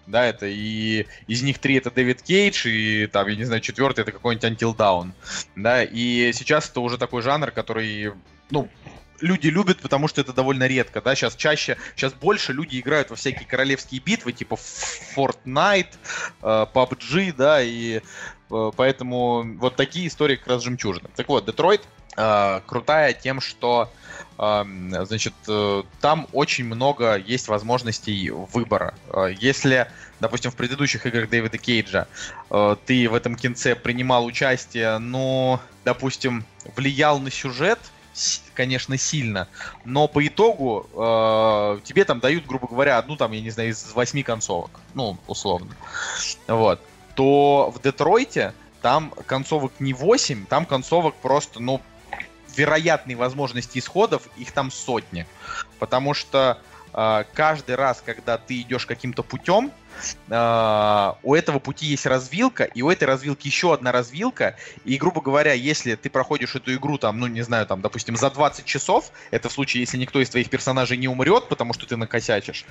да, 0.07 0.25
это 0.25 0.47
и 0.47 1.07
из 1.27 1.43
них 1.43 1.59
3 1.59 1.79
это 1.79 1.91
Дэвид 1.91 2.23
Кейдж, 2.23 2.69
и 2.69 3.07
там, 3.07 3.27
я 3.27 3.37
не 3.37 3.45
знаю, 3.45 3.61
четвертый 3.61 4.03
это 4.03 4.13
какой-нибудь 4.13 4.45
Until 4.45 4.77
Dawn, 4.77 5.13
да, 5.57 5.83
и 5.83 6.33
сейчас 6.33 6.69
это 6.69 6.81
уже 6.81 6.99
такой 6.99 7.23
жанр, 7.23 7.51
который, 7.51 8.13
ну, 8.51 8.69
люди 9.25 9.49
любят, 9.49 9.81
потому 9.81 10.07
что 10.07 10.21
это 10.21 10.33
довольно 10.33 10.67
редко, 10.67 11.01
да, 11.01 11.15
сейчас 11.15 11.35
чаще, 11.35 11.77
сейчас 11.97 12.13
больше 12.13 12.53
люди 12.53 12.79
играют 12.79 13.11
во 13.11 13.17
всякие 13.17 13.47
королевские 13.47 14.01
битвы, 14.01 14.33
типа 14.33 14.59
Fortnite, 15.17 15.95
э, 16.43 16.67
PUBG, 16.73 17.35
да, 17.37 17.63
и 17.63 18.01
э, 18.51 18.71
поэтому 18.77 19.57
вот 19.59 19.77
такие 19.77 20.09
истории 20.09 20.37
как 20.37 20.49
раз 20.49 20.63
жемчужины. 20.63 21.09
Так 21.17 21.29
вот, 21.29 21.47
Детройт 21.47 21.83
э, 22.17 22.61
крутая 22.67 23.13
тем, 23.15 23.41
что 23.41 23.91
значит, 24.37 25.33
там 26.01 26.27
очень 26.33 26.65
много 26.65 27.17
есть 27.17 27.47
возможностей 27.47 28.31
выбора. 28.31 28.95
Если, 29.39 29.87
допустим, 30.19 30.51
в 30.51 30.57
предыдущих 30.57 31.07
играх 31.07 31.31
Дэвида 31.31 31.57
Кейджа 31.57 32.09
ты 32.85 33.09
в 33.09 33.15
этом 33.15 33.37
кинце 33.37 33.77
принимал 33.77 34.25
участие, 34.27 34.99
но, 34.99 35.61
допустим, 35.85 36.45
влиял 36.75 37.21
на 37.21 37.31
сюжет, 37.31 37.79
конечно, 38.55 38.97
сильно, 38.97 39.49
но 39.85 40.09
по 40.09 40.27
итогу 40.27 40.87
э, 40.93 41.81
тебе 41.85 42.05
там 42.05 42.21
дают, 42.21 42.47
грубо 42.47 42.69
говоря, 42.69 42.99
одну 42.99 43.17
там, 43.17 43.33
я 43.33 43.41
не 43.41 43.51
знаю, 43.51 43.71
из 43.71 43.93
восьми 43.93 44.23
концовок, 44.23 44.71
ну, 44.95 45.17
условно, 45.27 45.75
вот, 46.47 46.81
то 47.15 47.73
в 47.75 47.83
Детройте 47.83 48.55
там 48.83 49.13
концовок 49.27 49.73
не 49.79 49.93
8, 49.95 50.47
там 50.47 50.67
концовок 50.67 51.15
просто, 51.17 51.61
ну, 51.61 51.81
вероятные 52.57 53.17
возможности 53.17 53.79
исходов, 53.79 54.29
их 54.37 54.53
там 54.53 54.71
сотни. 54.71 55.27
Потому 55.79 56.15
что 56.15 56.59
э, 56.93 57.25
каждый 57.33 57.75
раз, 57.75 58.03
когда 58.05 58.39
ты 58.39 58.61
идешь 58.61 58.87
каким-то 58.87 59.23
путем, 59.23 59.73
Uh, 60.29 61.17
у 61.23 61.35
этого 61.35 61.59
пути 61.59 61.87
есть 61.87 62.07
развилка, 62.07 62.65
и 62.65 62.83
у 62.83 62.91
этой 62.91 63.05
развилки 63.05 63.47
еще 63.47 63.73
одна 63.73 63.93
развилка. 63.93 64.57
И, 64.85 64.97
грубо 64.97 65.21
говоря, 65.21 65.53
если 65.53 65.95
ты 65.95 66.11
проходишь 66.11 66.55
эту 66.55 66.75
игру, 66.75 66.99
там, 66.99 67.19
ну, 67.21 67.27
не 67.27 67.43
знаю, 67.43 67.67
там, 67.67 67.81
допустим, 67.81 68.17
за 68.17 68.31
20 68.31 68.65
часов, 68.65 69.11
это 69.31 69.49
в 69.49 69.53
случае, 69.53 69.83
если 69.83 69.99
никто 69.99 70.21
из 70.21 70.31
твоих 70.31 70.51
персонажей 70.51 70.97
не 70.97 71.09
умрет, 71.09 71.49
потому 71.49 71.73
что 71.73 71.87
ты 71.87 71.97
накосячишь, 71.97 72.65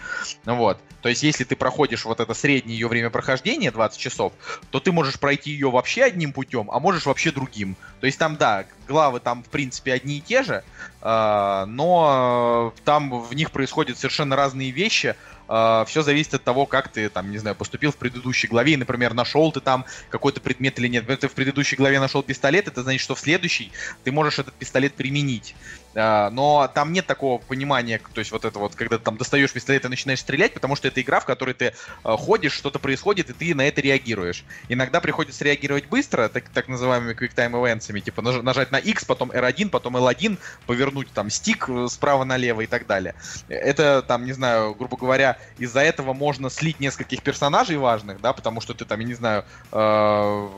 вот. 0.45 0.79
То 1.01 1.09
есть, 1.09 1.23
если 1.23 1.43
ты 1.43 1.55
проходишь 1.55 2.05
вот 2.05 2.19
это 2.19 2.33
среднее 2.33 2.77
ее 2.77 2.87
время 2.87 3.09
прохождения, 3.09 3.71
20 3.71 3.99
часов, 3.99 4.33
то 4.71 4.79
ты 4.79 4.91
можешь 4.91 5.19
пройти 5.19 5.51
ее 5.51 5.69
вообще 5.69 6.03
одним 6.03 6.33
путем, 6.33 6.69
а 6.71 6.79
можешь 6.79 7.05
вообще 7.05 7.31
другим. 7.31 7.75
То 7.99 8.07
есть, 8.07 8.19
там, 8.19 8.35
да, 8.35 8.65
главы 8.87 9.19
там, 9.19 9.43
в 9.43 9.49
принципе, 9.49 9.93
одни 9.93 10.17
и 10.17 10.21
те 10.21 10.43
же, 10.43 10.63
uh, 11.01 11.65
но 11.65 12.73
там 12.83 13.21
в 13.21 13.33
них 13.33 13.51
происходят 13.51 13.97
совершенно 13.97 14.35
разные 14.35 14.71
вещи, 14.71 15.15
э, 15.53 15.85
все 15.87 16.01
зависит 16.01 16.33
от 16.33 16.43
того, 16.43 16.65
как 16.65 16.89
ты, 16.89 17.09
там, 17.09 17.31
не 17.31 17.37
знаю, 17.37 17.55
поступил 17.55 17.91
в 17.91 17.97
предыдущей 17.97 18.47
главе, 18.47 18.73
и, 18.73 18.77
например, 18.77 19.13
нашел 19.13 19.51
ты 19.51 19.59
там 19.59 19.85
какой-то 20.09 20.41
предмет 20.41 20.79
или 20.79 20.87
нет. 20.87 21.03
Если 21.03 21.21
ты 21.21 21.27
в 21.27 21.33
предыдущей 21.33 21.75
главе 21.75 21.99
нашел 21.99 22.23
пистолет, 22.23 22.67
это 22.67 22.83
значит, 22.83 23.01
что 23.01 23.15
в 23.15 23.19
следующей 23.19 23.71
ты 24.03 24.11
можешь 24.11 24.39
этот 24.39 24.53
пистолет 24.53 24.95
применить. 24.95 25.55
А, 25.95 26.29
но 26.29 26.69
там 26.73 26.91
нет 26.91 27.05
такого 27.05 27.37
понимания, 27.39 27.99
то 28.13 28.19
есть 28.19 28.31
вот 28.31 28.45
это 28.45 28.59
вот, 28.59 28.75
когда 28.75 28.97
ты 28.97 29.03
там 29.03 29.17
достаешь 29.17 29.51
пистолет 29.51 29.85
и 29.85 29.87
начинаешь 29.87 30.19
стрелять, 30.19 30.53
потому 30.53 30.75
что 30.75 30.87
это 30.87 31.01
игра, 31.01 31.19
в 31.19 31.25
которой 31.25 31.53
ты 31.53 31.73
а, 32.03 32.17
ходишь, 32.17 32.53
что-то 32.53 32.79
происходит, 32.79 33.29
и 33.29 33.33
ты 33.33 33.55
на 33.55 33.67
это 33.67 33.81
реагируешь. 33.81 34.45
Иногда 34.69 35.01
приходится 35.01 35.43
реагировать 35.43 35.87
быстро, 35.87 36.29
так, 36.29 36.49
так 36.49 36.67
называемыми 36.67 37.13
quicktime 37.13 37.51
events, 37.51 37.99
типа 38.01 38.21
нажать 38.21 38.71
на 38.71 38.77
X, 38.77 39.05
потом 39.05 39.31
R1, 39.31 39.69
потом 39.69 39.97
L1, 39.97 40.37
повернуть 40.65 41.11
там 41.11 41.29
стик 41.29 41.69
э, 41.69 41.87
справа 41.89 42.23
налево 42.23 42.61
и 42.61 42.67
так 42.67 42.87
далее. 42.87 43.15
Это 43.47 44.01
там, 44.01 44.25
не 44.25 44.33
знаю, 44.33 44.73
грубо 44.73 44.97
говоря, 44.97 45.37
из-за 45.57 45.81
этого 45.81 46.13
можно 46.13 46.49
слить 46.49 46.79
нескольких 46.79 47.21
персонажей 47.21 47.77
важных, 47.77 48.19
да, 48.21 48.33
потому 48.33 48.61
что 48.61 48.73
ты 48.73 48.85
там, 48.85 48.99
я 48.99 49.05
не 49.05 49.13
знаю, 49.13 49.45
э 49.71 50.49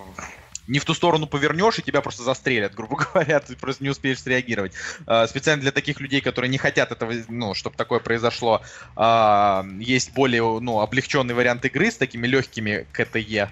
не 0.67 0.79
в 0.79 0.85
ту 0.85 0.93
сторону 0.93 1.27
повернешь, 1.27 1.79
и 1.79 1.81
тебя 1.81 2.01
просто 2.01 2.23
застрелят, 2.23 2.73
грубо 2.73 2.97
говоря, 3.13 3.39
ты 3.39 3.55
просто 3.55 3.83
не 3.83 3.89
успеешь 3.89 4.21
среагировать. 4.21 4.73
А, 5.05 5.27
специально 5.27 5.61
для 5.61 5.71
таких 5.71 5.99
людей, 5.99 6.21
которые 6.21 6.49
не 6.49 6.57
хотят 6.57 6.91
этого, 6.91 7.13
ну, 7.27 7.53
чтобы 7.53 7.75
такое 7.75 7.99
произошло, 7.99 8.61
а, 8.95 9.65
есть 9.79 10.13
более, 10.13 10.59
ну, 10.59 10.79
облегченный 10.79 11.33
вариант 11.33 11.65
игры 11.65 11.91
с 11.91 11.97
такими 11.97 12.27
легкими 12.27 12.87
КТЕ. 12.91 13.49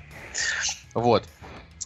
Вот. 0.93 1.27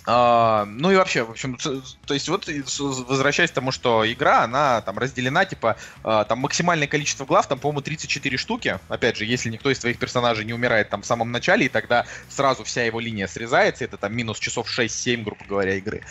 А, 0.09 0.63
ну 0.65 0.89
и 0.89 0.95
вообще, 0.95 1.23
в 1.23 1.31
общем, 1.31 1.57
то 1.57 2.13
есть 2.13 2.29
вот 2.29 2.47
возвращаясь 2.47 3.51
к 3.51 3.53
тому, 3.53 3.73
что 3.73 4.09
игра, 4.09 4.43
она 4.43 4.79
там 4.79 4.97
разделена, 4.97 5.43
типа, 5.43 5.75
а, 6.01 6.23
там 6.23 6.39
максимальное 6.39 6.87
количество 6.87 7.25
глав, 7.25 7.45
там, 7.47 7.59
по-моему, 7.59 7.81
34 7.81 8.37
штуки. 8.37 8.79
Опять 8.87 9.17
же, 9.17 9.25
если 9.25 9.49
никто 9.49 9.69
из 9.69 9.79
твоих 9.79 9.99
персонажей 9.99 10.45
не 10.45 10.53
умирает 10.53 10.87
там 10.89 11.01
в 11.01 11.05
самом 11.05 11.33
начале, 11.33 11.65
и 11.65 11.69
тогда 11.69 12.05
сразу 12.29 12.63
вся 12.63 12.85
его 12.85 13.01
линия 13.01 13.27
срезается, 13.27 13.83
это 13.83 13.97
там 13.97 14.15
минус 14.15 14.39
часов 14.39 14.69
6-7, 14.69 15.23
грубо 15.23 15.43
говоря, 15.45 15.75
игры. 15.75 16.03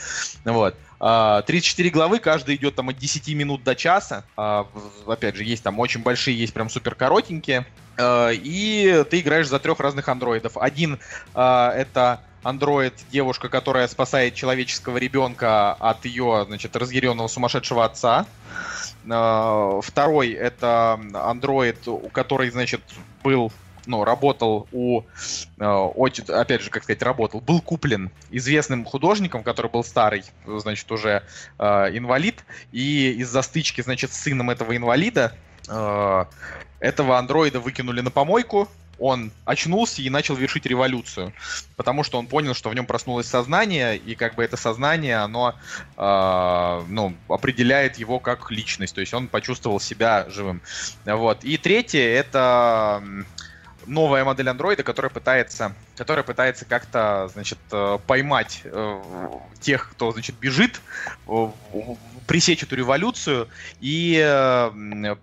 Вот. 0.45 0.77
34 0.99 1.89
а, 1.89 1.93
главы, 1.93 2.19
каждый 2.19 2.57
идет 2.57 2.75
там 2.75 2.91
от 2.91 2.99
10 2.99 3.29
минут 3.35 3.65
до 3.65 3.75
часа. 3.75 4.25
Опять 4.37 5.37
же, 5.37 5.45
есть 5.45 5.63
там 5.63 5.79
очень 5.79 6.03
большие, 6.03 6.39
есть 6.39 6.53
прям 6.53 6.69
супер 6.69 6.95
коротенькие. 6.95 7.67
И 7.99 9.05
ты 9.11 9.21
играешь 9.21 9.49
за 9.49 9.59
трех 9.59 9.81
разных 9.81 10.09
андроидов. 10.09 10.59
Один 10.59 10.99
это 11.35 12.21
андроид 12.49 12.95
девушка, 13.11 13.49
которая 13.49 13.89
спасает 13.89 14.35
человеческого 14.35 14.99
ребенка 14.99 15.73
от 15.73 16.05
ее, 16.05 16.45
значит, 16.47 16.77
разъяренного 16.77 17.27
сумасшедшего 17.27 17.85
отца. 17.85 18.27
А, 19.11 19.81
второй 19.83 20.31
это 20.31 21.01
андроид, 21.15 21.79
который, 22.13 22.51
значит, 22.51 22.83
был 23.25 23.53
ну, 23.87 24.03
работал 24.03 24.67
у, 24.73 25.03
э, 25.59 26.15
опять 26.29 26.63
же, 26.63 26.71
как 26.71 26.83
сказать, 26.83 27.03
работал, 27.03 27.41
был 27.41 27.61
куплен 27.61 28.11
известным 28.31 28.85
художником, 28.85 29.45
который 29.45 29.71
был 29.71 29.85
старый, 29.85 30.25
значит, 30.45 30.91
уже 30.91 31.23
э, 31.59 31.65
инвалид, 31.97 32.45
и 32.73 33.13
из-за 33.19 33.43
стычки, 33.43 33.83
значит, 33.83 34.13
с 34.13 34.17
сыном 34.17 34.51
этого 34.51 34.77
инвалида 34.77 35.37
э, 35.69 36.25
этого 36.81 37.19
андроида 37.19 37.61
выкинули 37.61 38.01
на 38.01 38.11
помойку, 38.11 38.69
он 38.99 39.31
очнулся 39.45 40.03
и 40.03 40.11
начал 40.11 40.35
вершить 40.35 40.67
революцию, 40.67 41.33
потому 41.77 42.03
что 42.03 42.19
он 42.19 42.27
понял, 42.27 42.55
что 42.55 42.71
в 42.71 42.75
нем 42.75 42.87
проснулось 42.87 43.27
сознание, 43.27 43.97
и 43.97 44.15
как 44.15 44.35
бы 44.35 44.45
это 44.45 44.57
сознание, 44.57 45.17
оно 45.17 45.55
э, 45.97 46.85
ну, 46.89 47.15
определяет 47.29 47.97
его 47.97 48.19
как 48.19 48.51
личность, 48.51 48.95
то 48.95 49.01
есть 49.01 49.13
он 49.15 49.29
почувствовал 49.29 49.81
себя 49.81 50.27
живым. 50.29 50.63
Вот. 51.05 51.45
И 51.45 51.57
третье 51.59 52.01
это 52.01 53.03
новая 53.87 54.25
модель 54.25 54.49
андроида, 54.49 54.83
которая 54.83 55.11
пытается, 55.11 55.75
которая 55.97 56.25
пытается 56.25 56.65
как-то, 56.65 57.29
значит, 57.33 57.59
э, 57.73 57.99
поймать 58.07 58.63
э, 58.65 59.03
тех, 59.61 59.91
кто, 59.91 60.13
значит, 60.13 60.37
бежит, 60.37 60.81
э, 61.29 61.49
пресечь 62.27 62.63
эту 62.63 62.75
революцию 62.75 63.49
и 63.81 64.15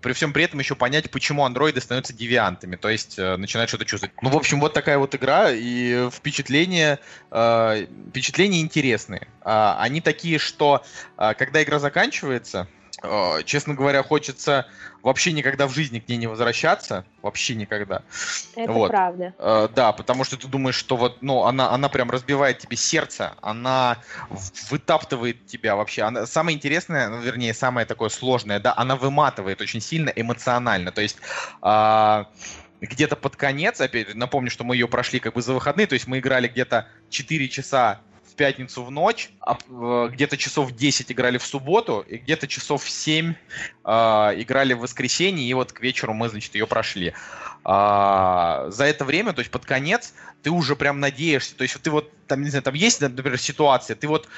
при 0.00 0.12
всем 0.14 0.32
при 0.32 0.44
этом 0.44 0.58
еще 0.58 0.74
понять, 0.74 1.10
почему 1.10 1.44
андроиды 1.44 1.82
становятся 1.82 2.14
девиантами, 2.14 2.76
то 2.76 2.88
есть 2.88 3.18
начинают 3.18 3.68
что-то 3.68 3.84
чувствовать. 3.84 4.14
Ну, 4.22 4.30
в 4.30 4.36
общем, 4.36 4.58
вот 4.58 4.72
такая 4.72 4.96
вот 4.96 5.14
игра, 5.14 5.50
и 5.50 6.08
впечатления, 6.10 6.98
впечатления 7.28 8.62
интересные. 8.62 9.28
А, 9.42 9.76
они 9.80 10.00
такие, 10.00 10.38
что 10.38 10.82
когда 11.18 11.62
игра 11.62 11.78
заканчивается, 11.78 12.68
честно 13.44 13.74
говоря, 13.74 14.02
хочется 14.02 14.66
вообще 15.02 15.32
никогда 15.32 15.66
в 15.66 15.74
жизни 15.74 16.00
к 16.00 16.08
ней 16.08 16.16
не 16.16 16.26
возвращаться. 16.26 17.04
Вообще 17.22 17.54
никогда. 17.54 18.02
Это 18.56 18.72
вот. 18.72 18.90
правда. 18.90 19.34
Э, 19.38 19.68
да, 19.74 19.92
потому 19.92 20.24
что 20.24 20.36
ты 20.36 20.48
думаешь, 20.48 20.74
что 20.74 20.96
вот, 20.96 21.18
ну, 21.20 21.44
она, 21.44 21.70
она 21.70 21.88
прям 21.88 22.10
разбивает 22.10 22.58
тебе 22.58 22.76
сердце, 22.76 23.34
она 23.42 23.98
вытаптывает 24.70 25.46
тебя 25.46 25.76
вообще. 25.76 26.02
Она, 26.02 26.26
самое 26.26 26.56
интересное, 26.56 27.08
ну, 27.08 27.20
вернее, 27.20 27.54
самое 27.54 27.86
такое 27.86 28.08
сложное, 28.08 28.60
да, 28.60 28.74
она 28.76 28.96
выматывает 28.96 29.60
очень 29.60 29.80
сильно 29.80 30.10
эмоционально. 30.10 30.90
То 30.90 31.02
есть... 31.02 31.18
Э, 31.62 32.24
где-то 32.80 33.16
под 33.16 33.36
конец, 33.36 33.80
опять 33.80 34.14
напомню, 34.14 34.50
что 34.50 34.62
мы 34.62 34.76
ее 34.76 34.88
прошли 34.88 35.18
как 35.18 35.32
бы 35.32 35.40
за 35.40 35.54
выходные, 35.54 35.86
то 35.86 35.94
есть 35.94 36.06
мы 36.06 36.18
играли 36.18 36.48
где-то 36.48 36.86
4 37.08 37.48
часа 37.48 38.00
в 38.34 38.36
пятницу 38.36 38.82
в 38.82 38.90
ночь, 38.90 39.30
а, 39.40 39.56
э, 39.68 40.08
где-то 40.12 40.36
часов 40.36 40.72
10 40.72 41.12
играли 41.12 41.38
в 41.38 41.46
субботу, 41.46 42.04
и 42.06 42.16
где-то 42.16 42.48
часов 42.48 42.88
7 42.88 43.34
э, 43.84 43.90
играли 44.36 44.74
в 44.74 44.80
воскресенье, 44.80 45.48
и 45.48 45.54
вот 45.54 45.72
к 45.72 45.80
вечеру 45.80 46.14
мы, 46.14 46.28
значит, 46.28 46.54
ее 46.56 46.66
прошли. 46.66 47.14
А, 47.62 48.66
за 48.70 48.86
это 48.86 49.04
время, 49.04 49.32
то 49.32 49.38
есть 49.38 49.52
под 49.52 49.64
конец, 49.64 50.14
ты 50.42 50.50
уже 50.50 50.74
прям 50.74 50.98
надеешься, 50.98 51.56
то 51.56 51.62
есть 51.62 51.80
ты 51.80 51.90
вот, 51.90 52.12
там, 52.26 52.42
не 52.42 52.50
знаю, 52.50 52.64
там 52.64 52.74
есть, 52.74 53.00
например, 53.00 53.38
ситуация, 53.38 53.94
ты 53.94 54.08
вот 54.08 54.28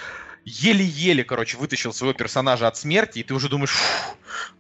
еле-еле, 0.45 1.25
короче, 1.25 1.57
вытащил 1.57 1.95
своего 1.95 2.13
персонажа 2.13 2.69
от 2.69 2.77
смерти, 2.77 3.21
и 3.21 3.23
ты 3.23 3.33
уже 3.33 3.49
думаешь, 3.49 3.79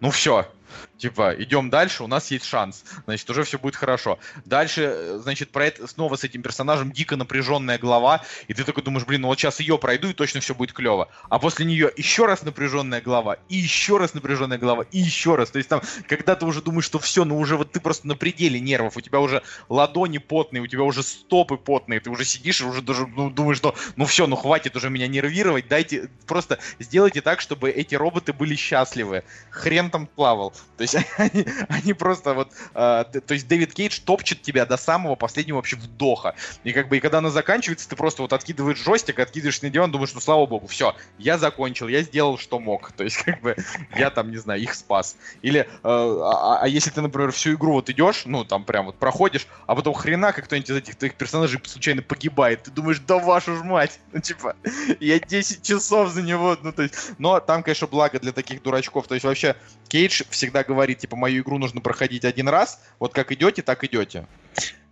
ну 0.00 0.10
все, 0.10 0.50
Типа, 0.98 1.34
идем 1.38 1.70
дальше, 1.70 2.04
у 2.04 2.06
нас 2.06 2.30
есть 2.30 2.44
шанс. 2.44 2.84
Значит, 3.04 3.28
уже 3.28 3.44
все 3.44 3.58
будет 3.58 3.76
хорошо. 3.76 4.18
Дальше, 4.44 4.82
э, 4.82 5.18
значит, 5.22 5.50
про 5.50 5.66
это 5.66 5.86
снова 5.86 6.16
с 6.16 6.24
этим 6.24 6.42
персонажем 6.42 6.90
дико 6.90 7.16
напряженная 7.16 7.78
глава, 7.78 8.22
и 8.48 8.54
ты 8.54 8.64
такой 8.64 8.82
думаешь, 8.82 9.06
блин, 9.06 9.22
ну 9.22 9.28
вот 9.28 9.38
сейчас 9.38 9.60
ее 9.60 9.78
пройду, 9.78 10.08
и 10.08 10.14
точно 10.14 10.40
все 10.40 10.54
будет 10.54 10.72
клево. 10.72 11.08
А 11.28 11.38
после 11.38 11.66
нее 11.66 11.92
еще 11.96 12.26
раз 12.26 12.42
напряженная 12.42 13.00
глава, 13.00 13.36
и 13.48 13.56
еще 13.56 13.98
раз 13.98 14.14
напряженная 14.14 14.58
глава, 14.58 14.84
и 14.90 14.98
еще 14.98 15.34
раз. 15.36 15.50
То 15.50 15.58
есть 15.58 15.68
там, 15.68 15.82
когда 16.08 16.34
ты 16.34 16.46
уже 16.46 16.62
думаешь, 16.62 16.84
что 16.84 16.98
все, 16.98 17.24
ну 17.24 17.38
уже 17.38 17.56
вот 17.56 17.72
ты 17.72 17.80
просто 17.80 18.08
на 18.08 18.16
пределе 18.16 18.58
нервов, 18.58 18.96
у 18.96 19.00
тебя 19.00 19.20
уже 19.20 19.42
ладони 19.68 20.18
потные, 20.18 20.62
у 20.62 20.66
тебя 20.66 20.82
уже 20.82 21.02
стопы 21.02 21.56
потные, 21.56 22.00
ты 22.00 22.10
уже 22.10 22.24
сидишь 22.24 22.60
и 22.60 22.64
уже 22.64 22.82
даже 22.82 23.06
ну, 23.06 23.30
думаешь, 23.30 23.58
что 23.58 23.74
ну 23.96 24.06
все, 24.06 24.26
ну 24.26 24.36
хватит 24.36 24.76
уже 24.76 24.88
меня 24.88 25.08
нервировать, 25.08 25.68
дайте, 25.68 26.08
просто 26.26 26.58
сделайте 26.78 27.20
так, 27.20 27.40
чтобы 27.40 27.70
эти 27.70 27.94
роботы 27.94 28.32
были 28.32 28.54
счастливы. 28.54 29.24
Хрен 29.50 29.90
там 29.90 30.06
плавал. 30.06 30.54
То 30.76 30.82
есть 30.82 30.96
они, 31.16 31.46
они 31.68 31.92
просто 31.92 32.34
вот... 32.34 32.50
Э, 32.74 33.04
то 33.04 33.34
есть 33.34 33.48
Дэвид 33.48 33.74
Кейдж 33.74 34.00
топчет 34.04 34.42
тебя 34.42 34.66
до 34.66 34.76
самого 34.76 35.14
последнего 35.14 35.56
вообще 35.56 35.76
вдоха. 35.76 36.34
И 36.64 36.72
как 36.72 36.88
бы, 36.88 36.96
и 36.96 37.00
когда 37.00 37.18
она 37.18 37.30
заканчивается, 37.30 37.88
ты 37.88 37.96
просто 37.96 38.22
вот 38.22 38.32
откидываешь 38.32 38.82
джойстик, 38.82 39.18
откидываешь 39.18 39.62
на 39.62 39.70
диван, 39.70 39.90
думаешь, 39.90 40.14
ну 40.14 40.20
слава 40.20 40.46
богу, 40.46 40.66
все, 40.66 40.94
я 41.18 41.38
закончил, 41.38 41.88
я 41.88 42.02
сделал, 42.02 42.38
что 42.38 42.58
мог. 42.60 42.92
То 42.92 43.04
есть 43.04 43.16
как 43.18 43.40
бы 43.40 43.56
я 43.96 44.10
там, 44.10 44.30
не 44.30 44.36
знаю, 44.36 44.60
их 44.60 44.74
спас. 44.74 45.16
Или, 45.42 45.60
э, 45.60 45.66
а, 45.82 46.60
а 46.62 46.68
если 46.68 46.90
ты, 46.90 47.00
например, 47.00 47.32
всю 47.32 47.54
игру 47.54 47.72
вот 47.72 47.90
идешь, 47.90 48.22
ну 48.26 48.44
там 48.44 48.64
прям 48.64 48.86
вот 48.86 48.96
проходишь, 48.96 49.46
а 49.66 49.74
потом 49.74 49.94
хрена 49.94 50.32
как 50.32 50.46
кто-нибудь 50.46 50.70
из 50.70 50.76
этих 50.76 50.96
твоих 50.96 51.14
персонажей 51.14 51.60
случайно 51.64 52.02
погибает, 52.02 52.62
ты 52.64 52.70
думаешь, 52.70 53.00
да 53.00 53.18
вашу 53.18 53.56
ж 53.56 53.62
мать, 53.62 53.98
ну 54.12 54.20
типа, 54.20 54.56
я 55.00 55.18
10 55.18 55.62
часов 55.62 56.10
за 56.10 56.22
него, 56.22 56.56
ну 56.62 56.72
то 56.72 56.82
есть, 56.82 56.94
но 57.18 57.40
там, 57.40 57.62
конечно, 57.62 57.86
благо 57.86 58.18
для 58.18 58.32
таких 58.32 58.62
дурачков, 58.62 59.06
то 59.06 59.14
есть 59.14 59.24
вообще 59.24 59.56
Кейдж 59.88 60.22
всегда 60.30 60.62
говорит, 60.66 60.98
типа, 60.98 61.16
мою 61.16 61.42
игру 61.42 61.58
нужно 61.58 61.80
проходить 61.80 62.24
один 62.24 62.48
раз, 62.48 62.82
вот 62.98 63.12
как 63.12 63.32
идете, 63.32 63.62
так 63.62 63.84
идете. 63.84 64.26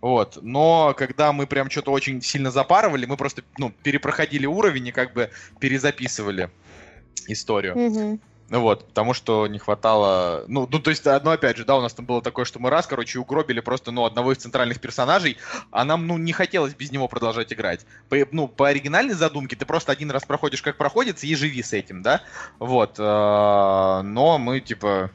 Вот. 0.01 0.39
Но 0.41 0.93
когда 0.97 1.31
мы 1.31 1.47
прям 1.47 1.69
что-то 1.69 1.91
очень 1.91 2.21
сильно 2.21 2.51
запарывали, 2.51 3.05
мы 3.05 3.17
просто, 3.17 3.43
ну, 3.57 3.71
перепроходили 3.83 4.45
уровень 4.45 4.87
и 4.87 4.91
как 4.91 5.13
бы 5.13 5.31
перезаписывали 5.59 6.49
историю. 7.27 7.75
Mm-hmm. 7.75 8.19
Ну 8.49 8.61
вот, 8.61 8.87
потому 8.87 9.15
что 9.15 9.47
не 9.47 9.57
хватало... 9.57 10.45
Ну, 10.47 10.67
ну, 10.71 10.79
то 10.79 10.91
есть, 10.91 11.03
ну, 11.03 11.31
опять 11.31 11.57
же, 11.57 11.65
да, 11.65 11.77
у 11.77 11.81
нас 11.81 11.95
там 11.95 12.05
было 12.05 12.21
такое, 12.21 12.45
что 12.45 12.59
мы 12.59 12.69
раз, 12.69 12.85
короче, 12.85 13.17
угробили 13.17 13.59
просто, 13.59 13.91
ну, 13.91 14.05
одного 14.05 14.33
из 14.33 14.37
центральных 14.37 14.79
персонажей, 14.79 15.37
а 15.71 15.83
нам, 15.83 16.05
ну, 16.05 16.19
не 16.19 16.31
хотелось 16.31 16.75
без 16.75 16.91
него 16.91 17.07
продолжать 17.07 17.51
играть. 17.51 17.87
По, 18.07 18.17
ну, 18.31 18.47
по 18.47 18.67
оригинальной 18.67 19.15
задумке 19.15 19.55
ты 19.55 19.65
просто 19.65 19.91
один 19.91 20.11
раз 20.11 20.25
проходишь, 20.25 20.61
как 20.61 20.77
проходится, 20.77 21.25
и 21.25 21.33
живи 21.33 21.63
с 21.63 21.73
этим, 21.73 22.03
да? 22.03 22.21
Вот. 22.59 22.99
Э, 22.99 24.01
но 24.03 24.37
мы, 24.37 24.59
типа, 24.59 25.09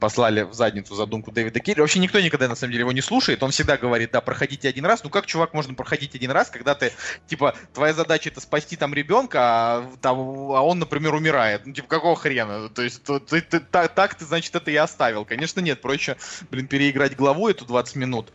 послали 0.00 0.42
в 0.42 0.54
задницу 0.54 0.94
задумку 0.94 1.30
Дэвида 1.30 1.60
Кейджа. 1.60 1.82
Вообще 1.82 2.00
никто 2.00 2.18
никогда, 2.18 2.48
на 2.48 2.56
самом 2.56 2.72
деле, 2.72 2.80
его 2.82 2.92
не 2.92 3.02
слушает. 3.02 3.42
Он 3.42 3.50
всегда 3.50 3.76
говорит, 3.76 4.10
да, 4.10 4.20
проходите 4.20 4.68
один 4.68 4.86
раз. 4.86 5.04
Ну 5.04 5.10
как, 5.10 5.26
чувак, 5.26 5.54
можно 5.54 5.74
проходить 5.74 6.14
один 6.14 6.30
раз, 6.30 6.50
когда 6.50 6.74
ты, 6.74 6.92
типа, 7.28 7.54
твоя 7.72 7.92
задача 7.92 8.30
это 8.30 8.40
спасти 8.40 8.76
там 8.76 8.94
ребенка, 8.94 9.38
а, 9.40 9.90
там, 10.00 10.18
а 10.18 10.62
он, 10.62 10.78
например, 10.78 11.14
умирает. 11.14 11.66
Ну, 11.66 11.72
типа, 11.72 11.86
какого 11.86 12.16
хрена? 12.16 12.68
То 12.70 12.82
есть, 12.82 13.04
ты, 13.04 13.20
ты, 13.20 13.40
ты, 13.42 13.60
так, 13.60 13.94
так 13.94 14.14
ты, 14.14 14.24
значит, 14.24 14.54
это 14.54 14.70
и 14.70 14.76
оставил. 14.76 15.24
Конечно, 15.24 15.60
нет. 15.60 15.80
Проще, 15.80 16.16
блин, 16.50 16.66
переиграть 16.66 17.14
главу 17.14 17.48
эту 17.48 17.64
20 17.66 17.96
минут 17.96 18.32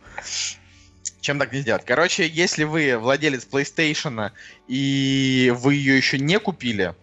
чем 1.20 1.40
так 1.40 1.52
не 1.52 1.58
сделать. 1.60 1.84
Короче, 1.84 2.28
если 2.28 2.62
вы 2.62 2.96
владелец 2.96 3.48
PlayStation 3.50 4.30
и 4.68 5.52
вы 5.56 5.74
ее 5.74 5.96
еще 5.96 6.20
не 6.20 6.38
купили, 6.38 6.94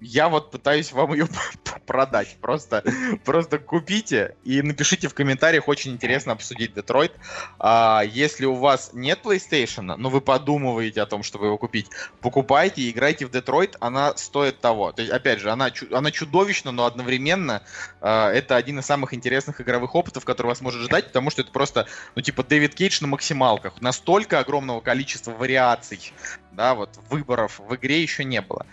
я 0.00 0.28
вот 0.28 0.50
пытаюсь 0.50 0.92
вам 0.92 1.12
ее 1.12 1.28
продать. 1.86 2.36
Просто, 2.40 2.82
просто 3.24 3.58
купите 3.58 4.36
и 4.44 4.62
напишите 4.62 5.08
в 5.08 5.14
комментариях, 5.14 5.68
очень 5.68 5.92
интересно 5.92 6.32
обсудить 6.32 6.74
Детройт. 6.74 7.12
А, 7.58 8.02
если 8.04 8.46
у 8.46 8.54
вас 8.54 8.90
нет 8.92 9.20
PlayStation, 9.24 9.96
но 9.96 10.08
вы 10.08 10.20
подумываете 10.20 11.02
о 11.02 11.06
том, 11.06 11.22
чтобы 11.22 11.46
его 11.46 11.58
купить, 11.58 11.88
покупайте 12.20 12.82
и 12.82 12.90
играйте 12.90 13.26
в 13.26 13.30
Детройт, 13.30 13.76
она 13.80 14.16
стоит 14.16 14.60
того. 14.60 14.92
То 14.92 15.02
есть, 15.02 15.12
опять 15.12 15.40
же, 15.40 15.50
она, 15.50 15.70
она 15.92 16.10
чудовищна, 16.10 16.72
но 16.72 16.86
одновременно 16.86 17.62
а, 18.00 18.30
это 18.30 18.56
один 18.56 18.78
из 18.78 18.86
самых 18.86 19.14
интересных 19.14 19.60
игровых 19.60 19.94
опытов, 19.94 20.24
который 20.24 20.48
вас 20.48 20.60
может 20.60 20.82
ждать, 20.82 21.08
потому 21.08 21.30
что 21.30 21.42
это 21.42 21.50
просто, 21.50 21.86
ну, 22.14 22.22
типа, 22.22 22.42
Дэвид 22.44 22.74
Кейдж 22.74 22.98
на 23.00 23.08
максималках. 23.08 23.80
Настолько 23.80 24.38
огромного 24.38 24.80
количества 24.80 25.32
вариаций, 25.32 26.12
да, 26.52 26.74
вот, 26.74 26.90
выборов 27.08 27.60
в 27.60 27.74
игре 27.74 28.02
еще 28.02 28.24
не 28.24 28.40
было. 28.40 28.66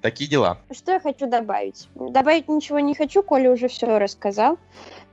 Такие 0.00 0.28
дела. 0.28 0.58
Что 0.72 0.92
я 0.92 1.00
хочу 1.00 1.26
добавить? 1.26 1.88
Добавить 1.94 2.48
ничего 2.48 2.80
не 2.80 2.94
хочу, 2.94 3.22
Коля 3.22 3.50
уже 3.50 3.68
все 3.68 3.98
рассказал. 3.98 4.58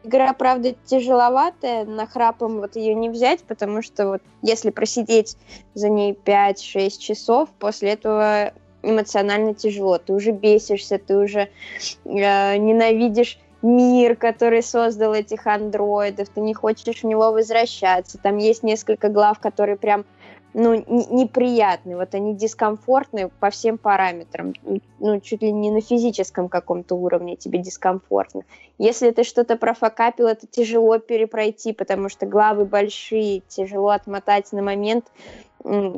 Игра, 0.04 0.34
правда, 0.34 0.76
тяжеловатая, 0.86 1.86
на 1.86 2.08
храпом 2.08 2.60
вот 2.60 2.76
ее 2.76 2.96
не 2.96 3.10
взять, 3.10 3.44
потому 3.44 3.82
что 3.82 4.08
вот 4.08 4.22
если 4.42 4.72
просидеть 4.72 5.38
за 5.76 5.90
ней 5.90 6.14
5-6 6.14 6.98
часов, 6.98 7.50
после 7.60 7.92
этого 7.92 8.54
эмоционально 8.84 9.54
тяжело. 9.54 9.98
Ты 9.98 10.14
уже 10.14 10.32
бесишься, 10.32 10.98
ты 10.98 11.18
уже 11.18 11.50
э, 12.06 12.58
ненавидишь 12.58 13.38
мир, 13.62 14.16
который 14.16 14.64
создал 14.64 15.14
этих 15.14 15.46
андроидов, 15.46 16.30
ты 16.30 16.42
не 16.42 16.54
хочешь 16.54 17.02
в 17.02 17.04
него 17.04 17.32
возвращаться. 17.32 18.18
Там 18.18 18.38
есть 18.38 18.64
несколько 18.64 19.10
глав, 19.10 19.40
которые 19.40 19.78
прям 19.78 20.06
ну, 20.54 20.74
неприятные, 20.76 21.96
вот 21.96 22.14
они 22.14 22.36
дискомфортные 22.36 23.30
по 23.30 23.50
всем 23.50 23.78
параметрам, 23.78 24.54
ну, 25.00 25.20
чуть 25.22 25.42
ли 25.42 25.52
не 25.52 25.72
на 25.72 25.82
физическом 25.82 26.50
каком-то 26.50 26.96
уровне 26.96 27.36
тебе 27.38 27.60
дискомфортно. 27.60 28.44
Если 28.78 29.12
ты 29.12 29.24
что-то 29.24 29.56
профокапил, 29.56 30.28
это 30.28 30.48
тяжело 30.48 30.98
перепройти, 30.98 31.72
потому 31.72 32.10
что 32.10 32.26
главы 32.26 32.66
большие, 32.66 33.42
тяжело 33.48 33.90
отмотать 33.90 34.52
на 34.52 34.62
момент, 34.62 35.06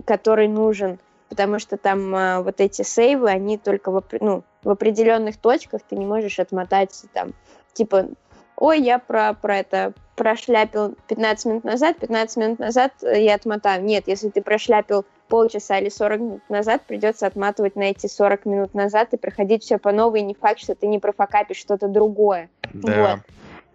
который 0.06 0.48
нужен, 0.48 1.00
потому 1.30 1.58
что 1.58 1.78
там 1.78 2.14
а, 2.14 2.42
вот 2.42 2.62
эти 2.62 2.84
сейвы, 2.84 3.30
они 3.30 3.58
только 3.58 3.92
в, 3.92 4.04
ну, 4.20 4.44
в 4.64 4.70
определенных 4.70 5.38
точках 5.38 5.82
ты 5.82 5.96
не 5.96 6.06
можешь 6.06 6.40
отмотать 6.40 7.06
там, 7.14 7.34
типа, 7.74 8.08
ой, 8.58 8.82
я 8.82 9.00
про, 9.00 9.34
про 9.34 9.58
это 9.58 9.94
прошляпил 10.16 10.96
15 11.08 11.46
минут 11.46 11.64
назад, 11.64 11.98
15 11.98 12.38
минут 12.38 12.60
назад 12.60 12.94
я 13.02 13.36
отмотаю. 13.36 13.84
Нет, 13.84 14.04
если 14.08 14.30
ты 14.30 14.42
прошляпил 14.42 15.06
полчаса 15.28 15.80
или 15.80 15.90
40 15.90 16.20
минут 16.20 16.42
назад, 16.50 16.84
придется 16.84 17.26
отматывать 17.26 17.76
на 17.76 17.84
эти 17.84 18.08
40 18.08 18.46
минут 18.46 18.74
назад 18.74 19.14
и 19.14 19.18
проходить 19.18 19.64
все 19.64 19.78
по 19.78 19.92
новой. 19.92 20.22
Не 20.22 20.36
факт, 20.36 20.60
что 20.60 20.76
ты 20.76 20.88
не 20.88 21.00
профокапишь 21.00 21.58
что-то 21.58 21.88
другое. 21.88 22.50
Да. 22.74 23.20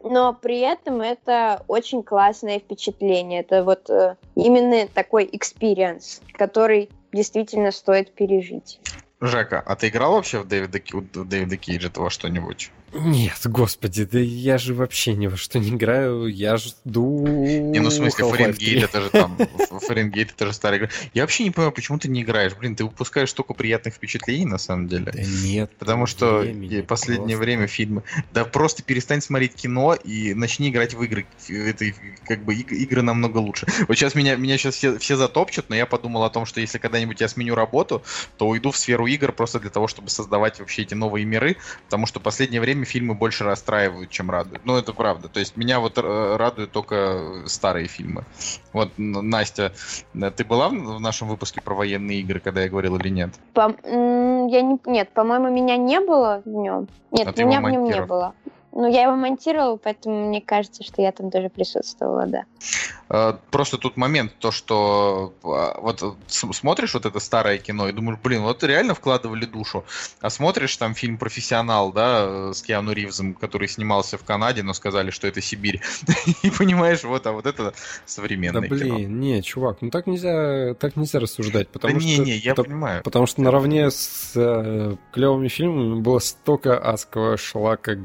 Вот. 0.03 0.11
Но 0.11 0.33
при 0.33 0.61
этом 0.61 1.01
это 1.01 1.65
очень 1.67 2.05
классное 2.05 2.61
впечатление. 2.61 3.41
Это 3.41 3.65
вот 3.65 3.91
э, 3.91 4.15
именно 4.37 4.87
такой 4.87 5.25
experience, 5.25 6.23
который 6.35 6.89
действительно 7.13 7.73
стоит 7.73 8.13
пережить. 8.13 8.81
Жека, 9.21 9.61
а 9.65 9.75
ты 9.75 9.89
играл 9.89 10.13
вообще 10.13 10.39
в 10.39 10.47
Дэвида, 10.47 10.79
в 10.93 11.29
Дэвида 11.29 11.57
Кейджа 11.57 11.91
того 11.91 12.11
что-нибудь? 12.11 12.71
Нет, 12.93 13.39
господи, 13.45 14.05
да 14.05 14.19
я 14.19 14.59
же 14.59 14.75
вообще 14.75 15.15
ни 15.15 15.27
во 15.27 15.37
что 15.37 15.59
не 15.59 15.71
играю, 15.71 16.27
я 16.27 16.57
жду... 16.57 17.27
Не, 17.27 17.81
ну 17.81 17.91
в 17.91 17.93
смысле, 17.93 18.25
Фаренгейт 18.29 18.85
это 18.85 19.03
же 19.03 19.11
там, 19.11 19.39
Фаренгейт 19.87 20.33
это 20.33 20.47
же 20.47 20.53
старая 20.53 20.81
игра. 20.81 20.89
Я 21.13 21.23
вообще 21.23 21.45
не 21.45 21.51
понимаю, 21.51 21.73
почему 21.73 21.99
ты 21.99 22.09
не 22.09 22.23
играешь. 22.23 22.55
Блин, 22.55 22.77
ты 22.77 22.85
выпускаешь 22.85 23.31
столько 23.31 23.55
приятных 23.55 23.95
впечатлений 23.95 24.47
на 24.47 24.59
самом 24.59 24.89
деле. 24.89 25.13
Да 25.13 25.23
нет. 25.23 25.71
Потому 25.79 26.07
что 26.07 26.45
последнее 26.87 27.37
просто. 27.37 27.37
время 27.37 27.67
фильмы... 27.67 28.03
Да 28.33 28.45
просто 28.45 28.83
перестань 28.83 29.21
смотреть 29.21 29.55
кино 29.55 29.95
и 29.95 30.35
начни 30.35 30.71
играть 30.71 30.95
в 30.95 31.03
игры. 31.03 31.27
Это 31.49 31.85
как 32.27 32.45
бы 32.45 32.55
игры 32.55 33.03
намного 33.03 33.39
лучше. 33.39 33.67
Вот 33.87 33.97
сейчас 33.97 34.15
меня, 34.15 34.37
меня 34.37 34.57
сейчас 34.57 34.77
все, 34.77 34.99
все 34.99 35.17
затопчут, 35.17 35.69
но 35.69 35.77
я 35.77 35.87
подумал 35.87 36.25
о 36.25 36.31
том, 36.31 36.47
что 36.47 36.61
если 36.61 36.79
когда-нибудь 36.79 37.21
я 37.21 37.29
сменю 37.29 37.55
работу, 37.55 38.03
то 38.37 38.49
уйду 38.49 38.71
в 38.71 38.77
сферу 38.77 39.07
игр 39.07 39.33
просто 39.33 39.61
для 39.61 39.71
того, 39.71 39.89
чтобы 39.89 40.09
создавать 40.11 40.59
вообще 40.59 40.83
эти 40.83 40.95
новые 40.95 41.25
миры, 41.25 41.57
потому 41.85 42.07
что 42.07 42.21
последнее 42.21 42.61
время 42.61 42.78
время 42.79 42.85
фильмы 42.85 43.15
больше 43.15 43.45
расстраивают, 43.45 44.11
чем 44.11 44.31
радуют. 44.31 44.65
Ну, 44.65 44.77
это 44.77 44.93
правда. 44.93 45.29
То 45.29 45.41
есть 45.41 45.57
меня 45.57 45.81
вот 45.81 45.99
э, 45.99 46.37
радуют 46.37 46.73
только 46.73 47.43
старые 47.47 47.89
фильмы. 47.89 48.25
Вот, 48.73 48.91
Настя, 48.97 49.73
ты 50.37 50.45
была 50.45 50.69
в 50.69 51.01
нашем 51.01 51.29
выпуске 51.29 51.61
про 51.61 51.75
военные 51.75 52.21
игры, 52.21 52.41
когда 52.41 52.63
я 52.63 52.69
говорил 52.69 52.97
или 52.97 53.09
нет? 53.09 53.31
По, 53.53 53.75
я 53.85 54.63
не, 54.63 54.79
нет, 54.87 55.11
по-моему, 55.11 55.51
меня 55.51 55.77
не 55.77 56.01
было 56.01 56.43
в 56.45 56.49
нем. 56.49 56.89
Нет, 57.11 57.29
а 57.29 57.43
меня 57.43 57.61
в 57.61 57.71
нем 57.71 57.85
не 57.85 58.03
было. 58.03 58.35
Ну, 58.73 58.87
я 58.87 59.05
его 59.05 59.17
монтировала, 59.17 59.77
поэтому 59.77 60.29
мне 60.29 60.41
кажется, 60.41 60.85
что 60.85 61.03
я 61.03 61.11
там 61.13 61.31
тоже 61.31 61.49
присутствовала, 61.49 62.27
да. 62.27 62.45
Э, 63.11 63.35
просто 63.51 63.79
тут 63.79 63.97
момент, 63.97 64.33
то, 64.39 64.51
что 64.51 65.35
а, 65.43 65.81
вот 65.81 66.17
смотришь 66.27 66.95
вот 66.95 67.07
это 67.07 67.19
старое 67.21 67.59
кино 67.59 67.89
и 67.89 67.93
думаешь, 67.93 68.19
блин, 68.23 68.43
вот 68.43 68.63
реально 68.63 68.95
вкладывали 68.95 69.47
душу. 69.47 69.85
А 70.21 70.31
смотришь 70.31 70.77
там 70.77 70.95
фильм 70.95 71.17
«Профессионал», 71.17 71.93
да, 71.93 72.53
с 72.53 72.63
Киану 72.63 72.93
Ривзом, 72.93 73.35
который 73.35 73.69
снимался 73.69 74.19
в 74.19 74.25
Канаде, 74.25 74.63
но 74.63 74.75
сказали, 74.75 75.11
что 75.11 75.27
это 75.27 75.41
Сибирь. 75.41 75.81
И 76.43 76.51
понимаешь, 76.51 77.05
вот, 77.05 77.27
а 77.27 77.33
вот 77.33 77.47
это 77.47 77.73
современное 78.05 78.61
да, 78.63 78.69
блин, 78.69 78.97
кино. 78.97 78.99
не, 78.99 79.43
чувак, 79.43 79.79
ну 79.81 79.91
так 79.91 80.07
нельзя, 80.07 80.75
так 80.75 80.97
нельзя 80.97 81.19
рассуждать, 81.19 81.69
потому 81.69 81.95
да 81.95 82.01
что... 82.01 82.09
не, 82.09 82.19
не, 82.19 82.37
я 82.37 82.55
то, 82.55 82.65
понимаю. 82.65 83.03
Потому 83.03 83.27
что 83.27 83.41
наравне 83.41 83.91
с 83.91 84.33
э, 84.35 84.97
клевыми 85.13 85.49
фильмами 85.49 86.01
было 86.01 86.19
столько 86.19 86.79
адского 86.79 87.37
шлака, 87.39 87.99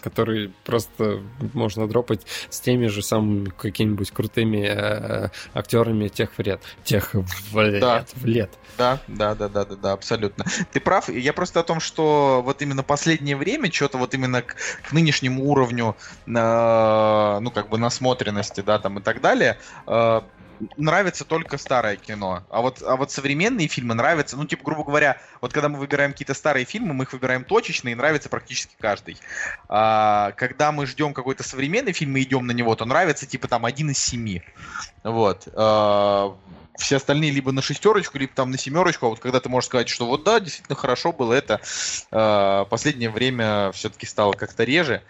который 0.00 0.22
который, 0.22 0.52
просто 0.64 1.22
можно 1.52 1.88
дропать 1.88 2.22
с 2.48 2.60
теми 2.60 2.86
же 2.86 3.02
самыми 3.02 3.48
какими-нибудь 3.50 4.10
крутыми 4.10 4.66
э, 4.66 5.28
актерами 5.54 6.08
тех 6.08 6.36
вред, 6.38 6.60
тех 6.84 7.10
в 7.14 7.60
лет, 7.60 7.80
да. 7.80 8.04
лет. 8.22 8.50
Да, 8.78 9.00
да, 9.08 9.34
да, 9.34 9.48
да, 9.48 9.64
да, 9.64 9.76
да, 9.76 9.92
абсолютно. 9.92 10.44
Ты 10.72 10.80
прав. 10.80 11.08
Я 11.08 11.32
просто 11.32 11.60
о 11.60 11.62
том, 11.62 11.80
что 11.80 12.42
вот 12.44 12.62
именно 12.62 12.82
последнее 12.82 13.36
время 13.36 13.70
что-то 13.72 13.98
вот 13.98 14.14
именно 14.14 14.42
к, 14.42 14.56
к 14.88 14.92
нынешнему 14.92 15.50
уровню, 15.50 15.96
э, 16.26 17.38
ну 17.40 17.50
как 17.50 17.68
бы 17.68 17.78
насмотренности, 17.78 18.60
да, 18.60 18.78
там 18.78 18.98
и 18.98 19.02
так 19.02 19.20
далее. 19.20 19.58
Э, 19.86 20.22
нравится 20.76 21.24
только 21.24 21.58
старое 21.58 21.96
кино. 21.96 22.44
А 22.50 22.60
вот, 22.60 22.82
а 22.82 22.96
вот 22.96 23.10
современные 23.10 23.68
фильмы 23.68 23.94
нравятся, 23.94 24.36
ну, 24.36 24.46
типа, 24.46 24.64
грубо 24.64 24.84
говоря, 24.84 25.20
вот 25.40 25.52
когда 25.52 25.68
мы 25.68 25.78
выбираем 25.78 26.12
какие-то 26.12 26.34
старые 26.34 26.64
фильмы, 26.64 26.94
мы 26.94 27.04
их 27.04 27.12
выбираем 27.12 27.44
точечно, 27.44 27.88
и 27.88 27.94
нравится 27.94 28.28
практически 28.28 28.74
каждый. 28.78 29.16
А, 29.68 30.32
когда 30.32 30.72
мы 30.72 30.86
ждем 30.86 31.14
какой-то 31.14 31.42
современный 31.42 31.92
фильм 31.92 32.16
и 32.16 32.22
идем 32.22 32.46
на 32.46 32.52
него, 32.52 32.74
то 32.74 32.84
нравится, 32.84 33.26
типа, 33.26 33.48
там, 33.48 33.64
один 33.64 33.90
из 33.90 33.98
семи. 33.98 34.42
Вот. 35.02 35.48
А, 35.54 36.36
все 36.76 36.96
остальные 36.96 37.30
либо 37.30 37.52
на 37.52 37.62
шестерочку, 37.62 38.18
либо 38.18 38.32
там 38.34 38.50
на 38.50 38.58
семерочку, 38.58 39.06
а 39.06 39.08
вот 39.10 39.20
когда 39.20 39.40
ты 39.40 39.48
можешь 39.48 39.68
сказать, 39.68 39.88
что 39.88 40.06
вот 40.06 40.24
да, 40.24 40.40
действительно 40.40 40.76
хорошо 40.76 41.12
было 41.12 41.32
это, 41.32 41.60
э, 42.10 42.64
последнее 42.70 43.10
время 43.10 43.72
все-таки 43.72 44.06
стало 44.06 44.32
как-то 44.32 44.64
реже, 44.64 45.02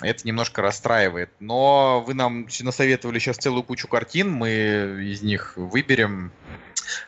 это 0.00 0.26
немножко 0.26 0.62
расстраивает. 0.62 1.30
Но 1.40 2.02
вы 2.06 2.14
нам 2.14 2.48
насоветовали 2.60 3.18
сейчас 3.18 3.36
целую 3.36 3.62
кучу 3.62 3.88
картин, 3.88 4.30
мы 4.30 4.48
из 5.02 5.22
них 5.22 5.54
выберем 5.56 6.32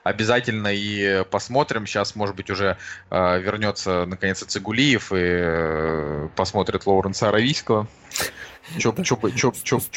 обязательно 0.03 0.69
и 0.73 1.25
посмотрим. 1.31 1.87
Сейчас, 1.87 2.15
может 2.15 2.35
быть, 2.37 2.51
уже 2.51 2.77
э, 3.11 3.41
вернется 3.41 4.07
наконец-то 4.07 4.47
Цигулиев 4.47 5.13
и 5.13 5.17
э, 5.19 6.29
посмотрит 6.35 6.87
Лоуренса 6.87 7.29
Аравийского. 7.29 7.87
Чё, 8.77 8.93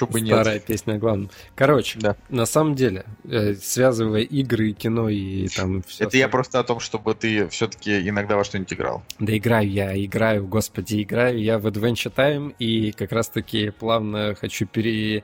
бы, 0.07 0.22
нет. 0.22 0.34
Старая 0.34 0.60
песня, 0.60 0.98
главное. 0.98 1.30
Короче, 1.56 1.99
да. 1.99 2.15
на 2.30 2.45
самом 2.45 2.76
деле, 2.76 3.06
э, 3.26 3.56
связывая 3.56 4.22
игры, 4.22 4.69
и 4.69 4.73
кино 4.73 5.10
и 5.10 5.48
там 5.49 5.84
все. 5.84 6.06
Это 6.06 6.18
я 6.18 6.27
просто 6.30 6.60
о 6.60 6.64
том, 6.64 6.80
чтобы 6.80 7.14
ты 7.14 7.48
все-таки 7.49 8.07
иногда 8.07 8.38
во 8.38 8.43
что-нибудь 8.43 8.73
играл. 8.73 9.03
Да 9.19 9.35
играю 9.35 9.69
я, 9.69 10.03
играю, 10.03 10.48
господи, 10.48 11.03
играю 11.03 11.39
я 11.41 11.60
в 11.60 11.68
Adventure 11.68 12.14
Time, 12.14 12.56
и 12.60 12.91
как 12.91 13.11
раз-таки 13.11 13.69
плавно 13.72 14.35
хочу 14.35 14.65
пере... 14.65 15.23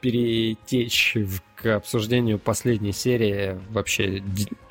перетечь 0.00 1.16
в 1.16 1.42
к 1.62 1.76
обсуждению 1.76 2.38
последней 2.38 2.92
серии 2.92 3.58
вообще, 3.70 4.22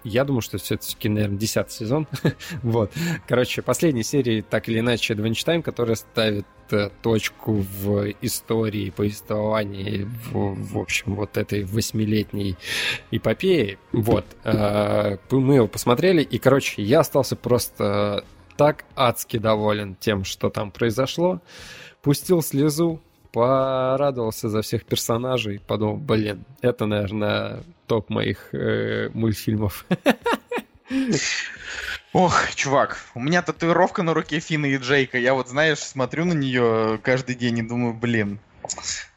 я 0.03 0.23
думаю, 0.23 0.41
что 0.41 0.57
все-таки, 0.57 1.09
наверное, 1.09 1.37
десятый 1.37 1.73
сезон. 1.73 2.07
вот. 2.63 2.91
Короче, 3.27 3.61
последней 3.61 4.03
серии 4.03 4.41
так 4.41 4.67
или 4.69 4.79
иначе 4.79 5.13
Adventure 5.13 5.45
Time, 5.45 5.61
которая 5.61 5.95
ставит 5.95 6.45
э, 6.71 6.89
точку 7.01 7.53
в 7.53 8.11
истории, 8.21 8.89
повествовании, 8.89 10.07
в, 10.31 10.73
в 10.73 10.77
общем, 10.77 11.15
вот 11.15 11.37
этой 11.37 11.63
восьмилетней 11.63 12.57
эпопеи. 13.11 13.77
Вот. 13.91 14.25
Э, 14.43 15.17
мы 15.29 15.55
его 15.55 15.67
посмотрели, 15.67 16.23
и, 16.23 16.39
короче, 16.39 16.81
я 16.81 17.01
остался 17.01 17.35
просто 17.35 18.25
так 18.57 18.85
адски 18.95 19.37
доволен 19.37 19.95
тем, 19.95 20.23
что 20.23 20.49
там 20.49 20.71
произошло. 20.71 21.41
Пустил 22.01 22.41
слезу, 22.41 23.01
порадовался 23.31 24.49
за 24.49 24.61
всех 24.61 24.85
персонажей, 24.85 25.59
подумал, 25.59 25.97
блин, 25.97 26.45
это, 26.61 26.85
наверное, 26.85 27.63
топ 27.87 28.09
моих 28.09 28.53
э, 28.53 29.09
мультфильмов. 29.13 29.85
Ох, 32.13 32.55
чувак, 32.55 32.97
у 33.13 33.19
меня 33.19 33.43
татуировка 33.43 34.01
на 34.01 34.15
руке 34.15 34.39
Фина 34.39 34.65
и 34.65 34.77
Джейка. 34.77 35.19
Я 35.19 35.35
вот, 35.35 35.47
знаешь, 35.47 35.77
смотрю 35.77 36.25
на 36.25 36.33
нее 36.33 36.99
каждый 37.03 37.35
день 37.35 37.59
и 37.59 37.61
думаю, 37.61 37.93
блин, 37.93 38.39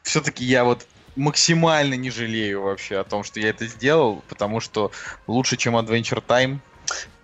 все-таки 0.03 0.45
я 0.45 0.63
вот 0.63 0.85
максимально 1.15 1.95
не 1.95 2.11
жалею 2.11 2.61
вообще 2.61 2.97
о 2.97 3.03
том, 3.03 3.23
что 3.23 3.39
я 3.39 3.49
это 3.49 3.65
сделал, 3.65 4.23
потому 4.29 4.59
что 4.59 4.91
лучше, 5.25 5.57
чем 5.57 5.75
Adventure 5.75 6.23
Time, 6.25 6.59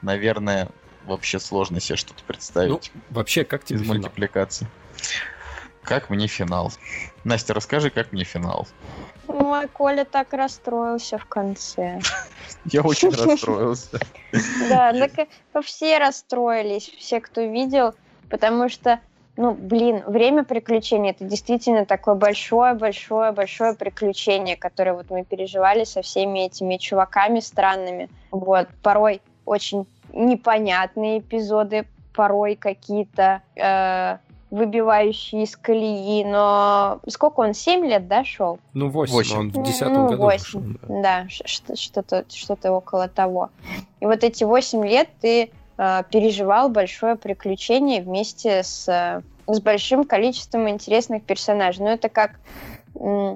наверное, 0.02 0.70
вообще 1.06 1.40
сложно 1.40 1.80
себе 1.80 1.98
что-то 1.98 2.24
представить. 2.24 2.92
Ну, 2.94 3.02
вообще, 3.12 3.44
как 3.44 3.64
тебе 3.64 3.80
мультипликации? 3.80 4.68
Как 5.84 6.10
мне 6.10 6.28
финал? 6.28 6.72
Настя, 7.24 7.54
расскажи, 7.54 7.90
как 7.90 8.12
мне 8.12 8.24
финал. 8.24 8.68
Мой 9.28 9.68
Коля 9.68 10.06
так 10.06 10.34
расстроился 10.34 11.18
в 11.18 11.26
конце. 11.26 12.00
Я 12.66 12.82
очень 12.82 13.12
расстроился. 13.12 14.00
Да, 14.70 14.94
так 14.94 15.28
все 15.64 15.98
расстроились, 15.98 16.92
все, 17.00 17.20
кто 17.20 17.42
видел, 17.42 17.96
потому 18.30 18.70
что, 18.70 19.00
ну, 19.38 19.54
блин, 19.54 20.04
время 20.06 20.44
приключений 20.44 21.12
это 21.12 21.24
действительно 21.24 21.86
такое 21.86 22.14
большое-большое-большое 22.14 23.74
приключение, 23.74 24.56
которое 24.56 24.94
вот 24.94 25.10
мы 25.10 25.26
переживали 25.26 25.84
со 25.84 26.04
всеми 26.04 26.46
этими 26.46 26.78
чуваками 26.78 27.40
странными. 27.40 28.10
Вот, 28.30 28.68
порой 28.84 29.22
очень 29.46 29.88
непонятные 30.14 31.20
эпизоды, 31.20 31.88
порой 32.14 32.56
какие-то 32.56 33.42
э, 34.52 34.56
выбивающие 34.56 35.44
из 35.44 35.56
колеи, 35.56 36.24
но 36.24 37.00
сколько 37.08 37.42
он, 37.42 37.54
7 37.54 37.86
лет, 37.86 38.08
да, 38.08 38.24
шел? 38.24 38.60
Ну, 38.74 38.90
8, 38.90 39.14
8. 39.14 39.38
он 39.38 39.50
в 39.52 39.64
10 39.64 39.82
ну, 39.88 40.08
году 40.08 40.24
8, 40.24 40.44
шел, 40.44 40.62
да, 40.88 41.24
да 41.24 41.28
что-то, 41.30 42.26
что-то 42.30 42.72
около 42.72 43.08
того. 43.08 43.50
И 44.00 44.06
вот 44.06 44.24
эти 44.24 44.44
8 44.44 44.86
лет 44.88 45.10
ты 45.22 45.52
э, 45.78 46.04
переживал 46.12 46.70
большое 46.70 47.16
приключение 47.16 48.02
вместе 48.02 48.64
с, 48.64 48.86
с 49.48 49.62
большим 49.62 50.04
количеством 50.06 50.70
интересных 50.70 51.24
персонажей. 51.24 51.84
Ну, 51.84 51.90
это 51.92 52.10
как 52.10 52.40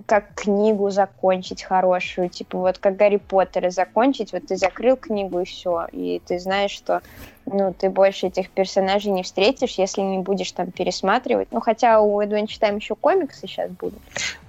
как 0.05 0.35
книгу 0.35 0.89
закончить 0.89 1.63
хорошую, 1.63 2.27
типа 2.27 2.57
вот 2.57 2.79
как 2.79 2.97
Гарри 2.97 3.15
Поттера 3.15 3.69
закончить, 3.69 4.33
вот 4.33 4.47
ты 4.47 4.57
закрыл 4.57 4.97
книгу 4.97 5.39
и 5.39 5.45
все, 5.45 5.87
и 5.93 6.21
ты 6.25 6.37
знаешь, 6.37 6.71
что 6.71 7.01
ну, 7.45 7.73
ты 7.73 7.89
больше 7.89 8.27
этих 8.27 8.49
персонажей 8.49 9.11
не 9.11 9.23
встретишь, 9.23 9.75
если 9.77 10.01
не 10.01 10.19
будешь 10.19 10.51
там 10.51 10.71
пересматривать. 10.71 11.49
Ну, 11.51 11.61
хотя 11.61 12.01
у 12.01 12.21
Adventure 12.21 12.59
Time 12.59 12.75
еще 12.75 12.95
комиксы 12.95 13.47
сейчас 13.47 13.69
будут. 13.71 13.99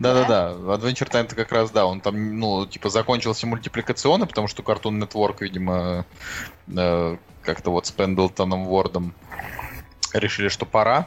Да-да-да, 0.00 0.52
Adventure 0.74 1.10
Time 1.10 1.28
то 1.28 1.36
как 1.36 1.52
раз, 1.52 1.70
да, 1.70 1.86
он 1.86 2.00
там, 2.00 2.38
ну, 2.38 2.66
типа, 2.66 2.88
закончился 2.88 3.46
мультипликационно, 3.46 4.26
потому 4.26 4.48
что 4.48 4.62
Cartoon 4.62 5.00
Network, 5.00 5.36
видимо, 5.40 6.06
э, 6.68 7.16
как-то 7.42 7.70
вот 7.70 7.86
с 7.86 7.92
Пендлтоном 7.92 8.64
Вордом 8.64 9.14
решили, 10.12 10.48
что 10.48 10.66
пора. 10.66 11.06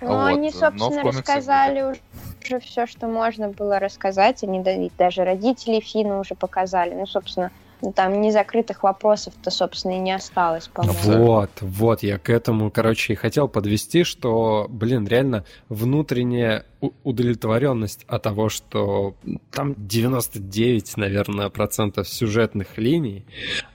Ну, 0.00 0.08
вот. 0.08 0.26
они, 0.26 0.50
собственно, 0.50 1.02
рассказали 1.02 1.82
уже 1.82 2.00
уже 2.46 2.60
все, 2.60 2.86
что 2.86 3.06
можно 3.06 3.48
было 3.48 3.78
рассказать. 3.78 4.42
Они 4.42 4.62
даже 4.96 5.24
родители 5.24 5.80
Фина 5.80 6.20
уже 6.20 6.34
показали. 6.34 6.94
Ну, 6.94 7.06
собственно, 7.06 7.50
ну, 7.82 7.92
там 7.92 8.20
незакрытых 8.20 8.82
вопросов-то, 8.82 9.50
собственно, 9.50 9.92
и 9.92 9.98
не 9.98 10.12
осталось, 10.12 10.68
по-моему. 10.68 11.26
Вот, 11.26 11.50
вот, 11.60 12.02
я 12.02 12.18
к 12.18 12.30
этому, 12.30 12.70
короче, 12.70 13.12
и 13.12 13.16
хотел 13.16 13.48
подвести, 13.48 14.04
что, 14.04 14.66
блин, 14.68 15.06
реально 15.06 15.44
внутренняя 15.68 16.64
удовлетворенность 17.04 18.04
от 18.06 18.22
того, 18.22 18.48
что 18.48 19.14
там 19.50 19.74
99, 19.76 20.96
наверное, 20.96 21.48
процентов 21.48 22.08
сюжетных 22.08 22.78
линий, 22.78 23.24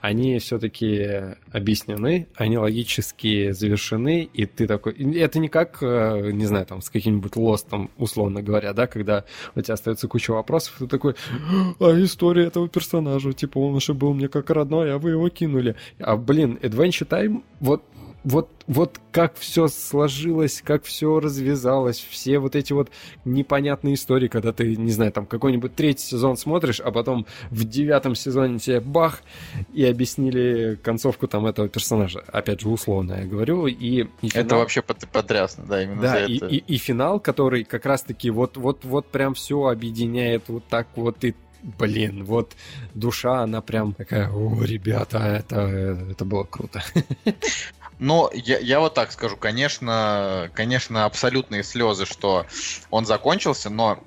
они 0.00 0.38
все-таки 0.38 1.36
объяснены, 1.50 2.28
они 2.34 2.58
логически 2.58 3.52
завершены, 3.52 4.28
и 4.32 4.46
ты 4.46 4.66
такой... 4.66 4.94
Это 5.16 5.38
не 5.38 5.48
как, 5.48 5.78
э, 5.82 6.30
не 6.32 6.46
знаю, 6.46 6.66
там, 6.66 6.82
с 6.82 6.90
каким-нибудь 6.90 7.36
лостом, 7.36 7.90
условно 7.96 8.42
говоря, 8.42 8.72
да, 8.72 8.86
когда 8.86 9.24
у 9.54 9.60
тебя 9.60 9.74
остается 9.74 10.08
куча 10.08 10.32
вопросов, 10.32 10.74
ты 10.78 10.86
такой, 10.86 11.14
а 11.78 12.02
история 12.02 12.46
этого 12.46 12.68
персонажа, 12.68 13.32
типа, 13.32 13.58
он 13.58 13.74
уже 13.74 13.94
был 13.94 14.14
мне 14.14 14.28
как 14.28 14.50
родной, 14.50 14.94
а 14.94 14.98
вы 14.98 15.10
его 15.10 15.28
кинули. 15.28 15.76
А, 15.98 16.16
блин, 16.16 16.58
Adventure 16.62 17.08
Time, 17.08 17.42
вот 17.60 17.82
вот, 18.24 18.50
вот 18.66 19.00
как 19.10 19.36
все 19.36 19.68
сложилось, 19.68 20.62
как 20.64 20.84
все 20.84 21.18
развязалось, 21.18 21.98
все 21.98 22.38
вот 22.38 22.54
эти 22.54 22.72
вот 22.72 22.90
непонятные 23.24 23.94
истории, 23.94 24.28
когда 24.28 24.52
ты, 24.52 24.76
не 24.76 24.92
знаю, 24.92 25.12
там 25.12 25.26
какой-нибудь 25.26 25.74
третий 25.74 26.06
сезон 26.06 26.36
смотришь, 26.36 26.80
а 26.80 26.92
потом 26.92 27.26
в 27.50 27.64
девятом 27.64 28.14
сезоне 28.14 28.58
тебе 28.58 28.80
бах, 28.80 29.22
и 29.72 29.84
объяснили 29.84 30.78
концовку 30.82 31.26
там 31.26 31.46
этого 31.46 31.68
персонажа. 31.68 32.24
Опять 32.28 32.60
же, 32.60 32.68
условно 32.68 33.14
я 33.14 33.26
говорю. 33.26 33.66
И, 33.66 34.06
и 34.22 34.28
финал... 34.28 34.46
Это 34.46 34.56
вообще 34.56 34.82
потрясно, 34.82 35.64
да, 35.66 35.82
именно 35.82 36.02
да, 36.02 36.12
за 36.12 36.24
и, 36.24 36.36
это. 36.36 36.46
И, 36.46 36.56
и, 36.56 36.74
и 36.74 36.76
финал, 36.78 37.18
который 37.18 37.64
как 37.64 37.86
раз-таки 37.86 38.30
вот, 38.30 38.56
вот, 38.56 38.84
вот 38.84 39.06
прям 39.06 39.34
все 39.34 39.66
объединяет 39.66 40.44
вот 40.48 40.64
так 40.68 40.86
вот, 40.94 41.24
и 41.24 41.34
блин, 41.62 42.24
вот 42.24 42.52
душа, 42.94 43.42
она 43.42 43.60
прям 43.60 43.94
такая, 43.94 44.30
о, 44.30 44.62
ребята, 44.62 45.18
это, 45.18 45.56
это 46.10 46.24
было 46.24 46.44
круто. 46.44 46.82
Но 48.02 48.28
я, 48.34 48.58
я 48.58 48.80
вот 48.80 48.94
так 48.94 49.12
скажу, 49.12 49.36
конечно, 49.36 50.50
конечно, 50.54 51.04
абсолютные 51.04 51.62
слезы, 51.62 52.04
что 52.04 52.48
он 52.90 53.06
закончился, 53.06 53.70
но 53.70 54.02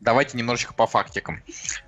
давайте 0.00 0.36
немножечко 0.36 0.74
по 0.74 0.86
фактикам. 0.86 1.42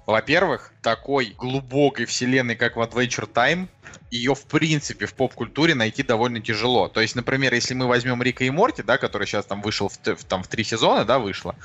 Во-первых, 0.07 0.73
такой 0.83 1.35
глубокой 1.37 2.07
вселенной, 2.07 2.57
как 2.57 2.77
в 2.77 2.81
Adventure 2.81 3.31
Time, 3.31 3.69
ее 4.11 4.35
в 4.35 4.45
принципе 4.45 5.07
в 5.07 5.15
поп-культуре 5.15 5.75
найти 5.75 6.03
довольно 6.03 6.41
тяжело. 6.41 6.89
То 6.89 7.01
есть, 7.01 7.17
например, 7.17 7.53
если 7.53 7.75
мы 7.75 7.87
возьмем 7.87 8.23
Рика 8.23 8.45
и 8.45 8.51
Морти, 8.51 8.83
да, 8.83 8.99
который 8.99 9.27
сейчас 9.27 9.47
там 9.47 9.61
вышел 9.61 9.89
в, 9.89 9.99
в, 9.99 10.25
там, 10.25 10.43
в 10.43 10.49
три 10.49 10.63
сезона, 10.63 11.05
да, 11.05 11.19
вышло, 11.19 11.57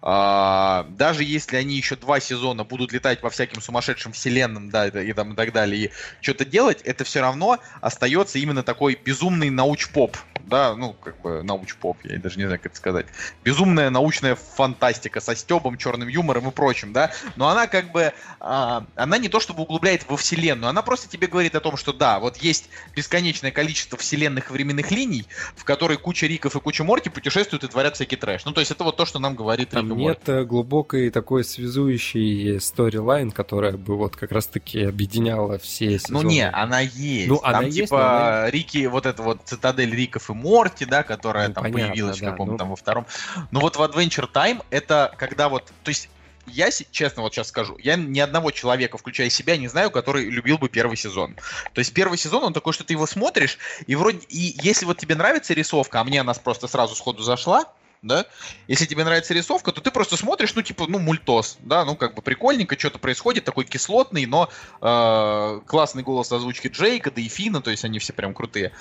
а, 0.00 0.86
даже 0.90 1.22
если 1.22 1.56
они 1.56 1.76
еще 1.76 1.96
два 1.96 2.18
сезона 2.20 2.64
будут 2.64 2.92
летать 2.92 3.20
по 3.20 3.30
всяким 3.30 3.60
сумасшедшим 3.60 4.12
вселенным, 4.12 4.70
да, 4.70 4.88
и, 4.88 5.12
там, 5.12 5.32
и 5.32 5.36
так 5.36 5.52
далее, 5.52 5.86
и 5.86 5.90
что-то 6.20 6.44
делать, 6.44 6.82
это 6.82 7.04
все 7.04 7.20
равно 7.20 7.58
остается 7.80 8.38
именно 8.38 8.62
такой 8.62 8.98
безумный 9.02 9.50
науч-поп, 9.50 10.16
да, 10.46 10.74
ну, 10.74 10.92
как 10.92 11.20
бы 11.20 11.42
науч-поп, 11.42 11.98
я 12.04 12.18
даже 12.18 12.38
не 12.38 12.44
знаю, 12.44 12.58
как 12.58 12.72
это 12.72 12.76
сказать. 12.76 13.06
Безумная 13.44 13.90
научная 13.90 14.34
фантастика 14.34 15.20
со 15.20 15.34
стебом, 15.36 15.78
черным 15.78 16.08
юмором 16.08 16.48
и 16.48 16.50
прочим, 16.50 16.92
да, 16.92 17.12
но 17.36 17.48
она 17.48 17.66
как 17.66 17.92
бы, 17.92 18.12
а, 18.40 18.84
она 18.94 19.18
не 19.18 19.28
то 19.28 19.40
чтобы 19.40 19.62
углубляет 19.62 20.08
во 20.08 20.16
вселенную, 20.16 20.70
она 20.70 20.82
просто 20.82 21.08
тебе 21.08 21.26
говорит 21.26 21.54
о 21.54 21.60
том, 21.60 21.76
что 21.76 21.92
да, 21.92 22.18
вот 22.20 22.36
есть 22.38 22.68
бесконечное 22.94 23.50
количество 23.50 23.98
вселенных 23.98 24.50
временных 24.50 24.90
линий, 24.90 25.26
в 25.56 25.64
которой 25.64 25.96
куча 25.96 26.26
Риков 26.26 26.56
и 26.56 26.60
куча 26.60 26.84
Морти 26.84 27.10
путешествуют 27.10 27.64
и 27.64 27.68
творят 27.68 27.96
всякий 27.96 28.16
трэш. 28.16 28.44
Ну, 28.44 28.52
то 28.52 28.60
есть 28.60 28.70
это 28.70 28.84
вот 28.84 28.96
то, 28.96 29.04
что 29.06 29.18
нам 29.18 29.34
говорит 29.34 29.70
Там 29.70 29.88
Рик 29.88 29.96
нет 29.96 30.28
Морти. 30.28 30.44
глубокой 30.46 31.10
такой 31.10 31.44
связующей 31.44 32.60
сторилайн, 32.60 33.30
которая 33.30 33.76
бы 33.76 33.96
вот 33.96 34.16
как 34.16 34.32
раз-таки 34.32 34.82
объединяла 34.82 35.58
все 35.58 35.98
сезоны. 35.98 36.22
Ну, 36.22 36.28
не, 36.28 36.48
она 36.48 36.80
есть. 36.80 37.28
Ну, 37.28 37.38
Там 37.38 37.54
она 37.54 37.70
типа 37.70 37.80
есть, 37.80 37.92
она... 37.92 38.50
Рики, 38.50 38.86
вот 38.86 39.06
это 39.06 39.22
вот 39.22 39.40
цитадель 39.44 39.94
Риков 39.94 40.30
и 40.30 40.31
Морти, 40.34 40.84
да, 40.84 41.02
которая 41.02 41.48
ну, 41.48 41.54
там 41.54 41.64
понятно, 41.64 41.88
появилась 41.88 42.18
да, 42.20 42.28
в 42.28 42.30
каком-то 42.30 42.52
ну... 42.52 42.58
там 42.58 42.70
во 42.70 42.76
втором. 42.76 43.06
Но 43.50 43.60
вот 43.60 43.76
в 43.76 43.82
Adventure 43.82 44.30
Time 44.30 44.64
это 44.70 45.14
когда 45.16 45.48
вот, 45.48 45.72
то 45.82 45.88
есть 45.88 46.08
я 46.46 46.70
честно 46.70 47.22
вот 47.22 47.32
сейчас 47.32 47.48
скажу, 47.48 47.76
я 47.82 47.96
ни 47.96 48.18
одного 48.18 48.50
человека, 48.50 48.98
включая 48.98 49.30
себя, 49.30 49.56
не 49.56 49.68
знаю, 49.68 49.90
который 49.90 50.28
любил 50.28 50.58
бы 50.58 50.68
первый 50.68 50.96
сезон. 50.96 51.36
То 51.72 51.78
есть 51.78 51.94
первый 51.94 52.18
сезон, 52.18 52.44
он 52.44 52.52
такой, 52.52 52.72
что 52.72 52.84
ты 52.84 52.94
его 52.94 53.06
смотришь, 53.06 53.58
и 53.86 53.94
вроде, 53.94 54.20
и 54.28 54.56
если 54.62 54.84
вот 54.84 54.98
тебе 54.98 55.14
нравится 55.14 55.54
рисовка, 55.54 56.00
а 56.00 56.04
мне 56.04 56.20
она 56.20 56.34
просто 56.34 56.66
сразу 56.66 56.94
сходу 56.94 57.22
зашла, 57.22 57.66
да, 58.02 58.26
если 58.66 58.84
тебе 58.84 59.04
нравится 59.04 59.32
рисовка, 59.32 59.70
то 59.70 59.80
ты 59.80 59.92
просто 59.92 60.16
смотришь, 60.16 60.54
ну, 60.56 60.62
типа, 60.62 60.86
ну, 60.88 60.98
мультос, 60.98 61.56
да, 61.60 61.84
ну, 61.84 61.94
как 61.94 62.14
бы 62.14 62.22
прикольненько, 62.22 62.76
что-то 62.76 62.98
происходит, 62.98 63.44
такой 63.44 63.64
кислотный, 63.64 64.26
но 64.26 64.48
э, 64.80 65.60
классный 65.66 66.02
голос 66.02 66.32
озвучки 66.32 66.66
Джейка, 66.66 67.12
да 67.12 67.20
и 67.20 67.28
Фина, 67.28 67.62
то 67.62 67.70
есть 67.70 67.84
они 67.84 68.00
все 68.00 68.12
прям 68.12 68.34
крутые. 68.34 68.72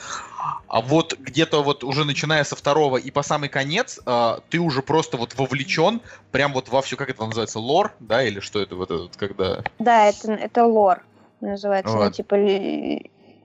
А 0.68 0.82
вот 0.82 1.18
где-то 1.20 1.62
вот 1.62 1.84
уже 1.84 2.04
начиная 2.04 2.44
со 2.44 2.56
второго 2.56 2.98
и 2.98 3.12
по 3.12 3.22
самый 3.22 3.50
конец, 3.50 4.00
э, 4.04 4.38
ты 4.50 4.58
уже 4.60 4.82
просто 4.82 5.18
вот 5.18 5.36
вовлечен 5.36 6.02
прям 6.32 6.54
вот 6.54 6.70
во 6.70 6.82
все, 6.82 6.96
как 6.96 7.10
это 7.12 7.24
называется, 7.24 7.60
лор, 7.60 7.94
да, 8.00 8.24
или 8.24 8.40
что 8.40 8.60
это 8.60 8.76
вот 8.76 8.90
этот, 8.90 9.16
когда... 9.18 9.64
Да, 9.78 10.08
это, 10.08 10.32
это 10.32 10.66
лор 10.66 11.04
называется, 11.42 11.96
вот. 11.96 12.06
ну, 12.06 12.12
типа 12.12 12.36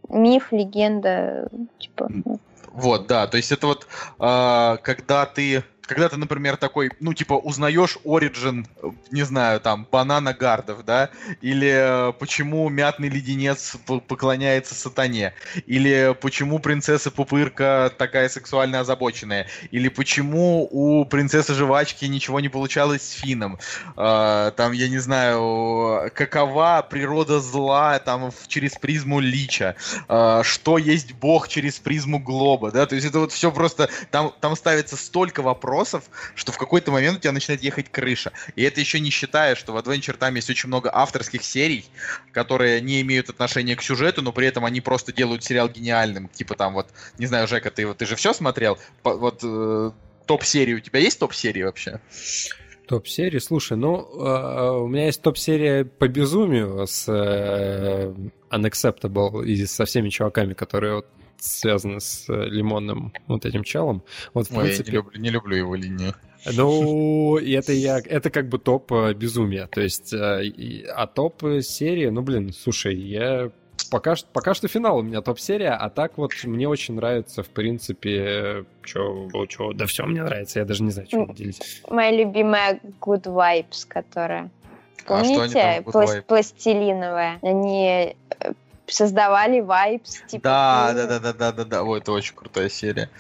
миф, 0.09 0.53
легенда, 0.53 1.49
типа... 1.79 2.09
Вот, 2.77 3.07
да, 3.07 3.27
то 3.27 3.39
есть 3.39 3.53
это 3.53 3.67
вот, 3.69 3.87
э, 4.21 4.77
когда 4.83 5.25
ты 5.25 5.65
когда 5.87 6.09
ты, 6.09 6.17
например, 6.17 6.57
такой, 6.57 6.91
ну, 7.01 7.15
типа, 7.15 7.35
узнаешь 7.35 7.99
Origin, 8.05 8.67
не 9.11 9.23
знаю, 9.23 9.61
там, 9.61 9.87
банана 9.91 10.35
гардов, 10.35 10.85
да, 10.85 11.11
или 11.41 12.11
э, 12.11 12.13
почему 12.13 12.69
мятный 12.69 13.09
леденец 13.09 13.77
поклоняется 14.09 14.75
сатане, 14.75 15.35
или 15.67 16.15
почему 16.21 16.59
принцесса 16.59 17.11
Пупырка 17.11 17.93
такая 17.97 18.29
сексуально 18.29 18.81
озабоченная, 18.81 19.47
или 19.71 19.89
почему 19.89 20.69
у 20.71 21.05
принцессы 21.05 21.55
Жвачки 21.55 22.05
ничего 22.05 22.41
не 22.41 22.49
получалось 22.49 23.03
с 23.03 23.11
Фином, 23.13 23.59
э, 23.97 24.53
там, 24.57 24.73
я 24.73 24.89
не 24.89 24.99
знаю, 24.99 26.11
какова 26.15 26.87
природа 26.89 27.41
зла, 27.41 27.99
там, 27.99 28.33
через 28.49 28.73
призму 28.73 29.21
Лича, 29.21 29.77
э, 30.09 30.43
что 30.43 30.79
есть 30.79 31.13
бог 31.15 31.49
через 31.49 31.79
призму 31.79 32.19
Глоба, 32.19 32.73
да, 32.73 32.87
то 32.87 32.95
есть 32.95 33.07
это 33.07 33.21
вот 33.21 33.33
все 33.33 33.53
просто, 33.53 33.89
там, 34.11 34.33
там 34.41 34.57
ставится 34.57 34.97
столько 34.97 35.43
вопросов, 35.43 35.76
вопросов, 35.77 36.11
что 36.35 36.53
в 36.53 36.59
какой-то 36.59 36.91
момент 36.91 37.19
у 37.19 37.21
тебя 37.21 37.33
начинает 37.33 37.63
ехать 37.63 37.91
крыша. 37.91 38.33
И 38.55 38.63
это 38.63 38.81
еще 38.81 38.99
не 39.01 39.11
считая, 39.11 39.55
что 39.55 39.73
в 39.73 39.77
Adventure 39.77 40.19
Time 40.19 40.37
есть 40.37 40.51
очень 40.51 40.69
много 40.69 40.91
авторских 40.93 41.43
серий, 41.45 41.85
которые 42.33 42.81
не 42.81 43.01
имеют 43.03 43.29
отношения 43.29 43.77
к 43.77 43.83
сюжету, 43.83 44.23
но 44.23 44.33
при 44.33 44.47
этом 44.47 44.65
они 44.65 44.81
просто 44.81 45.13
делают 45.13 45.45
сериал 45.45 45.69
гениальным. 45.69 46.29
Типа 46.29 46.55
там 46.55 46.75
вот, 46.75 46.89
не 47.19 47.27
знаю, 47.27 47.47
Жека, 47.47 47.71
ты, 47.71 47.93
ты 47.95 48.07
же 48.07 48.17
все 48.17 48.33
смотрел? 48.33 48.79
Вот 49.05 49.41
э, 49.43 49.91
топ-серии, 50.27 50.75
у 50.75 50.81
тебя 50.81 51.01
есть 51.01 51.19
топ-серии 51.19 51.63
вообще? 51.63 52.01
Топ-серии? 52.89 53.39
Слушай, 53.39 53.77
ну, 53.77 53.99
э, 53.99 54.71
у 54.79 54.87
меня 54.87 55.07
есть 55.07 55.21
топ-серия 55.21 55.85
по 55.85 56.09
безумию 56.09 56.87
с 56.87 57.07
э, 57.09 58.15
Unacceptable 58.51 59.45
и 59.45 59.67
со 59.67 59.85
всеми 59.85 60.09
чуваками, 60.09 60.55
которые 60.55 60.95
вот 60.97 61.07
связаны 61.39 62.01
с 62.01 62.29
э, 62.29 62.49
лимонным 62.49 63.13
вот 63.27 63.45
этим 63.45 63.65
челом. 63.65 64.03
Вот, 64.35 64.49
в 64.49 64.57
Ой, 64.57 64.65
принципе... 64.65 64.93
я 64.93 64.93
не 64.93 64.97
люблю, 64.97 65.21
не 65.21 65.31
люблю 65.31 65.57
его 65.57 65.75
линию. 65.75 66.15
Ну, 66.53 67.39
это 67.39 67.73
я, 67.73 67.99
это 67.99 68.31
как 68.31 68.49
бы 68.49 68.59
топ 68.59 68.93
э, 68.93 69.15
безумия, 69.15 69.67
то 69.67 69.81
есть, 69.81 70.13
э, 70.13 70.85
а 70.95 71.07
топ 71.07 71.43
серии, 71.63 72.09
ну, 72.09 72.23
блин, 72.23 72.53
слушай, 72.53 72.95
я 72.95 73.51
пока, 73.91 74.15
пока 74.33 74.55
что 74.55 74.69
финал 74.69 74.99
у 74.99 75.03
меня 75.03 75.23
топ-серия, 75.23 75.71
а 75.71 75.91
так 75.91 76.19
вот 76.19 76.33
мне 76.45 76.69
очень 76.69 76.95
нравится, 76.95 77.43
в 77.43 77.49
принципе, 77.49 78.65
что, 78.83 79.29
что, 79.49 79.73
да 79.73 79.87
все 79.87 80.05
мне 80.07 80.23
нравится, 80.23 80.61
я 80.61 80.65
даже 80.65 80.83
не 80.83 80.91
знаю, 80.91 81.09
что 81.09 81.27
делить. 81.33 81.83
Моя 81.89 82.13
любимая 82.13 82.81
Good 83.01 83.25
Vibes, 83.25 83.87
которая, 83.89 84.51
помните, 85.07 85.59
а 85.59 85.71
они 85.71 85.85
Пла- 85.85 86.23
пластилиновая, 86.23 87.39
они 87.43 88.17
создавали 88.89 89.61
vibes. 89.61 90.23
Типа, 90.29 90.43
да, 90.43 90.93
да, 90.93 91.07
да, 91.07 91.19
да, 91.19 91.33
да, 91.33 91.53
да, 91.53 91.65
да. 91.65 91.83
Ой, 91.83 91.99
это 91.99 92.13
очень 92.13 92.35
крутая 92.35 92.69
серия. 92.69 93.11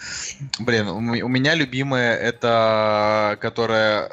Блин, 0.59 0.88
у, 0.88 0.97
у 0.98 1.28
меня 1.28 1.55
любимая 1.55 2.16
это, 2.16 3.36
которая 3.40 4.10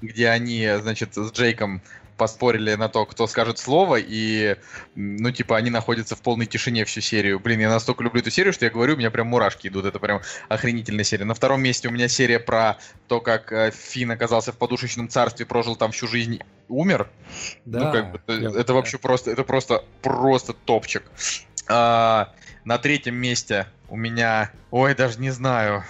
где 0.00 0.28
они, 0.28 0.68
значит, 0.80 1.14
с 1.14 1.32
Джейком 1.32 1.82
поспорили 2.18 2.74
на 2.74 2.88
то, 2.90 3.06
кто 3.06 3.26
скажет 3.26 3.58
слово, 3.58 3.96
и, 3.98 4.56
ну, 4.94 5.30
типа, 5.30 5.56
они 5.56 5.70
находятся 5.70 6.16
в 6.16 6.20
полной 6.20 6.44
тишине 6.44 6.84
всю 6.84 7.00
серию. 7.00 7.40
Блин, 7.40 7.60
я 7.60 7.70
настолько 7.70 8.02
люблю 8.04 8.20
эту 8.20 8.30
серию, 8.30 8.52
что 8.52 8.66
я 8.66 8.70
говорю, 8.70 8.94
у 8.94 8.96
меня 8.98 9.10
прям 9.10 9.28
мурашки 9.28 9.68
идут. 9.68 9.86
Это 9.86 9.98
прям 9.98 10.20
охренительная 10.48 11.04
серия. 11.04 11.24
На 11.24 11.34
втором 11.34 11.62
месте 11.62 11.88
у 11.88 11.90
меня 11.90 12.08
серия 12.08 12.40
про 12.40 12.78
то, 13.06 13.20
как 13.20 13.52
э, 13.52 13.70
Финн 13.70 14.10
оказался 14.10 14.52
в 14.52 14.58
подушечном 14.58 15.08
царстве, 15.08 15.46
прожил 15.46 15.76
там 15.76 15.92
всю 15.92 16.06
жизнь, 16.08 16.40
умер. 16.68 17.08
Да. 17.64 17.78
Ну, 17.78 17.92
как 17.92 18.12
бы, 18.12 18.20
это, 18.26 18.58
это 18.58 18.74
вообще 18.74 18.98
просто, 18.98 19.30
это 19.30 19.44
просто, 19.44 19.84
просто 20.02 20.52
топчик. 20.52 21.04
А, 21.68 22.32
на 22.64 22.78
третьем 22.78 23.14
месте 23.14 23.66
у 23.88 23.96
меня, 23.96 24.50
ой, 24.70 24.94
даже 24.94 25.20
не 25.20 25.30
знаю. 25.30 25.84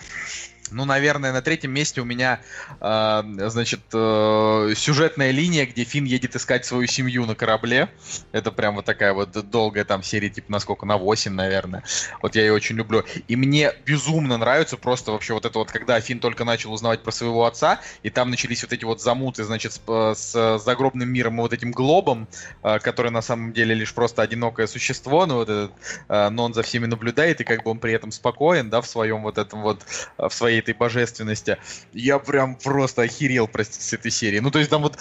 Ну, 0.70 0.84
наверное, 0.84 1.32
на 1.32 1.42
третьем 1.42 1.72
месте 1.72 2.00
у 2.00 2.04
меня, 2.04 2.40
э, 2.80 3.22
значит, 3.48 3.80
э, 3.92 4.72
сюжетная 4.76 5.30
линия, 5.30 5.66
где 5.66 5.84
Финн 5.84 6.04
едет 6.04 6.36
искать 6.36 6.64
свою 6.64 6.86
семью 6.86 7.26
на 7.26 7.34
корабле. 7.34 7.88
Это 8.32 8.52
прям 8.52 8.76
вот 8.76 8.84
такая 8.84 9.12
вот 9.12 9.30
долгая 9.50 9.84
там 9.84 10.02
серия, 10.02 10.28
типа, 10.30 10.52
на 10.52 10.58
сколько? 10.60 10.86
На 10.86 10.96
8, 10.96 11.32
наверное. 11.32 11.82
Вот 12.22 12.36
я 12.36 12.42
ее 12.42 12.52
очень 12.52 12.76
люблю. 12.76 13.04
И 13.26 13.36
мне 13.36 13.72
безумно 13.84 14.36
нравится 14.38 14.76
просто 14.76 15.12
вообще 15.12 15.34
вот 15.34 15.44
это 15.44 15.58
вот, 15.58 15.70
когда 15.70 16.00
Финн 16.00 16.20
только 16.20 16.44
начал 16.44 16.72
узнавать 16.72 17.02
про 17.02 17.12
своего 17.12 17.44
отца, 17.44 17.80
и 18.02 18.10
там 18.10 18.30
начались 18.30 18.62
вот 18.62 18.72
эти 18.72 18.84
вот 18.84 19.00
замуты, 19.00 19.44
значит, 19.44 19.72
с, 19.72 19.80
э, 19.86 20.14
с 20.14 20.58
загробным 20.62 21.08
миром 21.08 21.38
и 21.38 21.40
вот 21.40 21.52
этим 21.52 21.72
глобом, 21.72 22.28
э, 22.62 22.78
который 22.78 23.10
на 23.10 23.22
самом 23.22 23.52
деле 23.52 23.74
лишь 23.74 23.94
просто 23.94 24.22
одинокое 24.22 24.66
существо, 24.66 25.26
но 25.26 25.36
вот 25.36 25.48
этот, 25.48 25.72
э, 26.08 26.28
но 26.30 26.44
он 26.44 26.54
за 26.54 26.62
всеми 26.62 26.86
наблюдает, 26.86 27.40
и 27.40 27.44
как 27.44 27.64
бы 27.64 27.70
он 27.70 27.78
при 27.78 27.92
этом 27.92 28.12
спокоен, 28.12 28.70
да, 28.70 28.80
в 28.80 28.86
своем 28.86 29.22
вот 29.22 29.38
этом 29.38 29.62
вот, 29.62 29.82
в 30.16 30.30
своей 30.30 30.57
всей 30.58 30.60
этой 30.60 30.74
божественности. 30.74 31.58
Я 31.92 32.18
прям 32.18 32.56
просто 32.56 33.02
охерел, 33.02 33.48
простите, 33.48 33.84
с 33.84 33.92
этой 33.92 34.10
серии. 34.10 34.40
Ну, 34.40 34.50
то 34.50 34.58
есть 34.58 34.70
там 34.70 34.82
вот, 34.82 34.98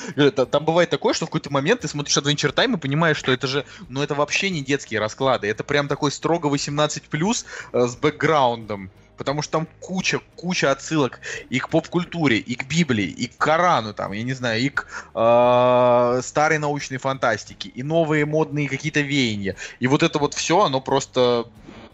там 0.51 0.65
бывает 0.65 0.89
такое, 0.89 1.13
что 1.13 1.25
в 1.25 1.29
какой-то 1.29 1.51
момент 1.51 1.81
ты 1.81 1.88
смотришь 1.88 2.17
Adventure 2.17 2.53
Time 2.53 2.75
и 2.75 2.77
понимаешь, 2.77 3.17
что 3.17 3.31
это 3.31 3.47
же, 3.47 3.65
ну, 3.89 4.01
это 4.01 4.15
вообще 4.15 4.49
не 4.49 4.61
детские 4.61 4.99
расклады. 4.99 5.47
Это 5.47 5.63
прям 5.63 5.88
такой 5.88 6.11
строго 6.11 6.49
18+, 6.49 7.45
э, 7.73 7.88
с 7.88 7.95
бэкграундом. 7.95 8.89
Потому 9.17 9.41
что 9.41 9.53
там 9.53 9.67
куча, 9.79 10.19
куча 10.35 10.71
отсылок 10.71 11.19
и 11.49 11.57
к 11.57 11.69
поп-культуре, 11.69 12.38
и 12.38 12.53
к 12.53 12.67
Библии, 12.67 13.07
и 13.07 13.25
к 13.25 13.35
Корану, 13.38 13.91
там, 13.95 14.11
я 14.11 14.21
не 14.21 14.34
знаю, 14.34 14.61
и 14.61 14.69
к 14.69 14.85
э, 15.15 16.21
старой 16.21 16.59
научной 16.59 16.97
фантастике, 16.97 17.69
и 17.69 17.81
новые 17.81 18.27
модные 18.27 18.69
какие-то 18.69 19.01
веяния. 19.01 19.55
И 19.79 19.88
вот 19.88 20.03
это 20.03 20.19
вот 20.19 20.35
все, 20.35 20.65
оно 20.65 20.81
просто 20.81 21.45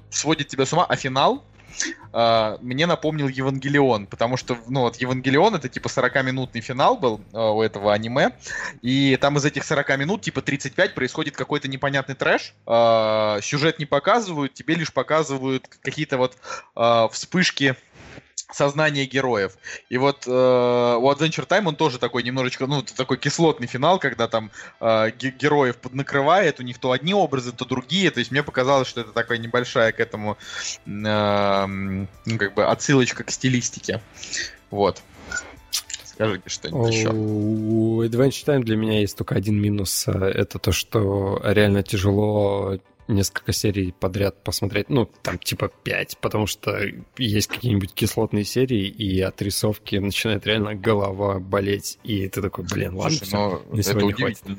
сводит 0.09 0.49
тебя 0.49 0.65
с 0.65 0.73
ума. 0.73 0.85
А 0.85 0.97
финал, 0.97 1.45
Uh, 2.11 2.59
мне 2.61 2.85
напомнил 2.85 3.27
Евангелион, 3.27 4.05
потому 4.05 4.37
что, 4.37 4.57
ну, 4.67 4.81
вот 4.81 4.97
Евангелион 4.97 5.55
это 5.55 5.67
типа 5.67 5.87
40-минутный 5.87 6.61
финал 6.61 6.95
был 6.95 7.21
uh, 7.31 7.55
у 7.55 7.61
этого 7.61 7.91
аниме, 7.91 8.31
и 8.81 9.17
там 9.19 9.37
из 9.37 9.45
этих 9.45 9.63
40 9.63 9.97
минут, 9.97 10.21
типа 10.21 10.41
35, 10.41 10.93
происходит 10.93 11.35
какой-то 11.35 11.67
непонятный 11.67 12.15
трэш, 12.15 12.53
uh, 12.67 13.41
сюжет 13.41 13.79
не 13.79 13.85
показывают, 13.85 14.53
тебе 14.53 14.75
лишь 14.75 14.93
показывают 14.93 15.67
какие-то 15.81 16.17
вот 16.17 16.37
вспышки 17.11 17.75
сознание 18.51 19.05
героев. 19.05 19.57
И 19.89 19.97
вот 19.97 20.27
э, 20.27 20.29
у 20.29 21.11
Adventure 21.11 21.47
Time 21.47 21.67
он 21.67 21.75
тоже 21.75 21.97
такой 21.99 22.23
немножечко, 22.23 22.67
ну, 22.67 22.83
такой 22.83 23.17
кислотный 23.17 23.67
финал, 23.67 23.99
когда 23.99 24.27
там 24.27 24.51
э, 24.79 25.11
героев 25.11 25.77
поднакрывает, 25.77 26.59
у 26.59 26.63
них 26.63 26.77
то 26.77 26.91
одни 26.91 27.13
образы, 27.13 27.51
то 27.51 27.65
другие. 27.65 28.11
То 28.11 28.19
есть 28.19 28.31
мне 28.31 28.43
показалось, 28.43 28.87
что 28.87 29.01
это 29.01 29.11
такая 29.11 29.37
небольшая 29.37 29.91
к 29.91 29.99
этому, 29.99 30.37
э, 30.85 31.65
ну, 31.65 32.37
как 32.37 32.53
бы 32.53 32.65
отсылочка 32.65 33.23
к 33.23 33.31
стилистике. 33.31 34.01
Вот. 34.69 35.01
Скажите 36.03 36.47
что-нибудь 36.47 36.93
еще. 36.93 37.09
У 37.09 38.03
Adventure 38.03 38.45
Time 38.45 38.63
для 38.63 38.75
меня 38.75 38.99
есть 38.99 39.17
только 39.17 39.35
один 39.35 39.59
минус. 39.59 40.07
Это 40.07 40.59
то, 40.59 40.71
что 40.71 41.41
реально 41.43 41.81
тяжело 41.81 42.77
несколько 43.07 43.53
серий 43.53 43.91
подряд 43.91 44.43
посмотреть, 44.43 44.89
ну, 44.89 45.05
там 45.21 45.37
типа 45.37 45.71
пять, 45.83 46.17
потому 46.19 46.47
что 46.47 46.79
есть 47.17 47.47
какие-нибудь 47.47 47.93
кислотные 47.93 48.43
серии, 48.43 48.87
и 48.87 49.19
от 49.21 49.41
рисовки 49.41 49.95
начинает 49.97 50.45
реально 50.45 50.75
голова 50.75 51.39
болеть, 51.39 51.99
и 52.03 52.27
ты 52.27 52.41
такой, 52.41 52.65
блин, 52.65 52.95
ладно, 52.95 53.17
Слушай, 53.17 53.25
все, 53.25 53.65
ну, 53.69 53.79
это 53.79 54.05
удивительно. 54.05 54.57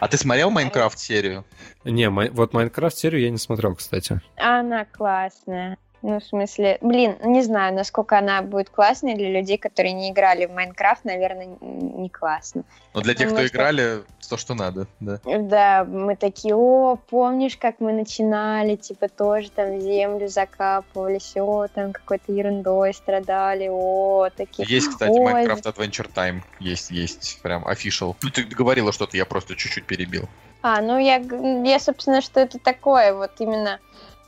А 0.00 0.08
ты 0.08 0.16
смотрел 0.16 0.50
Майнкрафт 0.50 0.98
серию? 0.98 1.44
Не, 1.84 2.08
вот 2.10 2.52
Майнкрафт 2.52 2.96
серию 2.96 3.22
я 3.22 3.30
не 3.30 3.38
смотрел, 3.38 3.74
кстати. 3.74 4.20
Она 4.36 4.84
классная. 4.84 5.78
Ну, 6.06 6.20
в 6.20 6.24
смысле, 6.24 6.76
блин, 6.82 7.16
не 7.24 7.40
знаю, 7.40 7.74
насколько 7.74 8.18
она 8.18 8.42
будет 8.42 8.68
классной 8.68 9.14
для 9.14 9.30
людей, 9.30 9.56
которые 9.56 9.94
не 9.94 10.10
играли 10.10 10.44
в 10.44 10.52
Майнкрафт, 10.52 11.02
наверное, 11.06 11.56
не 11.62 12.10
классно. 12.10 12.64
Но 12.92 13.00
для 13.00 13.14
тех, 13.14 13.30
Потому 13.30 13.38
кто 13.38 13.46
что... 13.48 13.56
играли, 13.56 14.02
то, 14.28 14.36
что 14.36 14.52
надо, 14.52 14.86
да. 15.00 15.18
Да, 15.24 15.86
мы 15.88 16.14
такие, 16.16 16.54
о, 16.54 16.96
помнишь, 17.08 17.56
как 17.56 17.76
мы 17.80 17.94
начинали, 17.94 18.76
типа, 18.76 19.08
тоже 19.08 19.50
там 19.50 19.80
землю 19.80 20.28
закапывали, 20.28 21.16
все, 21.16 21.68
там 21.74 21.94
какой-то 21.94 22.32
ерундой 22.32 22.92
страдали, 22.92 23.70
о, 23.72 24.28
такие. 24.36 24.68
Есть, 24.68 24.90
кстати, 24.90 25.18
Ой. 25.18 25.32
Minecraft 25.32 25.74
Adventure 25.74 26.10
Time, 26.14 26.42
есть, 26.60 26.90
есть, 26.90 27.40
прям 27.40 27.64
official. 27.66 28.14
Ну, 28.22 28.28
ты 28.28 28.42
говорила 28.42 28.92
что-то, 28.92 29.16
я 29.16 29.24
просто 29.24 29.56
чуть-чуть 29.56 29.86
перебил. 29.86 30.28
А, 30.60 30.80
ну 30.80 30.98
я, 30.98 31.16
я, 31.16 31.78
собственно, 31.78 32.22
что 32.22 32.40
это 32.40 32.58
такое, 32.58 33.12
вот 33.14 33.32
именно 33.38 33.80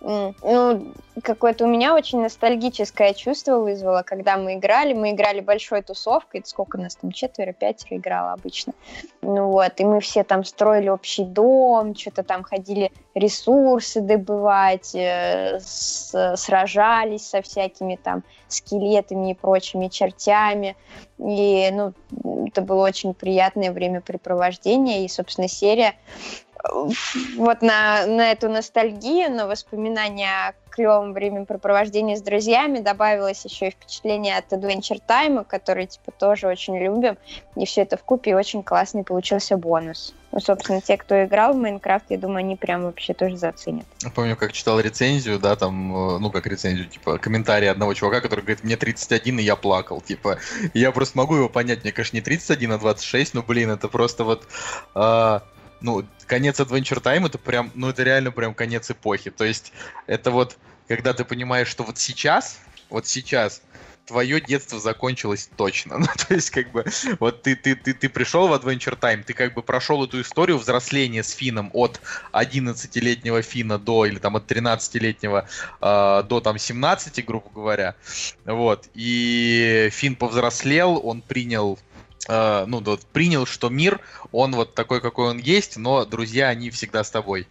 ну, 0.07 0.95
какое-то 1.21 1.65
у 1.65 1.67
меня 1.67 1.93
очень 1.93 2.21
ностальгическое 2.21 3.13
чувство 3.13 3.59
вызвало, 3.59 4.03
когда 4.03 4.37
мы 4.37 4.55
играли. 4.55 4.93
Мы 4.93 5.11
играли 5.11 5.41
большой 5.41 5.83
тусовкой, 5.83 6.43
сколько 6.45 6.79
нас 6.79 6.95
там, 6.95 7.11
четверо, 7.11 7.53
пятеро 7.53 7.97
играло 7.97 8.33
обычно. 8.33 8.73
Ну 9.23 9.51
вот, 9.51 9.73
и 9.79 9.85
мы 9.85 9.99
все 10.01 10.23
там 10.23 10.45
строили 10.45 10.89
общий 10.89 11.25
дом, 11.25 11.97
что-то 11.97 12.23
там 12.23 12.45
ходили 12.45 12.93
ресурсы 13.15 14.01
добывать, 14.01 14.95
э, 14.95 15.59
с, 15.59 16.37
сражались 16.37 17.27
со 17.27 17.43
всякими 17.43 17.99
там 18.01 18.23
скелетами 18.47 19.33
и 19.33 19.35
прочими 19.35 19.89
чертями. 19.89 20.77
И, 21.19 21.69
ну, 21.73 21.95
это 22.47 22.63
было 22.63 22.85
очень 22.85 23.13
приятное 23.13 23.73
времяпрепровождение, 23.73 25.05
и, 25.05 25.09
собственно, 25.09 25.49
серия 25.49 25.97
вот 27.37 27.63
на, 27.63 28.07
на 28.07 28.33
эту 28.33 28.49
ностальгию, 28.49 29.31
на 29.31 29.47
воспоминания 29.47 30.49
о 30.49 30.55
клевом 30.71 31.15
времяпрепровождении 31.15 32.17
с 32.17 32.23
друзьями 32.23 32.81
добавилось 32.81 33.45
еще 33.45 33.69
и 33.69 33.71
впечатление 33.71 34.37
от 34.37 34.53
Adventure 34.53 35.01
Time, 35.09 35.45
который, 35.45 35.87
типа, 35.87 36.13
тоже 36.13 36.49
очень 36.49 36.79
любим. 36.79 37.17
И 37.57 37.65
все 37.65 37.83
это 37.83 37.97
в 37.97 38.03
купе 38.03 38.37
очень 38.37 38.63
классный 38.63 39.03
получился 39.03 39.57
бонус. 39.57 40.15
Ну, 40.33 40.41
собственно, 40.41 40.83
те, 40.83 40.99
кто 40.99 41.25
играл 41.25 41.55
в 41.55 41.57
Майнкрафт, 41.57 42.07
я 42.11 42.19
думаю, 42.19 42.41
они 42.41 42.57
прям 42.57 42.83
вообще 42.83 43.15
тоже 43.15 43.39
заценят. 43.39 43.87
Помню, 44.15 44.37
как 44.37 44.53
читал 44.53 44.79
рецензию, 44.79 45.39
да, 45.39 45.57
там, 45.57 45.97
э, 45.97 46.19
ну, 46.19 46.31
как 46.31 46.47
рецензию, 46.47 46.89
типа, 46.89 47.17
комментарий 47.17 47.71
одного 47.71 47.95
чувака, 47.95 48.21
который 48.21 48.41
говорит, 48.41 48.63
мне 48.63 48.77
31, 48.77 49.39
и 49.39 49.43
я 49.43 49.57
плакал, 49.57 50.03
типа. 50.03 50.39
Я 50.75 50.93
просто 50.93 51.17
могу 51.17 51.37
его 51.37 51.49
понять, 51.49 51.85
мне, 51.85 51.93
конечно, 51.93 52.17
не 52.17 52.21
31, 52.21 52.73
а 52.73 52.79
26, 52.79 53.33
но, 53.33 53.43
блин, 53.43 53.71
это 53.71 53.89
просто 53.89 54.25
вот... 54.25 54.47
Э, 54.95 55.41
ну, 55.81 56.07
конец 56.27 56.61
Adventure 56.61 57.03
Time 57.03 57.27
это 57.27 57.39
прям, 57.39 57.71
ну, 57.75 57.89
это 57.89 58.03
реально 58.03 58.31
прям 58.31 58.55
конец 58.55 58.91
эпохи. 58.91 59.31
То 59.31 59.45
есть, 59.45 59.73
это 60.07 60.31
вот, 60.31 60.57
когда 60.89 61.13
ты 61.13 61.25
понимаешь, 61.25 61.69
что 61.69 61.83
вот 61.83 61.99
сейчас, 61.99 62.59
вот 62.89 63.07
сейчас, 63.07 63.63
твое 64.07 64.41
детство 64.41 64.79
закончилось 64.81 65.51
точно. 65.57 65.99
Ну, 66.07 66.07
то 66.29 66.35
есть, 66.35 66.51
как 66.51 66.71
бы, 66.71 66.85
вот 67.19 67.43
ты, 67.43 67.57
ты, 67.57 67.75
ты, 67.75 67.93
ты 67.93 68.09
пришел 68.09 68.47
в 68.47 68.53
Adventure 68.53 68.99
Time, 68.99 69.25
ты 69.25 69.33
как 69.33 69.55
бы 69.55 69.63
прошел 69.63 70.05
эту 70.05 70.21
историю 70.21 70.59
взросления 70.59 71.23
с 71.23 71.33
Фином 71.33 71.71
от 71.73 72.01
11-летнего 72.33 73.43
Фина 73.43 73.79
до, 73.79 74.07
или 74.07 74.19
там 74.19 74.37
от 74.37 74.51
13-летнего 74.51 75.49
э, 75.81 76.23
до 76.29 76.41
там 76.41 76.59
17, 76.59 77.25
грубо 77.25 77.51
говоря. 77.53 77.97
Вот. 78.45 78.89
И 78.95 79.89
Фин 79.93 80.15
повзрослел, 80.15 81.01
он 81.05 81.23
принял 81.23 81.79
ну, 82.29 82.81
вот, 82.81 83.03
принял, 83.07 83.47
что 83.47 83.69
мир, 83.69 84.01
он 84.33 84.53
вот 84.55 84.75
такой, 84.75 85.01
какой 85.01 85.31
он 85.31 85.39
есть, 85.39 85.77
но 85.77 86.05
друзья, 86.05 86.49
они 86.49 86.71
всегда 86.71 87.05
с 87.05 87.11
тобой. 87.11 87.47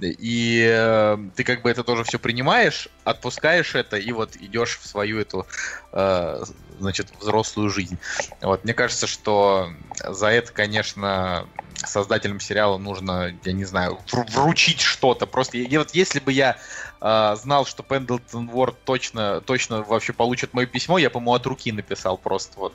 И 0.00 0.66
э, 0.68 1.18
ты 1.34 1.44
как 1.44 1.62
бы 1.62 1.70
это 1.70 1.84
тоже 1.84 2.04
все 2.04 2.18
принимаешь, 2.18 2.88
отпускаешь 3.04 3.74
это 3.74 3.96
и 3.96 4.12
вот 4.12 4.36
идешь 4.36 4.78
в 4.78 4.86
свою 4.86 5.18
эту, 5.18 5.46
э, 5.92 6.44
значит, 6.78 7.08
взрослую 7.20 7.70
жизнь. 7.70 7.98
Вот, 8.42 8.64
мне 8.64 8.74
кажется, 8.74 9.06
что 9.06 9.70
за 10.04 10.28
это, 10.28 10.52
конечно, 10.52 11.48
создателям 11.84 12.40
сериала 12.40 12.78
нужно, 12.78 13.34
я 13.44 13.52
не 13.52 13.64
знаю, 13.64 13.98
вручить 14.34 14.80
что-то. 14.80 15.26
Просто 15.26 15.58
я, 15.58 15.78
вот 15.80 15.94
если 15.94 16.20
бы 16.20 16.32
я 16.32 16.56
э, 17.00 17.36
знал, 17.40 17.66
что 17.66 17.82
Пендлтон 17.82 18.48
Ворд 18.48 18.76
точно, 18.84 19.40
точно 19.40 19.82
вообще 19.82 20.12
получит 20.12 20.54
мое 20.54 20.66
письмо, 20.66 20.98
я, 20.98 21.10
по-моему, 21.10 21.34
от 21.34 21.46
руки 21.46 21.72
написал 21.72 22.16
просто 22.16 22.58
вот. 22.58 22.74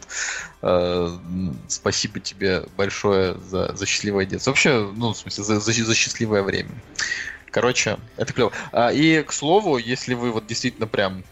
Э, 0.62 1.10
спасибо 1.68 2.20
тебе 2.20 2.66
большое 2.78 3.36
за, 3.40 3.76
за 3.76 3.86
счастливое 3.86 4.26
детство. 4.26 4.52
Вообще, 4.52 4.92
ну, 4.96 5.14
в 5.14 5.18
смысле, 5.18 5.44
за, 5.44 5.60
за, 5.60 5.72
за 5.72 5.96
счастливое 5.96 6.44
время. 6.44 6.72
Короче, 7.52 8.00
это 8.16 8.32
клево. 8.34 8.52
А, 8.72 8.92
и, 8.92 9.24
к 9.24 9.34
слову, 9.34 9.78
если 9.78 10.14
вы 10.14 10.32
вот 10.32 10.48
действительно 10.48 10.88
прям 10.88 11.24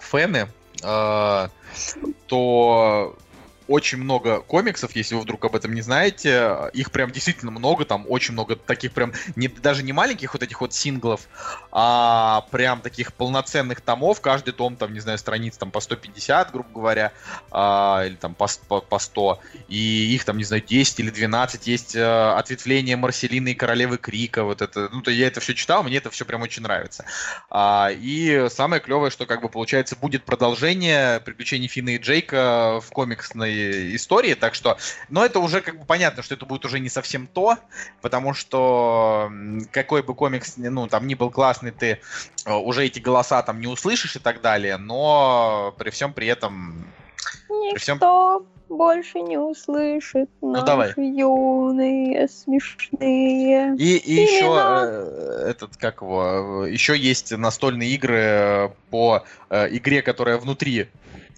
фэны, 0.00 0.48
а, 0.82 1.50
то 2.26 3.16
очень 3.68 3.98
много 3.98 4.40
комиксов, 4.40 4.94
если 4.94 5.14
вы 5.14 5.22
вдруг 5.22 5.44
об 5.44 5.56
этом 5.56 5.74
не 5.74 5.82
знаете. 5.82 6.70
Их 6.72 6.90
прям 6.92 7.10
действительно 7.10 7.50
много, 7.50 7.84
там 7.84 8.06
очень 8.08 8.32
много 8.32 8.56
таких 8.56 8.92
прям, 8.92 9.12
не, 9.34 9.48
даже 9.48 9.82
не 9.82 9.92
маленьких 9.92 10.32
вот 10.32 10.42
этих 10.42 10.60
вот 10.60 10.72
синглов, 10.72 11.22
а 11.72 12.46
прям 12.50 12.80
таких 12.80 13.12
полноценных 13.12 13.80
томов. 13.80 14.20
Каждый 14.20 14.52
том, 14.52 14.76
там, 14.76 14.92
не 14.92 15.00
знаю, 15.00 15.18
страниц 15.18 15.56
там 15.56 15.70
по 15.70 15.80
150, 15.80 16.52
грубо 16.52 16.68
говоря, 16.72 17.12
а, 17.50 18.04
или 18.06 18.14
там 18.14 18.34
по, 18.34 18.48
по, 18.68 18.80
по 18.80 18.98
100. 18.98 19.40
И 19.68 20.14
их 20.14 20.24
там, 20.24 20.38
не 20.38 20.44
знаю, 20.44 20.62
10 20.62 21.00
или 21.00 21.10
12. 21.10 21.66
Есть 21.66 21.96
а, 21.96 22.38
ответвление 22.38 22.96
Марселины 22.96 23.50
и 23.50 23.54
Королевы 23.54 23.98
Крика. 23.98 24.44
Вот 24.44 24.62
это, 24.62 24.88
ну, 24.92 25.02
то 25.02 25.10
я 25.10 25.26
это 25.26 25.40
все 25.40 25.54
читал, 25.54 25.82
мне 25.82 25.96
это 25.96 26.10
все 26.10 26.24
прям 26.24 26.42
очень 26.42 26.62
нравится. 26.62 27.04
А, 27.50 27.90
и 27.92 28.48
самое 28.50 28.80
клевое, 28.80 29.10
что 29.10 29.26
как 29.26 29.42
бы 29.42 29.48
получается 29.48 29.96
будет 29.96 30.24
продолжение 30.24 31.20
приключений 31.20 31.68
Фина 31.68 31.90
и 31.90 31.98
Джейка 31.98 32.80
в 32.80 32.90
комиксной 32.90 33.55
истории, 33.96 34.34
так 34.34 34.54
что, 34.54 34.76
но 35.08 35.24
это 35.24 35.40
уже 35.40 35.60
как 35.60 35.78
бы 35.78 35.84
понятно, 35.84 36.22
что 36.22 36.34
это 36.34 36.46
будет 36.46 36.64
уже 36.64 36.80
не 36.80 36.88
совсем 36.88 37.26
то, 37.26 37.58
потому 38.02 38.34
что 38.34 39.30
какой 39.72 40.02
бы 40.02 40.14
комикс, 40.14 40.54
ну, 40.56 40.86
там 40.86 41.06
ни 41.06 41.14
был 41.14 41.30
классный, 41.30 41.70
ты 41.70 42.00
э, 42.44 42.52
уже 42.52 42.84
эти 42.84 43.00
голоса 43.00 43.42
там 43.42 43.60
не 43.60 43.66
услышишь 43.66 44.16
и 44.16 44.18
так 44.18 44.40
далее, 44.40 44.76
но 44.76 45.74
при 45.78 45.90
всем 45.90 46.12
при 46.12 46.26
этом... 46.26 46.86
Никто 47.48 47.70
при 47.72 47.78
всем... 47.78 47.98
больше 48.68 49.20
не 49.20 49.38
услышит 49.38 50.28
ну, 50.40 50.52
наши 50.52 50.66
давай. 50.66 50.92
юные, 50.96 52.28
смешные. 52.28 53.76
И, 53.76 53.96
и 53.96 54.12
еще 54.12 54.56
э, 54.58 55.50
этот, 55.50 55.76
как 55.76 56.02
его, 56.02 56.66
еще 56.66 56.96
есть 56.96 57.36
настольные 57.36 57.90
игры 57.90 58.72
по 58.90 59.24
э, 59.50 59.68
игре, 59.76 60.02
которая 60.02 60.38
внутри 60.38 60.88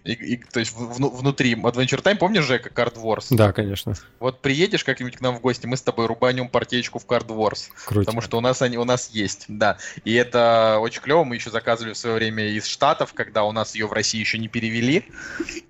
и, 0.05 0.13
и, 0.13 0.37
то 0.37 0.61
есть 0.61 0.73
в, 0.73 1.19
внутри 1.19 1.55
Adventure 1.55 2.03
Time, 2.03 2.17
помнишь, 2.17 2.45
Жека, 2.45 2.71
Card 2.71 2.97
Wars? 2.97 3.27
Да, 3.31 3.53
конечно. 3.53 3.95
Вот 4.21 4.41
приедешь 4.41 4.85
как-нибудь 4.85 5.17
к 5.17 5.21
нам 5.21 5.37
в 5.37 5.41
гости, 5.41 5.67
мы 5.67 5.77
с 5.77 5.83
тобой 5.83 6.07
рубанем 6.07 6.49
партеечку 6.49 6.99
в 6.99 7.07
Card 7.07 7.27
Wars. 7.27 7.69
Круто. 7.85 8.07
Потому 8.07 8.21
что 8.21 8.39
у 8.39 8.41
нас 8.41 8.63
они 8.63 8.79
у 8.79 8.85
нас 8.85 9.11
есть, 9.11 9.47
да. 9.49 9.79
И 10.05 10.15
это 10.15 10.79
очень 10.81 11.03
клево. 11.03 11.25
Мы 11.25 11.37
еще 11.37 11.51
заказывали 11.51 11.93
в 11.93 11.99
свое 11.99 12.17
время 12.17 12.49
из 12.49 12.67
Штатов, 12.67 13.13
когда 13.15 13.45
у 13.45 13.53
нас 13.53 13.75
ее 13.75 13.87
в 13.87 13.93
России 13.93 14.21
еще 14.21 14.39
не 14.39 14.49
перевели. 14.49 15.05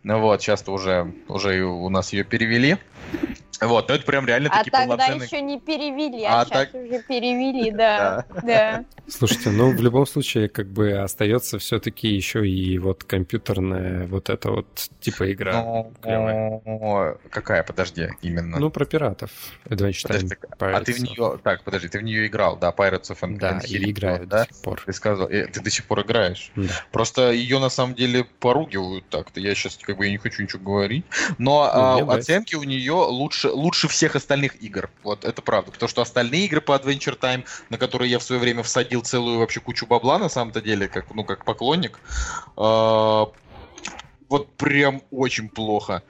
Ну 0.02 0.20
вот, 0.20 0.42
сейчас 0.42 0.66
уже, 0.68 1.12
уже 1.28 1.62
у 1.62 1.88
нас 1.88 2.12
ее 2.12 2.24
перевели. 2.24 2.78
Вот, 3.60 3.88
ну 3.88 3.94
это 3.94 4.04
прям 4.04 4.24
реально 4.26 4.50
а 4.52 4.58
такие 4.58 4.70
тогда 4.70 4.96
полноценные... 4.96 5.26
еще 5.26 5.40
не 5.40 5.58
перевели, 5.58 6.24
а, 6.24 6.42
а 6.42 6.44
сейчас 6.44 6.68
так... 6.70 6.74
уже 6.74 7.02
перевели, 7.02 7.70
да, 7.76 8.24
да. 8.44 8.84
Слушайте, 9.08 9.50
ну 9.50 9.74
в 9.74 9.82
любом 9.82 10.06
случае 10.06 10.48
как 10.48 10.68
бы 10.68 10.92
остается 10.92 11.58
все-таки 11.58 12.08
еще 12.08 12.48
и 12.48 12.78
вот 12.78 13.02
компьютерная 13.04 14.06
вот 14.06 14.30
эта 14.30 14.50
вот 14.50 14.66
типа 15.00 15.32
игра 15.32 15.62
ну, 15.62 17.14
Какая, 17.30 17.62
подожди, 17.64 18.10
именно? 18.22 18.58
Ну 18.58 18.70
про 18.70 18.84
пиратов. 18.84 19.30
Подожди, 19.64 20.06
а 20.60 20.80
ты 20.80 20.92
в 20.92 21.00
нее, 21.00 21.38
так, 21.42 21.64
подожди, 21.64 21.88
ты 21.88 21.98
в 21.98 22.02
нее 22.02 22.26
играл, 22.26 22.56
да, 22.56 22.70
Pirates 22.70 23.10
of 23.10 23.20
and 23.22 23.38
Да, 23.38 23.60
и 23.66 23.90
играю 23.90 24.26
да? 24.26 24.44
до 24.44 24.54
сих 24.54 24.62
пор. 24.62 24.82
Ты 24.84 24.92
сказал, 24.92 25.28
э, 25.28 25.46
ты 25.46 25.60
до 25.60 25.70
сих 25.70 25.84
пор 25.86 26.02
играешь. 26.02 26.52
Да. 26.54 26.68
Просто 26.92 27.32
ее 27.32 27.58
на 27.58 27.70
самом 27.70 27.94
деле 27.94 28.24
поругивают 28.38 29.08
так-то. 29.08 29.40
Я 29.40 29.54
сейчас 29.54 29.78
как 29.82 29.96
бы 29.96 30.06
я 30.06 30.12
не 30.12 30.18
хочу 30.18 30.42
ничего 30.42 30.62
говорить, 30.62 31.04
но 31.38 31.98
ну, 31.98 32.12
а, 32.12 32.14
оценки 32.14 32.54
у 32.54 32.62
нее 32.62 32.97
лучше 33.06 33.28
лучше, 33.28 33.50
лучше 33.50 33.88
всех 33.88 34.16
остальных 34.16 34.62
игр. 34.62 34.90
Вот 35.02 35.24
это 35.24 35.42
правда. 35.42 35.70
Потому 35.70 35.88
что 35.88 36.02
остальные 36.02 36.46
игры 36.46 36.60
по 36.60 36.72
Adventure 36.72 37.18
Time, 37.18 37.44
на 37.70 37.78
которые 37.78 38.10
я 38.10 38.18
в 38.18 38.22
свое 38.22 38.40
время 38.40 38.62
всадил 38.62 39.02
целую 39.02 39.38
вообще 39.38 39.60
кучу 39.60 39.86
бабла, 39.86 40.18
на 40.18 40.28
самом-то 40.28 40.60
деле, 40.60 40.88
как, 40.88 41.14
ну, 41.14 41.24
как 41.24 41.44
поклонник, 41.44 42.00
э, 42.56 43.24
вот 44.28 44.56
прям 44.56 45.02
очень 45.10 45.48
плохо. 45.48 46.02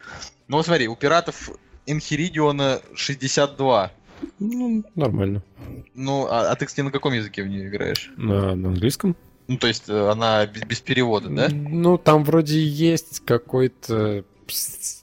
Ну, 0.49 0.57
вот 0.57 0.67
смотри, 0.67 0.89
у 0.89 0.97
пиратов 0.97 1.51
Инхиридиона 1.87 2.81
62. 2.95 3.93
Ну, 4.39 4.85
нормально. 4.95 5.43
Ну, 5.95 6.27
а, 6.27 6.51
а 6.51 6.57
ты, 6.57 6.67
кстати, 6.67 6.85
на 6.85 6.91
каком 6.91 7.13
языке 7.13 7.43
в 7.43 7.49
нее 7.49 7.69
играешь? 7.69 8.11
На, 8.17 8.55
на 8.55 8.69
английском. 8.69 9.17
Ну, 9.47 9.57
то 9.57 9.67
есть 9.67 9.89
э, 9.89 10.11
она 10.11 10.47
без, 10.47 10.63
без 10.63 10.81
перевода, 10.81 11.29
да? 11.29 11.49
Ну, 11.51 11.97
там 11.99 12.25
вроде 12.25 12.63
есть 12.63 13.21
какой-то 13.25 14.25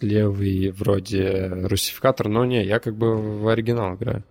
левый 0.01 0.71
вроде 0.71 1.47
русификатор, 1.47 2.27
но 2.27 2.45
не, 2.45 2.63
я 2.63 2.79
как 2.79 2.95
бы 2.95 3.15
в 3.15 3.47
оригинал 3.47 3.95
играю. 3.95 4.23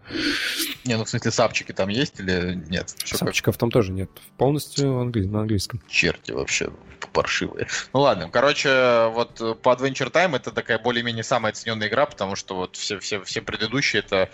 Не, 0.84 0.96
ну 0.96 1.04
в 1.04 1.08
смысле 1.08 1.30
сапчики 1.30 1.72
там 1.72 1.88
есть 1.88 2.20
или 2.20 2.62
нет? 2.68 2.94
Все 3.04 3.16
Сапчиков 3.16 3.54
как... 3.54 3.60
там 3.60 3.70
тоже 3.70 3.92
нет. 3.92 4.10
Полностью 4.36 4.98
англи... 4.98 5.24
на 5.24 5.40
английском. 5.40 5.80
Черти 5.88 6.32
вообще 6.32 6.70
паршивые. 7.12 7.68
Ну 7.92 8.00
ладно, 8.00 8.28
короче, 8.30 9.08
вот 9.14 9.38
по 9.62 9.70
Adventure 9.70 10.10
Time 10.10 10.36
это 10.36 10.50
такая 10.50 10.78
более-менее 10.78 11.24
самая 11.24 11.52
оцененная 11.52 11.88
игра, 11.88 12.06
потому 12.06 12.36
что 12.36 12.56
вот 12.56 12.76
все, 12.76 12.98
все, 12.98 13.22
все 13.22 13.40
предыдущие 13.40 14.00
это 14.00 14.30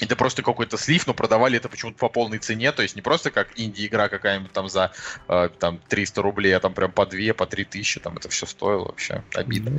это 0.00 0.16
просто 0.16 0.42
какой-то 0.42 0.76
слив, 0.76 1.06
но 1.06 1.14
продавали 1.14 1.56
это 1.56 1.68
почему-то 1.68 1.98
по 1.98 2.08
полной 2.08 2.38
цене, 2.38 2.72
то 2.72 2.82
есть 2.82 2.96
не 2.96 3.02
просто 3.02 3.30
как 3.30 3.48
инди-игра 3.56 4.08
какая-нибудь 4.08 4.52
там 4.52 4.68
за 4.68 4.92
э, 5.28 5.48
там 5.58 5.78
300 5.88 6.22
рублей, 6.22 6.56
а 6.56 6.60
там 6.60 6.74
прям 6.74 6.92
по 6.92 7.06
2, 7.06 7.34
по 7.34 7.46
3 7.46 7.64
тысячи, 7.64 8.00
там 8.00 8.16
это 8.16 8.28
все 8.28 8.46
стоило 8.46 8.86
вообще, 8.86 9.22
обидно. 9.34 9.78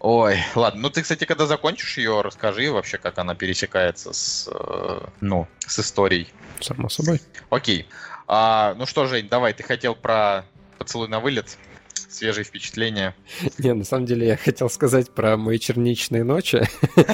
Ой, 0.00 0.38
ладно. 0.54 0.82
Ну 0.82 0.90
ты, 0.90 1.02
кстати, 1.02 1.24
когда 1.24 1.46
закончишь 1.46 1.96
ее, 1.96 2.20
расскажи 2.20 2.70
вообще, 2.70 2.98
как 2.98 3.18
она 3.18 3.34
пересекается 3.34 4.12
с, 4.12 4.48
э, 4.52 5.06
ну, 5.20 5.48
с 5.66 5.78
историей. 5.78 6.28
Само 6.60 6.88
собой. 6.88 7.20
Окей. 7.50 7.88
А, 8.28 8.74
ну 8.74 8.86
что, 8.86 9.06
Жень, 9.06 9.28
давай, 9.28 9.54
ты 9.54 9.62
хотел 9.62 9.94
про 9.94 10.44
поцелуй 10.78 11.08
на 11.08 11.20
вылет? 11.20 11.56
Свежие 12.16 12.44
впечатления. 12.44 13.14
Не, 13.58 13.74
на 13.74 13.84
самом 13.84 14.06
деле 14.06 14.26
я 14.26 14.36
хотел 14.36 14.70
сказать 14.70 15.10
про 15.10 15.36
мои 15.36 15.58
черничные 15.58 16.24
ночи, 16.24 16.62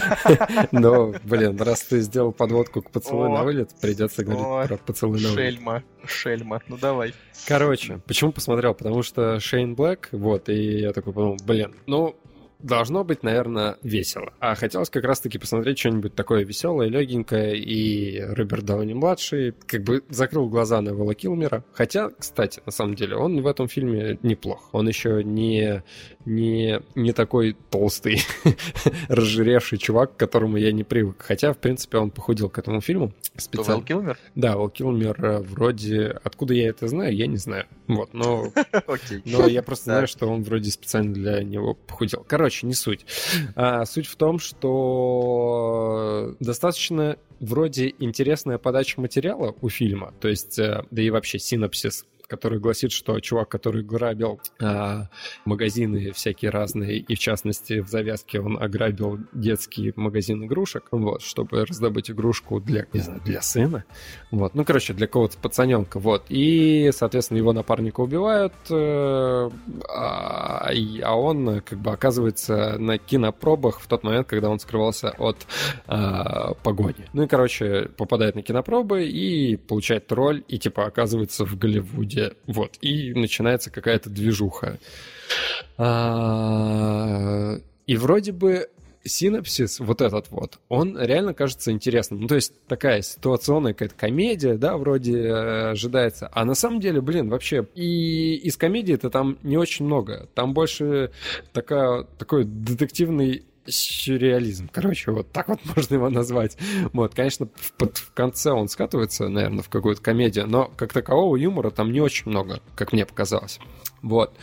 но, 0.72 1.14
блин, 1.24 1.60
раз 1.60 1.82
ты 1.82 2.00
сделал 2.00 2.32
подводку 2.32 2.82
к 2.82 2.90
поцелуй 2.90 3.28
на 3.28 3.42
вылет, 3.42 3.70
придется 3.80 4.24
говорить 4.24 4.68
про 4.68 4.76
поцелуй 4.76 5.20
на 5.20 5.28
вылет. 5.28 5.54
Шельма, 5.54 5.82
шельма, 6.06 6.62
ну 6.68 6.76
давай. 6.78 7.14
Короче, 7.46 8.00
почему 8.06 8.32
посмотрел? 8.32 8.74
Потому 8.74 9.02
что 9.02 9.40
Шейн 9.40 9.74
Блэк, 9.74 10.08
вот, 10.12 10.48
и 10.48 10.80
я 10.80 10.92
такой 10.92 11.12
подумал, 11.12 11.36
блин, 11.44 11.74
ну, 11.86 12.16
должно 12.62 13.04
быть, 13.04 13.22
наверное, 13.22 13.76
весело. 13.82 14.32
А 14.40 14.54
хотелось 14.54 14.90
как 14.90 15.04
раз-таки 15.04 15.38
посмотреть 15.38 15.78
что-нибудь 15.78 16.14
такое 16.14 16.44
веселое, 16.44 16.88
легенькое, 16.88 17.56
и 17.56 18.20
Роберт 18.20 18.64
Дауни-младший 18.64 19.54
как 19.66 19.82
бы 19.82 20.02
закрыл 20.08 20.48
глаза 20.48 20.80
на 20.80 20.90
Вилла 20.90 21.14
Килмера. 21.14 21.64
Хотя, 21.72 22.10
кстати, 22.10 22.62
на 22.64 22.72
самом 22.72 22.94
деле, 22.94 23.16
он 23.16 23.40
в 23.40 23.46
этом 23.46 23.68
фильме 23.68 24.18
неплох. 24.22 24.68
Он 24.72 24.88
еще 24.88 25.22
не, 25.24 25.82
не, 26.24 26.80
не 26.94 27.12
такой 27.12 27.56
толстый, 27.70 28.22
разжиревший 29.08 29.78
чувак, 29.78 30.16
к 30.16 30.18
которому 30.18 30.56
я 30.56 30.72
не 30.72 30.84
привык. 30.84 31.16
Хотя, 31.18 31.52
в 31.52 31.58
принципе, 31.58 31.98
он 31.98 32.10
похудел 32.10 32.48
к 32.48 32.58
этому 32.58 32.80
фильму. 32.80 33.12
Специально. 33.36 33.80
Вилл 33.80 33.86
Килмер? 33.86 34.18
Да, 34.34 34.52
Вилл 34.52 34.70
Килмер 34.70 35.24
э, 35.24 35.38
вроде... 35.40 36.18
Откуда 36.22 36.54
я 36.54 36.68
это 36.68 36.88
знаю, 36.88 37.14
я 37.14 37.26
не 37.26 37.36
знаю. 37.36 37.66
Вот, 37.88 38.14
но... 38.14 38.52
но 39.24 39.46
я 39.46 39.62
просто 39.62 39.84
знаю, 39.84 40.06
что 40.06 40.28
он 40.28 40.42
вроде 40.42 40.70
специально 40.70 41.12
для 41.12 41.42
него 41.42 41.74
похудел. 41.74 42.24
Короче, 42.26 42.51
Короче, 42.52 42.66
не 42.66 42.74
суть. 42.74 43.06
А, 43.54 43.86
суть 43.86 44.06
в 44.06 44.16
том, 44.16 44.38
что 44.38 46.34
достаточно 46.38 47.16
вроде 47.40 47.94
интересная 47.98 48.58
подача 48.58 49.00
материала 49.00 49.54
у 49.62 49.70
фильма, 49.70 50.12
то 50.20 50.28
есть, 50.28 50.58
э, 50.58 50.84
да 50.90 51.02
и 51.02 51.08
вообще 51.10 51.38
синопсис 51.38 52.04
который 52.32 52.58
гласит, 52.60 52.92
что 52.92 53.20
чувак, 53.20 53.50
который 53.50 53.82
грабил 53.82 54.40
а, 54.58 55.10
магазины 55.44 56.12
всякие 56.12 56.50
разные, 56.50 56.96
и 56.96 57.14
в 57.14 57.18
частности 57.18 57.80
в 57.80 57.88
завязке 57.88 58.40
он 58.40 58.56
ограбил 58.56 59.18
детский 59.34 59.92
магазин 59.96 60.42
игрушек, 60.46 60.84
вот, 60.92 61.20
чтобы 61.20 61.66
раздобыть 61.66 62.10
игрушку 62.10 62.58
для, 62.58 62.86
не 62.94 63.00
знаю, 63.00 63.20
для 63.22 63.42
сына, 63.42 63.84
вот, 64.30 64.54
ну, 64.54 64.64
короче, 64.64 64.94
для 64.94 65.06
кого-то 65.06 65.36
пацаненка, 65.36 65.98
вот, 65.98 66.24
и, 66.30 66.90
соответственно, 66.94 67.36
его 67.36 67.52
напарника 67.52 68.00
убивают, 68.00 68.54
э, 68.70 69.50
а, 69.90 70.70
а 71.02 71.14
он, 71.14 71.60
как 71.60 71.78
бы, 71.78 71.90
оказывается 71.90 72.78
на 72.78 72.96
кинопробах 72.96 73.80
в 73.80 73.86
тот 73.88 74.04
момент, 74.04 74.26
когда 74.26 74.48
он 74.48 74.58
скрывался 74.58 75.10
от 75.18 75.46
э, 75.86 76.54
погони. 76.62 77.04
Ну 77.12 77.24
и, 77.24 77.26
короче, 77.26 77.90
попадает 77.98 78.36
на 78.36 78.42
кинопробы 78.42 79.06
и 79.06 79.56
получает 79.56 80.10
роль, 80.12 80.42
и, 80.48 80.58
типа, 80.58 80.86
оказывается 80.86 81.44
в 81.44 81.58
Голливуде 81.58 82.21
вот, 82.46 82.78
и 82.80 83.14
начинается 83.14 83.70
какая-то 83.70 84.10
движуха. 84.10 84.78
А, 85.78 87.58
и 87.86 87.96
вроде 87.96 88.32
бы 88.32 88.68
синапсис, 89.04 89.80
вот 89.80 90.00
этот 90.00 90.30
вот, 90.30 90.58
он 90.68 90.98
реально 91.00 91.34
кажется 91.34 91.70
интересным. 91.72 92.20
Ну, 92.22 92.28
то 92.28 92.36
есть 92.36 92.52
такая 92.66 93.02
ситуационная 93.02 93.72
какая-то 93.72 93.94
комедия, 93.96 94.54
да, 94.54 94.76
вроде 94.76 95.18
э, 95.18 95.70
ожидается. 95.70 96.30
А 96.32 96.44
на 96.44 96.54
самом 96.54 96.80
деле, 96.80 97.00
блин, 97.00 97.28
вообще, 97.28 97.66
и 97.74 98.34
из 98.36 98.56
комедии-то 98.56 99.10
там 99.10 99.38
не 99.42 99.56
очень 99.56 99.86
много. 99.86 100.28
Там 100.34 100.54
больше 100.54 101.10
такая, 101.52 102.04
такой 102.18 102.44
детективный 102.44 103.44
сюрреализм. 103.66 104.68
Короче, 104.72 105.10
вот 105.10 105.30
так 105.32 105.48
вот 105.48 105.60
можно 105.76 105.94
его 105.94 106.10
назвать. 106.10 106.56
Вот, 106.92 107.14
конечно, 107.14 107.48
в, 107.54 107.72
в 107.78 108.12
конце 108.12 108.50
он 108.50 108.68
скатывается, 108.68 109.28
наверное, 109.28 109.62
в 109.62 109.68
какую-то 109.68 110.02
комедию, 110.02 110.46
но 110.46 110.70
как 110.76 110.92
такового 110.92 111.36
юмора 111.36 111.70
там 111.70 111.92
не 111.92 112.00
очень 112.00 112.30
много, 112.30 112.60
как 112.74 112.92
мне 112.92 113.06
показалось. 113.06 113.58
Вот. 114.02 114.34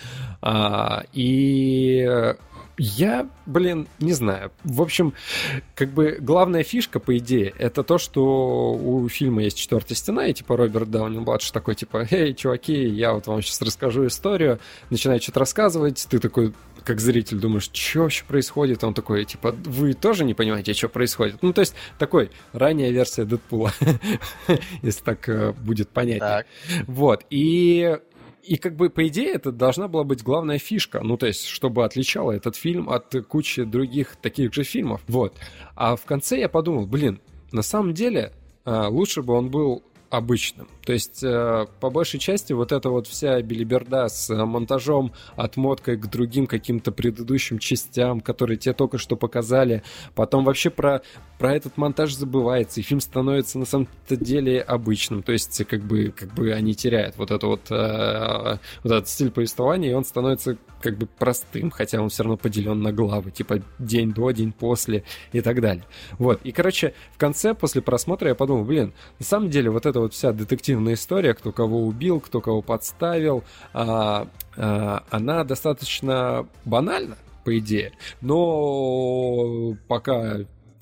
А, 0.41 1.03
и 1.13 2.35
я, 2.81 3.27
блин, 3.45 3.89
не 3.99 4.13
знаю. 4.13 4.53
В 4.63 4.81
общем, 4.81 5.13
как 5.75 5.89
бы 5.89 6.17
главная 6.21 6.63
фишка, 6.63 7.01
по 7.01 7.17
идее, 7.17 7.53
это 7.57 7.83
то, 7.83 7.97
что 7.97 8.71
у 8.71 9.09
фильма 9.09 9.43
есть 9.43 9.57
четвертая 9.57 9.97
стена, 9.97 10.27
и 10.27 10.33
типа 10.33 10.55
Роберт 10.55 10.89
Дауни 10.89 11.17
младший 11.17 11.51
такой, 11.51 11.75
типа, 11.75 12.07
эй, 12.09 12.33
чуваки, 12.33 12.87
я 12.87 13.11
вот 13.11 13.27
вам 13.27 13.41
сейчас 13.41 13.61
расскажу 13.61 14.07
историю, 14.07 14.59
начинает 14.89 15.21
что-то 15.23 15.41
рассказывать, 15.41 16.07
ты 16.09 16.19
такой, 16.19 16.53
как 16.83 16.99
зритель, 16.99 17.39
думаешь, 17.39 17.69
что 17.71 18.01
вообще 18.01 18.23
происходит? 18.25 18.83
Он 18.83 18.93
такой, 18.93 19.25
типа, 19.25 19.51
вы 19.51 19.93
тоже 19.93 20.23
не 20.25 20.33
понимаете, 20.33 20.73
что 20.73 20.89
происходит? 20.89 21.41
Ну, 21.41 21.53
то 21.53 21.61
есть, 21.61 21.75
такой, 21.97 22.31
ранняя 22.53 22.91
версия 22.91 23.25
Дэдпула, 23.25 23.73
если 24.81 25.03
так 25.03 25.27
э, 25.29 25.53
будет 25.53 25.89
понятнее. 25.89 26.45
Вот, 26.87 27.25
и 27.29 27.97
и 28.49 28.57
как 28.57 28.75
бы, 28.75 28.89
по 28.89 29.07
идее, 29.07 29.33
это 29.33 29.51
должна 29.51 29.87
была 29.87 30.03
быть 30.03 30.23
главная 30.23 30.57
фишка. 30.57 31.01
Ну, 31.03 31.17
то 31.17 31.27
есть, 31.27 31.45
чтобы 31.45 31.85
отличало 31.85 32.31
этот 32.31 32.55
фильм 32.55 32.89
от 32.89 33.13
кучи 33.27 33.63
других 33.63 34.15
таких 34.15 34.53
же 34.55 34.63
фильмов. 34.63 35.01
Вот. 35.07 35.35
А 35.75 35.95
в 35.95 36.03
конце 36.05 36.39
я 36.39 36.49
подумал, 36.49 36.87
блин, 36.87 37.19
на 37.51 37.61
самом 37.61 37.93
деле, 37.93 38.33
а, 38.65 38.87
лучше 38.87 39.21
бы 39.21 39.33
он 39.33 39.49
был 39.49 39.83
обычным. 40.09 40.67
То 40.85 40.93
есть, 40.93 41.23
э, 41.23 41.65
по 41.79 41.89
большей 41.89 42.19
части, 42.19 42.53
вот 42.53 42.71
эта 42.71 42.89
вот 42.89 43.07
вся 43.07 43.41
билиберда 43.41 44.07
с 44.07 44.33
монтажом, 44.33 45.13
отмоткой 45.35 45.97
к 45.97 46.07
другим 46.07 46.47
каким-то 46.47 46.91
предыдущим 46.91 47.59
частям, 47.59 48.21
которые 48.21 48.57
тебе 48.57 48.73
только 48.73 48.97
что 48.97 49.15
показали, 49.15 49.83
потом 50.15 50.45
вообще 50.45 50.69
про, 50.69 51.01
про 51.37 51.55
этот 51.55 51.77
монтаж 51.77 52.13
забывается, 52.13 52.79
и 52.79 52.83
фильм 52.83 53.01
становится 53.01 53.59
на 53.59 53.65
самом-то 53.65 54.15
деле 54.15 54.61
обычным. 54.61 55.21
То 55.21 55.31
есть, 55.31 55.63
как 55.65 55.81
бы, 55.81 56.13
как 56.15 56.33
бы 56.33 56.53
они 56.53 56.73
теряют 56.73 57.17
вот, 57.17 57.31
это 57.31 57.47
вот, 57.47 57.69
э, 57.69 58.57
вот 58.83 58.91
этот 58.91 59.07
стиль 59.07 59.31
повествования, 59.31 59.91
и 59.91 59.93
он 59.93 60.05
становится 60.05 60.57
как 60.81 60.97
бы 60.97 61.07
простым, 61.07 61.71
хотя 61.71 62.01
он 62.01 62.09
все 62.09 62.23
равно 62.23 62.37
поделен 62.37 62.81
на 62.81 62.91
главы, 62.91 63.31
типа 63.31 63.61
день 63.77 64.11
до, 64.13 64.31
день 64.31 64.51
после 64.51 65.03
и 65.31 65.41
так 65.41 65.61
далее. 65.61 65.83
Вот. 66.17 66.39
И, 66.43 66.51
короче, 66.51 66.93
в 67.13 67.17
конце, 67.17 67.53
после 67.53 67.81
просмотра, 67.81 68.29
я 68.29 68.35
подумал, 68.35 68.63
блин, 68.63 68.93
на 69.19 69.25
самом 69.25 69.49
деле 69.49 69.69
вот 69.69 69.85
эта 69.99 70.01
вот 70.01 70.13
вся 70.13 70.31
детективная 70.31 70.93
история, 70.93 71.33
кто 71.33 71.51
кого 71.51 71.85
убил, 71.85 72.21
кто 72.21 72.39
кого 72.41 72.61
подставил, 72.61 73.43
а, 73.73 74.27
а, 74.55 75.03
она 75.09 75.43
достаточно 75.43 76.47
банальна, 76.65 77.17
по 77.43 77.57
идее. 77.57 77.91
Но 78.21 79.75
пока 79.87 80.37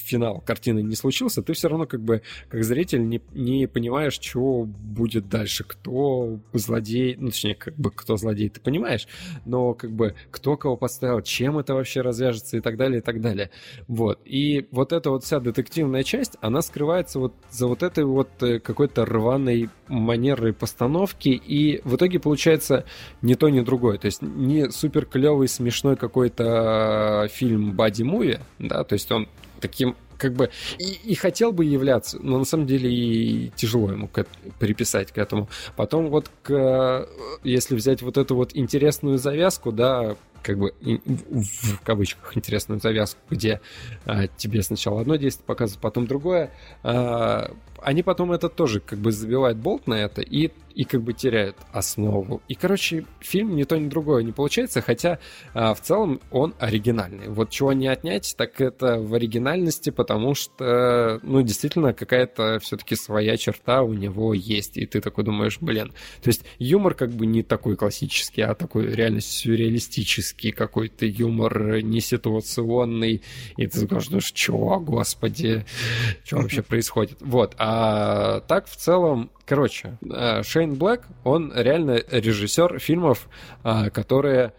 финал 0.07 0.41
картины 0.45 0.81
не 0.81 0.95
случился, 0.95 1.41
ты 1.41 1.53
все 1.53 1.67
равно 1.67 1.85
как 1.85 2.01
бы 2.01 2.21
как 2.49 2.63
зритель 2.63 3.07
не, 3.07 3.21
не 3.33 3.67
понимаешь, 3.67 4.13
что 4.13 4.63
будет 4.65 5.29
дальше, 5.29 5.63
кто 5.63 6.39
злодей, 6.53 7.15
ну 7.19 7.29
точнее 7.29 7.55
как 7.55 7.75
бы 7.75 7.91
кто 7.91 8.15
злодей, 8.15 8.49
ты 8.49 8.61
понимаешь, 8.61 9.07
но 9.45 9.73
как 9.73 9.91
бы 9.91 10.15
кто 10.31 10.57
кого 10.57 10.77
подставил, 10.77 11.21
чем 11.21 11.59
это 11.59 11.73
вообще 11.73 12.01
развяжется 12.01 12.57
и 12.57 12.61
так 12.61 12.77
далее, 12.77 12.99
и 12.99 13.01
так 13.01 13.21
далее. 13.21 13.51
Вот. 13.87 14.19
И 14.25 14.67
вот 14.71 14.93
эта 14.93 15.09
вот 15.09 15.23
вся 15.23 15.39
детективная 15.39 16.03
часть, 16.03 16.37
она 16.41 16.61
скрывается 16.61 17.19
вот 17.19 17.33
за 17.51 17.67
вот 17.67 17.83
этой 17.83 18.05
вот 18.05 18.29
э, 18.41 18.59
какой-то 18.59 19.05
рваной 19.05 19.69
манерой 19.87 20.53
постановки, 20.53 21.29
и 21.29 21.81
в 21.83 21.95
итоге 21.95 22.19
получается 22.19 22.85
ни 23.21 23.33
то, 23.33 23.49
ни 23.49 23.61
другое. 23.61 23.97
То 23.97 24.05
есть 24.05 24.21
не 24.21 24.69
супер 24.71 25.05
клевый, 25.05 25.47
смешной 25.47 25.95
какой-то 25.95 27.23
э, 27.25 27.27
фильм 27.29 27.73
Бади 27.73 28.03
Муви, 28.03 28.39
да, 28.59 28.83
то 28.83 28.93
есть 28.93 29.11
он 29.11 29.27
таким 29.59 29.95
как 30.17 30.33
бы 30.33 30.49
и, 30.79 31.11
и 31.11 31.15
хотел 31.15 31.51
бы 31.51 31.65
являться, 31.65 32.17
но 32.21 32.39
на 32.39 32.45
самом 32.45 32.65
деле 32.65 32.91
и 32.91 33.51
тяжело 33.55 33.91
ему 33.91 34.07
к, 34.07 34.25
приписать 34.59 35.11
к 35.11 35.17
этому. 35.17 35.47
Потом 35.75 36.09
вот 36.09 36.29
к, 36.43 37.07
если 37.43 37.75
взять 37.75 38.01
вот 38.01 38.17
эту 38.17 38.35
вот 38.35 38.55
интересную 38.55 39.17
завязку, 39.17 39.71
да, 39.71 40.15
как 40.41 40.57
бы 40.57 40.73
в 40.85 41.79
кавычках 41.83 42.37
интересную 42.37 42.79
завязку, 42.79 43.19
где 43.29 43.59
а, 44.05 44.27
тебе 44.27 44.61
сначала 44.61 45.01
одно 45.01 45.15
действие 45.15 45.45
показывают, 45.45 45.81
потом 45.81 46.07
другое, 46.07 46.51
а, 46.83 47.51
они 47.81 48.03
потом 48.03 48.31
это 48.31 48.49
тоже 48.49 48.79
как 48.79 48.99
бы 48.99 49.11
забивают 49.11 49.57
болт 49.57 49.87
на 49.87 49.95
это 49.95 50.21
и, 50.21 50.51
и 50.73 50.83
как 50.83 51.01
бы 51.01 51.13
теряют 51.13 51.55
основу. 51.71 52.41
И, 52.47 52.55
короче, 52.55 53.05
фильм 53.19 53.55
ни 53.55 53.63
то, 53.63 53.77
ни 53.77 53.87
другое 53.87 54.23
не 54.23 54.31
получается, 54.31 54.81
хотя 54.81 55.19
а, 55.53 55.73
в 55.73 55.81
целом 55.81 56.19
он 56.31 56.53
оригинальный. 56.59 57.29
Вот 57.29 57.49
чего 57.49 57.73
не 57.73 57.87
отнять, 57.87 58.35
так 58.37 58.61
это 58.61 58.99
в 58.99 59.13
оригинальности, 59.13 59.89
потому 59.89 60.35
что, 60.35 61.19
ну, 61.23 61.41
действительно, 61.41 61.93
какая-то 61.93 62.59
все-таки 62.59 62.95
своя 62.95 63.37
черта 63.37 63.81
у 63.81 63.93
него 63.93 64.33
есть. 64.33 64.77
И 64.77 64.85
ты 64.85 65.01
такой 65.01 65.23
думаешь, 65.23 65.57
блин. 65.59 65.93
То 66.21 66.27
есть 66.27 66.43
юмор 66.59 66.93
как 66.93 67.11
бы 67.11 67.25
не 67.25 67.43
такой 67.43 67.75
классический, 67.75 68.41
а 68.41 68.55
такой 68.55 68.93
реально 68.93 69.21
сюрреалистический 69.21 70.51
какой-то 70.51 71.05
юмор, 71.05 71.81
не 71.81 72.01
ситуационный. 72.01 73.21
И 73.55 73.67
ты 73.67 73.87
думаешь, 73.87 74.23
что, 74.23 74.79
господи, 74.79 75.65
что 76.23 76.37
вообще 76.37 76.61
происходит? 76.67 77.17
Вот. 77.21 77.55
А 77.57 77.76
а 77.79 78.39
так, 78.39 78.65
в 78.65 78.75
целом, 78.75 79.29
короче, 79.45 79.99
э, 80.01 80.41
Шейн 80.41 80.73
Блэк, 80.73 81.03
он 81.23 81.53
реально 81.55 82.01
режиссер 82.09 82.79
фильмов, 82.79 83.29
а, 83.63 83.91
которые 83.91 84.53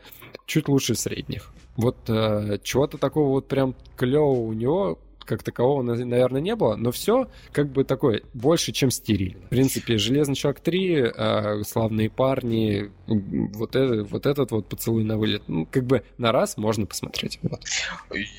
чуть 0.46 0.68
лучше 0.68 0.94
средних. 0.94 1.50
вот 1.76 1.96
э, 2.08 2.58
чего-то 2.62 2.96
такого 2.96 3.30
вот 3.30 3.48
прям 3.48 3.74
клевого 3.96 4.38
у 4.38 4.52
него 4.52 5.00
как 5.28 5.42
такового, 5.42 5.82
наверное, 5.82 6.40
не 6.40 6.56
было, 6.56 6.74
но 6.74 6.90
все 6.90 7.28
как 7.52 7.70
бы 7.70 7.84
такое 7.84 8.22
больше, 8.32 8.72
чем 8.72 8.90
стерильно. 8.90 9.44
В 9.46 9.50
принципе, 9.50 9.98
«Железный 9.98 10.34
человек 10.34 10.62
3», 10.64 11.60
э, 11.60 11.64
«Славные 11.64 12.08
парни», 12.08 12.90
вот, 13.06 13.76
это, 13.76 14.04
вот 14.04 14.26
этот 14.26 14.50
вот 14.50 14.68
поцелуй 14.68 15.04
на 15.04 15.18
вылет, 15.18 15.42
ну, 15.46 15.66
как 15.66 15.84
бы 15.84 16.02
на 16.16 16.32
раз 16.32 16.56
можно 16.56 16.86
посмотреть. 16.86 17.38
Вот. 17.42 17.60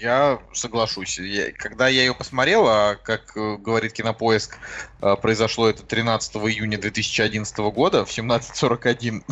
Я 0.01 0.39
соглашусь. 0.53 1.19
Я, 1.19 1.51
когда 1.51 1.87
я 1.87 2.01
ее 2.01 2.15
посмотрел, 2.15 2.67
а, 2.67 2.95
как 2.95 3.37
э, 3.37 3.57
говорит 3.57 3.93
Кинопоиск, 3.93 4.57
э, 5.01 5.15
произошло 5.21 5.69
это 5.69 5.83
13 5.83 6.35
июня 6.37 6.79
2011 6.79 7.57
года 7.71 8.05
в 8.05 8.09
17.41, 8.09 9.23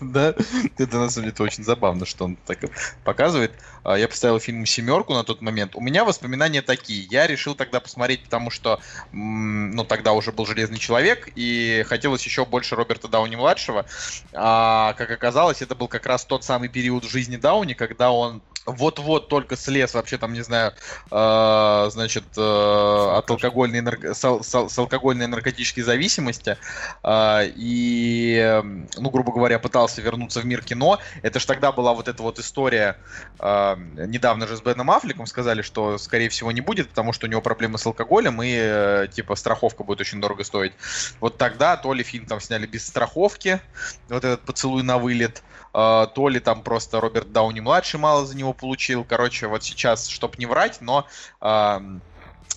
да, 0.12 0.34
это 0.78 0.98
на 0.98 1.10
самом 1.10 1.30
деле 1.30 1.44
очень 1.44 1.64
забавно, 1.64 2.06
что 2.06 2.24
он 2.24 2.36
так 2.46 2.58
показывает. 3.04 3.52
А, 3.84 3.98
я 3.98 4.08
поставил 4.08 4.40
фильм 4.40 4.64
«Семерку» 4.64 5.12
на 5.12 5.24
тот 5.24 5.42
момент. 5.42 5.74
У 5.74 5.80
меня 5.80 6.04
воспоминания 6.04 6.62
такие 6.62 6.93
такие. 6.94 7.06
Я 7.10 7.26
решил 7.26 7.54
тогда 7.54 7.80
посмотреть, 7.80 8.24
потому 8.24 8.50
что, 8.50 8.80
ну, 9.12 9.84
тогда 9.84 10.12
уже 10.12 10.32
был 10.32 10.46
Железный 10.46 10.78
Человек, 10.78 11.28
и 11.34 11.84
хотелось 11.86 12.24
еще 12.24 12.44
больше 12.44 12.76
Роберта 12.76 13.08
Дауни-младшего. 13.08 13.86
А, 14.32 14.94
как 14.94 15.10
оказалось, 15.10 15.62
это 15.62 15.74
был 15.74 15.88
как 15.88 16.06
раз 16.06 16.24
тот 16.24 16.44
самый 16.44 16.68
период 16.68 17.04
в 17.04 17.10
жизни 17.10 17.36
Дауни, 17.36 17.74
когда 17.74 18.10
он 18.10 18.42
вот-вот 18.66 19.28
только 19.28 19.56
слез 19.56 19.94
вообще 19.94 20.18
там, 20.18 20.32
не 20.32 20.42
знаю, 20.42 20.72
э, 21.10 21.88
значит, 21.90 22.24
э, 22.36 22.40
от 22.40 23.30
алкогольной, 23.30 23.80
нарко... 23.80 24.14
с, 24.14 24.42
с, 24.42 24.68
с 24.68 24.78
алкогольной 24.78 25.26
наркотической 25.26 25.82
зависимости 25.82 26.56
э, 27.02 27.40
и, 27.56 28.62
ну, 28.96 29.10
грубо 29.10 29.32
говоря, 29.32 29.58
пытался 29.58 30.00
вернуться 30.00 30.40
в 30.40 30.46
мир 30.46 30.62
кино. 30.62 30.98
Это 31.22 31.40
ж 31.40 31.44
тогда 31.44 31.72
была 31.72 31.92
вот 31.92 32.08
эта 32.08 32.22
вот 32.22 32.38
история, 32.38 32.96
э, 33.38 33.76
недавно 34.06 34.46
же 34.46 34.56
с 34.56 34.62
Беном 34.62 34.90
Аффлеком 34.90 35.26
сказали, 35.26 35.62
что, 35.62 35.98
скорее 35.98 36.28
всего, 36.30 36.50
не 36.50 36.62
будет, 36.62 36.88
потому 36.88 37.12
что 37.12 37.26
у 37.26 37.30
него 37.30 37.42
проблемы 37.42 37.78
с 37.78 37.86
алкоголем 37.86 38.42
и, 38.42 38.54
э, 38.56 39.08
типа, 39.12 39.34
страховка 39.34 39.84
будет 39.84 40.00
очень 40.00 40.20
дорого 40.20 40.42
стоить. 40.44 40.72
Вот 41.20 41.36
тогда 41.36 41.76
то 41.76 41.92
ли 41.92 42.02
фильм 42.02 42.24
там 42.26 42.40
сняли 42.40 42.66
без 42.66 42.86
страховки, 42.86 43.60
вот 44.08 44.24
этот 44.24 44.40
поцелуй 44.40 44.82
на 44.82 44.96
вылет, 44.96 45.42
э, 45.74 46.06
то 46.14 46.28
ли 46.28 46.40
там 46.40 46.62
просто 46.62 47.00
Роберт 47.00 47.30
Дауни-младший 47.30 48.00
мало 48.00 48.24
за 48.24 48.36
него 48.36 48.53
получил. 48.54 49.04
Короче, 49.04 49.46
вот 49.46 49.64
сейчас, 49.64 50.08
чтобы 50.08 50.34
не 50.38 50.46
врать, 50.46 50.80
но 50.80 51.06
э, 51.40 51.80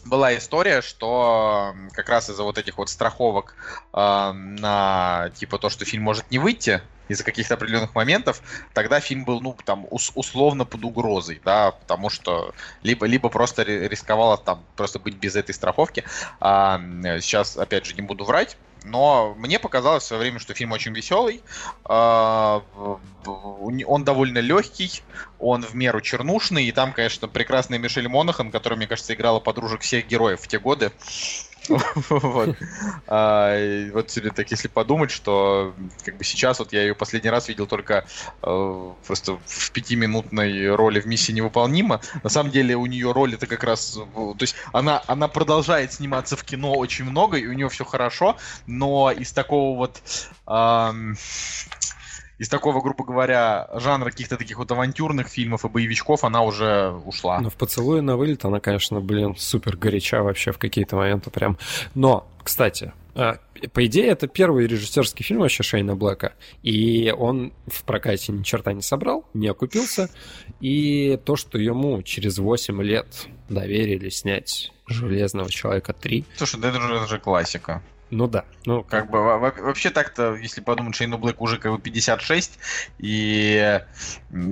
была 0.05 0.37
история, 0.37 0.81
что 0.81 1.73
как 1.93 2.09
раз 2.09 2.29
из-за 2.29 2.43
вот 2.43 2.57
этих 2.57 2.77
вот 2.77 2.89
страховок 2.89 3.55
э, 3.93 4.31
на 4.33 5.31
типа 5.35 5.59
то, 5.59 5.69
что 5.69 5.85
фильм 5.85 6.03
может 6.03 6.29
не 6.31 6.39
выйти 6.39 6.81
из-за 7.07 7.23
каких-то 7.23 7.53
определенных 7.55 7.95
моментов, 7.95 8.41
тогда 8.73 8.99
фильм 8.99 9.23
был, 9.25 9.39
ну, 9.41 9.57
там, 9.65 9.85
ус- 9.89 10.11
условно 10.13 10.65
под 10.65 10.83
угрозой, 10.83 11.41
да, 11.43 11.71
потому 11.71 12.09
что 12.09 12.53
либо, 12.81 13.05
либо 13.05 13.29
просто 13.29 13.63
рисковало 13.63 14.37
там 14.37 14.67
просто 14.75 14.99
быть 14.99 15.15
без 15.17 15.35
этой 15.37 15.53
страховки. 15.55 16.03
А, 16.41 16.77
сейчас, 17.21 17.55
опять 17.57 17.85
же, 17.85 17.95
не 17.95 18.01
буду 18.01 18.25
врать, 18.25 18.57
но 18.87 19.35
мне 19.37 19.59
показалось 19.59 20.03
в 20.03 20.07
свое 20.07 20.21
время, 20.21 20.39
что 20.39 20.53
фильм 20.53 20.71
очень 20.71 20.93
веселый. 20.93 21.41
А, 21.85 22.63
он 23.25 24.03
довольно 24.03 24.39
легкий, 24.39 25.03
он 25.39 25.63
в 25.63 25.75
меру 25.75 26.01
чернушный, 26.01 26.65
и 26.65 26.71
там, 26.71 26.93
конечно, 26.93 27.27
прекрасная 27.27 27.79
Мишель 27.79 28.07
Монахан, 28.07 28.51
которая, 28.51 28.77
мне 28.77 28.87
кажется, 28.87 29.13
играла 29.13 29.39
подружек 29.39 29.81
всех 29.81 30.07
героев 30.07 30.41
в 30.41 30.47
те 30.47 30.59
годы. 30.59 30.91
Вот. 32.09 32.55
А, 33.07 33.89
вот 33.91 34.17
так 34.35 34.51
если 34.51 34.67
подумать, 34.67 35.11
что 35.11 35.73
как 36.03 36.17
бы 36.17 36.23
сейчас 36.23 36.59
вот 36.59 36.73
я 36.73 36.81
ее 36.81 36.95
последний 36.95 37.29
раз 37.29 37.47
видел 37.47 37.67
только 37.67 38.05
э, 38.43 38.93
просто 39.05 39.39
в 39.45 39.71
пятиминутной 39.71 40.73
роли 40.75 40.99
в 40.99 41.05
миссии 41.05 41.31
невыполнима. 41.31 42.01
На 42.23 42.29
самом 42.29 42.51
деле 42.51 42.75
у 42.75 42.85
нее 42.85 43.11
роль 43.11 43.35
это 43.35 43.47
как 43.47 43.63
раз, 43.63 43.99
то 44.13 44.37
есть 44.39 44.55
она 44.73 45.01
она 45.07 45.27
продолжает 45.27 45.93
сниматься 45.93 46.35
в 46.35 46.43
кино 46.43 46.73
очень 46.73 47.05
много 47.05 47.37
и 47.37 47.47
у 47.47 47.53
нее 47.53 47.69
все 47.69 47.85
хорошо, 47.85 48.37
но 48.65 49.11
из 49.11 49.31
такого 49.31 49.77
вот 49.77 50.01
из 52.37 52.49
такого, 52.49 52.81
грубо 52.81 53.03
говоря, 53.03 53.69
жанра 53.75 54.11
каких-то 54.11 54.37
таких 54.37 54.57
вот 54.57 54.71
авантюрных 54.71 55.27
фильмов 55.27 55.65
и 55.65 55.69
боевичков 55.69 56.23
она 56.23 56.43
уже 56.43 56.91
ушла. 57.05 57.39
Но 57.39 57.49
в 57.49 57.55
«Поцелуе 57.55 58.01
на 58.01 58.15
вылет» 58.15 58.45
она, 58.45 58.59
конечно, 58.59 59.01
блин, 59.01 59.35
супер 59.37 59.75
горяча 59.75 60.21
вообще 60.21 60.51
в 60.51 60.57
какие-то 60.57 60.95
моменты 60.95 61.31
прям. 61.31 61.57
Но, 61.95 62.27
кстати, 62.43 62.93
а, 63.15 63.39
по 63.73 63.83
идее, 63.87 64.09
это 64.09 64.27
первый 64.27 64.67
режиссерский 64.67 65.25
фильм 65.25 65.39
вообще 65.39 65.63
Шейна 65.63 65.95
Блэка. 65.95 66.33
И 66.61 67.11
он 67.17 67.51
в 67.65 67.83
прокате 67.83 68.31
ни 68.31 68.43
черта 68.43 68.73
не 68.73 68.83
собрал, 68.83 69.25
не 69.33 69.47
окупился. 69.47 70.09
И 70.59 71.19
то, 71.25 71.35
что 71.35 71.57
ему 71.57 72.03
через 72.03 72.37
8 72.37 72.81
лет 72.83 73.07
доверили 73.49 74.09
снять 74.09 74.71
«Железного 74.85 75.49
человека 75.49 75.95
3». 75.99 76.25
Слушай, 76.35 76.61
да 76.61 76.69
это 76.69 76.79
же, 76.79 76.93
это 76.93 77.07
же 77.07 77.19
классика. 77.19 77.81
Ну 78.09 78.27
да. 78.27 78.45
Ну, 78.65 78.83
как 78.83 79.09
бы 79.09 79.21
вообще 79.21 79.89
так-то, 79.89 80.35
если 80.35 80.61
подумать, 80.61 80.95
Шейну 80.95 81.17
Блэк 81.17 81.35
уже 81.39 81.57
как 81.57 81.73
бы 81.73 81.79
56, 81.79 82.59
и 82.99 83.81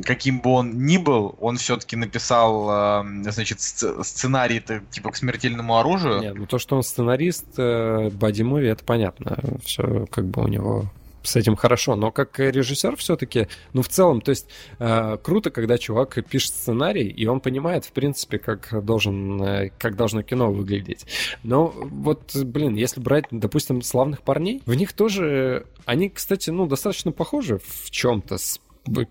каким 0.03 0.41
бы 0.41 0.51
он 0.51 0.85
ни 0.85 0.97
был, 0.97 1.35
он 1.39 1.57
все-таки 1.57 1.95
написал, 1.95 3.03
значит, 3.23 3.61
сценарий 3.61 4.63
типа 4.91 5.11
к 5.11 5.15
смертельному 5.15 5.77
оружию. 5.77 6.21
Нет, 6.21 6.35
ну 6.35 6.45
то, 6.45 6.59
что 6.59 6.75
он 6.75 6.83
сценарист, 6.83 7.45
э, 7.57 8.09
боди-муви, 8.09 8.67
это 8.67 8.83
понятно. 8.83 9.37
Все 9.63 10.05
как 10.11 10.25
бы 10.25 10.43
у 10.43 10.47
него 10.47 10.89
с 11.25 11.35
этим 11.35 11.55
хорошо, 11.55 11.95
но 11.95 12.11
как 12.11 12.39
режиссер 12.39 12.95
все-таки, 12.95 13.47
ну, 13.73 13.81
в 13.81 13.87
целом, 13.87 14.21
то 14.21 14.29
есть 14.29 14.47
э, 14.79 15.17
круто, 15.21 15.51
когда 15.51 15.77
чувак 15.77 16.17
пишет 16.29 16.53
сценарий, 16.53 17.07
и 17.07 17.25
он 17.27 17.39
понимает, 17.39 17.85
в 17.85 17.91
принципе, 17.91 18.39
как, 18.39 18.85
должен, 18.85 19.41
э, 19.41 19.71
как 19.77 19.95
должно 19.95 20.23
кино 20.23 20.51
выглядеть. 20.51 21.05
Но 21.43 21.73
вот, 21.75 22.35
блин, 22.35 22.75
если 22.75 22.99
брать, 22.99 23.25
допустим, 23.31 23.81
славных 23.81 24.21
парней, 24.21 24.61
в 24.65 24.73
них 24.75 24.93
тоже, 24.93 25.65
они, 25.85 26.09
кстати, 26.09 26.49
ну, 26.49 26.67
достаточно 26.67 27.11
похожи 27.11 27.59
в 27.59 27.89
чем-то 27.91 28.37
с 28.37 28.59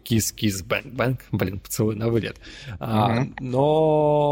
кис-кис, 0.04 0.62
бэнк-бэнк, 0.62 1.20
блин, 1.32 1.60
поцелуй 1.60 1.96
на 1.96 2.08
вылет. 2.08 2.36
Mm-hmm. 2.68 2.76
А, 2.80 3.26
но 3.40 4.24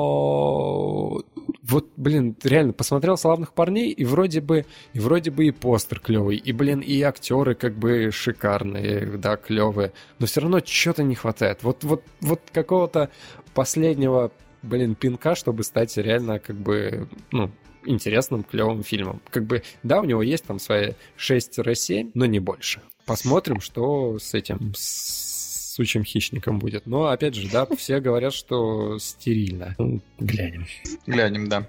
вот, 1.63 1.91
блин, 1.97 2.37
реально 2.43 2.73
посмотрел 2.73 3.17
славных 3.17 3.53
парней, 3.53 3.91
и 3.91 4.05
вроде 4.05 4.41
бы, 4.41 4.67
и 4.93 5.01
вроде 5.01 5.31
бы 5.31 5.47
и 5.47 5.51
постер 5.51 6.01
клевый, 6.01 6.37
и, 6.37 6.53
блин, 6.53 6.81
и 6.81 7.01
актеры 7.03 7.55
как 7.55 7.75
бы 7.77 8.11
шикарные, 8.13 9.07
да, 9.19 9.37
клевые, 9.37 9.93
но 10.19 10.27
все 10.27 10.41
равно 10.41 10.61
что-то 10.65 11.03
не 11.03 11.15
хватает. 11.15 11.63
Вот, 11.63 11.85
вот, 11.85 12.03
вот 12.21 12.41
какого-то 12.53 13.11
последнего, 13.55 14.33
блин, 14.63 14.95
пинка, 14.95 15.35
чтобы 15.35 15.63
стать 15.65 15.97
реально 15.97 16.39
как 16.39 16.57
бы, 16.57 17.09
ну, 17.31 17.51
интересным, 17.85 18.45
клевым 18.45 18.83
фильмом. 18.83 19.21
Как 19.31 19.45
бы, 19.45 19.63
да, 19.83 20.01
у 20.01 20.05
него 20.05 20.23
есть 20.23 20.45
там 20.45 20.59
свои 20.59 20.93
6-7, 21.19 22.13
но 22.15 22.27
не 22.27 22.39
больше. 22.39 22.81
Посмотрим, 23.07 23.61
что 23.61 24.19
с 24.19 24.35
этим, 24.35 24.73
с 24.77 25.32
сучим 25.73 26.05
хищником 26.05 26.59
будет. 26.59 26.87
Но, 26.87 27.07
опять 27.07 27.35
же, 27.35 27.49
да, 27.51 27.67
все 27.77 28.01
говорят, 28.01 28.35
что 28.35 28.99
стерильно. 28.99 29.75
Ну, 29.79 30.01
глянем. 30.19 30.67
Глянем, 31.07 31.49
да. 31.49 31.67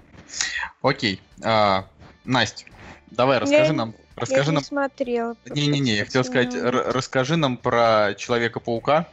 Окей. 0.82 1.20
А, 1.42 1.86
Настя, 2.24 2.66
давай 3.10 3.38
расскажи 3.38 3.72
я, 3.72 3.72
нам. 3.72 3.94
Расскажи 4.16 4.50
я 4.50 4.52
нам... 4.52 4.62
не 4.62 4.66
смотрела. 4.66 5.36
Не-не-не, 5.46 5.96
я 5.96 6.04
хотел 6.04 6.24
сказать, 6.24 6.54
расскажи 6.54 7.36
нам 7.36 7.56
про 7.56 8.14
Человека-паука 8.16 9.08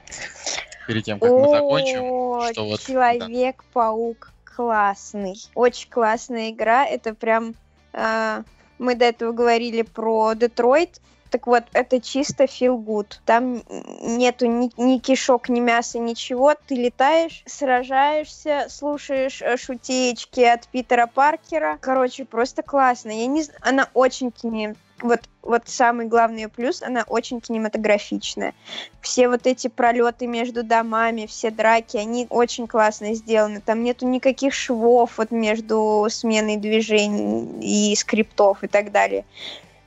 перед 0.87 1.05
тем, 1.05 1.19
как 1.19 1.31
мы 1.31 1.49
закончим. 1.49 2.51
Что 2.51 2.65
вот, 2.65 2.81
Человек-паук 2.81 4.31
классный. 4.43 5.35
Очень 5.55 5.89
классная 5.89 6.49
игра. 6.51 6.85
Это 6.85 7.13
прям... 7.13 7.55
Э, 7.93 8.43
мы 8.77 8.95
до 8.95 9.05
этого 9.05 9.31
говорили 9.31 9.83
про 9.83 10.33
Детройт. 10.33 10.99
Так 11.31 11.47
вот, 11.47 11.63
это 11.71 12.01
чисто 12.01 12.43
feel 12.43 12.77
good. 12.77 13.07
Там 13.25 13.63
нету 14.01 14.47
ни, 14.47 14.69
ни 14.75 14.97
кишок, 14.97 15.47
ни 15.47 15.61
мяса, 15.61 15.97
ничего. 15.97 16.53
Ты 16.67 16.75
летаешь, 16.75 17.43
сражаешься, 17.45 18.65
слушаешь 18.69 19.41
э, 19.41 19.55
шутеечки 19.55 20.41
от 20.41 20.67
Питера 20.67 21.07
Паркера. 21.07 21.77
Короче, 21.79 22.25
просто 22.25 22.63
классно. 22.63 23.11
Я 23.11 23.27
не 23.27 23.45
она 23.61 23.87
очень 23.93 24.31
кине... 24.31 24.75
Вот, 24.99 25.21
вот 25.41 25.63
самый 25.65 26.05
главный 26.05 26.47
плюс, 26.47 26.83
она 26.83 27.05
очень 27.07 27.39
кинематографичная. 27.39 28.53
Все 28.99 29.29
вот 29.29 29.47
эти 29.47 29.67
пролеты 29.67 30.27
между 30.27 30.63
домами, 30.63 31.25
все 31.25 31.49
драки, 31.49 31.97
они 31.97 32.27
очень 32.29 32.67
классно 32.67 33.15
сделаны. 33.15 33.61
Там 33.61 33.83
нету 33.83 34.05
никаких 34.05 34.53
швов 34.53 35.17
вот 35.17 35.31
между 35.31 36.05
сменой 36.11 36.57
движений 36.57 37.91
и 37.91 37.95
скриптов 37.95 38.63
и 38.63 38.67
так 38.67 38.91
далее 38.91 39.25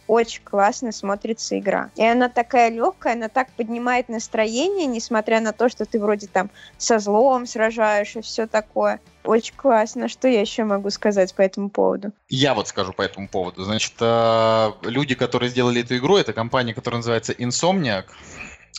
очень 0.07 0.43
классно 0.43 0.93
смотрится 0.93 1.59
игра. 1.59 1.91
И 1.97 2.05
она 2.05 2.29
такая 2.29 2.71
легкая, 2.71 3.15
она 3.15 3.29
так 3.29 3.51
поднимает 3.53 4.09
настроение, 4.09 4.87
несмотря 4.87 5.41
на 5.41 5.53
то, 5.53 5.69
что 5.69 5.85
ты 5.85 6.01
вроде 6.01 6.27
там 6.27 6.51
со 6.79 6.99
злом 6.99 7.47
сражаешь 7.47 8.17
и 8.17 8.21
все 8.21 8.47
такое. 8.47 9.01
Очень 9.25 9.55
классно. 9.57 10.09
Что 10.09 10.29
я 10.29 10.41
еще 10.41 10.65
могу 10.65 10.91
сказать 10.91 11.35
по 11.35 11.41
этому 11.43 11.71
поводу? 11.71 12.13
Я 12.29 12.55
вот 12.55 12.69
скажу 12.69 12.93
по 12.93 13.03
этому 13.03 13.29
поводу. 13.29 13.65
Значит, 13.65 13.95
э, 14.01 14.73
люди, 14.83 15.15
которые 15.15 15.49
сделали 15.49 15.83
эту 15.83 15.97
игру, 15.97 16.17
это 16.17 16.33
компания, 16.33 16.75
которая 16.75 16.99
называется 16.99 17.33
Insomniac. 17.33 18.05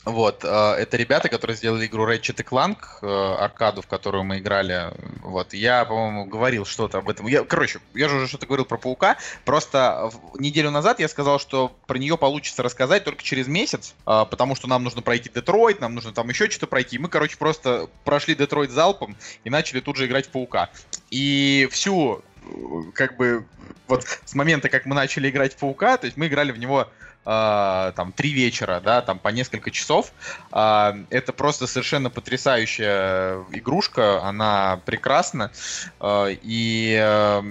Вот, 0.06 0.44
э, 0.44 0.48
это 0.48 0.98
ребята, 0.98 1.30
которые 1.30 1.58
сделали 1.58 1.88
игру 1.88 2.08
Ratchet 2.08 2.44
Clank, 2.44 2.78
э, 3.02 3.36
аркаду, 3.40 3.82
в 3.82 3.88
которую 3.88 4.24
мы 4.24 4.38
играли. 4.38 4.94
Вот, 5.24 5.54
я, 5.54 5.84
по-моему, 5.84 6.26
говорил 6.26 6.66
что-то 6.66 7.00
об 7.00 7.10
этом. 7.10 7.26
Я, 7.26 7.44
короче, 7.44 7.80
я 7.96 8.08
же 8.08 8.18
уже 8.18 8.28
что-то 8.28 8.46
говорил 8.46 8.66
про 8.66 8.78
Паука. 8.78 9.18
Просто 9.46 10.12
неделю 10.38 10.70
назад 10.70 11.00
я 11.00 11.08
сказал, 11.08 11.40
что 11.40 11.76
про 11.88 11.98
нее 11.98 12.18
получится 12.18 12.62
рассказать 12.62 13.04
только 13.04 13.24
через 13.24 13.48
месяц, 13.48 13.96
э, 14.06 14.26
потому 14.30 14.56
что 14.56 14.68
нам 14.68 14.84
нужно 14.84 15.02
пройти 15.02 15.32
Детройт, 15.34 15.82
нам 15.82 15.96
нужно 15.96 16.14
там 16.14 16.30
еще 16.30 16.50
что-то 16.52 16.68
пройти. 16.68 17.00
Мы, 17.00 17.10
короче, 17.10 17.38
просто 17.38 17.90
прошли 18.04 18.36
Детройт 18.36 18.70
залпом 18.70 19.18
и 19.44 19.50
начали 19.50 19.80
тут 19.80 19.98
же 19.98 20.06
играть 20.06 20.28
в 20.28 20.30
Паука. 20.30 20.70
И 21.10 21.68
всю, 21.72 22.24
как 22.94 23.18
бы, 23.18 23.46
вот 23.88 24.06
с 24.26 24.36
момента, 24.36 24.70
как 24.70 24.86
мы 24.86 24.96
начали 24.96 25.30
играть 25.30 25.54
в 25.54 25.58
Паука, 25.58 25.98
то 25.98 26.06
есть 26.06 26.18
мы 26.18 26.28
играли 26.28 26.52
в 26.52 26.58
него 26.58 26.88
э, 27.26 27.92
там 27.96 28.12
три 28.12 28.32
вечера, 28.32 28.82
да, 28.84 29.02
там 29.02 29.20
по 29.20 29.30
несколько 29.30 29.72
часов. 29.72 30.12
Э, 30.52 30.94
это 31.10 31.34
просто 31.34 31.68
совершенно 31.68 32.10
потрясающая 32.10 33.44
игрушка, 33.52 34.24
она 34.24 34.80
прекрасна 34.86 35.52
э, 36.00 36.36
и 36.42 36.98
э, 37.00 37.42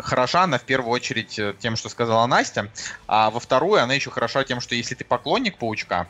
хороша 0.00 0.44
она 0.44 0.58
в 0.58 0.64
первую 0.64 0.92
очередь 0.92 1.40
тем, 1.58 1.76
что 1.76 1.88
сказала 1.88 2.26
Настя, 2.26 2.70
а 3.06 3.30
во 3.30 3.40
вторую 3.40 3.82
она 3.82 3.94
еще 3.94 4.10
хороша 4.10 4.44
тем, 4.44 4.60
что 4.60 4.74
если 4.74 4.94
ты 4.94 5.04
поклонник 5.04 5.58
Паучка, 5.58 6.06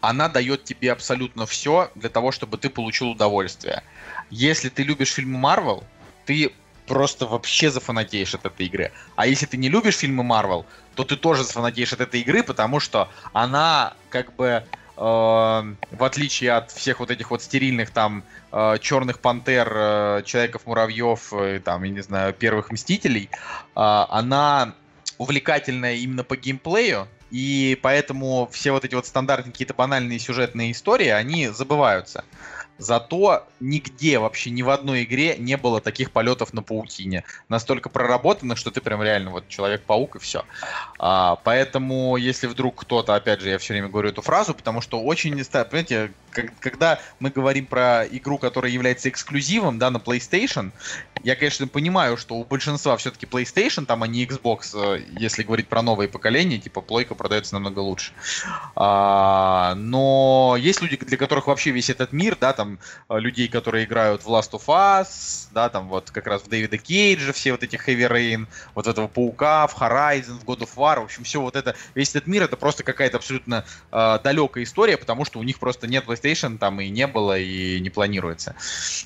она 0.00 0.28
дает 0.28 0.64
тебе 0.64 0.92
абсолютно 0.92 1.46
все 1.46 1.90
для 1.94 2.10
того, 2.10 2.30
чтобы 2.30 2.58
ты 2.58 2.70
получил 2.70 3.10
удовольствие. 3.10 3.82
Если 4.30 4.68
ты 4.68 4.82
любишь 4.82 5.12
фильмы 5.12 5.38
Марвел, 5.38 5.84
ты 6.26 6.52
просто 6.86 7.26
вообще 7.26 7.70
зафанатеешь 7.70 8.34
от 8.34 8.46
этой 8.46 8.66
игры. 8.66 8.92
А 9.16 9.26
если 9.26 9.46
ты 9.46 9.56
не 9.56 9.68
любишь 9.68 9.96
фильмы 9.96 10.22
Марвел, 10.22 10.66
то 10.94 11.04
ты 11.04 11.16
тоже 11.16 11.44
зафанатеешь 11.44 11.92
от 11.92 12.00
этой 12.00 12.20
игры, 12.20 12.42
потому 12.42 12.80
что 12.80 13.08
она 13.32 13.94
как 14.08 14.34
бы 14.34 14.46
э, 14.46 14.64
в 14.96 16.04
отличие 16.04 16.52
от 16.52 16.70
всех 16.70 17.00
вот 17.00 17.10
этих 17.10 17.30
вот 17.30 17.42
стерильных 17.42 17.90
там 17.90 18.24
э, 18.52 18.76
черных 18.80 19.18
пантер, 19.18 19.70
э, 19.74 20.22
человеков-муравьев, 20.24 21.32
э, 21.32 21.60
там, 21.60 21.82
я 21.82 21.90
не 21.90 22.00
знаю, 22.00 22.32
первых 22.32 22.70
мстителей, 22.70 23.28
э, 23.32 23.36
она 23.74 24.74
увлекательная 25.18 25.94
именно 25.94 26.24
по 26.24 26.36
геймплею, 26.36 27.08
и 27.30 27.78
поэтому 27.82 28.48
все 28.52 28.70
вот 28.70 28.84
эти 28.84 28.94
вот 28.94 29.06
стандартные 29.06 29.52
какие-то 29.52 29.74
банальные 29.74 30.18
сюжетные 30.18 30.72
истории, 30.72 31.08
они 31.08 31.48
забываются. 31.48 32.24
Зато 32.78 33.46
нигде 33.60 34.18
вообще 34.18 34.50
ни 34.50 34.62
в 34.62 34.70
одной 34.70 35.04
игре 35.04 35.36
не 35.38 35.56
было 35.56 35.80
таких 35.80 36.10
полетов 36.10 36.52
на 36.52 36.62
паутине. 36.62 37.24
Настолько 37.48 37.88
проработано, 37.88 38.56
что 38.56 38.70
ты 38.70 38.80
прям 38.80 39.02
реально 39.02 39.30
вот 39.30 39.48
Человек-паук 39.48 40.16
и 40.16 40.18
все. 40.18 40.44
А, 40.98 41.36
поэтому, 41.36 42.16
если 42.16 42.46
вдруг 42.46 42.82
кто-то, 42.82 43.14
опять 43.14 43.40
же, 43.40 43.50
я 43.50 43.58
все 43.58 43.72
время 43.72 43.88
говорю 43.88 44.10
эту 44.10 44.22
фразу, 44.22 44.54
потому 44.54 44.80
что 44.80 45.00
очень, 45.02 45.42
понимаете, 45.44 46.12
когда 46.60 47.00
мы 47.20 47.30
говорим 47.30 47.66
про 47.66 48.06
игру, 48.06 48.38
которая 48.38 48.72
является 48.72 49.08
эксклюзивом, 49.08 49.78
да, 49.78 49.90
на 49.90 49.98
PlayStation, 49.98 50.72
я, 51.22 51.34
конечно, 51.34 51.66
понимаю, 51.66 52.16
что 52.16 52.36
у 52.36 52.44
большинства 52.44 52.96
все-таки 52.96 53.26
PlayStation, 53.26 53.86
там, 53.86 54.02
а 54.02 54.06
не 54.06 54.24
Xbox, 54.24 54.74
э, 54.74 55.02
если 55.18 55.42
говорить 55.42 55.68
про 55.68 55.82
новые 55.82 56.08
поколения, 56.08 56.58
типа, 56.58 56.80
плойка 56.80 57.14
продается 57.14 57.54
намного 57.54 57.80
лучше. 57.80 58.12
А, 58.74 59.74
но 59.76 60.56
есть 60.58 60.82
люди, 60.82 60.96
для 60.96 61.16
которых 61.16 61.46
вообще 61.46 61.70
весь 61.70 61.90
этот 61.90 62.12
мир, 62.12 62.36
да, 62.40 62.52
там, 62.52 62.78
э, 63.08 63.18
людей, 63.18 63.48
которые 63.48 63.84
играют 63.84 64.22
в 64.22 64.28
Last 64.28 64.52
of 64.52 64.66
Us, 64.66 65.48
да, 65.52 65.68
там, 65.68 65.88
вот, 65.88 66.10
как 66.10 66.26
раз 66.26 66.42
в 66.42 66.48
Дэвида 66.48 66.78
Кейджа, 66.78 67.32
все 67.32 67.52
вот 67.52 67.62
эти 67.62 67.76
Heavy 67.76 68.08
Rain, 68.08 68.46
вот 68.74 68.86
этого 68.86 69.08
Паука, 69.08 69.66
в 69.66 69.74
Horizon, 69.80 70.38
в 70.38 70.44
God 70.44 70.60
of 70.60 70.70
War, 70.76 71.00
в 71.00 71.04
общем, 71.04 71.24
все 71.24 71.40
вот 71.40 71.56
это, 71.56 71.74
весь 71.94 72.10
этот 72.10 72.26
мир, 72.26 72.42
это 72.44 72.56
просто 72.56 72.84
какая-то 72.84 73.16
абсолютно 73.16 73.64
э, 73.90 74.18
далекая 74.22 74.64
история, 74.64 74.96
потому 74.96 75.24
что 75.24 75.38
у 75.38 75.42
них 75.42 75.58
просто 75.58 75.86
нет 75.86 76.04
PlayStation 76.04 76.25
PlayStation 76.26 76.58
там 76.58 76.80
и 76.80 76.88
не 76.88 77.06
было, 77.06 77.38
и 77.38 77.80
не 77.80 77.90
планируется. 77.90 78.54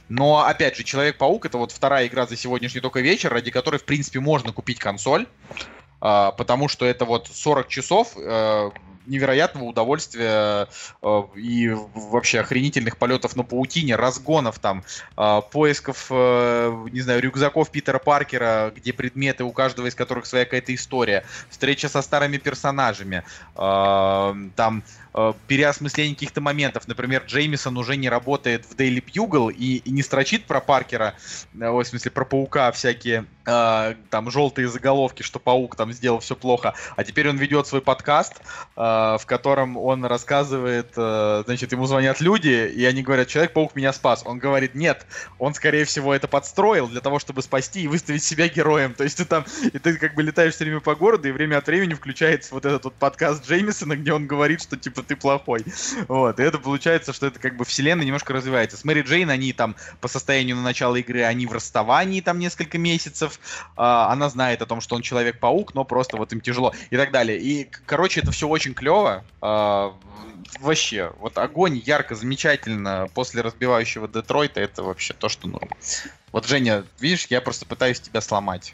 Но, 0.08 0.44
опять 0.44 0.76
же, 0.76 0.84
Человек-паук 0.84 1.46
это 1.46 1.58
вот 1.58 1.72
вторая 1.72 2.06
игра 2.06 2.26
за 2.26 2.36
сегодняшний 2.36 2.80
только 2.80 3.00
вечер, 3.00 3.32
ради 3.32 3.50
которой, 3.50 3.78
в 3.78 3.84
принципе, 3.84 4.20
можно 4.20 4.52
купить 4.52 4.78
консоль, 4.78 5.26
а, 6.00 6.32
потому 6.32 6.68
что 6.68 6.86
это 6.86 7.04
вот 7.04 7.28
40 7.28 7.68
часов 7.68 8.14
э, 8.16 8.70
невероятного 9.06 9.64
удовольствия 9.64 10.68
э, 11.02 11.22
и 11.36 11.68
вообще 11.94 12.40
охренительных 12.40 12.96
полетов 12.96 13.36
на 13.36 13.42
паутине, 13.42 13.96
разгонов 13.96 14.58
там, 14.58 14.84
э, 15.16 15.40
поисков, 15.50 16.06
э, 16.10 16.86
не 16.92 17.00
знаю, 17.00 17.20
рюкзаков 17.20 17.70
Питера 17.70 17.98
Паркера, 17.98 18.72
где 18.74 18.92
предметы, 18.92 19.44
у 19.44 19.52
каждого 19.52 19.86
из 19.86 19.94
которых 19.94 20.26
своя 20.26 20.44
какая-то 20.44 20.74
история, 20.74 21.24
встреча 21.50 21.88
со 21.88 22.02
старыми 22.02 22.38
персонажами, 22.38 23.24
э, 23.56 24.34
там 24.56 24.82
э, 25.14 25.32
переосмысление 25.46 26.14
каких-то 26.14 26.40
моментов. 26.40 26.86
Например, 26.88 27.22
Джеймисон 27.26 27.76
уже 27.76 27.96
не 27.96 28.08
работает 28.08 28.64
в 28.64 28.74
Daily 28.74 29.02
Bugle 29.02 29.52
и, 29.52 29.76
и 29.76 29.90
не 29.90 30.02
строчит 30.02 30.44
про 30.44 30.60
Паркера, 30.60 31.14
э, 31.54 31.70
в 31.70 31.84
смысле 31.84 32.10
про 32.10 32.24
Паука 32.24 32.70
всякие 32.72 33.26
э, 33.46 33.94
там 34.10 34.30
желтые 34.30 34.68
заголовки, 34.68 35.22
что 35.22 35.38
Паук 35.38 35.76
там 35.76 35.92
сделал 35.92 36.20
все 36.20 36.36
плохо, 36.36 36.74
а 36.96 37.04
теперь 37.04 37.28
он 37.28 37.36
ведет 37.36 37.66
свой 37.66 37.80
подкаст, 37.80 38.40
э, 38.76 38.80
в 38.80 39.22
котором 39.26 39.76
он 39.76 40.04
рассказывает, 40.04 40.92
э, 40.96 41.42
значит, 41.46 41.72
ему 41.72 41.86
звонят 41.86 42.20
люди, 42.20 42.70
и 42.74 42.84
они 42.84 43.02
говорят, 43.02 43.28
Человек-паук 43.28 43.76
меня 43.76 43.92
спас. 43.92 44.22
Он 44.24 44.38
говорит, 44.38 44.74
нет, 44.74 45.06
он, 45.38 45.54
скорее 45.54 45.84
всего, 45.84 46.14
это 46.14 46.28
подстроил 46.28 46.88
для 46.88 47.00
того, 47.00 47.18
чтобы 47.18 47.42
спасти 47.42 47.82
и 47.82 47.88
выставить 47.88 48.24
себя 48.24 48.48
героем. 48.48 48.94
То 48.94 49.04
есть 49.04 49.18
ты 49.18 49.24
там, 49.24 49.44
и 49.62 49.78
ты 49.78 49.96
как 49.98 50.14
бы 50.14 50.22
летаешь 50.22 50.54
все 50.54 50.64
время 50.64 50.80
по 50.80 50.94
городу, 50.94 51.28
и 51.28 51.32
время 51.32 51.58
от 51.58 51.66
времени 51.66 51.94
включается 51.94 52.54
вот 52.54 52.66
этот 52.66 52.84
вот 52.84 52.94
подкаст 52.94 53.46
Джеймисона, 53.46 53.96
где 53.96 54.12
он 54.12 54.26
говорит, 54.26 54.62
что 54.62 54.76
типа 54.76 54.99
ты 55.02 55.16
плохой. 55.16 55.64
Вот, 56.08 56.40
и 56.40 56.42
это 56.42 56.58
получается, 56.58 57.12
что 57.12 57.26
это 57.26 57.38
как 57.38 57.56
бы 57.56 57.64
вселенная 57.64 58.04
немножко 58.04 58.32
развивается. 58.32 58.76
С 58.76 58.84
Мэри 58.84 59.02
Джейн 59.02 59.30
они 59.30 59.52
там 59.52 59.76
по 60.00 60.08
состоянию 60.08 60.56
на 60.56 60.62
начало 60.62 60.96
игры, 60.96 61.22
они 61.22 61.46
в 61.46 61.52
расставании 61.52 62.20
там 62.20 62.38
несколько 62.38 62.78
месяцев, 62.78 63.40
а, 63.76 64.12
она 64.12 64.28
знает 64.28 64.62
о 64.62 64.66
том, 64.66 64.80
что 64.80 64.96
он 64.96 65.02
Человек-паук, 65.02 65.74
но 65.74 65.84
просто 65.84 66.16
вот 66.16 66.32
им 66.32 66.40
тяжело 66.40 66.72
и 66.90 66.96
так 66.96 67.10
далее. 67.10 67.38
И, 67.40 67.68
короче, 67.86 68.20
это 68.20 68.30
все 68.32 68.46
очень 68.48 68.74
клево. 68.74 69.24
А, 69.40 69.94
вообще, 70.60 71.12
вот 71.18 71.38
огонь 71.38 71.80
ярко, 71.84 72.14
замечательно 72.14 73.08
после 73.14 73.42
разбивающего 73.42 74.08
Детройта, 74.08 74.60
это 74.60 74.82
вообще 74.82 75.14
то, 75.14 75.28
что 75.28 75.48
ну. 75.48 75.60
Вот, 76.32 76.46
Женя, 76.46 76.84
видишь, 76.98 77.26
я 77.30 77.40
просто 77.40 77.66
пытаюсь 77.66 78.00
тебя 78.00 78.20
сломать. 78.20 78.72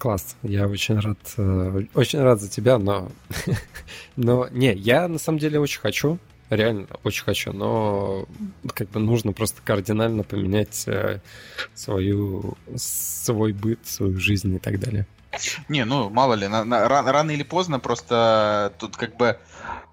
Класс, 0.00 0.34
я 0.42 0.66
очень 0.66 0.98
рад, 0.98 1.18
э, 1.36 1.82
очень 1.92 2.20
рад 2.20 2.40
за 2.40 2.48
тебя, 2.48 2.78
но, 2.78 3.12
но 4.16 4.48
не, 4.48 4.72
я 4.72 5.06
на 5.08 5.18
самом 5.18 5.38
деле 5.38 5.60
очень 5.60 5.78
хочу, 5.78 6.18
реально 6.48 6.86
очень 7.04 7.22
хочу, 7.22 7.52
но 7.52 8.24
как 8.72 8.88
бы 8.88 8.98
нужно 8.98 9.34
просто 9.34 9.60
кардинально 9.62 10.22
поменять 10.22 10.84
э, 10.88 11.20
свою, 11.74 12.56
свой 12.76 13.52
быт, 13.52 13.80
свою 13.84 14.18
жизнь 14.18 14.56
и 14.56 14.58
так 14.58 14.80
далее. 14.80 15.06
Не, 15.68 15.84
ну 15.84 16.08
мало 16.08 16.32
ли, 16.32 16.48
на, 16.48 16.64
на, 16.64 16.88
рано 16.88 17.32
или 17.32 17.42
поздно 17.42 17.78
просто 17.78 18.72
тут 18.78 18.96
как 18.96 19.18
бы 19.18 19.38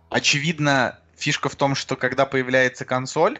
очевидно 0.10 1.00
фишка 1.18 1.50
в 1.50 1.58
том, 1.58 1.76
что 1.76 1.98
когда 1.98 2.26
появляется 2.26 2.86
консоль, 2.86 3.40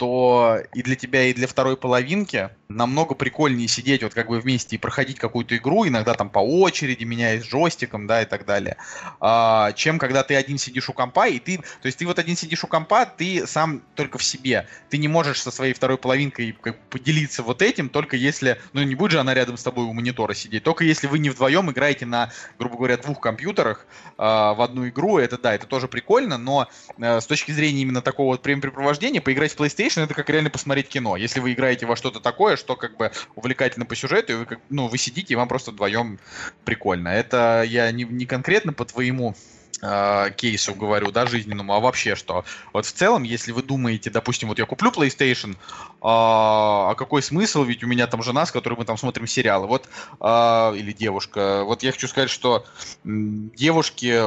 то 0.00 0.62
и 0.72 0.82
для 0.82 0.96
тебя, 0.96 1.24
и 1.24 1.34
для 1.34 1.46
второй 1.46 1.76
половинки 1.76 2.48
намного 2.70 3.14
прикольнее 3.14 3.68
сидеть 3.68 4.02
вот 4.02 4.14
как 4.14 4.28
бы 4.28 4.40
вместе 4.40 4.76
и 4.76 4.78
проходить 4.78 5.18
какую-то 5.18 5.58
игру, 5.58 5.86
иногда 5.86 6.14
там 6.14 6.30
по 6.30 6.38
очереди, 6.38 7.04
меняясь 7.04 7.44
джойстиком, 7.44 8.06
да, 8.06 8.22
и 8.22 8.24
так 8.24 8.46
далее, 8.46 8.78
а, 9.20 9.72
чем 9.72 9.98
когда 9.98 10.22
ты 10.22 10.36
один 10.36 10.56
сидишь 10.56 10.88
у 10.88 10.94
компа, 10.94 11.26
и 11.28 11.38
ты, 11.38 11.58
то 11.58 11.64
есть 11.84 11.98
ты 11.98 12.06
вот 12.06 12.18
один 12.18 12.34
сидишь 12.34 12.64
у 12.64 12.66
компа, 12.66 13.04
ты 13.04 13.46
сам 13.46 13.82
только 13.94 14.16
в 14.16 14.24
себе, 14.24 14.66
ты 14.88 14.96
не 14.96 15.06
можешь 15.06 15.42
со 15.42 15.50
своей 15.50 15.74
второй 15.74 15.98
половинкой 15.98 16.56
поделиться 16.88 17.42
вот 17.42 17.60
этим, 17.60 17.90
только 17.90 18.16
если, 18.16 18.58
ну 18.72 18.82
не 18.82 18.94
будет 18.94 19.10
же 19.10 19.20
она 19.20 19.34
рядом 19.34 19.58
с 19.58 19.62
тобой 19.62 19.84
у 19.84 19.92
монитора 19.92 20.32
сидеть, 20.32 20.62
только 20.62 20.82
если 20.82 21.08
вы 21.08 21.18
не 21.18 21.28
вдвоем 21.28 21.70
играете 21.70 22.06
на, 22.06 22.32
грубо 22.58 22.78
говоря, 22.78 22.96
двух 22.96 23.20
компьютерах 23.20 23.84
а, 24.16 24.54
в 24.54 24.62
одну 24.62 24.88
игру, 24.88 25.18
это 25.18 25.36
да, 25.36 25.54
это 25.54 25.66
тоже 25.66 25.88
прикольно, 25.88 26.38
но 26.38 26.68
а, 26.98 27.20
с 27.20 27.26
точки 27.26 27.52
зрения 27.52 27.82
именно 27.82 28.00
такого 28.00 28.28
вот 28.28 28.44
времяпрепровождения, 28.46 29.20
поиграть 29.20 29.52
в 29.52 29.60
PlayStation 29.60 29.89
PlayStation 29.90 30.04
это 30.04 30.14
как 30.14 30.30
реально 30.30 30.50
посмотреть 30.50 30.88
кино. 30.88 31.16
Если 31.16 31.40
вы 31.40 31.52
играете 31.52 31.86
во 31.86 31.96
что-то 31.96 32.20
такое, 32.20 32.56
что 32.56 32.76
как 32.76 32.96
бы 32.96 33.10
увлекательно 33.34 33.86
по 33.86 33.96
сюжету, 33.96 34.32
и 34.32 34.36
вы, 34.36 34.46
ну, 34.68 34.88
вы 34.88 34.98
сидите, 34.98 35.34
и 35.34 35.36
вам 35.36 35.48
просто 35.48 35.70
вдвоем 35.70 36.18
прикольно. 36.64 37.08
Это 37.08 37.64
я 37.66 37.90
не, 37.90 38.04
не 38.04 38.26
конкретно 38.26 38.72
по 38.72 38.84
твоему 38.84 39.34
э, 39.82 40.30
кейсу 40.36 40.74
говорю, 40.74 41.10
да, 41.10 41.26
жизненному, 41.26 41.74
а 41.74 41.80
вообще 41.80 42.14
что? 42.14 42.44
Вот 42.72 42.86
в 42.86 42.92
целом, 42.92 43.22
если 43.22 43.52
вы 43.52 43.62
думаете, 43.62 44.10
допустим, 44.10 44.48
вот 44.48 44.58
я 44.58 44.66
куплю 44.66 44.90
PlayStation, 44.90 45.52
э, 45.52 45.56
а 46.02 46.94
какой 46.94 47.22
смысл, 47.22 47.64
ведь 47.64 47.82
у 47.82 47.86
меня 47.86 48.06
там 48.06 48.22
жена, 48.22 48.46
с 48.46 48.52
которой 48.52 48.74
мы 48.74 48.84
там 48.84 48.96
смотрим 48.96 49.26
сериалы, 49.26 49.66
вот, 49.66 49.88
э, 50.20 50.72
или 50.76 50.92
девушка, 50.92 51.64
вот 51.64 51.82
я 51.82 51.92
хочу 51.92 52.08
сказать, 52.08 52.30
что 52.30 52.64
девушки 53.04 54.22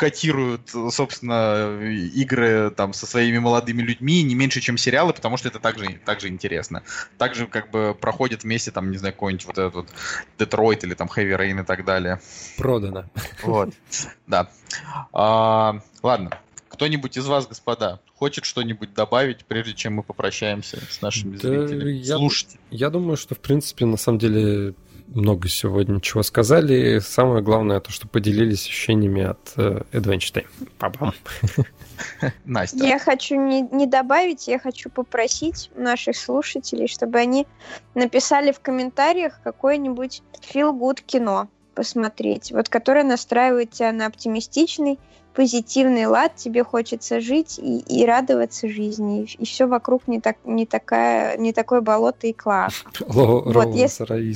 котируют, 0.00 0.70
собственно, 0.90 1.78
игры 2.14 2.70
там 2.70 2.94
со 2.94 3.04
своими 3.04 3.36
молодыми 3.36 3.82
людьми 3.82 4.22
не 4.22 4.34
меньше, 4.34 4.62
чем 4.62 4.78
сериалы, 4.78 5.12
потому 5.12 5.36
что 5.36 5.48
это 5.48 5.58
также, 5.58 6.00
также 6.06 6.28
интересно. 6.28 6.82
Также 7.18 7.46
как 7.46 7.70
бы 7.70 7.94
проходит 8.00 8.42
вместе 8.42 8.70
там, 8.70 8.90
не 8.90 8.96
знаю, 8.96 9.12
какой-нибудь 9.12 9.44
вот 9.44 9.58
этот 9.58 9.74
вот 9.74 9.88
Детройт 10.38 10.84
или 10.84 10.94
там 10.94 11.06
Heavy 11.14 11.36
Rain 11.38 11.60
и 11.60 11.64
так 11.66 11.84
далее. 11.84 12.18
Продано. 12.56 13.04
Вот, 13.42 13.74
да. 14.26 14.48
А, 15.12 15.80
ладно, 16.02 16.30
кто-нибудь 16.70 17.18
из 17.18 17.26
вас, 17.26 17.46
господа, 17.46 18.00
хочет 18.14 18.46
что-нибудь 18.46 18.94
добавить, 18.94 19.44
прежде 19.44 19.74
чем 19.74 19.96
мы 19.96 20.02
попрощаемся 20.02 20.78
с 20.90 21.02
нашими 21.02 21.36
Да, 21.36 21.48
зрителями? 21.66 21.92
я- 21.92 22.16
Слушайте. 22.16 22.58
Я 22.70 22.88
думаю, 22.88 23.18
что, 23.18 23.34
в 23.34 23.38
принципе, 23.40 23.84
на 23.84 23.98
самом 23.98 24.18
деле 24.18 24.72
много 25.14 25.48
сегодня 25.48 26.00
чего 26.00 26.22
сказали. 26.22 26.98
Самое 27.00 27.42
главное, 27.42 27.80
то, 27.80 27.90
что 27.90 28.08
поделились 28.08 28.64
ощущениями 28.64 29.22
от 29.22 29.52
э, 29.56 29.82
Adventure 29.92 30.32
Time. 30.32 30.46
Па-бам. 30.78 31.12
Настя. 32.44 32.84
Я 32.84 32.98
хочу 32.98 33.36
не, 33.36 33.62
не 33.62 33.86
добавить, 33.86 34.48
я 34.48 34.58
хочу 34.58 34.90
попросить 34.90 35.70
наших 35.74 36.16
слушателей, 36.16 36.88
чтобы 36.88 37.18
они 37.18 37.46
написали 37.94 38.52
в 38.52 38.60
комментариях 38.60 39.40
какое-нибудь 39.42 40.22
feel 40.40 40.72
good 40.72 41.00
кино 41.04 41.48
посмотреть, 41.74 42.52
вот 42.52 42.68
которое 42.68 43.04
настраивает 43.04 43.70
тебя 43.70 43.92
на 43.92 44.06
оптимистичный, 44.06 44.98
позитивный 45.34 46.06
лад, 46.06 46.34
тебе 46.36 46.64
хочется 46.64 47.20
жить 47.20 47.58
и, 47.58 47.78
и 47.78 48.04
радоваться 48.04 48.68
жизни, 48.68 49.22
и, 49.38 49.44
все 49.44 49.66
вокруг 49.66 50.06
не, 50.08 50.20
так, 50.20 50.36
не, 50.44 50.66
такая, 50.66 51.36
не 51.36 51.52
такое 51.52 51.80
болото 51.80 52.26
и 52.26 52.32
класс. 52.32 52.84
Ло- 53.00 53.42
Вот, 53.42 53.74
если-. 53.74 54.30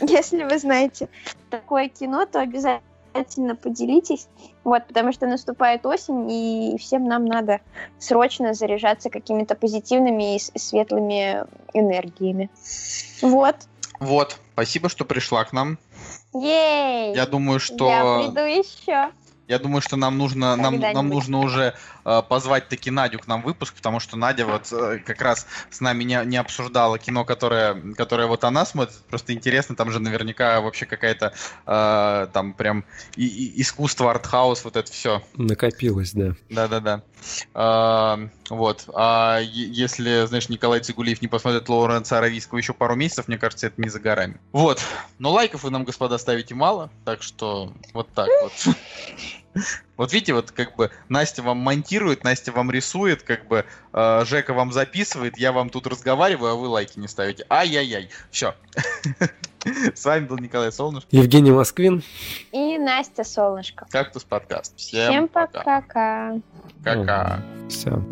Если 0.00 0.44
вы 0.44 0.58
знаете 0.58 1.08
такое 1.50 1.88
кино, 1.88 2.26
то 2.26 2.40
обязательно 2.40 3.56
поделитесь. 3.56 4.28
Вот, 4.62 4.86
потому 4.86 5.12
что 5.12 5.26
наступает 5.26 5.84
осень, 5.86 6.30
и 6.30 6.76
всем 6.78 7.04
нам 7.04 7.24
надо 7.24 7.60
срочно 7.98 8.54
заряжаться 8.54 9.10
какими-то 9.10 9.54
позитивными 9.54 10.36
и 10.36 10.38
светлыми 10.38 11.44
энергиями. 11.72 12.50
Вот. 13.22 13.56
Вот, 13.98 14.38
спасибо, 14.54 14.88
что 14.88 15.04
пришла 15.04 15.44
к 15.44 15.52
нам. 15.52 15.78
Ей! 16.32 17.14
Я 17.14 17.26
думаю, 17.26 17.54
Я 17.54 17.60
что 17.60 18.22
приду 18.24 18.40
еще. 18.40 19.10
Я 19.50 19.58
думаю, 19.58 19.82
что 19.82 19.96
нам 19.96 20.16
нужно 20.16 20.54
нам, 20.56 20.78
нам 20.78 21.08
нужно 21.08 21.40
уже 21.40 21.74
позвать 22.02 22.68
таки 22.68 22.90
Надю 22.90 23.18
к 23.18 23.26
нам 23.26 23.42
в 23.42 23.44
выпуск, 23.44 23.74
потому 23.74 24.00
что 24.00 24.16
Надя 24.16 24.46
вот 24.46 24.72
э, 24.72 24.98
как 25.04 25.20
раз 25.20 25.46
с 25.70 25.80
нами 25.80 26.04
не, 26.04 26.20
не 26.24 26.36
обсуждала 26.36 26.98
кино, 26.98 27.24
которое, 27.24 27.74
которое 27.94 28.26
вот 28.26 28.44
она 28.44 28.64
смотрит. 28.64 28.96
Просто 29.08 29.32
интересно, 29.32 29.76
там 29.76 29.90
же 29.90 29.98
наверняка 30.00 30.60
вообще 30.60 30.86
какая-то 30.86 31.32
э, 31.66 32.26
там 32.32 32.54
прям 32.54 32.84
и- 33.16 33.26
и- 33.26 33.60
искусство, 33.62 34.10
артхаус, 34.10 34.64
вот 34.64 34.76
это 34.76 34.90
все. 34.90 35.22
Накопилось, 35.34 36.12
да. 36.12 36.34
Да-да-да. 36.48 37.02
А, 37.54 38.18
вот. 38.48 38.84
А 38.94 39.38
если, 39.40 40.26
знаешь, 40.26 40.48
Николай 40.48 40.80
Цигулиев 40.80 41.20
не 41.22 41.28
посмотрит 41.28 41.68
Лоуренса 41.68 42.18
Аравийского 42.18 42.58
еще 42.58 42.72
пару 42.72 42.96
месяцев, 42.96 43.28
мне 43.28 43.38
кажется, 43.38 43.66
это 43.66 43.80
не 43.80 43.88
за 43.88 44.00
горами. 44.00 44.40
Вот. 44.52 44.80
Но 45.18 45.30
лайков 45.32 45.64
вы 45.64 45.70
нам, 45.70 45.84
господа, 45.84 46.18
ставите 46.18 46.54
мало, 46.54 46.90
так 47.04 47.22
что 47.22 47.72
вот 47.92 48.08
так 48.12 48.28
вот. 48.42 48.74
Вот 49.96 50.12
видите, 50.12 50.32
вот 50.32 50.50
как 50.50 50.76
бы 50.76 50.90
Настя 51.08 51.42
вам 51.42 51.58
монтирует, 51.58 52.24
Настя 52.24 52.52
вам 52.52 52.70
рисует, 52.70 53.22
как 53.22 53.46
бы 53.46 53.64
э, 53.92 54.24
Жека 54.24 54.54
вам 54.54 54.72
записывает, 54.72 55.36
я 55.38 55.52
вам 55.52 55.70
тут 55.70 55.86
разговариваю, 55.86 56.52
а 56.52 56.54
вы 56.54 56.68
лайки 56.68 56.98
не 56.98 57.08
ставите. 57.08 57.44
Ай-яй-яй. 57.50 58.10
Все. 58.30 58.54
С 59.94 60.04
вами 60.04 60.24
был 60.24 60.38
Николай 60.38 60.72
Солнышко, 60.72 61.08
Евгений 61.10 61.52
Москвин. 61.52 62.02
И 62.52 62.78
Настя 62.78 63.24
Солнышко. 63.24 63.86
Кактус 63.90 64.24
подкаст. 64.24 64.76
Всем 64.76 65.10
Всем 65.10 65.28
пока. 65.28 66.40
Пока. 66.82 67.42
Все. 67.68 68.02